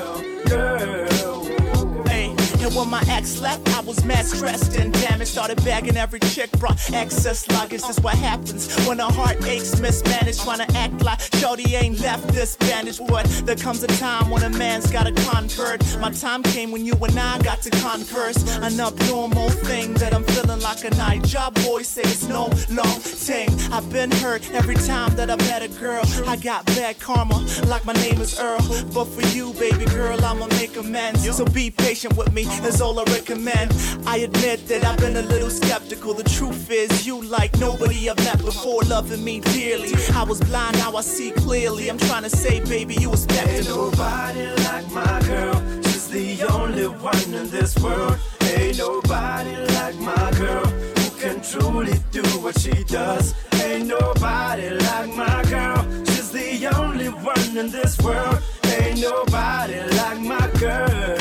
When 2.83 2.89
my 2.89 3.03
ex 3.07 3.39
left, 3.39 3.65
I 3.77 3.79
was 3.79 4.03
mad 4.03 4.25
stressed 4.25 4.75
and 4.75 4.91
damaged. 4.91 5.31
Started 5.31 5.63
bagging 5.63 5.95
every 5.95 6.19
chick, 6.19 6.51
brought 6.59 6.77
excess 6.91 7.47
luggage. 7.47 7.81
That's 7.81 8.01
what 8.01 8.13
happens 8.15 8.75
when 8.85 8.99
a 8.99 9.09
heart 9.09 9.41
aches, 9.45 9.79
mismanaged. 9.79 10.41
Trying 10.41 10.67
to 10.67 10.77
act 10.77 11.01
like 11.01 11.21
Shorty 11.35 11.75
ain't 11.75 12.01
left 12.01 12.27
this 12.33 12.57
bandage. 12.57 12.99
But 13.07 13.23
there 13.45 13.55
comes 13.55 13.83
a 13.83 13.87
time 13.87 14.29
when 14.29 14.43
a 14.43 14.49
man's 14.49 14.91
gotta 14.91 15.13
convert. 15.13 15.79
My 16.01 16.11
time 16.11 16.43
came 16.43 16.71
when 16.71 16.85
you 16.85 16.93
and 16.95 17.17
I 17.17 17.41
got 17.41 17.61
to 17.61 17.69
converse. 17.69 18.43
An 18.57 18.77
abnormal 18.77 19.49
thing 19.49 19.93
that 19.93 20.13
I'm 20.13 20.25
feeling 20.25 20.59
like 20.59 20.83
a 20.83 20.89
night 20.97 21.23
job. 21.23 21.55
boy 21.63 21.83
say 21.83 22.01
it's 22.01 22.27
no 22.27 22.49
long 22.69 22.99
thing. 22.99 23.47
I've 23.71 23.89
been 23.93 24.11
hurt 24.11 24.43
every 24.51 24.75
time 24.75 25.15
that 25.15 25.29
I 25.29 25.37
met 25.37 25.61
a 25.63 25.69
girl. 25.79 26.03
I 26.27 26.35
got 26.35 26.65
bad 26.65 26.99
karma, 26.99 27.47
like 27.67 27.85
my 27.85 27.93
name 27.93 28.19
is 28.19 28.37
Earl. 28.37 28.59
But 28.93 29.05
for 29.05 29.21
you, 29.33 29.53
baby 29.53 29.85
girl, 29.85 30.19
I'ma 30.25 30.47
make 30.59 30.75
amends. 30.75 31.23
So 31.33 31.45
be 31.45 31.71
patient 31.71 32.17
with 32.17 32.33
me, 32.33 32.43
is 32.73 32.81
all 32.81 32.99
I 32.99 33.03
recommend. 33.03 33.71
I 34.05 34.17
admit 34.17 34.67
that 34.67 34.83
I've 34.85 34.97
been 34.97 35.17
a 35.17 35.21
little 35.21 35.49
skeptical. 35.49 36.13
The 36.13 36.23
truth 36.23 36.69
is, 36.71 37.05
you 37.05 37.21
like 37.21 37.57
nobody 37.59 38.09
I've 38.09 38.17
met 38.17 38.39
before, 38.39 38.81
loving 38.83 39.23
me 39.23 39.39
dearly. 39.39 39.91
I 40.13 40.23
was 40.23 40.39
blind, 40.41 40.77
now 40.77 40.95
I 40.95 41.01
see 41.01 41.31
clearly. 41.31 41.89
I'm 41.89 41.97
trying 41.97 42.23
to 42.23 42.29
say, 42.29 42.59
baby, 42.61 42.95
you 42.95 43.09
Ain't 43.09 43.19
spectacle. 43.19 43.91
nobody 43.91 44.45
like 44.67 44.91
my 44.91 45.21
girl. 45.27 45.55
She's 45.83 46.07
the 46.09 46.43
only 46.53 46.87
one 46.87 47.33
in 47.33 47.49
this 47.49 47.77
world. 47.79 48.17
Ain't 48.41 48.77
nobody 48.77 49.55
like 49.77 49.95
my 49.99 50.31
girl 50.37 50.65
who 50.65 51.09
can 51.21 51.41
truly 51.41 51.97
do 52.11 52.23
what 52.43 52.57
she 52.59 52.83
does. 52.85 53.33
Ain't 53.61 53.87
nobody 53.87 54.69
like 54.69 55.15
my 55.15 55.43
girl. 55.49 55.81
She's 56.05 56.31
the 56.31 56.67
only 56.77 57.09
one 57.09 57.57
in 57.57 57.69
this 57.71 57.99
world. 58.01 58.39
Ain't 58.65 59.01
nobody 59.01 59.79
like 59.99 60.19
my 60.21 60.47
girl. 60.59 61.17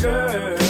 Girl. 0.00 0.65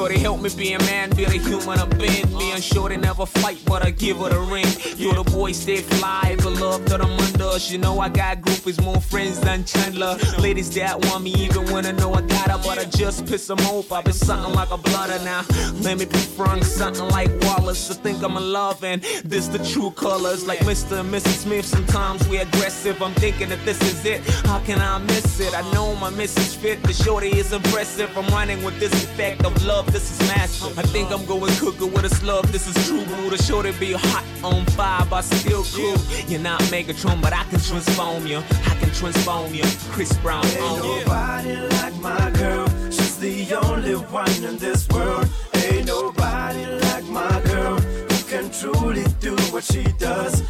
Shorty 0.00 0.18
help 0.18 0.40
me 0.40 0.48
be 0.56 0.72
a 0.72 0.78
man, 0.78 1.10
be 1.10 1.24
a 1.24 1.30
human, 1.30 1.78
a 1.78 1.84
bend. 1.84 2.32
Me 2.32 2.52
and 2.52 2.64
Shorty 2.64 2.96
never 2.96 3.26
fight, 3.26 3.58
but 3.66 3.84
I 3.84 3.90
give 3.90 4.16
her 4.16 4.30
the 4.30 4.40
ring. 4.40 4.64
You're 4.96 5.12
the 5.12 5.30
boy, 5.30 5.52
stay 5.52 5.82
fly, 5.82 6.36
but 6.38 6.54
love 6.54 6.86
that 6.86 7.02
I'm 7.02 7.12
under. 7.20 7.58
You 7.58 7.76
know 7.76 8.00
I 8.00 8.08
got 8.08 8.40
groupies, 8.40 8.82
more 8.82 8.98
friends 8.98 9.38
than 9.40 9.62
Chandler. 9.66 10.16
Ladies 10.38 10.74
that 10.76 11.04
want 11.04 11.24
me 11.24 11.34
even 11.34 11.70
when 11.70 11.84
I 11.84 11.92
know 11.92 12.14
I 12.14 12.22
got 12.22 12.50
her, 12.50 12.58
but 12.64 12.78
I 12.78 12.84
just 12.86 13.26
piss 13.26 13.46
them 13.46 13.58
off. 13.60 13.92
I've 13.92 14.04
been 14.04 14.14
something 14.14 14.54
like 14.54 14.70
a 14.70 14.78
blooder 14.78 15.22
now. 15.22 15.44
Let 15.82 15.98
me 15.98 16.06
be 16.06 16.16
front, 16.16 16.64
something 16.64 17.06
like 17.08 17.30
Wallace. 17.42 17.90
I 17.90 17.94
think 17.94 18.22
I'm 18.22 18.38
in 18.38 18.52
love, 18.52 18.82
and 18.82 19.02
this 19.22 19.48
the 19.48 19.58
true 19.58 19.90
colors. 19.90 20.46
Like 20.46 20.60
Mr. 20.60 21.00
and 21.00 21.12
Mrs. 21.12 21.42
Smith, 21.42 21.66
sometimes 21.66 22.26
we 22.26 22.38
aggressive. 22.38 23.02
I'm 23.02 23.12
thinking 23.14 23.50
that 23.50 23.62
this 23.66 23.78
is 23.82 24.02
it. 24.06 24.22
How 24.46 24.60
can 24.60 24.80
I 24.80 24.96
miss 24.96 25.40
it? 25.40 25.52
I 25.54 25.60
know 25.72 25.94
my 25.96 26.08
missus 26.08 26.54
fit. 26.54 26.82
The 26.84 26.94
shorty 26.94 27.36
is 27.36 27.52
impressive. 27.52 28.16
I'm 28.16 28.26
running 28.28 28.64
with 28.64 28.80
this 28.80 28.94
effect 28.94 29.44
of 29.44 29.52
love. 29.66 29.89
This 29.92 30.10
is 30.12 30.28
massive. 30.28 30.78
I 30.78 30.82
think 30.82 31.10
I'm 31.10 31.24
going 31.26 31.52
cooker 31.56 31.86
with 31.86 32.04
a 32.04 32.08
slug. 32.14 32.46
This 32.46 32.66
is 32.66 32.86
true. 32.86 33.04
Boo. 33.04 33.30
The 33.30 33.38
shorty 33.42 33.72
be 33.72 33.92
hot 33.92 34.24
on 34.44 34.64
fire, 34.66 35.04
but 35.10 35.22
still 35.22 35.64
cool. 35.64 35.96
You're 36.28 36.40
not 36.40 36.60
Megatron, 36.72 37.20
but 37.20 37.32
I 37.32 37.44
can 37.44 37.60
transform 37.60 38.26
you. 38.26 38.38
I 38.38 38.74
can 38.80 38.90
transform 38.92 39.52
you. 39.54 39.64
Chris 39.90 40.16
Brown 40.18 40.44
Ain't 40.46 40.60
on 40.60 40.84
you. 40.84 41.04
nobody 41.04 41.56
like 41.76 41.96
my 42.00 42.30
girl. 42.30 42.68
She's 42.90 43.16
the 43.18 43.54
only 43.66 43.94
one 43.94 44.44
in 44.44 44.56
this 44.58 44.88
world. 44.90 45.28
Ain't 45.54 45.86
nobody 45.86 46.64
like 46.66 47.04
my 47.06 47.40
girl 47.44 47.78
who 47.78 48.24
can 48.30 48.50
truly 48.50 49.04
do 49.20 49.34
what 49.52 49.64
she 49.64 49.82
does. 49.98 50.42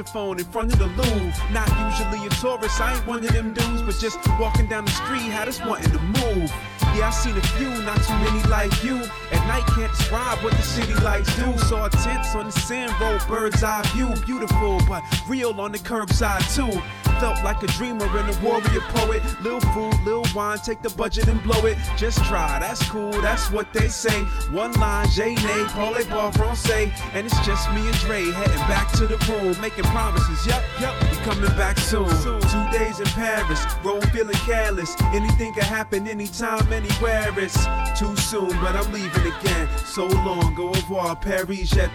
Phone 0.00 0.38
in 0.38 0.44
front 0.46 0.72
of 0.72 0.78
the 0.78 0.86
Louvre. 0.86 1.52
Not 1.52 1.68
usually 1.68 2.26
a 2.26 2.30
tourist, 2.30 2.80
I 2.80 2.96
ain't 2.96 3.06
one 3.06 3.24
of 3.24 3.32
them 3.32 3.52
dudes, 3.52 3.82
but 3.82 3.98
just 3.98 4.18
walking 4.40 4.68
down 4.68 4.86
the 4.86 4.90
street, 4.92 5.30
had 5.30 5.48
us 5.48 5.60
wanting 5.60 5.90
to 5.90 6.00
move. 6.00 6.50
Yeah, 6.96 7.08
I 7.08 7.10
seen 7.10 7.36
a 7.36 7.40
few, 7.40 7.68
not 7.82 7.96
too 8.02 8.14
many 8.14 8.42
like 8.48 8.72
you. 8.82 8.96
At 9.32 9.46
night, 9.46 9.66
can't 9.74 9.90
describe 9.90 10.42
what 10.42 10.52
the 10.52 10.62
city 10.62 10.94
lights 11.04 11.34
do. 11.36 11.56
Saw 11.58 11.88
tents 11.88 12.34
on 12.34 12.46
the 12.46 12.52
sand 12.52 12.92
road, 13.00 13.20
bird's 13.28 13.62
eye 13.62 13.82
view, 13.94 14.08
beautiful, 14.24 14.80
but 14.88 15.02
real 15.28 15.58
on 15.60 15.72
the 15.72 15.78
curbside 15.78 16.44
too. 16.54 16.80
Felt 17.22 17.44
like 17.44 17.62
a 17.62 17.68
dreamer 17.68 18.04
and 18.18 18.28
a 18.34 18.44
warrior 18.44 18.80
poet. 18.96 19.22
Lil 19.42 19.60
food, 19.60 19.94
lil 20.04 20.24
wine, 20.34 20.58
take 20.58 20.82
the 20.82 20.90
budget 20.90 21.28
and 21.28 21.40
blow 21.44 21.66
it. 21.66 21.78
Just 21.96 22.18
try, 22.24 22.58
that's 22.58 22.82
cool, 22.90 23.12
that's 23.22 23.48
what 23.48 23.72
they 23.72 23.86
say. 23.86 24.24
One 24.50 24.72
line, 24.72 25.08
J 25.10 25.36
Nay, 25.36 25.64
Paul 25.68 25.94
Bar 26.10 26.32
Francais. 26.32 26.92
And 27.14 27.24
it's 27.24 27.46
just 27.46 27.70
me 27.74 27.86
and 27.86 27.96
Dre 27.98 28.24
heading 28.24 28.66
back 28.66 28.90
to 28.94 29.06
the 29.06 29.18
room, 29.30 29.54
making 29.60 29.84
promises. 29.84 30.44
Yup, 30.48 30.64
yup, 30.80 30.96
coming 31.22 31.50
back 31.56 31.78
soon. 31.78 32.08
Two 32.08 32.78
days 32.78 33.00
in 33.00 33.06
Paris, 33.06 33.64
roll 33.84 34.00
feeling 34.12 34.36
careless. 34.46 34.94
Anything 35.14 35.54
can 35.54 35.64
happen 35.64 36.06
anytime, 36.06 36.72
anywhere. 36.72 37.32
It's 37.36 37.66
too 37.98 38.16
soon, 38.16 38.48
but 38.60 38.74
I'm 38.74 38.92
leaving 38.92 39.32
again. 39.32 39.68
So 39.84 40.06
long, 40.06 40.56
au 40.58 40.72
revoir, 40.72 41.16
Paris, 41.16 41.70
je. 41.70 41.88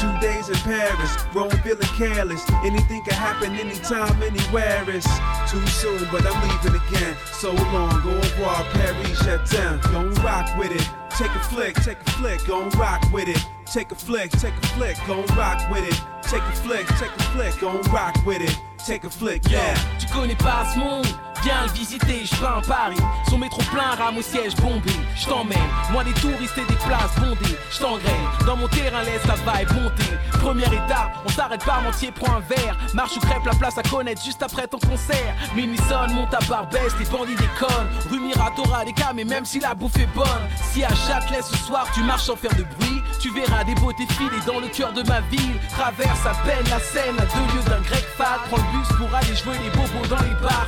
Two 0.00 0.20
days 0.20 0.48
in 0.48 0.56
Paris, 0.56 1.16
Rome 1.34 1.50
feeling 1.62 1.88
careless. 1.96 2.44
Anything 2.64 3.02
can 3.04 3.14
happen 3.14 3.52
anytime, 3.54 4.22
anywhere. 4.22 4.84
It's 4.88 5.08
too 5.50 5.66
soon, 5.66 6.06
but 6.10 6.24
I'm 6.26 6.40
leaving 6.48 6.80
again. 6.88 7.16
So 7.32 7.52
long, 7.52 8.02
au 8.04 8.14
revoir, 8.14 8.64
Paris, 8.72 9.18
je. 9.24 9.90
Don't 9.92 10.14
rock 10.22 10.56
with 10.58 10.72
it. 10.72 10.88
Take 11.16 11.30
a 11.30 11.40
flick, 11.40 11.74
take 11.76 11.98
a 11.98 12.10
flick, 12.12 12.46
gon' 12.46 12.68
rock 12.70 13.02
with 13.10 13.28
it. 13.28 13.55
Take 13.76 13.92
a 13.92 13.94
flick, 13.94 14.30
take 14.30 14.54
a 14.54 14.66
flick, 14.68 14.96
gon' 15.06 15.26
rock 15.36 15.70
with 15.70 15.86
it. 15.86 16.02
Take 16.22 16.40
a 16.40 16.52
flick, 16.52 16.86
take 16.96 17.10
a 17.10 17.22
flick, 17.34 17.60
gon' 17.60 17.82
rock 17.92 18.16
with 18.24 18.40
it. 18.40 18.58
Take 18.78 19.04
a 19.04 19.10
flick, 19.10 19.42
yeah. 19.50 19.74
Tu 19.98 20.06
connais 20.14 20.34
pas 20.34 20.64
ce 20.72 20.78
monde 20.78 21.06
Viens 21.42 21.64
le 21.66 21.72
visiter, 21.72 22.24
je 22.24 22.44
en 22.44 22.60
Paris. 22.62 22.96
Son 23.28 23.38
métro 23.38 23.62
plein, 23.72 23.94
rame 23.96 24.18
au 24.18 24.22
siège 24.22 24.54
bombé. 24.56 24.90
Je 25.16 25.26
t'emmène, 25.26 25.58
moi 25.90 26.02
des 26.04 26.12
touristes 26.14 26.58
et 26.58 26.64
des 26.64 26.76
places 26.76 27.14
bondées. 27.18 27.56
Je 27.70 27.78
t'engraine, 27.78 28.26
dans 28.46 28.56
mon 28.56 28.68
terrain 28.68 29.02
laisse 29.02 29.24
la 29.26 29.34
vibe 29.34 29.72
monter. 29.72 30.12
Première 30.40 30.72
étape, 30.72 31.22
on 31.24 31.28
s'arrête 31.28 31.64
pas, 31.64 31.80
mentier, 31.80 32.10
prend 32.10 32.36
un 32.36 32.40
verre. 32.40 32.76
Marche 32.94 33.16
ou 33.16 33.20
crêpe, 33.20 33.44
la 33.44 33.54
place 33.54 33.78
à 33.78 33.82
connaître 33.82 34.24
juste 34.24 34.42
après 34.42 34.66
ton 34.66 34.78
concert. 34.78 35.34
Minuit 35.54 35.78
monte 36.14 36.34
à 36.34 36.38
Barbès, 36.48 36.92
les 36.98 37.04
bandits 37.06 37.36
déconnent. 37.36 37.88
Rue 38.10 38.20
Miratora, 38.20 38.84
des 38.84 38.92
cas, 38.92 39.12
mais 39.14 39.24
même 39.24 39.44
si 39.44 39.60
la 39.60 39.74
bouffe 39.74 39.96
est 39.98 40.12
bonne. 40.14 40.26
Si 40.72 40.84
à 40.84 40.94
Châtelet 40.94 41.42
ce 41.42 41.56
soir 41.56 41.86
tu 41.94 42.02
marches 42.02 42.24
sans 42.24 42.36
faire 42.36 42.54
de 42.54 42.64
bruit, 42.78 43.02
tu 43.20 43.30
verras 43.32 43.64
des 43.64 43.74
beautés 43.74 44.06
filées 44.10 44.42
dans 44.46 44.60
le 44.60 44.68
cœur 44.68 44.92
de 44.92 45.02
ma 45.02 45.20
ville. 45.22 45.58
Traverse 45.70 46.26
à 46.26 46.34
peine 46.44 46.64
la 46.70 46.80
Seine 46.80 47.16
à 47.18 47.26
deux 47.26 47.56
lieux 47.56 47.64
d'un 47.68 47.80
grec 47.80 48.04
fat. 48.16 48.38
Prends 48.48 48.56
le 48.56 48.78
bus 48.78 48.88
pour 48.96 49.14
aller 49.14 49.34
jouer 49.34 49.56
les 49.62 49.70
bobos 49.70 50.06
dans 50.08 50.22
les 50.22 50.34
bars. 50.42 50.66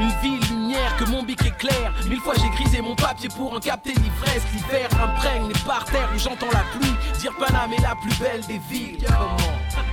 Une 0.00 0.08
ville 0.22 0.40
lumière 0.48 0.96
que 0.96 1.04
mon 1.04 1.22
bic 1.22 1.44
éclaire. 1.44 1.92
Mille 2.08 2.20
fois 2.20 2.34
j'ai 2.40 2.48
grisé 2.50 2.80
mon 2.80 2.96
papier 2.96 3.28
pour 3.28 3.52
en 3.52 3.60
capter 3.60 3.92
l'ivresse. 3.92 4.42
L'hiver 4.54 4.88
imprègne 5.02 5.48
les 5.48 5.60
parterres 5.66 6.08
où 6.14 6.18
j'entends 6.18 6.50
la 6.52 6.64
pluie. 6.78 6.94
Dire 7.18 7.32
Paname 7.38 7.72
est 7.74 7.82
la 7.82 7.94
plus 7.96 8.18
belle 8.18 8.40
des 8.46 8.60
villes. 8.70 9.06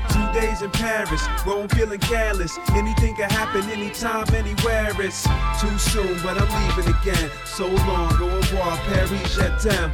Two 0.09 0.33
days 0.33 0.63
in 0.63 0.69
Paris, 0.69 1.21
Rome 1.45 1.67
feeling 1.69 1.99
careless. 1.99 2.57
Anything 2.75 3.15
can 3.15 3.29
happen 3.29 3.69
anytime, 3.69 4.25
anywhere. 4.33 4.93
It's 4.99 5.23
too 5.59 5.77
soon, 5.77 6.15
but 6.23 6.37
I'm 6.41 6.47
leaving 6.67 6.95
again. 6.95 7.29
So 7.45 7.67
long, 7.67 8.09
au 8.21 8.37
revoir, 8.37 8.77
Paris, 8.87 9.21
t'aime. 9.61 9.91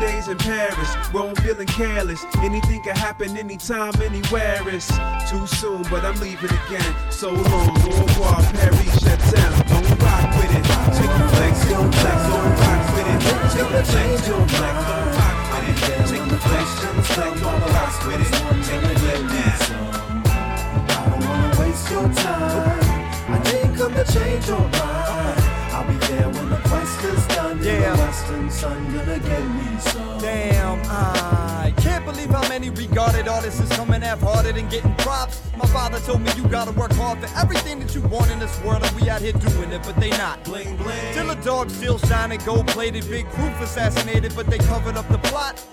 Days 0.00 0.28
in 0.28 0.38
Paris, 0.38 0.94
Rome 1.12 1.34
feeling 1.36 1.66
careless. 1.66 2.24
Anything 2.38 2.82
can 2.82 2.94
happen 2.94 3.36
anytime, 3.36 3.92
anywhere. 4.00 4.62
It's 4.68 4.88
too 5.28 5.44
soon, 5.46 5.82
but 5.90 6.04
I'm 6.04 6.14
leaving 6.20 6.50
again. 6.50 6.94
So 7.10 7.32
long, 7.32 7.70
au 7.70 8.02
revoir, 8.02 8.40
Paris, 8.54 8.94
je 9.02 9.16
t'aime. 9.30 9.54
Don't 9.66 10.02
rock 10.02 10.30
with 10.38 10.54
it. 10.54 10.64
Take 10.94 11.10
a 11.10 11.28
flex, 11.34 11.68
don't 11.68 11.92
flex, 11.94 12.18
don't 12.30 12.54
rock 12.62 12.84
with 12.94 13.08
it. 13.10 13.20
Take 13.50 13.70
a 13.70 13.84
flex, 13.84 14.28
don't 14.28 14.50
flex, 14.50 14.74
don't 14.86 15.10
rock 15.18 15.36
with 15.52 15.68
it. 15.68 15.76
Take 16.06 16.30
a 16.30 16.38
flex, 16.38 16.66
don't 16.82 17.02
flex, 17.02 17.40
don't 17.40 17.62
rock 17.74 17.94
with 18.06 18.22
it. 18.22 18.30
Take 18.66 18.84
a 18.84 18.94
flex 18.98 19.60
now. 19.70 19.86
I 20.88 21.10
don't 21.10 21.22
wanna 21.26 21.50
waste 21.60 21.90
your 21.90 22.08
time. 22.14 22.86
I 23.30 23.38
didn't 23.42 23.74
come 23.76 23.94
to 23.94 24.04
change 24.04 24.46
your 24.46 24.77
done. 28.12 28.40
Yeah. 28.40 28.48
The 28.48 28.50
sun 28.50 28.94
gonna 28.94 29.18
get 29.18 29.44
me 29.44 29.78
some. 29.80 30.18
Damn, 30.18 30.80
I 30.86 31.72
can't 31.78 32.04
believe 32.04 32.30
how 32.30 32.48
many 32.48 32.70
regarded 32.70 33.28
artists 33.28 33.60
is 33.60 33.68
coming 33.76 34.00
half-hearted 34.00 34.56
and 34.56 34.70
getting 34.70 34.94
props. 34.96 35.42
My 35.56 35.66
father 35.66 35.98
told 36.00 36.22
me 36.22 36.30
you 36.36 36.48
gotta 36.48 36.72
work 36.72 36.92
hard 36.92 37.20
for 37.20 37.38
everything 37.38 37.78
that 37.80 37.94
you 37.94 38.02
want 38.02 38.30
in 38.30 38.38
this 38.38 38.58
world, 38.62 38.82
and 38.82 38.96
we 39.00 39.08
out 39.08 39.20
here 39.20 39.32
doing 39.32 39.72
it, 39.72 39.82
but 39.82 39.96
they 39.96 40.10
not. 40.10 40.42
Bling 40.44 40.76
bling. 40.76 41.14
Till 41.14 41.30
a 41.30 41.36
dog 41.36 41.70
still 41.70 41.98
shining, 41.98 42.40
gold-plated, 42.44 43.08
big 43.08 43.28
proof 43.30 43.60
assassinated, 43.60 44.34
but 44.34 44.46
they 44.46 44.58
covered 44.58 44.96
up 44.96 45.08
the 45.08 45.18
plot. 45.18 45.64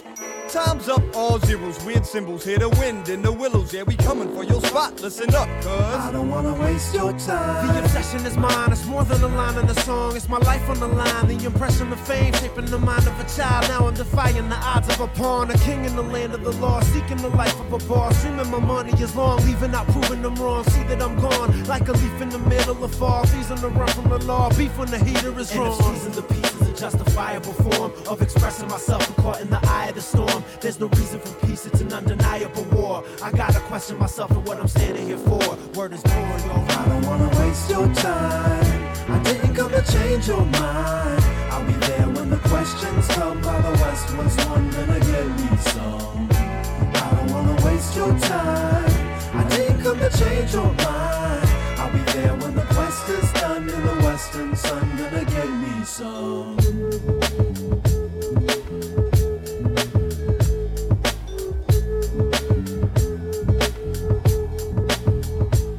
Time's 0.47 0.88
up, 0.88 1.02
all 1.15 1.38
zeros, 1.39 1.84
weird 1.84 2.06
symbols, 2.06 2.45
hear 2.45 2.57
the 2.60 2.69
wind 2.69 3.10
in 3.10 3.22
the 3.22 3.31
willows. 3.31 3.73
Yeah, 3.73 3.84
we 3.84 3.95
coming 3.95 4.34
for 4.34 4.43
your 4.43 4.61
spot. 4.61 5.02
Listen 5.02 5.34
up, 5.35 5.49
cuz. 5.61 5.68
I 5.68 6.11
don't 6.14 6.30
wanna 6.30 6.53
waste 6.53 6.93
your 6.93 7.11
time. 7.14 7.68
The 7.68 7.80
obsession 7.84 8.26
is 8.26 8.38
mine, 8.38 8.72
it's 8.72 8.85
more 8.85 9.03
than 9.03 9.22
a 9.22 9.27
line 9.27 9.57
in 9.57 9.68
the 9.68 9.73
song, 9.81 10.15
it's 10.15 10.30
my 10.30 10.38
life 10.38 10.69
on 10.69 10.80
the 10.80 10.88
line. 10.88 11.27
The 11.27 11.45
impression 11.45 11.91
of 11.91 11.99
fame 12.07 12.31
shaping 12.35 12.65
the 12.68 12.77
mind 12.77 13.06
of 13.07 13.19
a 13.19 13.23
child. 13.35 13.68
Now 13.68 13.88
I'm 13.88 13.95
defying 13.95 14.47
the 14.47 14.56
odds 14.56 14.88
of 14.88 15.02
a 15.02 15.07
pawn, 15.07 15.49
a 15.52 15.57
king 15.57 15.84
in 15.84 15.95
the 15.95 16.03
land 16.03 16.34
of 16.34 16.43
the 16.43 16.52
law, 16.53 16.80
seeking 16.81 17.18
the 17.18 17.30
life 17.30 17.60
of 17.60 17.73
a 17.73 17.80
boss. 17.88 18.22
Dreaming 18.22 18.49
my 18.49 18.60
money 18.60 18.93
is 19.02 19.14
long, 19.15 19.43
leaving 19.45 19.73
out 19.73 19.88
proving 19.88 20.22
them 20.22 20.35
wrong. 20.35 20.64
See 20.69 20.84
that 20.84 21.02
I'm 21.02 21.19
gone, 21.19 21.64
like 21.65 21.88
a 21.89 21.93
leaf 21.93 22.22
in 22.22 22.30
the 22.30 22.39
middle 22.39 22.81
of 22.81 22.93
fall. 22.95 23.26
Season 23.26 23.57
to 23.57 23.68
run 23.69 23.88
from 23.89 24.10
the 24.10 24.19
law, 24.19 24.49
beef 24.56 24.77
when 24.77 24.89
the 24.89 24.99
heater 24.99 25.38
is 25.39 25.52
And 25.52 25.60
wrong. 25.60 25.80
if 25.80 25.97
season 25.97 26.11
the 26.14 26.22
pieces 26.22 26.55
a 26.55 26.55
justifiable 26.76 27.53
form 27.53 27.91
of 28.07 28.22
expressing 28.22 28.68
myself 28.68 29.06
and 29.07 29.15
caught 29.18 29.41
in 29.41 29.49
the 29.49 29.60
eye 29.64 29.88
of 29.88 29.95
the 29.95 30.02
storm. 30.02 30.43
There's 30.61 30.80
no 30.80 30.88
reason 30.88 31.19
for 31.19 31.47
peace, 31.47 31.65
it's 31.65 31.81
an 31.81 31.93
undeniable 31.93 32.64
war. 32.65 33.03
I 33.23 33.31
gotta 33.31 33.60
question 33.61 33.97
myself 33.97 34.31
and 34.31 34.45
what 34.47 34.60
I'm 34.60 34.68
standing 34.68 35.07
here 35.07 35.18
for. 35.18 35.57
Word 35.73 35.93
is 35.93 36.03
born, 36.03 36.39
yo. 36.47 36.65
I 36.69 36.85
don't 36.89 37.06
wanna 37.06 37.30
waste 37.39 37.69
your 37.69 37.88
time. 37.95 38.95
I 39.07 39.19
didn't 39.23 39.56
come 39.56 39.72
to 39.72 39.81
change 39.91 40.27
your 40.27 40.45
mind. 40.45 41.23
I'll 41.52 41.65
be 41.65 41.73
there 41.73 42.07
when 42.07 42.30
the 42.30 42.38
questions 42.49 43.07
come. 43.10 43.41
By 43.41 43.61
the 43.61 43.72
West 43.81 44.18
was 44.18 44.35
one 44.47 44.69
gonna 44.72 44.99
get 44.99 45.27
me 45.39 45.57
some. 45.57 46.30
I 46.31 47.15
don't 47.15 47.31
wanna 47.31 47.65
waste 47.65 47.95
your 47.95 48.18
time. 48.19 48.91
I 49.34 49.43
didn't 49.49 49.81
come 49.81 49.99
to 49.99 50.10
change 50.18 50.53
your 50.53 50.72
mind. 50.73 51.49
I'll 51.77 51.91
be 51.91 51.99
there 52.11 52.35
when 52.35 52.56
the 52.56 52.65
quest 52.73 53.10
is 53.10 53.31
done. 53.34 53.69
In 53.69 53.85
the 53.85 54.05
sun, 54.17 54.97
gonna 54.97 55.25
get 55.25 55.49
me 55.49 55.83
some. 55.83 56.57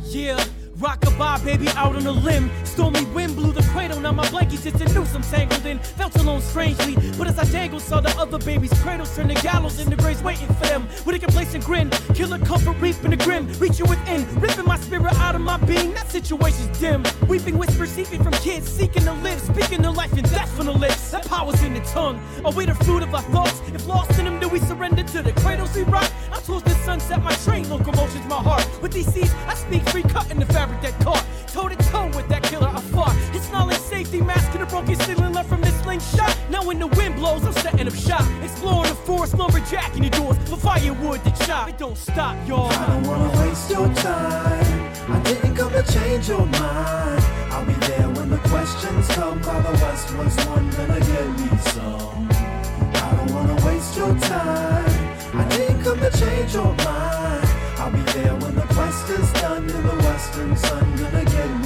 Yeah, 0.04 0.38
rockabye, 0.78 1.44
baby, 1.44 1.68
out 1.68 1.96
on 1.96 2.06
a 2.06 2.12
limb. 2.12 2.50
Stormy 2.76 3.06
wind 3.14 3.34
blew 3.34 3.52
the 3.52 3.62
cradle, 3.72 3.98
now 4.00 4.12
my 4.12 4.28
blanket 4.28 4.60
just 4.60 4.78
a 4.82 4.92
noose 4.92 5.14
I'm 5.14 5.22
tangled 5.22 5.64
in. 5.64 5.78
Felt 5.78 6.14
alone 6.16 6.42
strangely, 6.42 6.94
but 7.16 7.26
as 7.26 7.38
I 7.38 7.44
dangled, 7.44 7.80
saw 7.80 8.00
the 8.00 8.10
other 8.20 8.36
babies' 8.36 8.78
cradles 8.82 9.16
turn 9.16 9.28
to 9.28 9.34
gallows 9.36 9.78
and 9.78 9.90
the 9.90 9.96
graves 9.96 10.22
waiting 10.22 10.46
for 10.48 10.66
them. 10.66 10.86
With 11.06 11.16
a 11.16 11.18
complacent 11.18 11.64
grin, 11.64 11.88
killer 12.12 12.38
comfort 12.38 12.76
reaping 12.78 13.12
the 13.12 13.16
grim, 13.16 13.50
reaching 13.58 13.88
within, 13.88 14.26
ripping 14.40 14.66
my 14.66 14.76
spirit 14.76 15.14
out 15.14 15.34
of 15.34 15.40
my 15.40 15.56
being. 15.64 15.94
That 15.94 16.10
situation's 16.10 16.78
dim. 16.78 17.02
Weeping 17.26 17.56
whispers 17.56 17.88
seeping 17.88 18.22
from 18.22 18.34
kids 18.34 18.68
seeking 18.68 19.04
to 19.04 19.14
live, 19.14 19.40
speaking 19.40 19.80
the 19.80 19.90
life 19.90 20.12
and 20.12 20.28
death 20.28 20.54
from 20.54 20.66
the 20.66 20.72
lips. 20.72 21.12
That 21.12 21.24
power's 21.24 21.62
in 21.62 21.72
the 21.72 21.80
tongue. 21.80 22.20
Are 22.44 22.52
we 22.52 22.66
the 22.66 22.74
fruit 22.74 23.02
of 23.02 23.14
our 23.14 23.22
thoughts? 23.22 23.62
If 23.72 23.86
lost 23.86 24.18
in 24.18 24.26
them, 24.26 24.38
do 24.38 24.50
we 24.50 24.58
surrender 24.58 25.02
to 25.02 25.22
the 25.22 25.32
cradles 25.40 25.74
we 25.74 25.84
rock? 25.84 26.12
I 26.30 26.40
towards 26.40 26.64
the 26.64 26.74
sunset, 26.84 27.22
my 27.22 27.34
train 27.36 27.70
locomotion's 27.70 28.26
my 28.26 28.36
heart. 28.36 28.68
With 28.82 28.92
these 28.92 29.10
seeds, 29.10 29.32
I 29.46 29.54
speak 29.54 29.82
free, 29.88 30.02
cutting 30.02 30.40
the 30.40 30.46
fabric 30.46 30.82
that 30.82 31.00
caught. 31.00 31.24
Toe 31.48 31.68
to 31.68 31.76
toe 31.90 32.08
with 32.14 32.28
that 32.28 32.45
killer 32.56 32.72
I 32.74 32.80
fought. 32.80 33.16
It's 33.34 33.50
knowledge 33.50 33.78
safety 33.78 34.20
mask 34.20 34.54
and 34.54 34.62
a 34.62 34.66
broken 34.66 34.96
ceiling 34.96 35.32
left 35.32 35.48
from 35.48 35.60
this 35.60 35.78
slingshot. 35.82 36.36
Now 36.50 36.64
when 36.64 36.78
the 36.78 36.86
wind 36.86 37.16
blows, 37.16 37.44
I'm 37.44 37.52
setting 37.52 37.86
up 37.86 37.94
shop. 37.94 38.24
Exploring 38.42 38.90
the 38.90 38.96
forest, 39.06 39.34
lumberjacking 39.34 40.02
the 40.02 40.10
doors 40.10 40.36
for 40.48 40.56
firewood 40.56 41.22
to 41.24 41.46
chop. 41.46 41.68
It 41.68 41.78
don't 41.78 41.96
stop, 41.96 42.36
y'all. 42.48 42.70
I 42.70 42.86
don't 42.86 43.06
wanna 43.06 43.30
waste 43.40 43.70
your 43.70 43.88
time. 43.94 44.92
I 45.08 45.20
didn't 45.24 45.54
come 45.54 45.72
to 45.72 45.82
change 45.92 46.28
your 46.28 46.46
mind. 46.46 47.22
I'll 47.52 47.64
be 47.64 47.74
there 47.86 48.08
when 48.16 48.30
the 48.30 48.38
questions 48.48 49.06
come. 49.08 49.40
By 49.40 49.60
the 49.60 49.72
West 49.82 50.14
was 50.16 50.36
one 50.46 50.70
gonna 50.70 51.00
get 51.00 51.28
me 51.40 51.50
some. 51.72 52.28
I 53.06 53.08
don't 53.16 53.32
wanna 53.34 53.56
waste 53.66 53.96
your 53.96 54.14
time. 54.18 54.94
I 55.40 55.44
didn't 55.50 55.82
come 55.84 56.00
to 56.00 56.10
change 56.18 56.54
your 56.54 56.72
mind. 56.84 57.46
I'll 57.78 57.92
be 57.92 58.00
there 58.12 58.34
when 58.42 58.54
the 58.54 58.66
quest 58.74 59.08
is 59.10 59.30
done. 59.34 59.64
In 59.70 59.82
the 59.90 59.96
western 60.06 60.56
sun, 60.56 60.96
gonna 60.96 61.24
get 61.24 61.50
me 61.60 61.65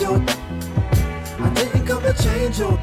don't 0.00 0.26
wanna. 0.26 0.36
I 1.38 1.50
didn't 1.54 1.86
come 1.86 2.02
to 2.02 2.12
change 2.22 2.58
your. 2.58 2.78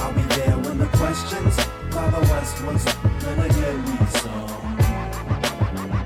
I'll 0.00 0.12
be 0.12 0.22
there 0.34 0.58
when 0.58 0.78
the 0.78 0.86
questions 0.98 1.56
by 1.94 2.10
the 2.10 2.20
West 2.30 2.62
was 2.64 2.84
gonna 3.22 3.48
get 3.48 3.76
me 3.86 3.96
some. 4.20 4.54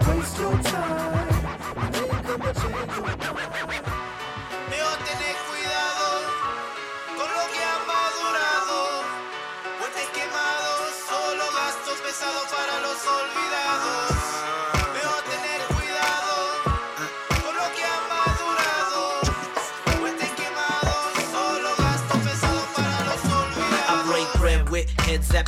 Waste 0.06 0.38
your 0.38 0.56
time. 0.62 1.46
I 1.76 1.90
didn't 1.90 2.22
come 2.22 2.40
to 2.40 2.52
change 2.60 2.96
your 2.96 3.37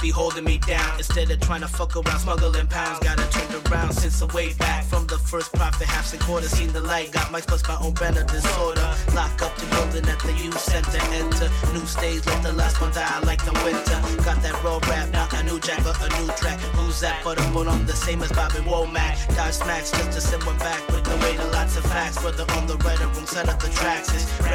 be 0.01 0.11
holding 0.11 0.45
me 0.45 0.59
down. 0.59 0.97
Instead 0.99 1.31
of 1.31 1.41
trying 1.41 1.61
to 1.61 1.69
fuck 1.69 1.97
around 1.97 2.19
smuggling 2.19 2.67
pounds, 2.67 2.99
gotta 3.01 3.27
turn 3.31 3.51
around 3.67 3.93
since 3.93 4.21
the 4.21 4.27
way 4.29 4.53
back 4.55 4.85
from 4.85 5.07
the 5.07 5.19
first 5.19 5.53
profit, 5.53 5.87
halves 5.87 6.13
and 6.13 6.23
quarters. 6.23 6.51
Seen 6.51 6.73
the 6.73 6.81
light, 6.81 7.11
got 7.13 7.31
my 7.31 7.41
plus 7.41 7.67
my 7.69 7.77
own 7.81 7.93
brand 7.93 8.17
of 8.17 8.27
disorder. 8.27 8.95
Lock 9.15 9.43
up 9.43 9.55
the 9.57 9.67
building 9.67 10.09
at 10.09 10.19
the 10.21 10.33
youth 10.33 10.59
center, 10.59 10.99
enter. 11.13 11.49
New 11.73 11.87
stage, 11.87 12.25
let 12.27 12.43
the 12.43 12.53
last 12.53 12.81
one 12.81 12.93
die 12.93 13.21
like 13.21 13.45
the 13.45 13.53
winter. 13.65 13.99
Got 14.25 14.43
that 14.43 14.57
raw 14.65 14.79
rap, 14.89 15.11
not 15.13 15.33
a 15.33 15.43
new 15.45 15.59
jack, 15.61 15.83
but 15.85 15.97
a 16.01 16.09
new 16.21 16.29
track. 16.35 16.59
Who's 16.77 17.01
that? 17.01 17.21
But 17.25 17.41
I'm 17.41 17.57
on 17.57 17.87
the 17.87 17.93
same 17.93 18.23
as 18.23 18.33
Bobby 18.33 18.61
Womack. 18.61 19.37
Dodge 19.37 19.55
smacks 19.55 19.91
just 19.91 20.13
to 20.13 20.21
send 20.21 20.45
one 20.45 20.59
back 20.59 20.87
with 20.89 21.05
the 21.05 21.17
weight 21.25 21.39
of 21.39 21.53
lots 21.53 21.77
of 21.77 21.85
facts. 21.85 22.23
Whether 22.25 22.45
on 22.53 22.67
the 22.67 22.77
right 22.79 23.01
or 23.01 23.09
wrong 23.09 23.27
side 23.27 23.49
of 23.49 23.59
the 23.59 23.69
tracks 23.69 24.11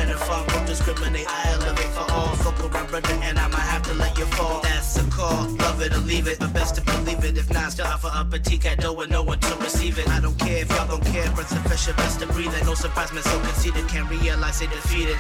and 0.08 0.20
funk, 0.20 0.48
don't 0.52 0.66
discriminate. 0.66 1.28
I 1.28 1.52
elevate 1.54 1.92
for 1.98 2.12
all. 2.12 2.36
Fuck 2.44 2.60
around, 2.60 2.90
brother, 2.90 3.14
and 3.24 3.38
I 3.38 3.48
might 3.48 3.68
have 3.74 3.84
to 3.84 3.94
let 3.94 4.18
you 4.18 4.26
fall. 4.26 4.62
That's 4.62 4.98
a 4.98 5.04
call, 5.10 5.35
love 5.44 5.82
it 5.82 5.94
or 5.94 6.00
leave 6.00 6.28
it, 6.28 6.40
but 6.40 6.54
best 6.54 6.76
to 6.76 6.82
believe 6.82 7.24
it. 7.24 7.38
If 7.38 7.52
not, 7.54 7.72
still 7.72 7.88
offer 7.88 8.12
up 8.14 8.34
a 8.34 8.40
TCAT 8.40 8.78
dough 8.80 8.94
with 8.94 9.10
no 9.10 9.24
one 9.24 9.40
to 9.40 9.56
receive 9.58 10.00
it. 10.00 10.08
I 10.10 10.20
don't 10.20 10.38
care 10.40 10.62
if 10.62 10.70
y'all 10.70 10.88
don't 10.88 11.06
care, 11.06 11.32
but 11.36 11.48
sufficient 11.48 11.98
best 11.98 12.20
to 12.22 12.28
breathe 12.28 12.54
it. 12.54 12.66
No 12.66 12.74
surprise, 12.74 13.12
man, 13.14 13.24
so 13.24 13.40
conceited, 13.40 13.88
can't 13.88 14.10
realize 14.10 14.60
they 14.60 14.68
defeated. 14.68 15.18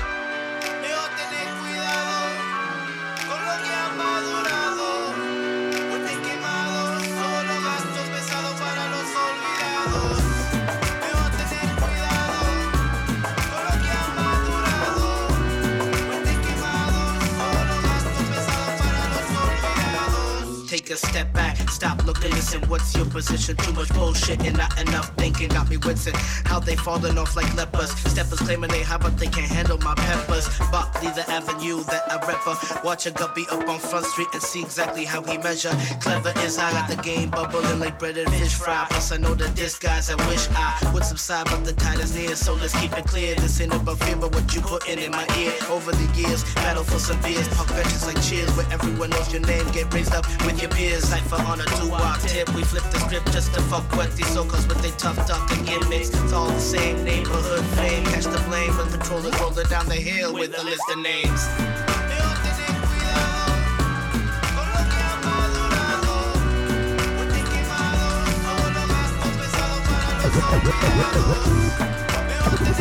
Take 20.85 20.93
a 20.93 20.97
step 20.97 21.33
back, 21.33 21.57
stop 21.69 22.05
looking, 22.05 22.31
listen. 22.31 22.61
What's 22.69 22.95
your 22.95 23.05
position? 23.05 23.55
Too 23.57 23.73
much 23.73 23.89
bullshit 23.93 24.41
and 24.45 24.57
not 24.57 24.79
enough 24.79 25.09
thinking. 25.15 25.49
Got 25.49 25.69
me 25.69 25.77
wincing. 25.77 26.13
How 26.45 26.59
they 26.59 26.75
falling 26.75 27.17
off 27.17 27.35
like 27.35 27.51
lepers. 27.55 27.91
Steppers 28.11 28.39
claiming 28.39 28.69
they 28.69 28.83
high, 28.83 28.97
but 28.97 29.17
they 29.17 29.27
can't 29.27 29.49
handle 29.49 29.77
my 29.79 29.95
peppers. 29.95 30.47
Buckley, 30.71 31.09
the 31.09 31.25
avenue 31.29 31.83
that 31.85 32.03
I 32.11 32.17
rapper. 32.27 32.85
Watch 32.85 33.05
a 33.07 33.11
guppy 33.11 33.45
up 33.51 33.67
on 33.67 33.79
Front 33.79 34.05
Street 34.05 34.27
and 34.33 34.41
see 34.41 34.61
exactly 34.61 35.05
how 35.05 35.23
he 35.23 35.37
measure. 35.37 35.73
Clever 36.01 36.33
is 36.41 36.57
I 36.57 36.71
got 36.71 36.89
the 36.89 36.97
game 36.97 37.29
bubbling 37.31 37.79
like 37.79 37.97
bread 37.97 38.17
and 38.17 38.31
fish 38.33 38.53
fry. 38.53 38.85
Plus 38.89 39.11
I 39.11 39.17
know 39.17 39.33
that 39.35 39.55
this 39.55 39.79
guy's 39.79 40.09
I 40.09 40.15
wish 40.27 40.47
I 40.51 40.91
would 40.93 41.03
subside, 41.03 41.45
but 41.45 41.65
the 41.65 41.73
tide 41.73 41.99
is 41.99 42.15
near. 42.15 42.35
So 42.35 42.53
let's 42.53 42.79
keep 42.79 42.95
it 42.97 43.05
clear. 43.05 43.35
This 43.35 43.59
ain't 43.61 43.73
about 43.73 43.99
fear, 43.99 44.17
but 44.17 44.35
what 44.35 44.53
you 44.53 44.61
putting 44.61 44.99
in 44.99 45.11
my 45.11 45.25
ear. 45.39 45.53
Over 45.69 45.91
the 45.91 46.07
years, 46.19 46.43
battle 46.55 46.83
for 46.83 46.99
some 46.99 47.19
beers, 47.21 47.47
punk 47.55 47.69
benches 47.69 48.05
like 48.05 48.21
cheers, 48.21 48.51
where 48.55 48.67
everyone 48.71 49.09
knows 49.09 49.31
your 49.33 49.41
name. 49.41 49.65
Get 49.71 49.91
raised 49.91 50.13
up 50.13 50.25
with 50.45 50.61
your 50.61 50.74
peers. 50.75 51.05
Cypher 51.05 51.41
on 51.43 51.61
a 51.61 51.65
two-walk 51.77 52.21
tip. 52.21 52.53
We 52.53 52.63
flip 52.63 52.83
the 52.91 52.99
script 52.99 53.31
just 53.31 53.53
to 53.53 53.61
fuck 53.63 53.89
with 53.95 54.15
these 54.15 54.27
so-called 54.27 54.67
with 54.67 54.81
they 54.81 54.91
tough 54.91 55.17
talk 55.27 55.51
and 55.51 55.65
gimmicks. 55.65 56.09
It's 56.09 56.33
all 56.33 56.47
the 56.47 56.59
same 56.59 57.03
neighborhood 57.03 57.65
fame. 57.77 58.03
Catch 58.05 58.25
the 58.25 58.43
blame 58.47 58.75
when 58.77 58.89
controllers 58.89 59.39
rolling 59.39 59.67
down 59.67 59.87
the 59.87 59.95
hill 59.95 60.33
with 60.33 60.57
a 60.57 60.63
list 60.63 60.83
of 60.91 60.99
names. 60.99 61.47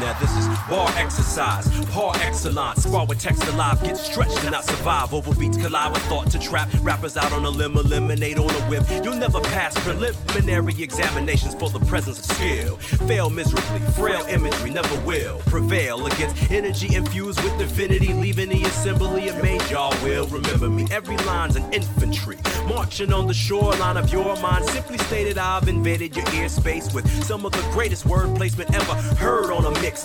Now 0.00 0.16
this 0.20 0.30
is 0.36 0.46
bar 0.68 0.88
exercise, 0.96 1.68
par 1.86 2.12
excellence. 2.20 2.84
Spar 2.84 3.04
with 3.06 3.18
text 3.18 3.44
alive, 3.48 3.82
get 3.82 3.96
stretched 3.96 4.38
and 4.42 4.52
not 4.52 4.64
survive. 4.64 5.12
Over 5.12 5.34
beats 5.34 5.56
collide 5.56 5.92
with 5.92 6.02
thought 6.02 6.30
to 6.30 6.38
trap. 6.38 6.68
Rappers 6.82 7.16
out 7.16 7.32
on 7.32 7.44
a 7.44 7.50
limb, 7.50 7.76
eliminate 7.76 8.38
on 8.38 8.48
a 8.48 8.62
whim. 8.70 8.84
You'll 9.02 9.16
never 9.16 9.40
pass 9.40 9.74
preliminary 9.84 10.80
examinations 10.80 11.54
for 11.56 11.68
the 11.68 11.80
presence 11.80 12.20
of 12.20 12.36
skill. 12.36 12.76
Fail 13.08 13.28
miserably, 13.28 13.80
frail 13.92 14.24
imagery 14.28 14.70
never 14.70 15.00
will 15.04 15.38
prevail 15.46 16.06
against 16.06 16.50
energy 16.50 16.94
infused 16.94 17.42
with 17.42 17.58
divinity. 17.58 18.12
Leaving 18.12 18.50
the 18.50 18.62
assembly 18.64 19.28
amazed, 19.28 19.68
y'all 19.68 19.94
will 20.04 20.28
remember 20.28 20.70
me. 20.70 20.86
Every 20.92 21.16
line's 21.18 21.56
an 21.56 21.72
infantry, 21.72 22.38
marching 22.68 23.12
on 23.12 23.26
the 23.26 23.34
shoreline 23.34 23.96
of 23.96 24.12
your 24.12 24.36
mind. 24.36 24.64
Simply 24.66 24.98
stated, 24.98 25.38
I've 25.38 25.66
invaded 25.66 26.16
your 26.16 26.26
ear 26.34 26.48
space 26.48 26.94
with 26.94 27.08
some 27.24 27.44
of 27.44 27.50
the 27.50 27.68
greatest 27.72 28.06
word 28.06 28.36
placement 28.36 28.72
ever 28.74 28.94
heard 29.16 29.50
on 29.50 29.64
a 29.64 29.70
It's 29.88 30.04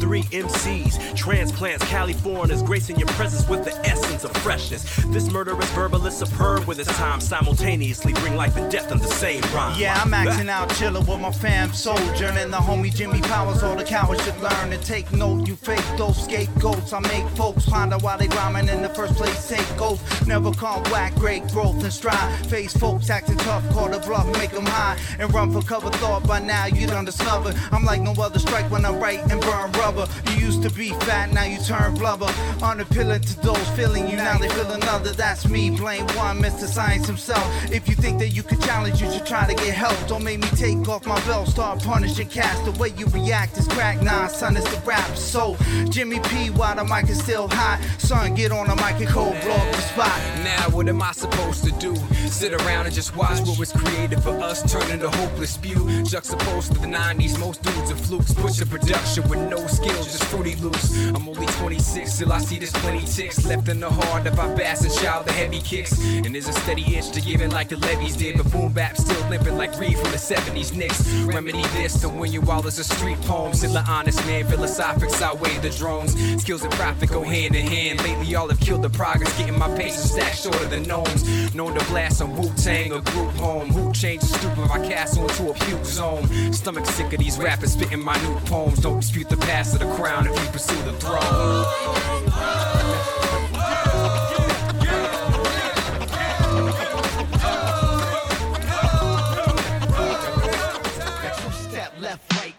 three 0.00 0.22
MCs, 0.24 1.16
transplants, 1.16 1.82
Californians, 1.86 2.62
gracing 2.62 2.98
your 2.98 3.08
presence 3.08 3.48
with 3.48 3.64
the 3.64 3.74
essence 3.86 4.22
of 4.22 4.30
freshness. 4.38 4.84
This 5.06 5.30
murderous 5.32 5.70
verbal 5.70 6.06
is 6.06 6.18
superb 6.18 6.66
with 6.66 6.78
its 6.78 6.94
time, 6.98 7.22
simultaneously 7.22 8.12
bring 8.12 8.36
life 8.36 8.56
and 8.56 8.70
death 8.70 8.92
in 8.92 8.98
the 8.98 9.06
same 9.06 9.40
rhyme. 9.54 9.80
Yeah, 9.80 9.98
I'm 9.98 10.12
acting 10.12 10.50
out 10.50 10.68
chillin' 10.70 11.08
with 11.08 11.20
my 11.20 11.32
fam 11.32 11.70
and 11.70 12.52
the 12.52 12.58
homie 12.58 12.94
Jimmy 12.94 13.22
Powers. 13.22 13.62
All 13.62 13.76
the 13.76 13.84
cowards 13.84 14.22
should 14.24 14.38
learn 14.40 14.70
to 14.70 14.78
take 14.78 15.10
note. 15.12 15.48
You 15.48 15.56
fake 15.56 15.84
those 15.96 16.24
scapegoats. 16.24 16.92
I 16.92 17.00
make 17.00 17.26
folks 17.30 17.64
ponder 17.64 17.96
why 17.98 18.18
they 18.18 18.28
rhyming 18.28 18.68
in 18.68 18.82
the 18.82 18.90
first 18.90 19.14
place. 19.14 19.48
Take 19.48 19.80
oath, 19.80 20.26
never 20.26 20.52
come 20.52 20.82
whack, 20.84 21.14
great 21.14 21.46
growth 21.48 21.82
and 21.82 21.92
strive. 21.92 22.46
Face 22.46 22.76
folks 22.76 23.08
acting 23.08 23.38
tough, 23.38 23.66
call 23.70 23.88
the 23.88 24.00
bluff, 24.00 24.26
make 24.38 24.50
them 24.50 24.66
high 24.66 24.98
and 25.18 25.32
run 25.32 25.50
for 25.50 25.62
cover. 25.62 25.88
Thought 25.90 26.26
by 26.26 26.40
now 26.40 26.66
you 26.66 26.86
done 26.86 27.06
discovered 27.06 27.56
I'm 27.72 27.84
like 27.84 28.02
no 28.02 28.12
other 28.18 28.38
strike 28.38 28.70
when 28.70 28.84
I 28.84 28.97
write 28.98 29.20
and 29.30 29.40
burn 29.40 29.72
rubber. 29.72 30.06
You 30.30 30.46
used 30.46 30.62
to 30.62 30.70
be 30.70 30.90
fat, 31.06 31.32
now 31.32 31.44
you 31.44 31.58
turn 31.58 31.94
blubber. 31.94 32.30
Unappealing 32.62 33.22
to 33.22 33.40
those 33.40 33.68
feeling 33.70 34.08
you, 34.08 34.16
now 34.16 34.38
they 34.38 34.48
feel 34.48 34.70
another. 34.70 35.12
That's 35.12 35.48
me, 35.48 35.70
blame 35.70 36.06
one, 36.08 36.40
Mr. 36.40 36.66
Science 36.66 37.06
himself. 37.06 37.46
If 37.70 37.88
you 37.88 37.94
think 37.94 38.18
that 38.18 38.28
you 38.28 38.42
could 38.42 38.60
challenge, 38.62 39.00
you 39.00 39.10
should 39.10 39.26
try 39.26 39.46
to 39.46 39.54
get 39.54 39.74
help. 39.74 39.96
Don't 40.08 40.24
make 40.24 40.40
me 40.40 40.48
take 40.48 40.88
off 40.88 41.06
my 41.06 41.20
belt, 41.26 41.48
start 41.48 41.82
punishing 41.82 42.28
cast. 42.28 42.64
The 42.64 42.72
way 42.72 42.90
you 42.96 43.06
react 43.06 43.56
is 43.58 43.66
crack, 43.68 44.02
nah, 44.02 44.26
son, 44.28 44.56
it's 44.56 44.68
the 44.74 44.80
rap. 44.86 45.16
So, 45.16 45.56
Jimmy 45.90 46.20
P, 46.20 46.50
while 46.50 46.76
the 46.76 46.84
mic 46.84 47.08
is 47.08 47.18
still 47.18 47.48
hot, 47.48 47.80
son, 47.98 48.34
get 48.34 48.52
on 48.52 48.68
the 48.68 48.76
mic 48.76 49.00
and 49.00 49.08
cold 49.08 49.36
blow 49.42 49.54
up 49.54 49.74
the 49.74 49.82
spot. 49.82 50.20
Now 50.44 50.68
what 50.70 50.88
am 50.88 51.02
I 51.02 51.12
supposed 51.12 51.64
to 51.64 51.72
do? 51.72 51.94
Sit 52.28 52.52
around 52.52 52.86
and 52.86 52.94
just 52.94 53.16
watch 53.16 53.40
what 53.40 53.58
was 53.58 53.72
created 53.72 54.22
for 54.22 54.30
us 54.40 54.62
turn 54.70 54.90
into 54.90 55.10
hopeless 55.10 55.50
spew. 55.54 56.02
Juxtaposed 56.04 56.72
to 56.72 56.78
the 56.78 56.86
90s, 56.86 57.38
most 57.38 57.62
dudes 57.62 57.90
are 57.90 57.96
flukes. 57.96 58.32
Pushing 58.34 58.68
production 58.88 59.28
with 59.28 59.50
no 59.50 59.66
skills, 59.66 60.06
just 60.06 60.24
fruity 60.24 60.54
loose. 60.56 61.08
I'm 61.08 61.28
only 61.28 61.46
26, 61.46 62.10
still 62.10 62.32
I 62.32 62.38
see 62.38 62.58
there's 62.58 62.72
plenty 62.72 63.04
ticks 63.04 63.44
left 63.44 63.68
in 63.68 63.80
the 63.80 63.90
heart 63.90 64.26
of 64.26 64.38
our 64.38 64.54
bass 64.56 64.82
and 64.82 64.92
shout 64.92 65.26
the 65.26 65.32
heavy 65.32 65.60
kicks. 65.60 65.92
And 66.24 66.34
there's 66.34 66.48
a 66.48 66.54
steady 66.54 66.96
itch 66.96 67.10
to 67.10 67.20
give 67.20 67.42
it 67.42 67.52
like 67.52 67.68
the 67.68 67.76
levies 67.76 68.16
did, 68.16 68.38
but 68.38 68.50
boom 68.50 68.72
bap 68.72 68.96
still 68.96 69.28
limping 69.28 69.58
like 69.58 69.78
Reed 69.78 69.98
from 69.98 70.10
the 70.10 70.16
70s 70.16 70.74
Knicks. 70.74 71.06
Remedy 71.24 71.60
this 71.74 72.00
to 72.00 72.08
win 72.08 72.32
you 72.32 72.42
all 72.50 72.66
as 72.66 72.78
a 72.78 72.84
street 72.84 73.20
poem. 73.22 73.52
Still 73.52 73.76
an 73.76 73.84
honest 73.86 74.24
man, 74.26 74.46
philosophics 74.46 75.20
outweigh 75.20 75.58
the 75.58 75.70
drones. 75.70 76.14
Skills 76.40 76.64
and 76.64 76.72
profit 76.72 77.10
go 77.10 77.22
hand 77.22 77.54
in 77.54 77.66
hand. 77.66 78.02
Lately, 78.02 78.34
all 78.36 78.48
have 78.48 78.60
killed 78.60 78.82
the 78.82 78.90
progress, 78.90 79.36
getting 79.36 79.58
my 79.58 79.68
patience 79.76 80.12
stacked 80.12 80.38
shorter 80.38 80.64
than 80.66 80.84
gnomes. 80.84 81.54
Known 81.54 81.74
to 81.74 81.84
blast 81.86 82.22
on 82.22 82.34
Wu 82.34 82.50
Tang 82.56 82.92
or 82.92 83.02
group 83.02 83.32
home. 83.34 83.68
Who 83.68 83.92
changed 83.92 84.24
the 84.24 84.38
stoop 84.38 84.56
of 84.56 84.70
our 84.70 84.80
castle 84.80 85.28
into 85.28 85.50
a 85.50 85.54
puke 85.54 85.84
zone? 85.84 86.52
Stomach 86.54 86.86
sick 86.86 87.12
of 87.12 87.18
these 87.18 87.36
rappers 87.36 87.74
spitting 87.74 88.02
minute 88.02 88.44
poems. 88.46 88.77
Don't 88.80 89.00
dispute 89.00 89.28
the 89.28 89.36
past 89.36 89.74
of 89.74 89.80
the 89.80 89.86
crown 89.96 90.26
if 90.26 90.32
you 90.40 90.50
pursue 90.50 90.80
the 90.82 90.92
throne. 90.92 92.27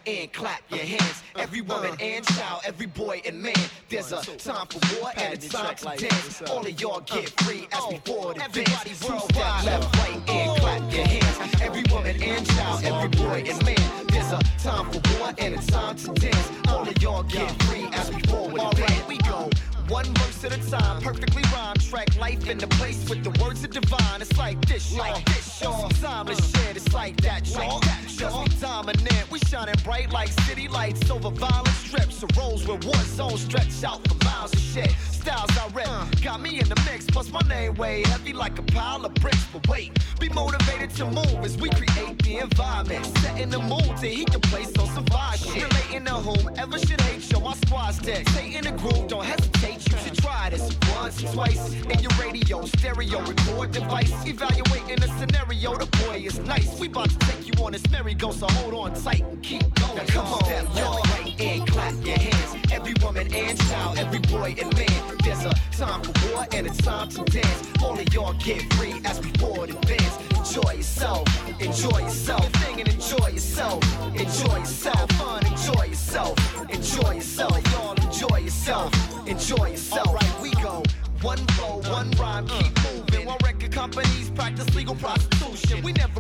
And 0.09 0.33
clap 0.33 0.61
your 0.69 0.79
hands. 0.79 1.23
Every 1.35 1.61
woman 1.61 1.95
and 1.99 2.25
child, 2.25 2.61
every 2.65 2.87
boy 2.87 3.21
and 3.25 3.41
man. 3.41 3.53
There's 3.89 4.11
a 4.11 4.21
time 4.37 4.67
for 4.67 4.79
war 4.99 5.11
and 5.15 5.33
a 5.41 5.49
time 5.49 5.75
to 5.75 5.85
dance. 5.85 6.41
All 6.49 6.65
of 6.65 6.81
y'all 6.81 7.01
get 7.01 7.29
free 7.41 7.67
as 7.71 7.85
before 7.87 8.33
the 8.33 8.39
dance. 8.51 8.97
Step 8.97 9.63
left, 9.65 9.95
right, 9.97 10.29
and 10.29 10.59
clap 10.59 10.93
your 10.93 11.05
hands. 11.05 11.61
Every 11.61 11.83
woman 11.91 12.21
and 12.21 12.47
child, 12.47 12.83
every 12.83 13.09
boy 13.09 13.43
and 13.47 13.65
man. 13.65 14.07
There's 14.07 14.31
a 14.31 14.39
time 14.57 14.89
for 14.91 15.01
war 15.19 15.33
and 15.37 15.55
a 15.55 15.61
time 15.67 15.95
to 15.97 16.13
dance. 16.13 16.51
All 16.67 16.87
of 16.87 17.01
y'all 17.01 17.23
get 17.23 17.49
free 17.63 17.87
as 17.93 18.09
before 18.09 18.49
the 18.49 18.69
dance. 18.75 19.07
We 19.07 19.17
go. 19.19 19.49
One 19.89 20.05
verse 20.05 20.43
at 20.43 20.55
a 20.55 20.69
time, 20.69 21.01
perfectly 21.01 21.41
rhymed, 21.51 21.81
track 21.81 22.15
life 22.19 22.47
in 22.47 22.59
the 22.59 22.67
place 22.67 23.09
with 23.09 23.23
the 23.23 23.31
words 23.43 23.63
of 23.63 23.71
divine. 23.71 24.21
It's 24.21 24.37
like 24.37 24.63
this, 24.67 24.93
y'all. 24.93 24.99
Like 25.13 25.25
this, 25.25 25.61
y'all. 25.61 25.89
Timeless 25.89 26.51
shit. 26.51 26.77
It's 26.77 26.93
like 26.93 27.19
that, 27.21 27.49
y'all. 27.49 27.81
Just 28.05 28.37
we 28.37 28.61
dominant. 28.61 29.31
We 29.31 29.39
shining 29.39 29.73
bright 29.83 30.11
like 30.11 30.29
city 30.45 30.67
lights 30.67 31.09
over 31.09 31.31
violent 31.31 31.69
strips. 31.69 32.19
The 32.19 32.27
roads 32.39 32.67
where 32.67 32.77
war 32.77 33.03
zones 33.05 33.41
stretch 33.41 33.83
out 33.83 34.07
for 34.07 34.23
miles 34.23 34.53
of 34.53 34.59
shit. 34.59 34.91
Styles 35.29 35.57
I 35.59 35.67
rep 35.75 36.21
got 36.23 36.41
me 36.41 36.59
in 36.59 36.67
the 36.67 36.81
mix. 36.89 37.05
Plus 37.05 37.31
my 37.31 37.41
name 37.47 37.75
way 37.75 38.01
heavy 38.07 38.33
like 38.33 38.57
a 38.57 38.63
pile 38.63 39.05
of 39.05 39.13
bricks. 39.15 39.45
But 39.53 39.67
wait, 39.67 39.91
be 40.19 40.27
motivated 40.29 40.89
to 40.97 41.05
move 41.05 41.39
as 41.43 41.55
we 41.55 41.69
create 41.69 42.17
the 42.23 42.39
environment. 42.39 43.05
Setting 43.19 43.51
the 43.51 43.59
mood 43.59 43.95
to 43.97 44.07
heat 44.07 44.31
the 44.31 44.39
place 44.39 44.75
on 44.79 44.87
some 44.87 45.05
vibe 45.05 45.37
shit. 45.37 45.71
Relating 45.71 46.05
to 46.05 46.13
whomever 46.13 46.79
should 46.79 46.99
hate, 47.01 47.21
show 47.21 47.39
my 47.41 47.53
squad 47.53 47.91
stick. 47.91 48.27
Stay 48.29 48.55
in 48.55 48.63
the 48.63 48.71
groove, 48.71 49.07
don't 49.07 49.23
hesitate. 49.23 49.87
You 49.91 49.97
should 49.99 50.17
try 50.17 50.49
this 50.49 50.75
once, 50.95 51.21
twice. 51.31 51.73
In 51.73 51.99
your 51.99 52.15
radio, 52.19 52.65
stereo, 52.65 53.19
record 53.21 53.71
device. 53.71 54.11
Evaluating 54.25 54.99
the 54.99 55.09
scenario, 55.19 55.77
the 55.77 55.85
boy 56.05 56.23
is 56.25 56.39
nice. 56.39 56.79
We 56.79 56.87
about 56.87 57.11
to 57.11 57.19
take 57.19 57.45
you 57.45 57.53
on 57.63 57.73
this 57.73 57.87
merry-go, 57.91 58.31
so 58.31 58.47
hold 58.47 58.73
on 58.73 58.99
tight 59.03 59.21
and 59.21 59.43
keep 59.43 59.61
going. 59.75 59.95
Now 59.95 60.05
come 60.05 60.25
on, 60.25 60.43
step 60.45 60.65
y'all 60.75 61.03
right 61.03 61.39
and 61.39 61.67
clap 61.67 61.93
your 62.03 62.17
hands. 62.17 62.71
Every 62.71 62.95
woman 63.03 63.31
and 63.31 63.59
child, 63.69 63.99
every 63.99 64.19
boy 64.19 64.55
and 64.59 64.75
man. 64.75 65.18
There's 65.29 65.45
a 65.45 65.53
time 65.77 66.01
for 66.01 66.33
war 66.33 66.47
and 66.53 66.65
a 66.65 66.71
time 66.71 67.07
to 67.09 67.23
dance. 67.25 67.83
All 67.83 67.93
of 67.93 68.11
y'all 68.11 68.33
get 68.33 68.61
free 68.73 68.95
as 69.05 69.19
we 69.23 69.31
board 69.33 69.69
advance. 69.69 70.17
Enjoy 70.35 70.71
yourself, 70.71 71.61
enjoy 71.61 71.99
yourself, 71.99 72.51
thing 72.53 72.79
and 72.79 72.89
enjoy 72.89 73.27
yourself, 73.27 73.83
enjoy 74.15 74.57
yourself, 74.57 75.11
fun, 75.11 75.45
enjoy 75.45 75.83
yourself, 75.83 76.71
enjoy 76.71 77.11
yourself, 77.11 77.71
y'all 77.71 77.93
enjoy 78.03 78.37
yourself, 78.37 79.27
enjoy 79.27 79.67
yourself. 79.67 80.07
Alright, 80.07 80.41
we 80.41 80.49
go. 80.63 80.81
One 81.21 81.37
flow, 81.37 81.81
one 81.91 82.09
rhyme, 82.11 82.47
keep 82.47 82.73
moving. 82.91 83.27
While 83.27 83.37
record 83.43 83.71
companies 83.71 84.31
practice 84.31 84.73
legal 84.73 84.95
prostitution. 84.95 85.28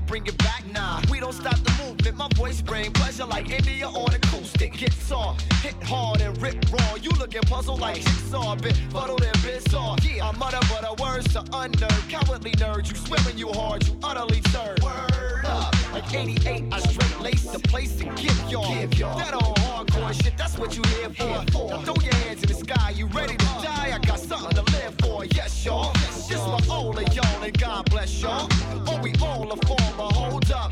Bring 0.09 0.25
it 0.25 0.39
back, 0.39 0.63
nah. 0.73 0.99
We 1.11 1.19
don't 1.19 1.33
stop 1.33 1.55
the 1.57 1.71
movement. 1.83 2.17
My 2.17 2.27
voice 2.33 2.63
bring 2.63 2.91
pleasure 2.93 3.25
like 3.25 3.51
India 3.51 3.87
on 3.87 4.11
acoustic 4.11 4.73
guitar. 4.73 5.37
Hit 5.61 5.75
hard 5.83 6.21
and 6.21 6.35
rip 6.41 6.55
raw. 6.71 6.95
You 6.95 7.11
looking 7.19 7.41
puzzled 7.41 7.79
like 7.79 7.97
jigsaw, 7.97 8.55
bit 8.55 8.75
fuddled 8.89 9.23
and 9.23 9.39
bizarre. 9.43 9.97
Yeah, 10.01 10.29
I 10.29 10.31
mutter 10.31 10.57
but 10.67 10.83
a 10.83 10.99
words 10.99 11.31
to 11.33 11.41
unnerve. 11.53 12.09
Cowardly 12.09 12.53
nerds, 12.53 12.89
you 12.89 12.95
swimming 12.95 13.37
you 13.37 13.49
hard, 13.49 13.87
you 13.87 13.99
utterly 14.03 14.41
turd. 14.41 14.81
Word 14.81 15.45
up, 15.45 15.75
like 15.93 16.11
88, 16.11 16.63
I 16.71 16.79
straight 16.79 17.19
lace 17.21 17.43
the 17.43 17.59
place 17.59 18.01
and 18.01 18.17
give 18.17 18.49
y'all. 18.49 18.73
Give 18.73 18.91
y'all. 18.97 19.15
That 19.15 19.35
all 19.35 19.53
hardcore 19.53 20.11
shit, 20.23 20.35
that's 20.35 20.57
what 20.57 20.75
you 20.75 20.81
here 20.89 21.11
for. 21.11 21.69
Now 21.69 21.81
throw 21.83 22.03
your 22.03 22.15
hands 22.15 22.41
in 22.41 22.49
the 22.49 22.55
sky, 22.55 22.93
you 22.95 23.05
ready 23.07 23.37
to 23.37 23.45
die? 23.45 23.91
I 23.93 23.99
got 23.99 24.19
something 24.19 24.55
to 24.55 24.63
live 24.73 24.95
for, 25.01 25.25
yes 25.25 25.63
y'all. 25.63 25.93
This 25.93 26.33
for 26.33 26.59
all 26.71 26.97
of 26.97 27.15
y'all 27.15 27.43
and 27.43 27.57
God 27.59 27.89
bless 27.89 28.21
y'all. 28.21 28.47
Oh, 28.87 28.99
we 29.03 29.13
all 29.21 29.51
a 29.51 29.55
form, 29.65 29.65
but 29.65 29.69
hold 29.69 29.78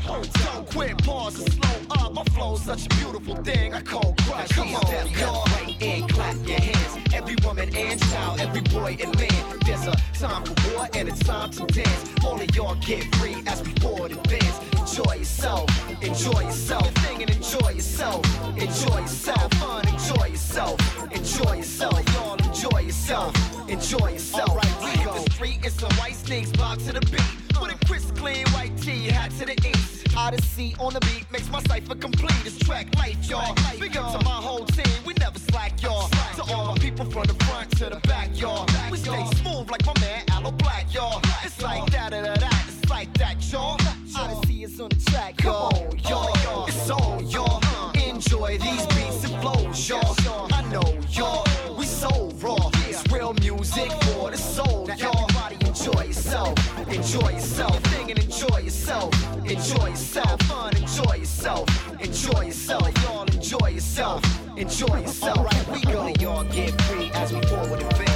up. 0.06 0.26
Don't 0.44 0.70
quit, 0.70 0.98
pause 1.04 1.40
and 1.40 1.52
slow 1.52 1.96
up. 1.98 2.14
My 2.14 2.24
flow's 2.24 2.62
such 2.62 2.86
a 2.86 2.88
beautiful 2.96 3.36
thing, 3.36 3.74
I 3.74 3.80
call 3.82 4.14
crush. 4.22 4.48
Come 4.48 4.74
on, 4.74 5.08
y'all. 5.10 5.44
Right 5.46 5.82
and 5.82 6.08
clap 6.10 6.36
your 6.46 6.60
hands. 6.60 7.14
Every 7.14 7.36
woman 7.44 7.74
and 7.74 8.00
child, 8.00 8.40
every 8.40 8.60
boy 8.62 8.96
and 9.02 9.16
man. 9.18 9.58
There's 9.64 9.86
a 9.86 9.94
time 10.18 10.44
for 10.44 10.74
war 10.74 10.88
and 10.94 11.08
a 11.08 11.12
time 11.12 11.50
to 11.52 11.66
dance. 11.66 12.24
All 12.24 12.40
of 12.40 12.54
y'all 12.54 12.74
get 12.76 13.04
free 13.16 13.36
as 13.46 13.62
we 13.62 13.72
board 13.74 14.12
advance. 14.12 14.77
Enjoy 14.88 15.14
yourself, 15.14 16.02
enjoy 16.02 16.40
yourself, 16.40 16.94
thing 16.94 17.22
and 17.22 17.30
enjoy 17.30 17.70
yourself, 17.70 18.24
enjoy 18.56 18.98
yourself, 18.98 19.52
fun, 19.54 19.86
enjoy 19.86 20.26
yourself, 20.26 21.12
enjoy 21.12 21.56
yourself, 21.56 22.14
y'all 22.14 22.38
enjoy 22.58 22.78
yourself, 22.80 23.68
enjoy 23.68 24.08
yourself. 24.08 24.50
Alright, 24.50 24.98
we 24.98 25.04
go. 25.04 25.12
The 25.12 25.30
street 25.32 25.64
is 25.64 25.74
some 25.74 25.92
white 25.92 26.14
sneaks, 26.14 26.50
bob 26.52 26.78
to 26.80 26.92
the 26.92 27.00
beat. 27.00 27.54
Put 27.54 27.72
a 27.72 27.86
crisp, 27.86 28.16
clean 28.16 28.46
white 28.48 28.76
tee, 28.78 29.08
hat 29.08 29.30
to 29.38 29.46
the 29.46 29.56
east. 29.68 30.16
Odyssey 30.16 30.74
on 30.80 30.94
the 30.94 31.00
beat 31.00 31.30
makes 31.30 31.48
my 31.50 31.62
cipher 31.62 31.94
complete. 31.94 32.34
It's 32.44 32.58
track 32.58 32.94
life, 32.96 33.18
y'all. 33.28 33.54
Big 33.78 33.96
up 33.96 34.18
to 34.18 34.24
my 34.24 34.30
whole 34.30 34.64
team, 34.64 35.04
we 35.04 35.14
never 35.14 35.38
slack, 35.38 35.80
y'all. 35.82 36.08
To 36.36 36.42
all 36.52 36.72
my 36.72 36.78
people 36.78 37.04
from 37.04 37.24
the 37.24 37.34
front 37.44 37.70
to 37.78 37.90
the 37.90 38.00
back, 38.08 38.30
y'all. 38.34 38.66
We 38.90 38.98
stay 38.98 39.24
smooth 39.36 39.70
like 39.70 39.84
my 39.86 39.94
man 40.00 40.24
Aloe 40.32 40.52
Blacc, 40.52 40.92
y'all. 40.94 41.20
It's 41.44 41.60
like 41.62 41.90
that, 41.90 42.10
da 42.10 42.34
da, 42.34 42.48
it's 42.66 42.88
like 42.90 43.12
that, 43.18 43.36
y'all. 43.52 43.78
On 44.80 44.88
the 44.88 45.10
track, 45.10 45.36
come 45.38 45.54
on, 45.54 45.98
y'all. 46.08 46.62
Uh, 46.62 46.66
it's 46.68 46.90
on, 46.90 47.26
y'all. 47.26 47.60
Uh, 47.64 47.92
enjoy 48.06 48.58
these 48.58 48.82
uh, 48.82 48.94
beats 48.94 49.24
and 49.24 49.42
flows, 49.42 49.88
y'all. 49.88 50.14
I 50.52 50.62
know, 50.70 50.98
y'all. 51.10 51.44
We 51.76 51.84
so 51.84 52.30
raw. 52.40 52.70
It's 52.88 53.02
real 53.12 53.34
music 53.40 53.90
for 54.04 54.30
the 54.30 54.36
soul, 54.36 54.88
y'all. 54.96 55.28
Enjoy 55.60 56.02
yourself, 56.04 56.54
enjoy 56.88 57.30
yourself, 57.30 57.82
thing 57.86 58.10
and 58.10 58.18
enjoy 58.20 58.58
yourself, 58.58 59.12
enjoy 59.44 59.88
yourself, 59.88 60.42
fun, 60.42 60.76
enjoy 60.76 61.14
yourself, 61.14 62.00
enjoy 62.00 62.42
yourself, 62.42 63.02
y'all 63.02 63.28
enjoy 63.48 63.68
yourself, 63.68 64.22
enjoy 64.56 65.00
yourself. 65.00 65.38
Alright, 65.38 65.68
we 65.72 65.80
go. 65.92 66.00
All 66.00 66.08
of 66.08 66.20
y'all 66.20 66.44
get 66.44 66.80
free 66.82 67.10
as 67.14 67.32
we 67.32 67.40
forward 67.42 67.82
advance. 67.82 68.07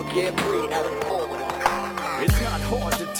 Of 0.00 0.06
y'all 0.06 0.14
get 0.14 0.40
free. 0.40 0.58
It's 0.58 0.70
not 0.70 1.27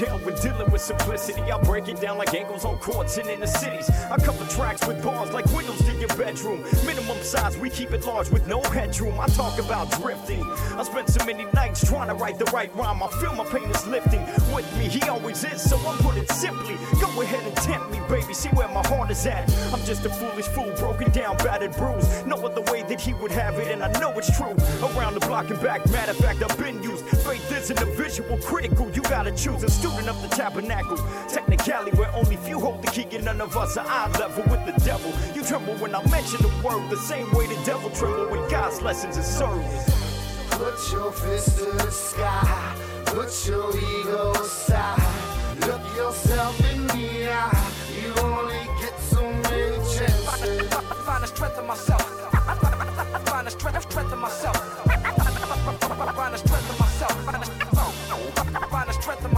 when 0.06 0.34
dealing 0.36 0.70
with 0.70 0.80
simplicity. 0.80 1.40
I 1.40 1.60
break 1.62 1.88
it 1.88 2.00
down 2.00 2.18
like 2.18 2.32
angles 2.32 2.64
on 2.64 2.78
courts 2.78 3.18
and 3.18 3.28
in 3.28 3.40
the 3.40 3.46
cities. 3.46 3.90
I 3.90 4.16
cover 4.16 4.44
tracks 4.46 4.86
with 4.86 5.02
bars 5.02 5.32
like 5.32 5.46
windows 5.46 5.78
to 5.78 5.92
your 5.94 6.08
bedroom. 6.16 6.62
Minimum 6.86 7.20
size, 7.22 7.56
we 7.58 7.68
keep 7.68 7.90
it 7.92 8.04
large 8.06 8.30
with 8.30 8.46
no 8.46 8.62
headroom. 8.62 9.18
I 9.18 9.26
talk 9.26 9.58
about 9.58 9.90
drifting. 10.00 10.44
I 10.76 10.82
spent 10.84 11.08
so 11.08 11.24
many 11.24 11.46
nights 11.52 11.84
trying 11.84 12.08
to 12.08 12.14
write 12.14 12.38
the 12.38 12.44
right 12.46 12.74
rhyme. 12.76 13.02
I 13.02 13.08
feel 13.20 13.34
my 13.34 13.44
pain 13.44 13.68
is 13.70 13.86
lifting 13.86 14.24
with 14.54 14.70
me. 14.78 14.88
He 14.88 15.02
always 15.08 15.42
is, 15.44 15.60
so 15.68 15.76
I 15.78 15.96
put 15.98 16.16
it 16.16 16.30
simply. 16.30 16.76
Go 17.00 17.20
ahead 17.22 17.44
and 17.44 17.56
tempt 17.56 17.90
me, 17.90 18.00
baby. 18.08 18.34
See 18.34 18.50
where 18.50 18.68
my 18.68 18.86
heart 18.86 19.10
is 19.10 19.26
at. 19.26 19.52
I'm 19.72 19.84
just 19.84 20.06
a 20.06 20.10
foolish 20.10 20.46
fool, 20.46 20.72
broken 20.76 21.10
down, 21.10 21.36
battered, 21.38 21.74
bruised. 21.74 22.26
No 22.26 22.36
other 22.36 22.62
way 22.72 22.82
that 22.82 23.00
he 23.00 23.14
would 23.14 23.32
have 23.32 23.58
it, 23.58 23.68
and 23.68 23.82
I 23.82 23.90
know 23.98 24.12
it's 24.12 24.36
true. 24.36 24.54
Around 24.96 25.14
the 25.14 25.26
block 25.26 25.50
and 25.50 25.60
back, 25.60 25.88
matter 25.90 26.12
of 26.12 26.18
fact, 26.18 26.42
I've 26.42 26.56
been 26.56 26.82
used. 26.82 27.04
Faith 27.04 27.50
isn't 27.50 27.80
a 27.80 27.86
visual, 27.86 28.38
critical. 28.38 28.90
You 28.92 29.02
gotta 29.02 29.32
choose 29.32 29.64
student 29.89 30.09
of 30.09 30.23
the 30.23 30.28
tabernacle. 30.28 30.98
Technically, 31.28 31.93
where 31.93 32.15
only 32.15 32.36
few 32.36 32.60
hold 32.60 32.82
the 32.82 32.90
key, 32.90 33.06
and 33.12 33.24
none 33.24 33.40
of 33.40 33.56
us 33.56 33.77
are 33.77 33.86
eye 33.86 34.10
level 34.19 34.44
with 34.51 34.65
the 34.66 34.85
devil. 34.85 35.12
You 35.35 35.43
tremble 35.43 35.74
when 35.77 35.94
I 35.94 36.02
mention 36.10 36.40
the 36.43 36.52
word, 36.62 36.90
the 36.90 36.97
same 36.97 37.31
way 37.32 37.47
the 37.47 37.60
devil 37.65 37.90
tremble 37.90 38.28
when 38.28 38.48
God's 38.51 38.81
lessons 38.82 39.16
is 39.16 39.27
served. 39.27 39.65
Put 40.51 40.77
your 40.93 41.12
fist 41.12 41.59
to 41.59 41.65
the 41.65 41.90
sky. 41.90 42.74
Put 43.06 43.31
your 43.47 43.70
ego 43.77 44.32
aside. 44.32 45.01
Look 45.60 45.82
yourself 45.97 46.59
in 46.73 46.86
the 46.89 47.31
eye. 47.31 47.73
You 47.97 48.12
only 48.23 48.62
get 48.81 48.98
so 49.01 49.23
many 49.23 49.77
chances. 49.94 50.69
Find 51.06 51.23
the 51.23 51.27
strength 51.27 51.59
in 51.59 51.66
myself. 51.66 52.02
Find 53.27 53.47
the 53.47 53.51
strength, 53.51 53.82
strength 53.90 54.12
in 54.12 54.19
myself. 54.19 54.56
Find 56.16 56.35
the 56.35 56.39
strength 56.39 56.70
in 56.70 56.78
myself. 56.78 57.12
Find 57.24 57.43
the, 57.43 58.66
find 58.69 58.89
the 58.89 58.93
strength 58.93 59.24
in 59.24 59.32
myself. 59.32 59.38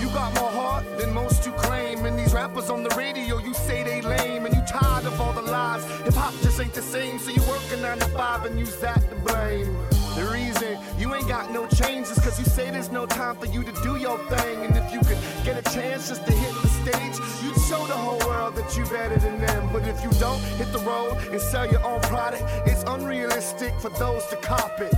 You 0.00 0.08
got 0.10 0.34
more 0.34 0.50
heart 0.50 0.84
than 0.98 1.12
most 1.12 1.44
you 1.46 1.52
claim. 1.52 2.04
And 2.04 2.18
these 2.18 2.32
rappers 2.32 2.70
on 2.70 2.82
the 2.82 2.94
radio, 2.96 3.38
you 3.38 3.54
say 3.54 3.82
they 3.82 4.00
lame. 4.00 4.46
And 4.46 4.54
you 4.54 4.62
tired 4.66 5.06
of 5.06 5.20
all 5.20 5.32
the 5.32 5.42
lies. 5.42 5.84
Hip 6.02 6.14
hop 6.14 6.34
just 6.42 6.60
ain't 6.60 6.74
the 6.74 6.82
same. 6.82 7.18
So 7.18 7.30
you 7.30 7.42
working 7.48 7.82
9 7.82 7.98
to 7.98 8.06
5 8.06 8.44
and 8.46 8.58
use 8.58 8.76
that 8.76 9.00
to 9.10 9.16
blame. 9.16 9.91
The 10.14 10.28
reason 10.30 10.78
you 10.98 11.14
ain't 11.14 11.26
got 11.26 11.50
no 11.50 11.66
change 11.66 12.08
is 12.08 12.18
cause 12.18 12.38
you 12.38 12.44
say 12.44 12.70
there's 12.70 12.92
no 12.92 13.06
time 13.06 13.36
for 13.36 13.46
you 13.46 13.62
to 13.62 13.72
do 13.82 13.96
your 13.96 14.18
thing. 14.28 14.66
And 14.66 14.76
if 14.76 14.92
you 14.92 15.00
could 15.00 15.18
get 15.42 15.56
a 15.56 15.62
chance 15.72 16.08
just 16.08 16.26
to 16.26 16.32
hit 16.32 16.54
the 16.60 16.68
stage, 16.68 17.16
you'd 17.42 17.58
show 17.62 17.86
the 17.86 17.94
whole 17.94 18.18
world 18.28 18.54
that 18.56 18.76
you 18.76 18.84
better 18.84 19.16
than 19.16 19.40
them. 19.40 19.70
But 19.72 19.88
if 19.88 20.02
you 20.04 20.10
don't 20.20 20.40
hit 20.60 20.70
the 20.72 20.80
road 20.80 21.16
and 21.30 21.40
sell 21.40 21.66
your 21.70 21.82
own 21.84 22.00
product, 22.02 22.44
it's 22.66 22.82
unrealistic 22.86 23.72
for 23.80 23.88
those 23.90 24.26
to 24.26 24.36
cop 24.36 24.80
it. 24.80 24.92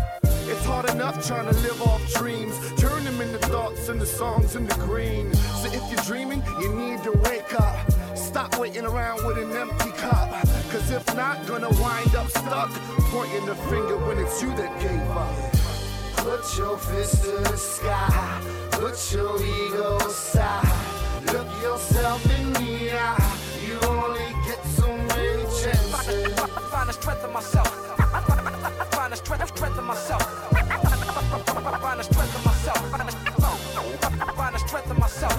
It's 0.46 0.64
hard 0.64 0.90
enough 0.90 1.26
trying 1.26 1.46
to 1.46 1.56
live 1.60 1.80
off 1.82 2.02
dreams, 2.14 2.58
turn 2.76 3.04
them 3.04 3.20
into 3.20 3.38
thoughts 3.38 3.88
and 3.88 4.00
the 4.00 4.06
songs 4.06 4.56
into 4.56 4.74
green. 4.80 5.32
So 5.34 5.72
if 5.72 5.82
you're 5.90 6.04
dreaming, 6.04 6.42
you 6.60 6.74
need 6.74 7.02
to 7.04 7.12
wake 7.12 7.58
up. 7.60 7.93
Stop 8.35 8.59
waiting 8.59 8.85
around 8.85 9.24
with 9.24 9.39
an 9.39 9.56
empty 9.56 9.93
cup. 9.93 10.28
Cause 10.69 10.90
if 10.90 11.06
not, 11.15 11.47
gonna 11.47 11.70
wind 11.81 12.16
up 12.16 12.28
stuck, 12.28 12.69
pointing 13.12 13.47
the 13.47 13.55
finger 13.70 13.97
when 13.97 14.19
it's 14.19 14.43
you 14.43 14.48
that 14.56 14.74
gave 14.82 15.09
up. 15.12 15.52
Put 16.16 16.59
your 16.59 16.77
fist 16.77 17.23
to 17.23 17.31
the 17.31 17.56
sky, 17.56 18.40
put 18.73 19.12
your 19.12 19.40
ego 19.40 19.98
aside. 19.98 20.66
Look 21.27 21.47
yourself 21.62 22.24
in 22.40 22.52
the 22.55 22.98
eye, 22.98 23.39
you 23.65 23.78
only 23.86 24.27
get 24.44 24.61
so 24.66 24.89
many 24.89 25.44
chances. 25.44 26.35
Find 26.73 26.89
the 26.89 26.93
strength 26.93 27.24
in 27.24 27.32
myself. 27.32 27.69
Find 28.90 29.12
the 29.12 29.16
strength, 29.16 29.47
strength 29.56 29.78
in 29.78 29.85
myself. 29.85 30.23
Find 31.81 32.01
the 32.01 32.02
strength 32.02 32.35
of 32.35 32.44
myself. 32.44 32.81
Find 34.36 34.55
the 34.56 34.59
strength 34.59 34.90
of 34.90 34.98
myself. 34.98 35.36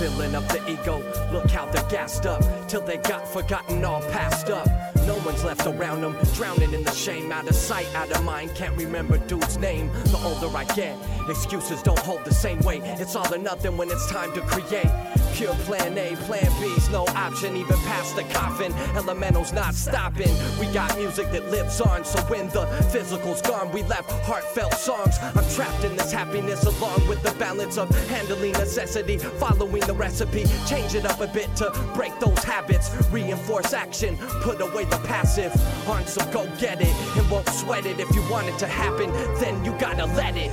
Filling 0.00 0.34
up 0.34 0.48
the 0.48 0.60
ego, 0.68 1.00
look 1.36 1.50
how 1.50 1.66
they're 1.66 1.90
gassed 1.90 2.24
up 2.24 2.42
till 2.66 2.80
they 2.80 2.96
got 2.96 3.28
forgotten, 3.28 3.84
all 3.84 4.00
passed 4.10 4.48
up. 4.48 4.66
No 5.06 5.16
one's 5.18 5.44
left 5.44 5.66
around 5.66 6.00
them, 6.00 6.16
drowning 6.34 6.72
in 6.72 6.82
the 6.82 6.92
shame. 6.92 7.30
Out 7.30 7.46
of 7.46 7.54
sight, 7.54 7.86
out 7.94 8.10
of 8.10 8.24
mind, 8.24 8.54
can't 8.54 8.76
remember 8.76 9.18
dude's 9.18 9.58
name. 9.58 9.90
The 10.06 10.18
older 10.24 10.54
I 10.56 10.64
get, 10.64 10.96
excuses 11.28 11.82
don't 11.82 11.98
hold 11.98 12.24
the 12.24 12.34
same 12.34 12.58
weight. 12.60 12.82
It's 12.84 13.14
all 13.14 13.32
or 13.32 13.38
nothing 13.38 13.76
when 13.76 13.90
it's 13.90 14.10
time 14.10 14.32
to 14.32 14.40
create. 14.42 14.90
Pure 15.34 15.54
plan 15.66 15.98
A, 15.98 16.16
plan 16.24 16.50
B's 16.62 16.88
no 16.88 17.04
option, 17.08 17.56
even 17.56 17.76
past 17.80 18.16
the 18.16 18.22
coffin. 18.24 18.72
Elementals 18.96 19.52
not 19.52 19.74
stopping. 19.74 20.34
We 20.58 20.66
got 20.72 20.96
music 20.96 21.30
that 21.32 21.50
lives 21.50 21.78
on, 21.82 22.06
so 22.06 22.18
when 22.22 22.48
the 22.48 22.66
physical's 22.90 23.42
gone, 23.42 23.70
we 23.70 23.82
left 23.82 24.10
heartfelt 24.24 24.72
songs. 24.72 25.16
I'm 25.20 25.46
trapped 25.50 25.84
in 25.84 25.94
this 25.94 26.10
happiness 26.10 26.64
along 26.64 27.06
with 27.06 27.22
the 27.22 27.32
balance 27.32 27.76
of 27.76 27.90
handling 28.08 28.52
necessity, 28.52 29.18
following 29.18 29.82
the 29.82 29.92
recipe. 29.92 30.46
Change 30.66 30.94
it 30.94 31.04
up 31.04 31.20
a 31.26 31.32
bit 31.32 31.54
to 31.56 31.70
break 31.94 32.18
those 32.20 32.42
habits, 32.44 32.90
reinforce 33.10 33.72
action, 33.72 34.16
put 34.42 34.60
away 34.60 34.84
the 34.84 34.98
passive. 34.98 35.52
On, 35.88 36.04
so 36.06 36.24
go 36.32 36.46
get 36.58 36.80
it, 36.80 36.94
and 37.16 37.30
won't 37.30 37.48
sweat 37.48 37.86
it. 37.86 38.00
If 38.00 38.14
you 38.14 38.22
want 38.30 38.48
it 38.48 38.58
to 38.58 38.66
happen, 38.66 39.10
then 39.40 39.64
you 39.64 39.72
gotta 39.78 40.06
let 40.06 40.36
it. 40.36 40.50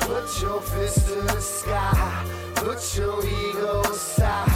Put 0.00 0.40
your 0.40 0.60
fist 0.60 1.06
to 1.08 1.20
the 1.22 1.40
sky. 1.40 2.24
Put 2.54 2.96
your 2.96 3.24
ego 3.24 3.80
aside. 3.82 4.50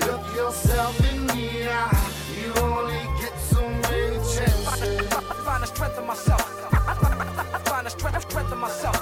Look 0.00 0.24
yourself 0.34 0.98
in 1.12 1.26
the 1.26 1.70
eye. 1.70 2.12
You 2.40 2.52
only 2.62 3.00
get 3.20 3.38
so 3.38 3.68
many 3.68 4.16
chances. 4.16 5.08
Find 5.44 5.62
the 5.62 5.66
strength 5.66 5.98
of 5.98 6.06
myself. 6.06 6.42
Find 7.64 7.86
the 7.86 7.90
strength, 7.90 8.22
strength 8.22 8.52
of 8.52 8.58
myself. 8.58 8.96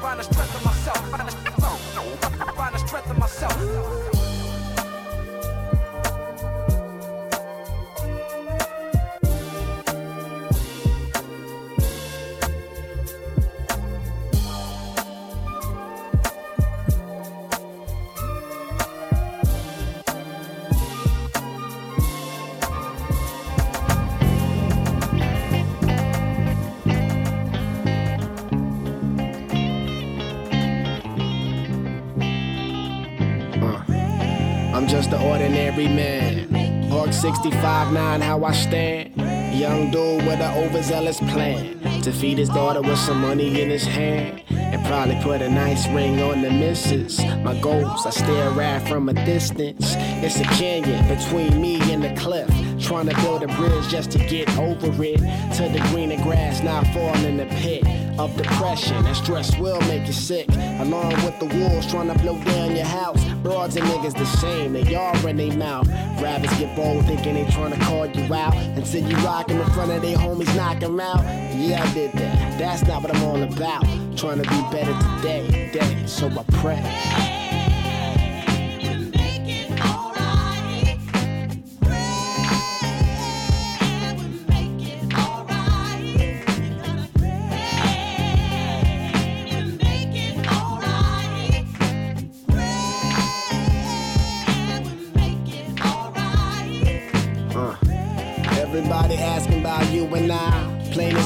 Find 0.00 0.20
the 0.20 0.24
strength 0.24 0.54
of 0.54 0.63
myself. 0.63 0.63
Just 34.94 35.10
an 35.10 35.20
ordinary 35.22 35.88
man. 35.88 36.84
Hawk 36.88 37.12
65 37.12 37.92
9, 37.92 38.20
how 38.20 38.44
I 38.44 38.52
stand. 38.52 39.12
Young 39.52 39.90
dude 39.90 40.24
with 40.24 40.38
an 40.40 40.64
overzealous 40.64 41.18
plan 41.18 41.80
to 42.02 42.12
feed 42.12 42.38
his 42.38 42.48
daughter 42.48 42.80
with 42.80 42.98
some 42.98 43.20
money 43.20 43.60
in 43.60 43.70
his 43.70 43.84
hand 43.84 44.44
and 44.50 44.86
probably 44.86 45.16
put 45.20 45.42
a 45.42 45.48
nice 45.48 45.88
ring 45.88 46.22
on 46.22 46.42
the 46.42 46.50
missus. 46.50 47.18
My 47.42 47.60
goals, 47.60 48.06
I 48.06 48.10
stare 48.10 48.62
at 48.62 48.88
from 48.88 49.08
a 49.08 49.14
distance. 49.14 49.94
It's 50.22 50.38
a 50.38 50.44
canyon 50.44 51.08
between 51.08 51.60
me 51.60 51.80
and 51.92 52.04
the 52.04 52.14
cliff. 52.14 52.48
Trying 52.84 53.08
to 53.08 53.14
build 53.22 53.42
a 53.42 53.46
bridge 53.56 53.88
just 53.88 54.10
to 54.10 54.18
get 54.18 54.46
over 54.58 55.02
it. 55.02 55.16
To 55.56 55.68
the 55.70 55.82
greener 55.90 56.22
grass, 56.22 56.62
not 56.62 56.86
fall 56.88 57.14
in 57.24 57.38
the 57.38 57.46
pit 57.46 57.82
of 58.18 58.36
depression. 58.36 59.06
And 59.06 59.16
stress 59.16 59.58
will 59.58 59.80
make 59.82 60.06
you 60.06 60.12
sick. 60.12 60.46
Along 60.80 61.14
with 61.24 61.38
the 61.40 61.46
wolves 61.46 61.90
trying 61.90 62.08
to 62.08 62.18
blow 62.18 62.38
down 62.44 62.76
your 62.76 62.84
house. 62.84 63.24
Broads 63.42 63.76
and 63.76 63.86
niggas 63.86 64.12
the 64.12 64.26
same, 64.26 64.74
they 64.74 64.94
all 64.94 65.14
run 65.22 65.36
their 65.36 65.56
mouth. 65.56 65.88
Rabbits 66.20 66.58
get 66.58 66.76
bold 66.76 67.06
thinking 67.06 67.34
they 67.34 67.50
trying 67.50 67.72
to 67.72 67.80
call 67.86 68.06
you 68.06 68.34
out. 68.34 68.54
and 68.54 68.76
Until 68.78 69.08
you 69.08 69.16
rock 69.24 69.50
in 69.50 69.64
front 69.70 69.90
of 69.90 70.02
their 70.02 70.16
homies, 70.18 70.54
knock 70.54 70.82
'em 70.82 71.00
out. 71.00 71.24
Yeah, 71.56 71.82
I 71.82 71.94
did 71.94 72.12
that. 72.12 72.58
That's 72.58 72.82
not 72.86 73.02
what 73.02 73.16
I'm 73.16 73.22
all 73.24 73.42
about. 73.42 73.84
Trying 74.14 74.42
to 74.42 74.48
be 74.48 74.62
better 74.70 74.94
today, 75.16 75.70
day. 75.72 76.06
So 76.06 76.28
I 76.28 76.42
pray. 76.60 77.33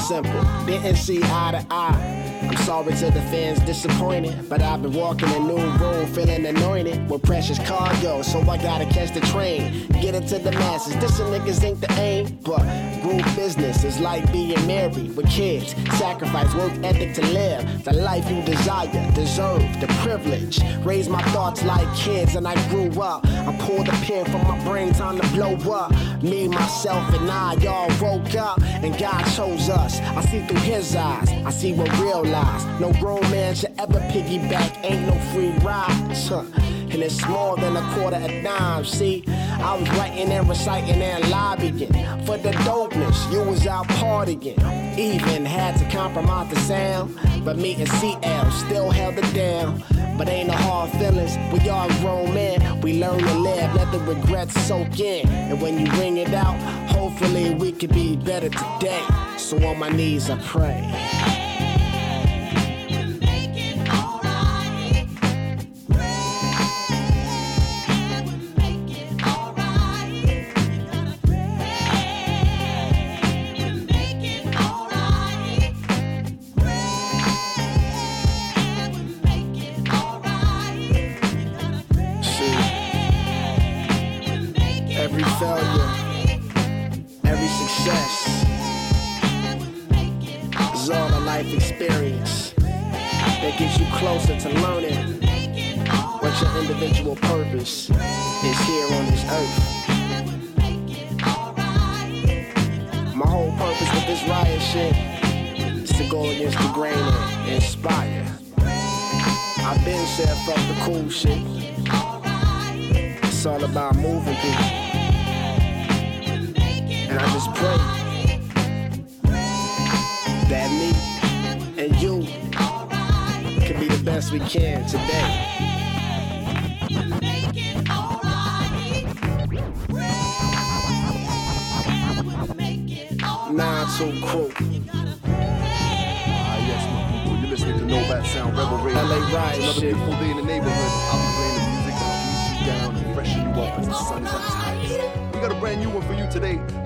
Simple. 0.09 0.43
Didn't 0.65 0.95
see 0.95 1.19
eye 1.21 1.51
to 1.51 1.65
eye. 1.69 2.28
Sorry 2.69 2.93
to 2.93 3.05
the 3.05 3.21
fans 3.31 3.59
disappointed, 3.61 4.47
but 4.47 4.61
I've 4.61 4.83
been 4.83 4.93
walking 4.93 5.27
a 5.29 5.39
new 5.39 5.57
room 5.57 6.05
feeling 6.13 6.45
anointed 6.45 7.09
with 7.09 7.23
precious 7.23 7.57
cargo, 7.57 8.21
so 8.21 8.41
I 8.41 8.57
gotta 8.57 8.85
catch 8.85 9.11
the 9.11 9.21
train, 9.21 9.87
get 9.87 10.13
it 10.13 10.27
to 10.27 10.37
the 10.37 10.51
masses. 10.51 10.95
This 10.97 11.19
niggas 11.19 11.63
ain't 11.63 11.81
the 11.81 11.91
aim, 11.93 12.37
but 12.43 12.61
group 13.01 13.25
business 13.35 13.83
is 13.83 13.99
like 13.99 14.31
being 14.31 14.67
married 14.67 15.15
with 15.15 15.27
kids. 15.31 15.73
Sacrifice, 15.97 16.53
work 16.53 16.71
ethic 16.83 17.15
to 17.15 17.25
live 17.33 17.83
the 17.83 17.93
life 17.93 18.29
you 18.29 18.43
desire, 18.43 19.11
deserve 19.13 19.63
the 19.81 19.87
privilege. 20.03 20.59
Raise 20.85 21.09
my 21.09 21.23
thoughts 21.33 21.63
like 21.63 21.91
kids, 21.95 22.35
and 22.35 22.47
I 22.47 22.53
grew 22.69 23.01
up. 23.01 23.25
I 23.25 23.57
pulled 23.61 23.87
the 23.87 23.97
pin 24.03 24.25
from 24.25 24.43
my 24.43 24.63
brain, 24.63 24.93
time 24.93 25.19
to 25.19 25.27
blow 25.29 25.55
up. 25.73 25.91
Me, 26.21 26.47
myself, 26.47 27.13
and 27.15 27.31
I, 27.31 27.53
y'all 27.55 27.89
woke 27.99 28.35
up, 28.35 28.61
and 28.61 28.95
God 28.99 29.23
chose 29.35 29.69
us. 29.69 29.99
I 30.01 30.21
see 30.25 30.45
through 30.45 30.59
His 30.59 30.95
eyes, 30.95 31.29
I 31.29 31.49
see 31.49 31.73
what 31.73 31.91
real 31.99 32.23
lies. 32.23 32.58
No 32.79 32.91
grown 32.93 33.21
man 33.31 33.55
should 33.55 33.73
ever 33.77 33.99
piggyback, 34.11 34.83
ain't 34.83 35.07
no 35.07 35.19
free 35.31 35.51
rides. 35.65 36.27
Huh. 36.29 36.43
And 36.91 37.03
it's 37.03 37.23
more 37.27 37.55
than 37.55 37.77
a 37.77 37.93
quarter 37.93 38.17
a 38.17 38.41
dime. 38.41 38.83
See, 38.83 39.23
I 39.27 39.77
was 39.79 39.89
writing 39.91 40.31
and 40.31 40.49
reciting 40.49 41.01
and 41.01 41.29
lobbying 41.29 41.93
for 42.25 42.37
the 42.37 42.51
dopeness. 42.65 43.31
You 43.31 43.43
was 43.43 43.67
out 43.67 43.87
partying, 43.87 44.57
even 44.97 45.45
had 45.45 45.77
to 45.77 45.89
compromise 45.95 46.49
the 46.49 46.59
sound. 46.61 47.19
But 47.45 47.57
me 47.57 47.75
and 47.75 47.87
CL 47.87 48.51
still 48.51 48.89
held 48.89 49.17
it 49.17 49.33
down. 49.35 49.83
But 50.17 50.29
ain't 50.29 50.47
no 50.49 50.55
hard 50.55 50.91
feelings. 50.91 51.37
We 51.53 51.69
all 51.69 51.89
grown 52.01 52.33
men. 52.33 52.81
We 52.81 52.99
learn 52.99 53.19
to 53.19 53.33
live, 53.35 53.75
let 53.75 53.91
the 53.91 53.99
regrets 53.99 54.59
soak 54.65 54.99
in. 54.99 55.27
And 55.29 55.61
when 55.61 55.79
you 55.79 55.91
ring 55.93 56.17
it 56.17 56.33
out, 56.33 56.57
hopefully 56.89 57.53
we 57.53 57.71
could 57.71 57.93
be 57.93 58.17
better 58.17 58.49
today. 58.49 59.05
So 59.37 59.63
on 59.65 59.77
my 59.77 59.89
knees 59.89 60.29
I 60.29 60.37
pray. 60.39 61.38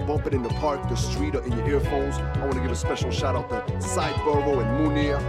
Bump 0.08 0.28
it 0.28 0.34
in 0.34 0.44
the 0.44 0.50
park, 0.50 0.88
the 0.90 0.96
street, 0.96 1.36
or 1.36 1.42
in 1.44 1.54
your 1.54 1.68
earphones. 1.68 2.16
I 2.18 2.40
want 2.40 2.54
to 2.54 2.62
give 2.62 2.72
a 2.72 2.76
special 2.76 3.10
shout 3.10 3.36
out 3.36 3.50
to 3.50 3.74
Sideborough 3.78 4.62
and 4.62 4.70
Munir. 4.80 5.20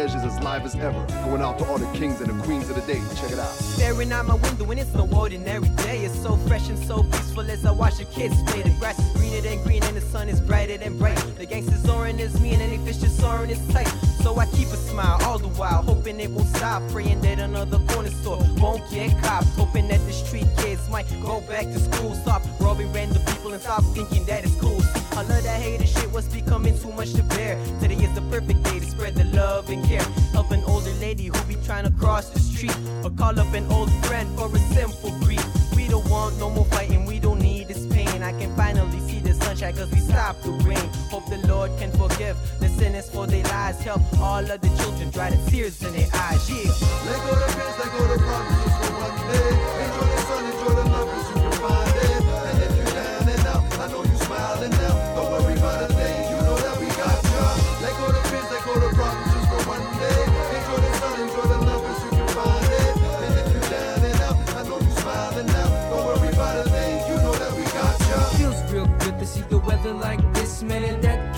Neiges 0.00 0.16
is 0.16 0.24
as 0.24 0.40
live 0.42 0.64
as 0.64 0.74
ever. 0.76 1.04
Going 1.24 1.42
out 1.42 1.58
to 1.58 1.66
all 1.66 1.76
the 1.76 1.98
kings 1.98 2.20
and 2.20 2.30
the 2.30 2.44
queens 2.44 2.70
of 2.70 2.76
the 2.76 2.82
day. 2.82 3.00
Check 3.16 3.32
it 3.32 3.38
out. 3.38 3.50
Staring 3.50 4.12
out 4.12 4.26
my 4.26 4.34
window 4.34 4.70
and 4.70 4.80
it's 4.80 4.94
no 4.94 5.06
ordinary 5.14 5.68
day. 5.84 6.04
It's 6.04 6.18
so 6.22 6.36
fresh 6.48 6.68
and 6.70 6.78
so 6.86 7.02
peaceful 7.02 7.50
as 7.50 7.66
I 7.66 7.72
watch 7.72 7.98
the 7.98 8.04
kids 8.06 8.34
play. 8.46 8.62
The 8.62 8.70
grass 8.78 8.98
is 8.98 9.12
greener 9.16 9.40
than 9.42 9.62
green 9.62 9.82
and 9.82 9.96
the 9.96 10.00
sun 10.00 10.28
is 10.28 10.40
brighter 10.40 10.78
than 10.78 10.96
bright. 10.96 11.18
The 11.36 11.44
gangsters 11.44 11.82
soaring 11.82 12.18
is 12.18 12.40
me 12.40 12.54
and 12.54 12.62
any 12.62 12.78
fish 12.78 12.96
just 12.98 13.18
soaring 13.18 13.50
is 13.50 13.60
tight. 13.74 13.88
So 14.22 14.38
I 14.38 14.46
keep 14.46 14.68
a 14.68 14.76
smile 14.76 15.18
all 15.22 15.38
the 15.38 15.48
while, 15.48 15.82
hoping 15.82 16.18
it 16.20 16.30
won't 16.30 16.48
stop. 16.48 16.82
Praying 16.90 17.20
that 17.22 17.38
another 17.38 17.78
corner 17.88 18.10
store 18.10 18.38
won't 18.58 18.88
get 18.90 19.10
cops. 19.22 19.54
Hoping 19.56 19.88
that 19.88 20.00
the 20.06 20.12
street 20.12 20.46
kids 20.58 20.88
might 20.88 21.08
go 21.22 21.42
back 21.42 21.64
to 21.64 21.78
school. 21.78 22.14
Stop 22.14 22.42
robbing 22.60 22.92
random 22.92 23.22
people 23.50 23.54
and 23.54 23.62
stop 23.62 23.84
thinking 23.94 24.24
that 24.26 24.44
it's 24.44 24.54
cool. 24.56 24.80
All 25.16 25.20
of 25.20 25.42
that 25.42 25.60
hater 25.60 25.86
shit 25.86 26.10
was 26.12 26.26
becoming 26.28 26.78
too 26.78 26.92
much 26.92 27.12
to 27.14 27.22
bear. 27.22 27.58
Today 27.80 27.96
is 27.96 28.14
the 28.14 28.22
perfect 28.22 28.62
day 28.62 28.78
to 28.78 28.86
spread 28.86 29.14
the 29.14 29.24
love 29.36 29.68
and 29.70 29.84
care. 29.84 30.02
Help 30.32 30.50
an 30.50 30.62
older 30.66 30.92
lady 31.00 31.26
who 31.26 31.44
be 31.44 31.56
trying 31.66 31.84
to 31.84 31.90
cross 31.92 32.30
the 32.30 32.38
street. 32.38 32.76
Or 33.04 33.10
call 33.10 33.38
up 33.38 33.52
an 33.54 33.70
old 33.72 33.90
friend 34.06 34.28
for 34.38 34.46
a 34.54 34.58
simple 34.74 35.10
greet. 35.20 35.44
We 35.74 35.88
don't 35.88 36.08
want 36.08 36.38
no 36.38 36.50
more 36.50 36.64
fighting, 36.66 37.04
we 37.06 37.18
don't 37.18 37.40
need 37.40 37.68
this 37.68 37.86
pain. 37.86 38.22
I 38.22 38.32
can 38.32 38.54
finally 38.56 39.00
see 39.00 39.18
the 39.18 39.34
sunshine 39.34 39.74
cause 39.74 39.90
we 39.90 39.98
stopped 39.98 40.42
the 40.42 40.52
rain. 40.68 40.88
Hope 41.10 41.26
the 41.28 41.38
Lord 41.48 41.70
can 41.78 41.90
forgive 41.92 42.36
the 42.60 42.68
sinners 42.68 43.10
for 43.10 43.26
their 43.26 43.44
lives. 43.44 43.80
Help 43.80 44.02
all 44.20 44.44
of 44.50 44.60
the 44.60 44.70
children 44.80 45.10
dry 45.10 45.30
the 45.30 45.50
tears 45.50 45.82
in 45.82 45.92
their 45.92 46.08
eyes. 46.14 46.48
Yeah. 46.48 46.70
Let 47.06 47.18
go 47.26 47.34
the 47.34 47.48
fears, 47.54 47.76
let 47.78 47.90
go 47.94 48.02
the 48.10 48.18
just 48.62 48.76
for 48.80 48.92
one 49.04 49.16
day. 49.32 49.50
Enjoy 49.84 50.06
the 50.14 50.29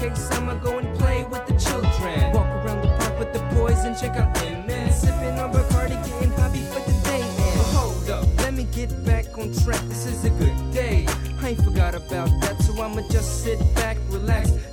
case, 0.03 0.31
I'ma 0.33 0.55
go 0.55 0.79
and 0.79 0.99
play 0.99 1.25
with 1.25 1.47
the 1.47 1.55
children. 1.55 2.33
Walk 2.33 2.47
around 2.65 2.83
the 2.83 2.89
park 2.99 3.19
with 3.19 3.33
the 3.33 3.41
boys 3.55 3.85
and 3.85 3.97
check 3.97 4.17
out 4.17 4.35
them 4.35 4.67
men. 4.67 4.93
Sipping 4.93 5.39
on 5.39 5.53
Bacardi, 5.53 5.97
getting 6.05 6.33
happy 6.33 6.63
for 6.73 6.81
the 6.81 6.97
day. 7.05 7.25
But 7.57 7.69
hold 7.77 8.11
up, 8.11 8.27
let 8.39 8.55
me 8.55 8.65
get 8.65 8.91
back 9.05 9.27
on 9.39 9.53
track. 9.63 9.83
This 9.89 10.07
is 10.07 10.25
a 10.25 10.31
good 10.31 10.73
day. 10.73 11.07
I 11.41 11.51
ain't 11.51 11.63
forgot 11.63 11.95
about 11.95 12.31
that, 12.41 12.61
so 12.63 12.83
I'ma 12.83 13.03
just 13.11 13.42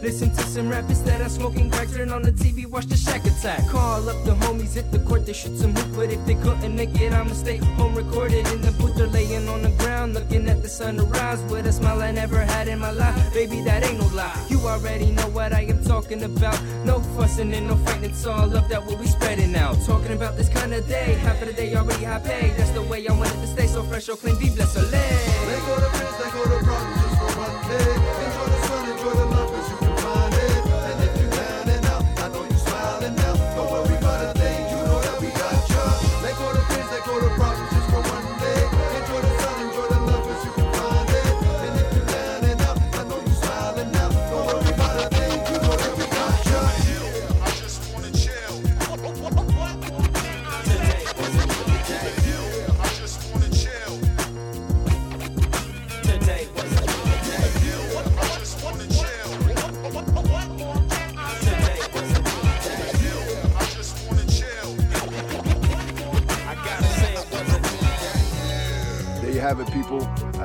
listen 0.10 0.31
to 0.31 0.41
some 0.41 0.68
rappers 0.68 1.03
that 1.03 1.22
are 1.22 1.30
smoking 1.30 1.69
crack, 1.69 1.88
turn 1.90 2.10
on 2.10 2.23
the 2.23 2.31
TV, 2.31 2.65
watch 2.65 2.88
the 2.88 2.95
Shaq 2.95 3.23
Attack. 3.31 3.69
Call 3.69 4.10
up 4.10 4.18
the 4.26 4.34
homies 4.44 4.76
at 4.76 4.91
the 4.91 4.98
court, 4.98 5.23
they 5.23 5.34
shoot 5.34 5.56
some 5.56 5.76
hoop, 5.76 5.95
but 5.95 6.11
if 6.11 6.26
they 6.26 6.34
couldn't 6.34 6.76
make 6.76 6.99
it, 6.99 7.14
I'ma 7.14 7.34
stay 7.34 7.57
home 7.77 7.94
recorded 7.94 8.48
in 8.48 8.60
the 8.61 8.72
booth. 8.72 8.95
They're 8.95 9.06
laying 9.06 9.48
on 9.48 9.61
the 9.61 9.69
ground, 9.81 10.15
looking 10.15 10.49
at 10.49 10.64
the 10.64 10.68
sunrise 10.68 11.41
with 11.52 11.68
a 11.68 11.72
smile 11.72 12.02
I 12.02 12.10
never 12.10 12.40
had 12.40 12.68
in 12.68 12.80
my 12.80 12.90
life. 12.90 13.34
Baby, 13.36 13.61
that 13.61 13.86
ain't 13.86 13.99
no 13.99 14.07
lie. 14.07 14.36
You 14.49 14.57
already 14.61 15.11
know 15.11 15.30
what 15.30 15.53
I 15.53 15.61
am 15.73 15.84
talking 15.84 16.23
about. 16.23 16.60
No 16.86 17.02
fussing 17.15 17.53
and 17.53 17.68
no 17.68 17.76
fighting, 17.76 18.10
it's 18.10 18.26
all 18.26 18.48
love 18.48 18.68
that 18.69 18.84
we'll 18.84 18.98
be 18.98 19.06
spreading 19.06 19.56
out. 19.56 19.77
Talking 19.86 20.14
about 20.14 20.38
this 20.38 20.49
kind 20.49 20.73
of 20.73 20.88
day, 20.88 21.19
half 21.26 21.40
of 21.40 21.49
the 21.49 21.53
day 21.53 21.76
already 21.76 22.06
high 22.06 22.18
paid. 22.18 22.57
That's 22.57 22.72
the 22.72 22.81
way 22.81 23.07
I 23.07 23.14
wanted 23.14 23.40
to 23.41 23.48
stay, 23.48 23.68
so 23.68 23.84
fresh, 23.84 24.06
so 24.06 24.15
clean, 24.15 24.40
be 24.40 24.49
blessed, 24.49 24.73
so 24.73 24.81
Let 24.81 25.60
go 25.68 25.76
the 25.76 25.90
fears, 25.98 26.19
let 26.19 26.34
go 26.34 26.44
the 26.49 26.65
problems 26.65 26.99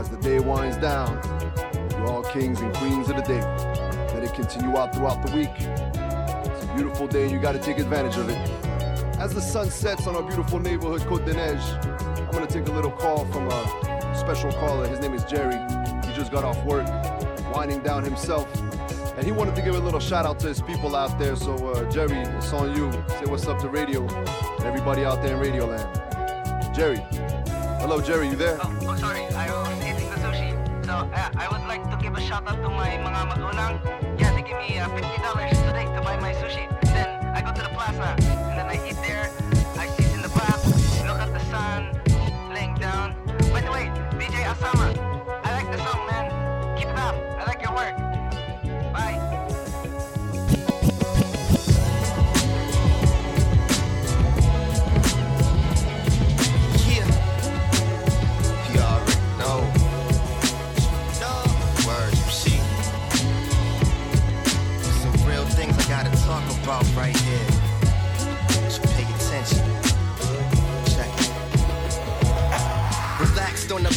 As 0.04 0.10
the 0.10 0.18
day 0.18 0.38
winds 0.38 0.76
down, 0.76 1.18
you're 1.92 2.06
all 2.08 2.22
kings 2.22 2.60
and 2.60 2.74
queens 2.74 3.08
of 3.08 3.16
the 3.16 3.22
day. 3.22 3.40
Let 4.12 4.22
it 4.22 4.34
continue 4.34 4.76
out 4.76 4.94
throughout 4.94 5.26
the 5.26 5.34
week. 5.34 5.48
It's 5.56 6.62
a 6.62 6.74
beautiful 6.74 7.06
day, 7.06 7.22
and 7.22 7.32
you 7.32 7.38
got 7.40 7.52
to 7.52 7.58
take 7.58 7.78
advantage 7.78 8.18
of 8.18 8.28
it. 8.28 8.36
As 9.18 9.32
the 9.32 9.40
sun 9.40 9.70
sets 9.70 10.06
on 10.06 10.14
our 10.14 10.22
beautiful 10.22 10.58
neighborhood, 10.58 11.00
Côte 11.08 11.24
des 11.24 11.32
I'm 11.32 12.46
to 12.46 12.46
take 12.46 12.68
a 12.68 12.72
little 12.72 12.90
call 12.90 13.24
from 13.32 13.48
a 13.48 14.14
special 14.14 14.52
caller. 14.52 14.86
His 14.86 15.00
name 15.00 15.14
is 15.14 15.24
Jerry. 15.24 15.56
He 16.06 16.12
just 16.12 16.30
got 16.30 16.44
off 16.44 16.62
work, 16.66 16.86
winding 17.54 17.80
down 17.80 18.04
himself. 18.04 18.46
And 19.16 19.24
he 19.24 19.32
wanted 19.32 19.56
to 19.56 19.62
give 19.62 19.74
a 19.74 19.80
little 19.80 20.00
shout 20.00 20.26
out 20.26 20.38
to 20.40 20.48
his 20.48 20.60
people 20.60 20.94
out 20.94 21.18
there. 21.18 21.34
So, 21.34 21.54
uh, 21.54 21.90
Jerry, 21.90 22.18
it's 22.36 22.52
on 22.52 22.76
you. 22.76 22.92
Say 23.08 23.24
what's 23.24 23.46
up 23.46 23.58
to 23.60 23.70
radio 23.70 24.06
and 24.06 24.64
everybody 24.66 25.02
out 25.06 25.22
there 25.22 25.32
in 25.32 25.40
Radio 25.40 25.64
Land. 25.64 26.74
Jerry. 26.74 27.00
Hello, 27.80 28.02
Jerry, 28.02 28.28
you 28.28 28.36
there? 28.36 28.58
Oh, 28.62 28.73
to 32.44 32.52
give 32.52 32.60
a 32.60 32.60
shout 32.60 32.60
out 32.60 32.62
to 32.62 32.70
my 32.70 32.90
mga 33.00 33.22
magulang. 33.30 33.83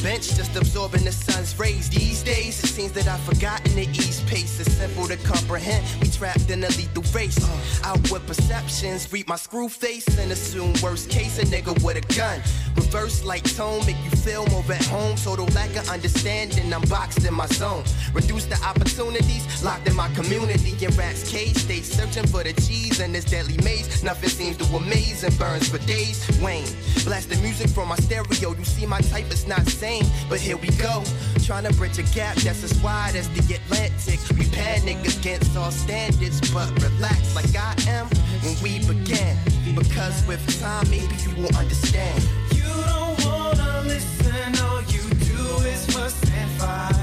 Bench, 0.02 0.36
just 0.36 0.56
absorbing 0.56 1.04
the 1.04 1.12
sun's 1.12 1.58
rays. 1.60 1.90
These 1.90 2.24
days, 2.24 2.64
it 2.64 2.68
seems 2.68 2.92
that 2.94 3.08
I've 3.08 3.22
forgotten 3.22 3.76
the 3.76 3.88
ease 3.90 4.22
pace. 4.22 4.60
It's 4.60 4.74
simple 4.74 5.08
to 5.08 5.18
comprehend. 5.18 5.86
We 6.02 6.07
trapped 6.18 6.50
in 6.50 6.64
a 6.64 6.68
lethal 6.70 7.04
race. 7.14 7.38
Uh. 7.38 7.90
Outward 7.92 8.26
perceptions, 8.26 9.12
read 9.14 9.28
my 9.28 9.36
screw 9.36 9.70
face 9.70 10.08
and 10.18 10.32
assume 10.32 10.74
worst 10.82 11.10
case. 11.10 11.38
A 11.38 11.46
nigga 11.46 11.74
with 11.84 11.98
a 11.98 12.14
gun. 12.16 12.42
Reverse 12.76 13.24
like 13.24 13.44
tone, 13.56 13.86
make 13.86 13.98
you 14.04 14.12
feel 14.12 14.46
more 14.48 14.64
at 14.72 14.84
home. 14.86 15.16
Total 15.18 15.46
lack 15.48 15.76
of 15.76 15.90
understanding, 15.90 16.74
I'm 16.74 16.82
boxed 16.90 17.26
in 17.26 17.34
my 17.34 17.46
zone. 17.48 17.84
Reduce 18.14 18.46
the 18.46 18.58
opportunities, 18.66 19.64
locked 19.64 19.88
in 19.88 19.96
my 19.96 20.10
community. 20.14 20.74
In 20.84 20.92
rat's 20.96 21.30
cage, 21.30 21.58
stay 21.58 21.82
searching 21.82 22.28
for 22.28 22.44
the 22.44 22.54
cheese 22.54 23.00
in 23.00 23.14
this 23.14 23.26
deadly 23.26 23.58
maze. 23.64 24.04
Nothing 24.04 24.30
seems 24.30 24.58
to 24.58 24.66
amaze 24.76 25.24
and 25.24 25.38
burns 25.38 25.70
for 25.70 25.80
days. 25.86 26.18
Wayne, 26.42 26.68
blast 27.04 27.30
the 27.30 27.38
music 27.42 27.70
from 27.70 27.90
my 27.90 27.96
stereo. 27.98 28.56
You 28.56 28.66
see 28.66 28.86
my 28.86 29.02
type 29.02 29.30
is 29.32 29.48
not 29.48 29.66
sane, 29.68 30.06
but 30.30 30.40
here 30.40 30.58
we 30.58 30.70
go. 30.78 31.04
Trying 31.48 31.64
to 31.64 31.74
bridge 31.76 31.98
a 31.98 32.04
gap 32.04 32.36
that's 32.36 32.62
as 32.62 32.78
wide 32.84 33.16
as 33.16 33.30
the 33.30 33.56
Atlantic. 33.56 34.20
We 34.38 34.50
panic 34.50 34.98
against 35.08 35.56
all 35.56 35.72
standards, 35.72 36.42
but 36.52 36.70
relax 36.84 37.34
like 37.38 37.56
I 37.56 37.74
am 37.88 38.08
when 38.44 38.62
we 38.62 38.86
began. 38.86 39.38
Because 39.74 40.28
with 40.28 40.44
time, 40.60 40.90
maybe 40.90 41.16
you 41.24 41.34
will 41.38 41.56
understand. 41.56 42.22
You 42.52 42.64
don't 42.64 43.26
wanna 43.26 43.84
listen, 43.86 44.60
all 44.66 44.82
you 44.92 45.00
do 45.24 45.66
is 45.66 45.86
fuss 45.86 46.22
and 46.34 46.52
fight. 46.60 46.97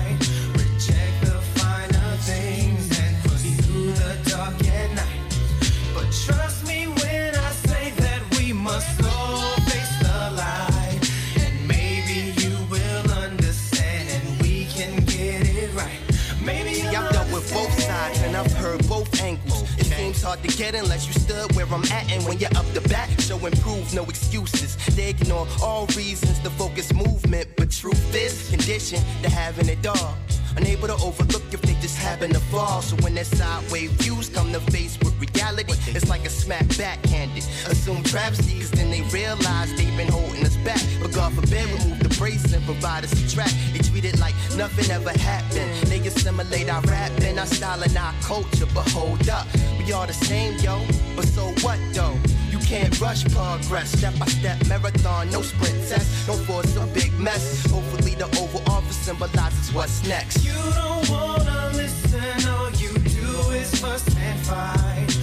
Get 20.56 20.74
unless 20.74 21.06
you 21.06 21.12
stood 21.12 21.54
where 21.54 21.66
I'm 21.66 21.84
at. 21.84 22.10
And 22.10 22.24
when 22.26 22.38
you're 22.38 22.56
up 22.56 22.66
the 22.72 22.80
bat, 22.88 23.08
show 23.20 23.36
improve, 23.44 23.92
no 23.94 24.04
excuses. 24.04 24.76
They 24.96 25.10
ignore 25.10 25.46
all 25.62 25.86
reasons 25.96 26.38
to 26.40 26.50
focus 26.50 26.92
movement. 26.92 27.48
But 27.56 27.70
truth 27.70 28.14
is, 28.14 28.50
condition 28.50 29.00
to 29.22 29.30
having 29.30 29.68
it 29.68 29.86
all. 29.86 30.16
Unable 30.56 30.88
to 30.88 30.94
overlook 30.94 31.42
if 31.52 31.60
they 31.62 31.74
just 31.80 31.96
happen 31.96 32.32
to 32.32 32.40
fall. 32.40 32.80
So 32.82 32.96
when 33.02 33.14
their 33.14 33.24
sideways 33.24 33.90
views 33.92 34.28
come 34.28 34.52
to 34.52 34.60
face 34.72 34.98
with 35.00 35.18
reality, 35.18 35.74
it's 35.88 36.08
like 36.08 36.24
a 36.24 36.30
smack 36.30 36.66
backhanded. 36.78 37.44
Assume 37.66 38.02
travesty, 38.04 38.60
then 38.76 38.90
they 38.90 39.02
realize 39.12 39.74
they've 39.74 39.96
been 39.96 40.08
holding 40.08 40.44
us 40.44 40.56
back. 40.58 40.80
But 41.00 41.12
God 41.12 41.32
forbid, 41.32 41.66
remove 41.78 41.98
the 41.98 42.14
brace 42.18 42.52
and 42.52 42.64
provide 42.64 43.04
us 43.04 43.12
a 43.12 43.34
track. 43.34 43.52
They 43.72 43.80
treat 43.80 44.04
it 44.04 44.18
like 44.20 44.34
nothing 44.56 44.90
ever 44.90 45.10
happened. 45.18 45.70
They 45.88 45.98
assimilate 46.06 46.68
our 46.68 46.82
rap 46.82 47.12
and 47.22 47.38
our 47.38 47.46
style 47.46 47.82
and 47.82 47.96
our 47.96 48.14
culture. 48.22 48.66
But 48.74 48.88
hold 48.90 49.28
up, 49.28 49.46
we 49.78 49.92
all 49.92 50.06
the 50.06 50.12
same, 50.12 50.58
yo. 50.58 50.80
But 51.16 51.26
so 51.26 51.42
what, 51.62 51.78
though? 51.92 52.16
Can't 52.66 52.98
rush 53.00 53.24
progress, 53.26 53.92
step 53.92 54.18
by 54.18 54.26
step 54.26 54.66
marathon, 54.66 55.30
no 55.30 55.42
sprint 55.42 55.76
test, 55.88 56.26
no 56.26 56.34
force 56.34 56.74
a 56.76 56.86
big 56.86 57.12
mess. 57.18 57.70
Hopefully 57.70 58.14
the 58.14 58.24
Oval 58.40 58.62
Office 58.66 58.96
symbolizes 58.96 59.72
what's 59.74 60.06
next. 60.08 60.44
You 60.44 60.52
don't 60.74 61.08
wanna 61.10 61.70
listen, 61.74 62.48
all 62.48 62.70
you 62.72 62.92
do 62.94 63.50
is 63.52 63.74
fuss 63.80 64.04
and 64.16 64.40
fight. 64.40 65.13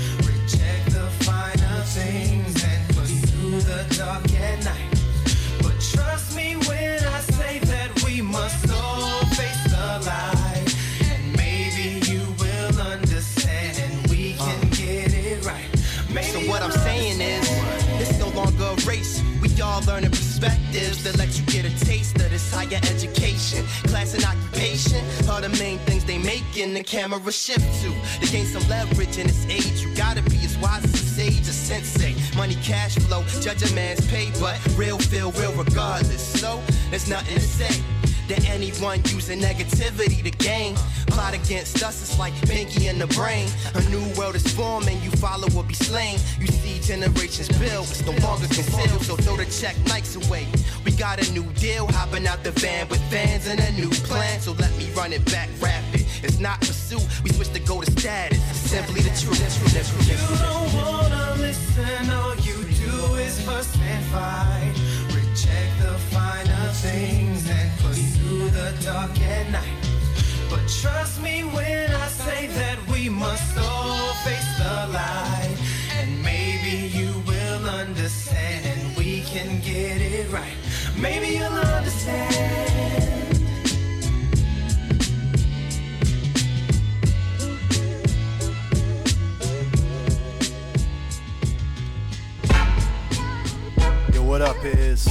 Race. 19.62 19.68
We 19.68 19.68
all 19.68 19.82
learning 19.84 20.12
perspectives 20.12 21.04
that 21.04 21.18
let 21.18 21.38
you 21.40 21.46
get 21.46 21.66
a 21.66 21.86
taste 21.86 22.16
of 22.16 22.30
this 22.30 22.54
higher 22.54 22.80
education. 22.90 23.66
Class 23.90 24.14
and 24.14 24.24
occupation 24.24 25.04
are 25.30 25.42
the 25.42 25.50
main 25.50 25.80
things 25.80 26.06
they 26.06 26.18
make. 26.18 26.42
making 26.52 26.74
the 26.74 26.84
camera 26.84 27.32
shift 27.32 27.66
to. 27.82 27.92
To 28.20 28.32
gain 28.32 28.46
some 28.46 28.68
leverage 28.70 29.18
in 29.18 29.28
this 29.28 29.46
age, 29.48 29.82
you 29.82 29.94
gotta 29.96 30.22
be 30.24 30.38
as 30.44 30.58
wise 30.58 30.84
as 30.84 30.94
a 30.94 30.98
sage, 30.98 31.48
a 31.48 31.54
sensei. 31.54 32.16
Money, 32.36 32.56
cash 32.56 32.96
flow, 32.96 33.24
judge 33.42 33.70
a 33.70 33.74
man's 33.74 34.06
pay, 34.08 34.32
but 34.40 34.58
real 34.76 34.98
feel 34.98 35.32
real 35.34 35.54
regardless. 35.54 36.22
So 36.40 36.62
there's 36.90 37.08
nothing 37.10 37.36
to 37.36 37.42
say 37.42 38.01
to 38.32 38.48
anyone 38.48 39.02
using 39.08 39.40
negativity 39.40 40.24
to 40.24 40.32
gain. 40.32 40.76
Plot 41.08 41.34
against 41.34 41.84
us, 41.84 42.02
it's 42.02 42.18
like 42.18 42.34
pinky 42.48 42.88
in 42.88 42.98
the 42.98 43.08
brain. 43.08 43.48
A 43.76 43.82
new 43.90 44.04
world 44.18 44.36
is 44.36 44.48
forming, 44.54 45.02
you 45.02 45.12
follow 45.12 45.48
or 45.56 45.64
be 45.64 45.74
slain. 45.74 46.18
You 46.40 46.48
see 46.48 46.80
generations 46.80 47.50
build, 47.60 47.90
it's 47.90 48.06
no 48.06 48.14
longer 48.26 48.48
concealed, 48.48 49.02
so 49.04 49.16
throw 49.18 49.36
the 49.36 49.46
check 49.46 49.76
nights 49.88 50.16
away. 50.16 50.48
We 50.86 50.92
got 50.92 51.20
a 51.20 51.32
new 51.34 51.44
deal, 51.54 51.88
hopping 51.88 52.26
out 52.28 52.44
the 52.44 52.52
van 52.52 52.88
with 52.88 53.02
fans 53.12 53.48
and 53.48 53.60
a 53.60 53.72
new 53.74 53.90
plan. 54.08 54.40
So 54.40 54.54
let 54.54 54.72
me 54.78 54.90
run 54.92 55.12
it 55.12 55.26
back 55.26 55.50
rapid. 55.60 56.06
It's 56.24 56.40
not 56.40 56.60
pursuit, 56.62 57.06
we 57.24 57.32
switch 57.32 57.52
to 57.54 57.60
go 57.60 57.82
to 57.82 57.92
status. 57.92 58.40
Simply 58.56 59.02
the 59.02 59.10
truth. 59.20 59.40
You 60.08 60.38
don't 60.38 60.74
wanna 60.76 61.36
listen, 61.38 62.10
all 62.12 62.36
you 62.36 62.64
do 62.86 63.16
is 63.16 63.42
fuss 63.42 63.76
and 63.76 64.06
fight. 64.06 64.76
Reject 65.14 65.72
the 65.84 65.98
finer 66.12 66.68
things 66.84 67.31
the 68.62 68.86
dark 68.86 69.20
at 69.22 69.52
night. 69.52 69.82
But 70.50 70.64
trust 70.82 71.22
me 71.24 71.44
when 71.44 71.90
I 71.90 72.08
say 72.08 72.48
that 72.48 72.78
we 72.92 73.10
must 73.10 73.58
all 73.58 74.14
face 74.26 74.52
the 74.62 74.78
light. 75.00 75.58
And 75.98 76.10
maybe 76.22 76.76
you 76.98 77.12
will 77.26 77.64
understand 77.70 78.66
and 78.66 78.98
we 78.98 79.22
can 79.22 79.60
get 79.62 79.98
it 80.02 80.32
right. 80.32 80.58
Maybe 81.00 81.28
you'll 81.38 81.62
understand. 81.78 83.40
Yo, 94.14 94.22
what 94.24 94.42
up 94.42 94.64
is? 94.64 95.08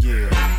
Yeah. 0.00 0.57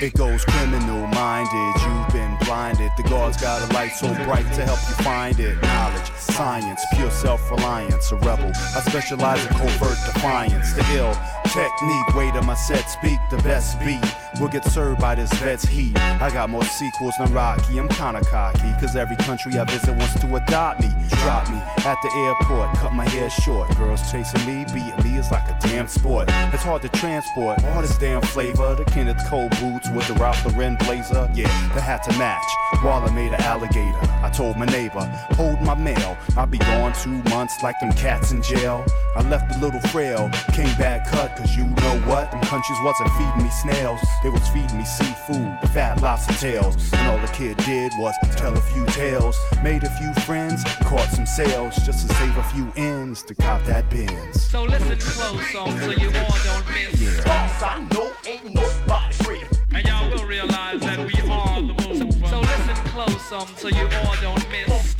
It 0.00 0.14
goes 0.14 0.44
criminal 0.44 1.08
minded. 1.08 1.82
You've 1.82 2.12
been 2.12 2.36
blinded. 2.44 2.92
The 2.96 3.02
guards 3.02 3.36
got 3.36 3.68
a 3.68 3.74
light 3.74 3.90
so 3.90 4.06
bright 4.22 4.46
to 4.54 4.64
help 4.64 4.78
you 4.88 4.94
find 5.02 5.40
it. 5.40 5.60
Knowledge, 5.60 6.12
science, 6.12 6.80
pure 6.94 7.10
self 7.10 7.50
reliance. 7.50 8.12
A 8.12 8.16
rebel. 8.16 8.52
I 8.76 8.80
specialize 8.86 9.44
in 9.44 9.52
covert 9.54 9.98
defiance. 10.06 10.72
The 10.74 10.84
ill 10.94 11.14
technique. 11.46 12.14
Way 12.14 12.30
to 12.30 12.42
my 12.42 12.54
set 12.54 12.88
speak 12.88 13.18
the 13.28 13.38
best 13.38 13.80
beat. 13.80 13.98
Will 14.40 14.48
get 14.48 14.64
served 14.64 15.00
by 15.00 15.14
this 15.14 15.32
vet's 15.34 15.64
heat. 15.64 15.98
I 15.98 16.30
got 16.30 16.50
more 16.50 16.64
sequels 16.64 17.14
than 17.18 17.32
Rocky. 17.32 17.78
I'm 17.78 17.88
kinda 17.88 18.20
cocky. 18.24 18.72
Cause 18.80 18.94
every 18.96 19.16
country 19.16 19.58
I 19.58 19.64
visit 19.64 19.96
wants 19.96 20.20
to 20.20 20.36
adopt 20.36 20.80
me. 20.80 20.90
Drop 21.22 21.48
me 21.50 21.56
at 21.84 21.98
the 22.02 22.10
airport. 22.24 22.76
Cut 22.76 22.92
my 22.92 23.08
hair 23.08 23.30
short. 23.30 23.74
Girls 23.76 24.00
chasing 24.12 24.44
me. 24.46 24.64
Beating 24.72 25.02
me 25.02 25.18
is 25.18 25.30
like 25.30 25.48
a 25.48 25.58
damn 25.60 25.88
sport. 25.88 26.28
It's 26.52 26.62
hard 26.62 26.82
to 26.82 26.88
transport 26.90 27.62
all 27.64 27.82
this 27.82 27.96
damn 27.98 28.22
flavor. 28.22 28.74
The 28.74 28.84
Kenneth 28.84 29.24
Cole 29.28 29.48
boots 29.60 29.88
with 29.90 30.06
the 30.06 30.14
Ralph 30.14 30.44
Lauren 30.46 30.76
blazer. 30.76 31.30
Yeah, 31.34 31.48
the 31.74 31.80
hat 31.80 32.02
to 32.04 32.12
match. 32.18 32.44
Waller 32.84 33.10
made 33.10 33.32
an 33.32 33.40
alligator. 33.40 33.98
I 34.22 34.30
told 34.30 34.56
my 34.56 34.66
neighbor, 34.66 35.00
hold 35.32 35.60
my 35.62 35.74
mail. 35.74 36.16
I'll 36.36 36.46
be 36.46 36.58
gone 36.58 36.92
two 36.92 37.22
months 37.30 37.62
like 37.62 37.78
them 37.80 37.92
cats 37.92 38.30
in 38.32 38.42
jail. 38.42 38.84
I 39.16 39.22
left 39.28 39.54
a 39.56 39.58
little 39.58 39.80
frail, 39.88 40.30
came 40.52 40.72
back 40.76 41.08
cut, 41.08 41.34
cause 41.36 41.56
you 41.56 41.64
know 41.64 42.00
what? 42.06 42.30
Them 42.30 42.40
countries 42.42 42.78
wasn't 42.82 43.10
feeding 43.12 43.42
me 43.42 43.50
snails. 43.50 44.00
They 44.22 44.30
was 44.30 44.48
feeding 44.48 44.78
me 44.78 44.84
seafood, 44.84 45.56
fat 45.72 46.02
lobster 46.02 46.34
tails. 46.34 46.92
And 46.92 47.08
all 47.08 47.18
the 47.18 47.32
kid 47.32 47.56
did 47.58 47.92
was 47.98 48.14
tell 48.36 48.52
a 48.56 48.60
few 48.60 48.84
tales. 48.86 49.38
Made 49.62 49.84
a 49.84 49.90
few 49.90 50.12
friends, 50.24 50.64
caught 50.82 51.08
some 51.10 51.26
sales 51.26 51.76
just 51.86 52.08
to 52.08 52.14
save 52.14 52.36
a 52.36 52.42
few 52.44 52.72
ends 52.76 53.22
to 53.24 53.34
cop 53.34 53.62
that 53.64 53.88
Benz. 53.90 54.42
So 54.42 54.64
listen 54.64 54.98
close 54.98 55.54
on 55.54 55.78
so 55.78 55.90
you 55.90 56.08
all 56.08 56.36
don't 56.44 56.66
miss. 56.68 57.00
Yeah. 57.00 57.22
Boss, 57.24 57.62
I 57.62 57.86
know 57.92 58.12
ain't 58.26 58.54
nobody 58.54 59.14
free. 59.22 59.42
And 59.72 59.86
y'all 59.86 60.10
will 60.10 60.26
realize 60.26 60.80
that 60.80 60.98
we 60.98 61.30
are 61.30 61.62
the 61.62 61.74
move. 61.86 62.12
So, 62.14 62.28
so 62.28 62.40
listen 62.40 62.74
close 62.86 63.32
on 63.32 63.46
so 63.56 63.68
you 63.68 63.88
all 64.04 64.16
don't 64.20 64.50
miss. 64.50 64.96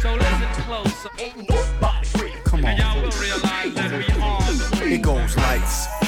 So 0.00 0.14
listen 0.14 0.62
close. 0.64 1.06
Ain't 1.18 1.36
nobody 1.36 1.59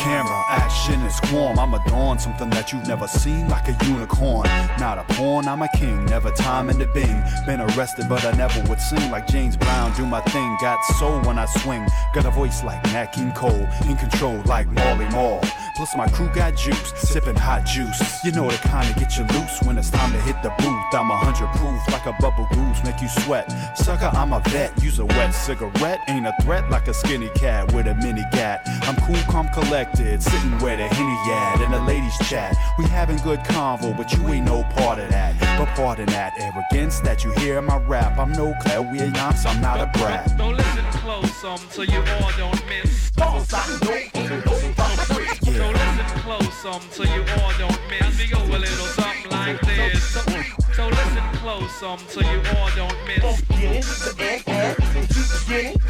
camera, 0.03 0.45
action 0.49 1.01
is 1.03 1.16
swarm. 1.29 1.59
I'm 1.59 1.74
a 1.74 1.83
dawn, 1.89 2.19
something 2.19 2.51
that 2.51 2.73
you've 2.73 2.87
never 2.89 3.07
seen, 3.07 3.49
like 3.49 3.69
a 3.69 3.85
unicorn. 3.87 4.49
Not 4.79 4.99
a 4.99 5.05
pawn, 5.15 5.47
I'm 5.47 5.62
a 5.62 5.69
king, 5.77 6.05
never 6.07 6.31
time 6.33 6.69
in 6.70 6.79
the 6.79 6.87
bing. 6.87 7.23
Been 7.47 7.61
arrested, 7.61 8.07
but 8.09 8.24
I 8.24 8.33
never 8.33 8.61
would 8.69 8.81
sing 8.81 9.11
like 9.12 9.29
James 9.29 9.57
Brown. 9.57 9.95
Do 9.95 10.05
my 10.05 10.20
thing, 10.20 10.57
got 10.61 10.83
soul 10.99 11.20
when 11.20 11.39
I 11.39 11.47
swing. 11.47 11.87
Got 12.15 12.27
a 12.27 12.31
voice 12.31 12.65
like 12.65 12.83
Nat 12.87 13.12
King 13.12 13.33
Cole, 13.33 13.66
in 13.89 13.97
control 13.97 14.43
like 14.47 14.66
Marley 14.69 15.09
Marl. 15.11 15.41
Plus 15.74 15.97
my 15.97 16.07
crew 16.09 16.28
got 16.35 16.55
juice, 16.55 16.93
sipping 16.97 17.35
hot 17.35 17.65
juice. 17.65 18.23
You 18.24 18.32
know 18.32 18.51
the 18.51 18.57
kind 18.59 18.89
of 18.89 18.97
get 18.97 19.16
you 19.16 19.24
loose 19.24 19.62
when 19.62 19.78
it's 19.78 19.90
time 19.90 20.12
to 20.12 20.20
hit 20.20 20.36
the 20.43 20.51
booth. 20.59 20.85
I'm 20.93 21.11
a 21.11 21.16
hundred 21.16 21.49
proof, 21.59 21.81
like 21.89 22.07
a 22.07 22.12
bubble 22.20 22.47
goose, 22.53 22.85
make 22.85 23.01
you 23.01 23.09
sweat. 23.09 23.51
Sucker, 23.77 24.11
I'm 24.12 24.32
a 24.32 24.40
vet, 24.51 24.82
use 24.82 24.99
a 24.99 25.07
wet 25.07 25.31
cigarette. 25.32 26.01
Ain't 26.09 26.27
a 26.27 26.35
threat 26.43 26.70
like 26.70 26.89
a 26.89 26.94
skinny 26.94 27.31
cat 27.31 27.73
with 27.73 27.86
a 27.86 27.94
mini 27.94 28.23
gat. 28.32 28.62
I'm 28.82 28.97
cool, 28.97 29.16
calm, 29.32 29.49
collected, 29.49 30.23
sitting 30.23 30.59
where 30.59 30.77
the 30.77 30.89
henny 30.89 31.32
at 31.32 31.62
in 31.62 31.70
the 31.70 31.81
ladies 31.81 32.16
chat. 32.28 32.55
We 32.78 32.85
having 32.85 33.16
good 33.19 33.40
convo, 33.40 33.97
but 33.97 34.12
you 34.12 34.28
ain't 34.28 34.47
no 34.47 34.65
part 34.77 34.99
of 34.99 35.09
that. 35.11 35.39
But 35.59 35.74
pardon 35.74 36.07
that 36.07 36.35
arrogance 36.39 37.01
that 37.01 37.24
you 37.24 37.32
hear 37.32 37.59
in 37.59 37.65
my 37.65 37.78
rap. 37.78 38.19
I'm 38.19 38.32
no 38.32 38.55
clairvoyance, 38.61 39.47
I'm 39.47 39.61
not 39.61 39.81
a 39.81 39.86
brat. 39.99 40.36
So 40.36 40.49
listen 40.49 40.85
close 41.03 41.44
um 41.44 41.59
so 41.70 41.82
you 41.82 41.99
all 41.99 42.31
don't 42.36 42.62
miss. 42.69 43.11
I 43.19 43.78
know 44.15 44.22
ain't 45.55 45.59
nobody 45.59 45.59
free. 45.59 45.59
So 45.59 45.69
listen 45.70 46.20
close 46.20 46.65
um 46.65 46.83
so 46.91 47.03
you 47.05 47.24
all 47.43 47.53
don't 47.59 47.81
miss. 47.91 48.03
As 48.03 48.19
we 48.19 48.27
go 48.29 48.39
a 48.39 48.59
little 48.59 48.87
something 48.87 49.31
like 49.31 49.61
this. 49.61 50.03
So, 50.03 50.20
so 50.73 50.89
listen 50.89 51.23
close 51.35 51.83
um 51.83 51.99
so 52.09 52.20
you 52.20 52.43
all 52.57 52.70
don't 52.77 52.97
miss. 53.07 53.23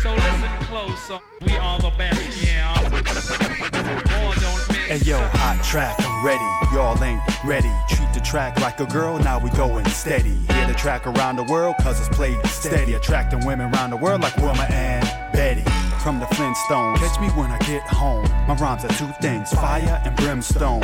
So 0.02 0.14
listen 0.14 0.50
close 0.66 1.10
um 1.10 1.20
we 1.40 1.56
are 1.56 1.78
the 1.78 1.90
best, 1.98 2.44
yeah. 2.44 2.74
All 2.74 4.32
don't 4.34 4.68
miss. 4.68 4.86
Hey 4.88 4.98
yo, 5.10 5.18
hot 5.18 5.62
track, 5.64 5.96
I'm 6.00 6.24
ready. 6.24 6.48
Y'all 6.74 7.02
ain't 7.02 7.20
ready. 7.44 7.72
Treat 7.88 8.12
the 8.14 8.20
track 8.20 8.60
like 8.60 8.80
a 8.80 8.86
girl, 8.86 9.18
now 9.18 9.38
we 9.38 9.50
going 9.50 9.84
steady. 9.86 10.36
Hear 10.52 10.66
the 10.66 10.74
track 10.74 11.06
around 11.06 11.36
the 11.36 11.44
world, 11.44 11.76
cause 11.80 11.98
it's 12.00 12.08
played 12.14 12.44
steady. 12.46 12.94
Attracting 12.94 13.44
women 13.46 13.72
around 13.74 13.90
the 13.90 13.96
world 13.96 14.22
like 14.22 14.36
Wilma 14.36 14.64
and 14.70 15.04
Betty. 15.32 15.64
From 16.02 16.18
the 16.18 16.26
Flintstones. 16.26 16.96
Catch 16.96 17.20
me 17.20 17.28
when 17.28 17.50
I 17.50 17.58
get 17.58 17.82
home. 17.82 18.24
My 18.48 18.54
rhymes 18.54 18.84
are 18.84 18.88
two 18.88 19.12
things 19.20 19.50
fire 19.52 20.02
and 20.04 20.16
brimstone. 20.16 20.80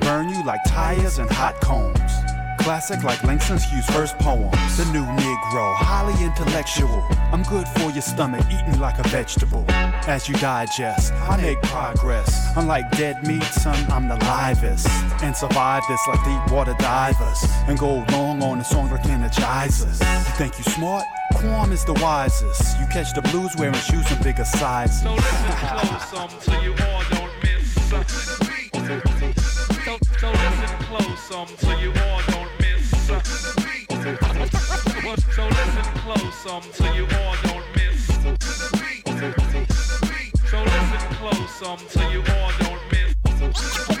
Burn 0.00 0.28
you 0.28 0.44
like 0.44 0.60
tires 0.66 1.18
and 1.18 1.30
hot 1.30 1.60
combs. 1.60 2.35
Classic 2.66 3.00
like 3.04 3.22
Langston 3.22 3.58
Hughes' 3.58 3.86
first 3.86 4.18
poems. 4.18 4.76
The 4.76 4.86
new 4.86 5.04
Negro, 5.04 5.76
highly 5.76 6.20
intellectual. 6.20 7.06
I'm 7.30 7.44
good 7.44 7.68
for 7.68 7.92
your 7.92 8.02
stomach, 8.02 8.44
eating 8.50 8.80
like 8.80 8.98
a 8.98 9.04
vegetable. 9.08 9.64
As 9.68 10.28
you 10.28 10.34
digest, 10.34 11.12
I 11.12 11.40
make 11.40 11.62
progress. 11.62 12.56
Unlike 12.56 12.90
dead 12.98 13.24
meat, 13.24 13.44
son, 13.44 13.78
I'm 13.88 14.08
the 14.08 14.16
livest. 14.16 14.88
And 15.22 15.36
survive 15.36 15.84
this 15.88 16.00
like 16.08 16.24
deep 16.24 16.52
water 16.52 16.74
divers. 16.80 17.38
And 17.68 17.78
go 17.78 18.04
long 18.10 18.42
on 18.42 18.58
a 18.58 18.64
song 18.64 18.88
that 18.88 19.06
energizes. 19.06 20.00
You 20.00 20.34
think 20.34 20.58
you 20.58 20.64
smart? 20.64 21.04
Quam 21.36 21.70
is 21.70 21.84
the 21.84 21.94
wisest. 22.02 22.80
You 22.80 22.86
catch 22.86 23.14
the 23.14 23.22
blues 23.30 23.54
wearing 23.56 23.74
shoes 23.74 24.10
in 24.10 24.20
bigger 24.24 24.44
sizes. 24.44 25.02
So 25.02 25.14
listen 25.14 25.52
close 25.52 26.14
um, 26.14 26.30
so 26.40 26.60
you 26.62 26.72
all 26.72 27.04
don't 27.10 27.30
miss. 27.44 27.88
So, 27.88 28.02
so 28.02 28.42
listen 28.72 29.34
close 30.80 31.30
um, 31.30 31.46
so 31.58 31.70
you 31.78 31.90
all 31.90 31.94
don't 31.94 32.02
miss. 32.02 32.24
So 32.24 32.25
listen 34.06 35.82
close 35.98 36.46
um, 36.46 36.62
so 36.72 36.92
you 36.92 37.04
all 37.04 37.34
don't 37.42 37.64
miss. 37.74 38.06
So 40.48 40.62
listen 40.62 41.02
close 41.16 41.62
um, 41.62 41.78
so 41.88 42.08
you 42.10 42.20
all 42.20 42.52
don't 42.60 42.80
miss. 42.92 43.95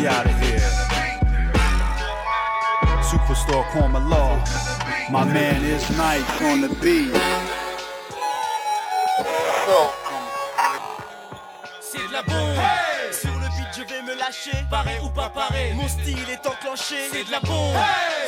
We 0.00 0.06
out 0.06 0.26
of 0.26 0.40
here. 0.40 0.58
Superstar 3.02 3.64
Corma 3.72 4.00
Law, 4.08 4.38
my 5.10 5.24
man 5.24 5.64
is 5.64 5.88
Night 5.96 6.24
on 6.42 6.60
the 6.60 6.68
beat. 6.80 7.12
C'est 11.80 12.06
de 12.06 12.12
la 12.12 12.22
bombe. 12.22 12.56
Sur 13.12 13.34
le 13.34 13.48
beat, 13.56 13.72
je 13.76 13.82
vais 13.82 14.02
me 14.02 14.14
lâcher. 14.18 14.64
Paré 14.70 14.98
ou 15.02 15.08
pas 15.10 15.28
paré, 15.28 15.72
mon 15.74 15.88
style 15.88 16.30
est 16.30 16.46
enclenché. 16.46 17.08
C'est 17.12 17.24
de 17.24 17.30
la 17.30 17.40
bombe. 17.40 17.76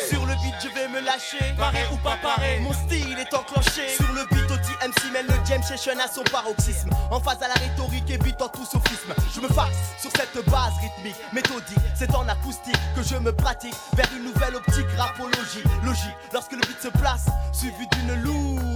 Sur 0.08 0.26
le 0.26 0.34
beat, 0.42 0.54
je 0.62 0.68
vais 0.68 0.88
me 0.88 1.00
lâcher. 1.00 1.54
Paré 1.56 1.80
ou 1.92 1.96
pas 1.96 2.18
paré, 2.22 2.58
mon 2.60 2.72
style 2.72 3.18
est 3.18 3.34
enclenché. 3.34 3.88
Sur 3.88 4.12
le 4.12 4.24
beat, 4.30 4.50
MC 4.82 5.12
mène 5.12 5.26
le 5.28 5.34
jam 5.46 5.62
session 5.62 5.92
à 6.04 6.08
son 6.08 6.24
paroxysme. 6.24 6.90
En 7.10 7.20
phase 7.20 7.40
à 7.42 7.48
la 7.48 7.54
rhétorique, 7.54 8.10
évitant 8.10 8.48
tout 8.48 8.64
sophisme. 8.64 9.14
Je 9.32 9.40
me 9.40 9.48
fasse 9.48 9.76
sur 10.00 10.10
cette 10.16 10.44
base 10.50 10.72
rythmique, 10.80 11.16
méthodique. 11.32 11.78
C'est 11.94 12.12
en 12.14 12.26
acoustique 12.28 12.78
que 12.96 13.02
je 13.02 13.16
me 13.16 13.32
pratique 13.32 13.74
vers 13.94 14.08
une 14.16 14.24
nouvelle 14.24 14.56
optique 14.56 14.90
rapologie. 14.98 15.62
Logique, 15.84 16.16
lorsque 16.32 16.52
le 16.52 16.60
beat 16.60 16.82
se 16.82 16.88
place, 16.88 17.26
suivi 17.52 17.86
d'une 17.92 18.24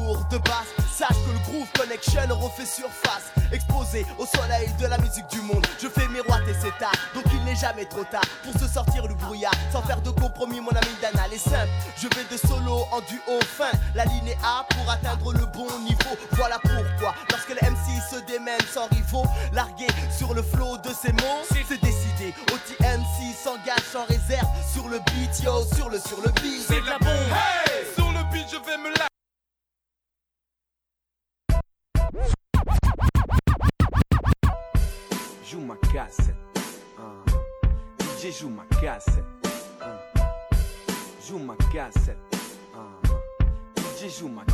lourde 0.06 0.38
basse. 0.44 0.72
Sache 0.92 1.16
que 1.26 1.32
le 1.32 1.38
groove 1.50 1.68
connection 1.76 2.22
refait 2.30 2.64
surface. 2.64 3.32
Exposé 3.52 4.06
au 4.18 4.26
soleil 4.26 4.68
de 4.80 4.86
la 4.86 4.98
musique 4.98 5.26
du 5.30 5.40
monde, 5.42 5.66
je 5.80 5.88
fais 5.88 6.08
miroiter 6.08 6.54
cet 6.54 6.80
art. 6.82 6.92
Donc 7.14 7.24
il 7.32 7.44
n'est 7.44 7.54
jamais 7.56 7.84
trop 7.84 8.04
tard 8.04 8.24
pour 8.42 8.52
se 8.60 8.66
sortir 8.66 9.06
du 9.06 9.14
brouillard. 9.14 9.52
Sans 9.72 9.82
faire 9.82 10.00
de 10.00 10.10
compromis, 10.10 10.60
mon 10.60 10.70
ami 10.70 10.94
Dana, 11.02 11.26
est 11.32 11.38
simple. 11.38 11.68
Je 11.96 12.08
vais 12.08 12.24
de 12.30 12.36
solo 12.36 12.86
en 12.92 13.00
duo 13.00 13.38
fin. 13.42 13.70
La 13.94 14.04
ligne 14.04 14.34
A 14.42 14.64
pour 14.70 14.90
atteindre 14.90 15.32
le 15.32 15.46
bon 15.46 15.68
niveau. 15.80 16.16
Voilà 16.32 16.58
pourquoi, 16.58 17.14
lorsque 17.30 17.50
les 17.50 17.68
MC 17.68 18.00
se 18.10 18.20
démènent 18.26 18.58
sans 18.72 18.88
rivaux, 18.88 19.26
largués 19.52 19.86
sur 20.16 20.34
le 20.34 20.42
flot 20.42 20.78
de 20.78 20.90
ces 20.90 21.12
mots, 21.12 21.42
c'est 21.50 21.80
décidé. 21.80 22.34
OT 22.52 22.80
MC 22.80 23.34
s'engage 23.44 23.84
sans 23.92 24.06
réserve 24.06 24.48
sur 24.72 24.88
le 24.88 24.98
beat, 24.98 25.42
yo, 25.44 25.64
sur 25.74 25.90
le, 25.90 25.98
sur 25.98 26.20
le 26.24 26.30
beat. 26.40 26.64
C'est 26.66 26.80
de 26.80 26.86
la 26.86 26.98
bombe. 26.98 27.36
Sur 27.94 28.10
le 28.12 28.22
beat, 28.32 28.46
je 28.50 28.56
vais 28.56 28.78
me 28.78 28.96
la. 28.98 29.05
Juma 35.44 35.76
Cássia. 35.76 36.36
Uh. 36.98 37.24
DJ 37.98 38.32
Juma 38.32 38.66
Cássia. 38.80 39.24
Ah. 39.80 39.98
Juma 41.26 41.56
Cássia. 41.72 42.16
Ah. 42.74 43.00
DJ 43.74 44.08
Juma 44.20 44.44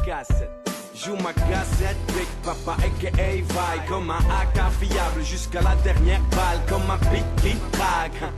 Joue 0.94 1.16
ma 1.23 1.32
cassette, 1.32 1.97
Big 2.09 2.28
Papa 2.44 2.77
aka 2.78 3.10
Vaille 3.16 3.86
Comme 3.89 4.10
un 4.10 4.19
AK 4.19 4.73
fiable 4.78 5.24
jusqu'à 5.24 5.62
la 5.62 5.74
dernière 5.77 6.20
balle. 6.31 6.60
Comme 6.69 6.82
un 6.90 6.98
beat 7.10 7.24
qui 7.43 7.56
traque 7.73 8.31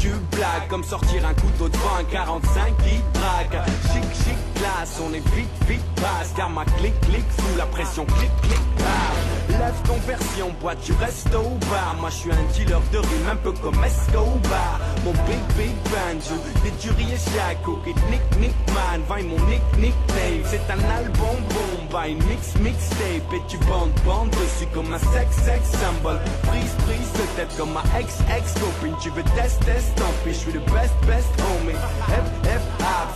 Tu 0.00 0.10
blagues 0.32 0.68
comme 0.68 0.82
sortir 0.82 1.24
un 1.24 1.34
couteau 1.34 1.68
devant 1.68 1.96
un 2.00 2.04
45 2.04 2.76
qui 2.78 3.00
drague. 3.14 3.62
Chic 3.92 4.24
chic 4.24 4.38
classe, 4.56 5.00
on 5.00 5.14
est 5.14 5.26
vite 5.34 5.48
vite 5.68 5.84
basse. 5.96 6.32
Car 6.36 6.50
ma 6.50 6.64
clic 6.64 6.98
clic 7.02 7.24
fout 7.30 7.56
la 7.56 7.66
pression 7.66 8.04
clic 8.04 8.30
clic 8.42 8.60
bam. 8.78 9.58
Lève 9.60 9.82
ton 9.86 9.96
version, 10.06 10.50
boîte, 10.60 10.78
tu 10.82 10.92
restes 10.94 11.34
au 11.34 11.58
bar. 11.70 11.96
Moi 12.00 12.10
je 12.10 12.16
suis 12.16 12.32
un 12.32 12.52
dealer 12.54 12.80
de 12.92 12.98
rime 12.98 13.28
un 13.30 13.36
peu 13.36 13.52
comme 13.52 13.82
Escobar. 13.84 14.80
Mon 15.04 15.12
big 15.12 15.42
big 15.56 15.74
banjo, 15.90 16.34
des 16.62 16.70
tueries 16.72 17.12
et 17.12 17.30
chaco 17.30 17.78
Kid 17.84 17.96
nick 18.10 18.20
nick 18.38 18.54
man, 18.74 19.00
vaille 19.08 19.24
mon 19.24 19.42
nick 19.46 19.62
nickname 19.78 20.42
C'est 20.44 20.70
un 20.70 20.78
album 20.96 21.36
bombe, 21.48 21.99
une 22.08 22.22
mix 22.24 22.54
mixtape 22.60 23.32
Et 23.32 23.42
tu 23.48 23.58
bandes 23.58 23.92
bandes 24.04 24.30
dessus 24.30 24.68
comme 24.72 24.92
un 24.92 24.98
sex 24.98 25.36
sex 25.44 25.70
symbole. 25.70 26.20
Prise 26.48 26.74
prise 26.86 27.12
de 27.12 27.36
tête 27.36 27.56
comme 27.56 27.72
ma 27.72 27.82
ex 27.98 28.18
ex 28.36 28.54
copine. 28.54 28.94
Tu 29.00 29.10
veux 29.10 29.22
test 29.36 29.64
test, 29.64 29.94
tant 29.96 30.12
pis, 30.24 30.32
je 30.32 30.38
suis 30.38 30.52
le 30.52 30.60
best 30.60 30.94
best 31.06 31.28
homie 31.40 31.74
F 32.08 32.46
F 32.46 32.62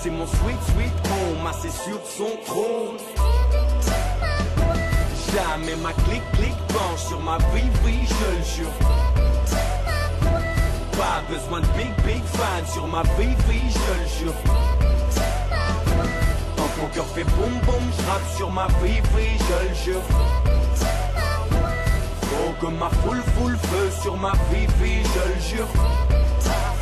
c'est 0.01 0.11
mon 0.11 0.27
sweet 0.27 0.63
sweet 0.73 0.93
home. 1.11 1.47
Assez 1.47 1.71
sur 1.71 2.01
son 2.05 2.31
trône 2.47 2.99
Jamais 5.35 5.77
ma 5.77 5.93
clic 5.93 6.23
clic 6.33 6.55
penche 6.69 7.01
sur 7.09 7.21
ma 7.21 7.39
vie, 7.39 7.69
oui, 7.85 8.01
je 8.07 8.37
le 8.37 8.45
jure. 8.45 8.73
Pas 10.93 11.23
besoin 11.29 11.61
de 11.61 11.67
big 11.77 11.93
big 12.07 12.25
fan 12.25 12.67
sur 12.73 12.87
ma 12.87 13.03
vie, 13.03 13.35
oui, 13.49 13.61
je 13.69 14.25
le 14.25 14.31
jure. 14.31 14.84
Mon 16.81 16.89
cœur 16.89 17.07
fait 17.07 17.25
boum 17.25 17.53
boum, 17.65 17.83
je 17.97 18.37
sur 18.37 18.51
ma 18.51 18.67
vie, 18.83 19.01
oui, 19.15 19.29
je 19.39 19.69
le 19.69 19.75
jure. 19.75 20.03
Faut 22.23 22.53
que 22.61 22.73
ma 22.73 22.91
foule 22.91 23.23
foule 23.37 23.57
feu 23.57 23.91
sur 24.03 24.17
ma 24.17 24.33
vie, 24.51 24.67
oui, 24.81 25.03
je 25.03 25.29
le 25.29 25.41
jure. 25.41 26.24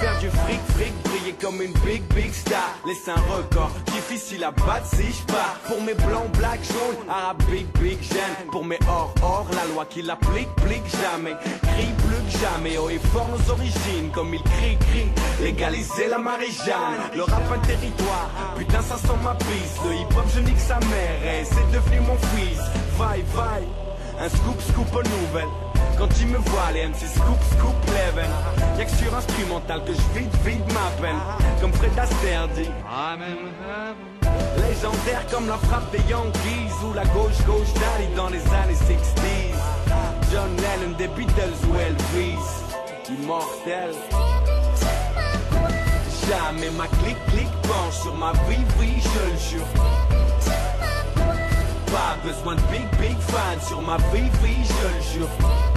Faire 0.03 0.19
du 0.19 0.31
fric 0.31 0.61
fric, 0.75 0.93
briller 1.05 1.35
comme 1.41 1.63
une 1.63 1.73
big 1.85 2.03
big 2.13 2.33
star. 2.33 2.75
Laisse 2.85 3.07
un 3.07 3.21
record, 3.33 3.71
difficile 3.87 4.43
à 4.43 4.51
battre 4.51 4.87
si 4.87 5.13
je 5.13 5.23
pars. 5.33 5.57
Pour 5.69 5.81
mes 5.81 5.95
blancs, 5.95 6.29
black, 6.39 6.59
jaunes, 6.65 7.09
arabe, 7.09 7.41
big 7.49 7.67
big 7.81 8.03
gêne. 8.03 8.51
Pour 8.51 8.65
mes 8.65 8.81
or 8.89 9.15
or, 9.23 9.47
la 9.55 9.73
loi 9.73 9.85
qui 9.85 10.03
l'applique, 10.03 10.49
plique 10.57 10.89
jamais. 10.91 11.37
Crie 11.63 11.95
plus 11.99 12.23
que 12.27 12.39
jamais, 12.45 12.79
haut 12.79 12.91
et 12.91 12.99
fort 13.13 13.29
nos 13.29 13.53
origines. 13.53 14.11
Comme 14.13 14.35
il 14.35 14.43
crie, 14.43 14.77
crie, 14.91 15.13
légaliser 15.41 16.09
la 16.09 16.19
Marie-Jeanne. 16.19 17.15
Le 17.15 17.23
rap 17.23 17.45
un 17.55 17.59
territoire, 17.65 18.29
putain 18.59 18.83
ça 18.83 18.97
sent 18.97 19.19
ma 19.23 19.37
piste. 19.37 19.79
Le 19.87 19.95
hip 19.95 20.19
hop 20.19 20.27
je 20.35 20.41
nique 20.41 20.59
sa 20.59 20.81
mère, 20.81 21.19
et 21.23 21.45
c'est 21.45 21.71
devenu 21.71 22.01
mon 22.01 22.17
fils. 22.35 22.59
Vaille, 22.99 23.25
vaille, 23.33 23.69
un 24.19 24.29
scoop, 24.29 24.61
scoop 24.61 24.97
aux 24.97 25.09
nouvelles. 25.09 25.72
Quand 26.03 26.09
tu 26.19 26.27
me 26.27 26.39
vois, 26.39 26.73
les 26.75 26.89
MC 26.89 27.07
scoop, 27.07 27.39
scoop, 27.53 27.77
leven. 27.87 28.29
Y'a 28.77 28.85
que 28.87 28.91
sur 28.91 29.15
instrumental 29.15 29.85
que 29.85 29.93
je 29.93 30.19
vide, 30.19 30.35
vide 30.45 30.73
ma 30.73 30.91
peine. 31.01 31.15
Comme 31.61 31.73
Fred 31.75 31.97
Astaire 31.97 32.49
dit. 32.57 32.69
Légendaire 34.57 35.25
comme 35.31 35.47
la 35.47 35.59
frappe 35.59 35.93
des 35.93 36.03
Yankees 36.11 36.75
ou 36.85 36.93
la 36.93 37.05
gauche 37.05 37.41
gauche 37.47 37.73
daddy 37.75 38.13
dans 38.17 38.31
les 38.31 38.41
années 38.41 38.75
60s. 38.75 39.63
John 40.33 40.51
Lennon 40.57 40.97
des 40.99 41.07
Beatles 41.07 41.55
ou 41.71 41.77
Elvis. 41.79 42.49
Immortel. 43.09 43.95
Jamais 46.29 46.71
ma 46.77 46.89
clic 46.89 47.17
clic 47.29 47.49
penche 47.63 47.95
sur 48.03 48.15
ma 48.17 48.33
vie, 48.49 48.65
oui, 48.81 48.95
je 48.99 49.31
le 49.31 49.39
jure. 49.39 49.69
Pas 51.93 52.17
besoin 52.25 52.57
de 52.57 52.61
big 52.73 52.89
big 53.01 53.17
fan 53.21 53.61
sur 53.65 53.81
ma 53.83 53.99
vie, 54.13 54.31
oui, 54.43 54.57
je 54.65 54.89
le 54.89 55.21
jure. 55.21 55.72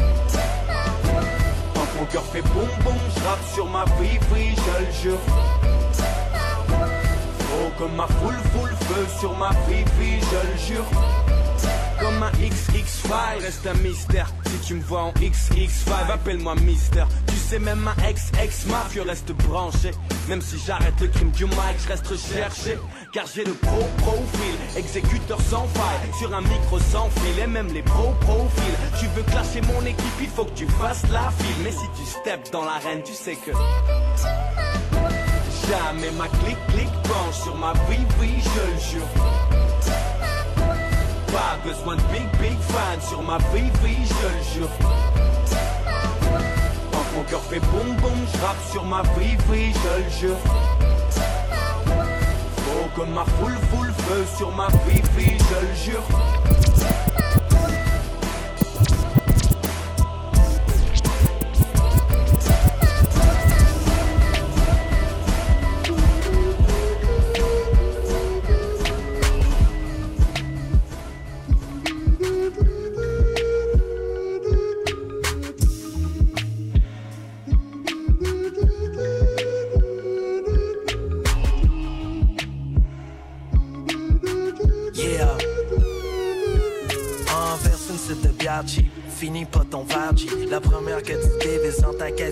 Mon 1.98 2.06
cœur 2.06 2.24
fait 2.24 2.42
boum 2.42 2.68
boum, 2.84 2.94
je 3.16 3.56
sur 3.56 3.68
ma 3.70 3.86
vie, 3.86 4.20
je 4.56 4.86
le 4.86 4.92
jure. 4.92 5.20
Faut 7.40 7.84
que 7.84 7.90
ma 7.96 8.08
foule 8.08 8.40
foule 8.54 8.76
feu 8.88 9.06
sur 9.20 9.36
ma 9.38 9.50
vie, 9.68 9.86
je 10.20 10.52
le 10.52 10.58
jure. 10.58 10.86
Comme 12.06 12.19
ma 12.19 12.30
XX5 12.34 13.41
reste 13.41 13.65
un 13.65 13.73
mystère. 13.82 14.32
Si 14.45 14.68
tu 14.68 14.73
me 14.76 14.82
vois 14.84 15.06
en 15.06 15.11
XX5, 15.14 16.11
appelle-moi 16.14 16.53
Mister. 16.57 17.03
Tu 17.26 17.36
sais 17.36 17.57
même 17.57 17.80
ma 17.80 17.95
ex-ex 18.07 18.68
mafieux 18.68 19.02
reste 19.02 19.32
branché. 19.32 19.90
Même 20.30 20.40
si 20.40 20.60
j'arrête 20.68 20.94
le 21.02 21.07
crime 21.07 21.32
du 21.32 21.45
mic, 21.45 21.77
je 21.84 21.88
reste 21.88 22.06
recherché. 22.06 22.77
Car 23.11 23.26
j'ai 23.26 23.44
le 23.44 23.53
pro 23.53 23.84
profil, 23.98 24.56
exécuteur 24.77 25.41
sans 25.41 25.65
faille. 25.69 26.14
Sur 26.19 26.32
un 26.36 26.41
micro 26.41 26.77
sans 26.77 27.10
fil, 27.10 27.40
et 27.40 27.48
même 27.48 27.73
les 27.73 27.82
pro 27.82 28.14
profils. 28.22 28.76
Tu 28.99 29.07
veux 29.15 29.23
clasher 29.23 29.61
mon 29.61 29.84
équipe, 29.84 30.06
il 30.22 30.30
faut 30.30 30.45
que 30.45 30.53
tu 30.56 30.68
fasses 30.80 31.10
la 31.11 31.32
file. 31.40 31.64
Mais 31.64 31.72
si 31.72 31.88
tu 31.98 32.06
steps 32.07 32.52
dans 32.52 32.65
l'arène, 32.65 33.02
tu 33.03 33.14
sais 33.14 33.36
que. 33.36 33.49
Jamais 35.68 36.11
ma 36.11 36.27
clic 36.27 36.57
clic 36.68 36.90
penche 37.02 37.41
sur 37.41 37.56
ma 37.56 37.73
vie, 37.90 38.06
je 38.22 38.61
le 38.61 38.80
jure. 38.91 39.45
Pas 41.36 41.57
besoin 41.66 41.98
de 41.98 42.02
big 42.14 42.30
big 42.40 42.57
fan 42.62 43.02
sur 43.02 43.22
ma 43.22 43.38
vie, 43.53 43.70
vie, 43.84 44.06
je 44.07 44.28
le 44.28 44.44
jure. 44.53 44.70
Quand 46.94 47.06
mon 47.14 47.24
cœur 47.24 47.41
fait 47.41 47.60
boum 47.60 47.94
boum, 47.98 48.20
je 48.34 48.41
rappe 48.41 48.64
sur 48.72 48.86
ma 48.86 49.02
vie, 49.20 49.36
vie, 49.52 49.74
je 49.74 50.03
le 50.03 50.10
jure. 50.18 50.38
Faut 52.56 52.88
que 52.95 53.06
ma 53.10 53.26
foule 53.26 53.57
foule 53.70 53.94
feu 54.07 54.26
sur 54.38 54.49
ma 54.56 54.68
vie, 54.88 55.02
vie, 55.18 55.38
je 55.38 55.68
le 55.68 55.74
jure. 55.76 56.45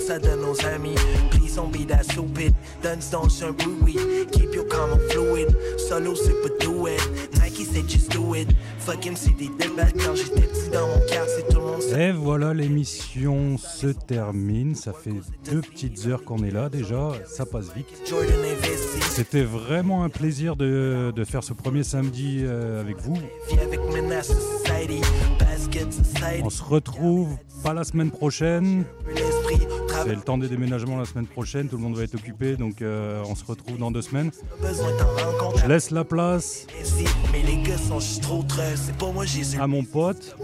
Ça 0.06 0.20
donne 0.20 0.42
nos 0.42 0.66
amis. 0.66 0.96
Please 1.32 1.56
don't 1.56 1.72
be 1.72 1.86
that 1.88 2.04
stupid. 2.04 2.54
Donne 2.82 3.00
donc 3.12 3.32
un 3.42 3.52
bruit. 3.52 3.98
Keep 4.32 4.54
your 4.56 4.68
calm 4.68 4.94
and 4.94 5.00
fluid. 5.10 5.56
Solo 5.78 6.16
c'est 6.16 6.34
pas 6.42 6.66
do 6.66 6.88
it. 6.88 7.02
Nike 7.42 7.68
c'est 7.72 7.90
just 7.90 8.12
do 8.12 8.36
it. 8.36 8.50
Fucking 8.80 9.16
c'est 9.16 9.36
des 9.38 9.50
débats 9.60 9.92
quand 10.04 10.16
j'étais 10.16 10.42
petit 10.42 10.70
dans 10.72 10.88
mon 10.88 11.00
quartier. 11.08 11.44
Tout 11.50 11.60
le 11.60 11.66
monde 11.66 11.82
sait. 11.82 12.10
Et 12.10 12.12
voilà, 12.12 12.54
l'émission 12.54 13.58
se 13.58 13.88
termine. 13.88 14.76
Ça 14.76 14.94
fait 14.94 15.14
deux 15.50 15.62
petites 15.62 16.06
heures 16.08 16.24
qu'on 16.24 16.44
est 16.44 16.52
là 16.52 16.70
déjà. 16.70 17.12
Ça 17.26 17.46
passe 17.46 17.72
vite. 17.76 17.88
C'était 19.10 19.44
vraiment 19.44 20.04
un 20.04 20.10
plaisir 20.10 20.56
de, 20.56 21.14
de 21.16 21.24
faire 21.24 21.44
ce 21.44 21.54
premier 21.54 21.84
samedi 21.84 22.42
euh, 22.44 22.82
avec 22.82 22.98
vous. 23.00 23.18
On 26.44 26.50
se 26.50 26.64
retrouve 26.64 27.38
pas 27.64 27.74
la 27.74 27.84
semaine 27.84 28.12
prochaine. 28.12 28.84
C'est 30.04 30.16
le 30.16 30.22
temps 30.22 30.38
des 30.38 30.50
déménagements 30.50 30.98
la 30.98 31.06
semaine 31.06 31.28
prochaine. 31.28 31.70
Tout 31.70 31.78
le 31.78 31.84
monde 31.84 31.96
va 31.96 32.04
être 32.04 32.16
occupé. 32.16 32.56
Donc 32.56 32.82
euh, 32.82 33.24
on 33.28 33.36
se 33.36 33.46
retrouve 33.46 33.78
dans 33.78 33.92
deux 33.92 34.02
semaines. 34.02 34.32
Je 34.62 35.68
laisse 35.68 35.92
la 35.92 36.04
place 36.04 36.68
à 39.60 39.68
mon 39.68 39.84
pote. 39.84 40.36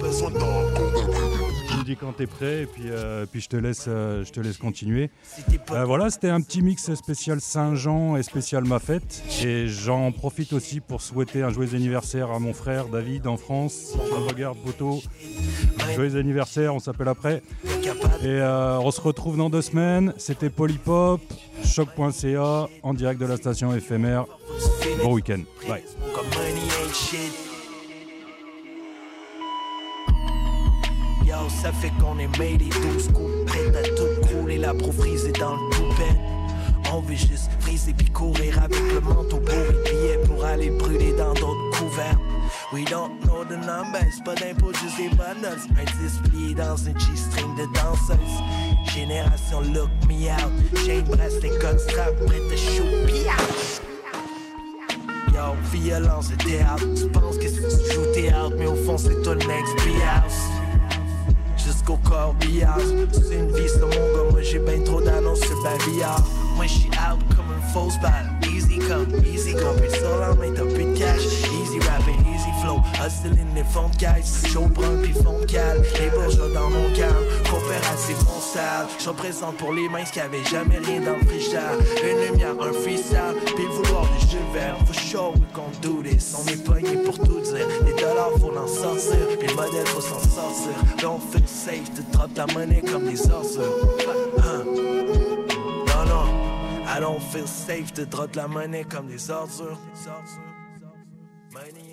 Dis 1.90 1.96
quand 1.96 2.14
t'es 2.14 2.28
prêt 2.28 2.64
et 2.64 2.66
puis, 2.66 2.84
euh, 2.86 3.26
puis 3.26 3.42
je, 3.42 3.50
te 3.50 3.58
laisse, 3.58 3.86
euh, 3.88 4.24
je 4.24 4.32
te 4.32 4.40
laisse 4.40 4.58
continuer. 4.58 5.10
Euh, 5.72 5.86
voilà, 5.86 6.10
c'était 6.10 6.30
un 6.30 6.42
petit 6.42 6.62
mix 6.62 6.94
spécial 6.94 7.42
Saint-Jean 7.42 8.16
et 8.16 8.24
spécial 8.24 8.64
ma 8.66 8.80
fête. 8.80 9.24
Et 9.44 9.68
j'en 9.68 10.12
profite 10.12 10.54
aussi 10.54 10.82
pour 10.82 11.02
souhaiter 11.02 11.42
un 11.42 11.50
joyeux 11.50 11.76
anniversaire 11.76 12.32
à 12.32 12.40
mon 12.40 12.54
frère 12.54 12.86
David 12.88 13.26
en 13.28 13.38
France. 13.38 13.96
Me 13.96 14.28
regardes, 14.28 14.58
Poto, 14.60 15.02
joyeux 15.96 16.16
anniversaire, 16.18 16.76
on 16.76 16.80
s'appelle 16.80 17.08
après. 17.08 17.42
Et 18.24 18.40
on 18.42 18.92
se 18.92 19.02
retrouve 19.02 19.38
dans 19.38 19.50
deux 19.50 19.62
semaines. 19.62 20.14
C'était 20.18 20.50
Polypop, 20.50 21.22
choc.ca, 21.64 22.70
en 22.84 22.94
direct 22.94 23.20
de 23.20 23.26
la 23.26 23.38
station 23.38 23.74
éphémère. 23.74 24.26
Bon 25.02 25.14
week-end. 25.14 25.42
Bye. 25.68 25.84
Ça 31.48 31.72
fait 31.72 31.92
qu'on 32.02 32.18
est 32.20 32.38
made 32.38 32.62
et 32.62 32.70
12 32.70 33.08
coups 33.14 33.46
prêts 33.46 33.68
à 33.78 33.84
tout 33.96 34.28
crouler, 34.28 34.58
la 34.58 34.74
pro 34.74 34.92
frisée 34.92 35.32
dans 35.34 35.56
le 35.56 35.70
poupette. 35.70 36.18
On 36.92 37.02
veut 37.02 37.16
juste 37.16 37.50
friser 37.60 37.94
puis 37.94 38.10
courir 38.10 38.62
avec 38.64 38.80
le 38.94 39.00
manteau 39.02 39.40
billets 39.40 40.20
pour 40.26 40.44
aller 40.44 40.70
brûler 40.70 41.14
dans 41.18 41.34
d'autres 41.34 41.78
couverts. 41.78 42.18
We 42.72 42.86
don't 42.86 43.20
know 43.26 43.44
the 43.44 43.58
numbers, 43.58 44.22
pas 44.26 44.36
d'impôts, 44.36 44.74
juste 44.74 44.98
des 44.98 45.10
bundles. 45.10 45.60
Un 45.78 46.04
display 46.04 46.54
dans 46.56 46.78
une 46.78 47.00
G-string 47.00 47.56
de 47.56 47.66
danseuse. 47.74 48.94
Génération 48.94 49.62
look 49.62 49.90
me 50.08 50.30
out. 50.30 50.52
Chain 50.86 51.04
bracelet, 51.08 51.52
gun 51.62 51.78
strap, 51.78 52.16
prêt 52.26 52.42
à 52.52 52.56
shoot, 52.56 53.10
violence 55.72 56.32
et 56.32 56.38
théâtre. 56.38 56.86
Tu 56.96 57.08
penses 57.10 57.38
que 57.38 57.48
tu 57.48 57.94
joues 57.94 58.12
théâtre, 58.14 58.56
mais 58.58 58.68
au 58.68 58.76
fond, 58.76 58.98
c'est 58.98 59.10
le 59.10 59.36
next 59.36 59.76
house 60.06 60.59
Jusqu'au 61.90 62.10
corbillard. 62.10 62.78
C'est 63.12 63.36
une 63.36 63.52
vie, 63.52 63.68
ce 63.68 63.80
mon 63.80 63.90
gars. 63.90 64.30
Moi, 64.30 64.42
j'ai 64.44 64.60
ben 64.60 64.84
trop 64.84 65.02
d'annonces 65.02 65.40
sur 65.40 65.56
le 65.56 65.64
bavillard. 65.64 66.24
Moi, 66.56 66.68
j'suis 66.68 66.90
out 66.90 67.20
comme 67.36 67.48
une 67.56 67.74
fausse 67.74 68.00
balle. 68.00 68.30
Easy 68.44 68.78
come, 68.78 69.08
easy 69.26 69.54
go. 69.54 69.74
Puis 69.82 69.90
sur 69.98 70.20
la 70.20 70.36
main, 70.36 70.54
t'as 70.56 70.66
plus 70.66 70.84
de 70.84 70.96
cash. 70.96 71.24
Easy 71.24 71.80
rapping, 71.80 72.20
easy 72.32 72.49
flow. 72.70 72.82
Hustling 73.00 73.54
les 73.56 73.64
fonds 73.64 73.92
guys. 73.98 74.48
Chaud 74.48 74.68
brun, 74.68 75.02
puis 75.02 75.14
fond 75.14 75.40
de 75.40 75.46
cale. 75.46 75.82
Les 76.00 76.10
bourgeois 76.10 76.50
dans 76.54 76.70
mon 76.70 76.94
calme. 76.94 77.26
Coopérative, 77.50 78.24
mon 78.26 78.40
sale. 78.40 78.88
Je 79.00 79.10
représente 79.10 79.58
pour 79.58 79.74
les 79.74 79.90
minces 79.90 80.12
qui 80.12 80.20
avaient 80.20 80.44
jamais 80.46 80.80
rien 80.80 81.02
dans 81.02 81.18
le 81.18 81.26
frichard. 81.26 81.76
Une 82.04 82.32
lumière, 82.32 82.56
un 82.62 82.74
freestyle. 82.74 83.36
Puis 83.56 83.66
le 83.66 83.70
vouloir 83.70 84.04
de 84.04 84.20
Jules 84.28 84.40
Verne. 84.54 84.86
For 84.86 84.96
sure, 84.96 85.32
we 85.34 85.42
gon' 85.54 85.72
do 85.82 86.04
this. 86.04 86.36
On 86.38 86.46
est 86.48 86.64
pogné 86.64 86.98
pour 87.04 87.18
tout 87.18 87.40
dire. 87.42 87.68
Les 87.86 87.94
dollars, 87.94 88.32
faut 88.40 88.52
l'en 88.52 88.68
sortir. 88.68 89.28
Puis 89.40 89.48
le 89.48 89.56
modèle, 89.56 89.88
faut 89.88 90.02
s'en 90.02 90.20
sortir. 90.20 90.74
Don't 91.02 91.22
feel 91.32 91.48
safe. 91.48 91.94
Tu 91.96 92.04
droppes 92.12 92.38
la 92.38 92.48
monnaie 92.48 92.82
comme 92.82 93.06
des 93.06 93.18
sorcières. 93.18 93.64
Hein? 94.40 94.64
Non, 95.88 96.06
non. 96.06 96.26
I 96.86 97.00
don't 97.00 97.20
feel 97.20 97.48
safe. 97.48 97.94
Tu 97.94 98.06
droppes 98.06 98.36
la 98.36 98.48
monnaie 98.48 98.84
comme 98.84 99.08
des 99.08 99.30
ordures. 99.30 99.80
Money 101.52 101.89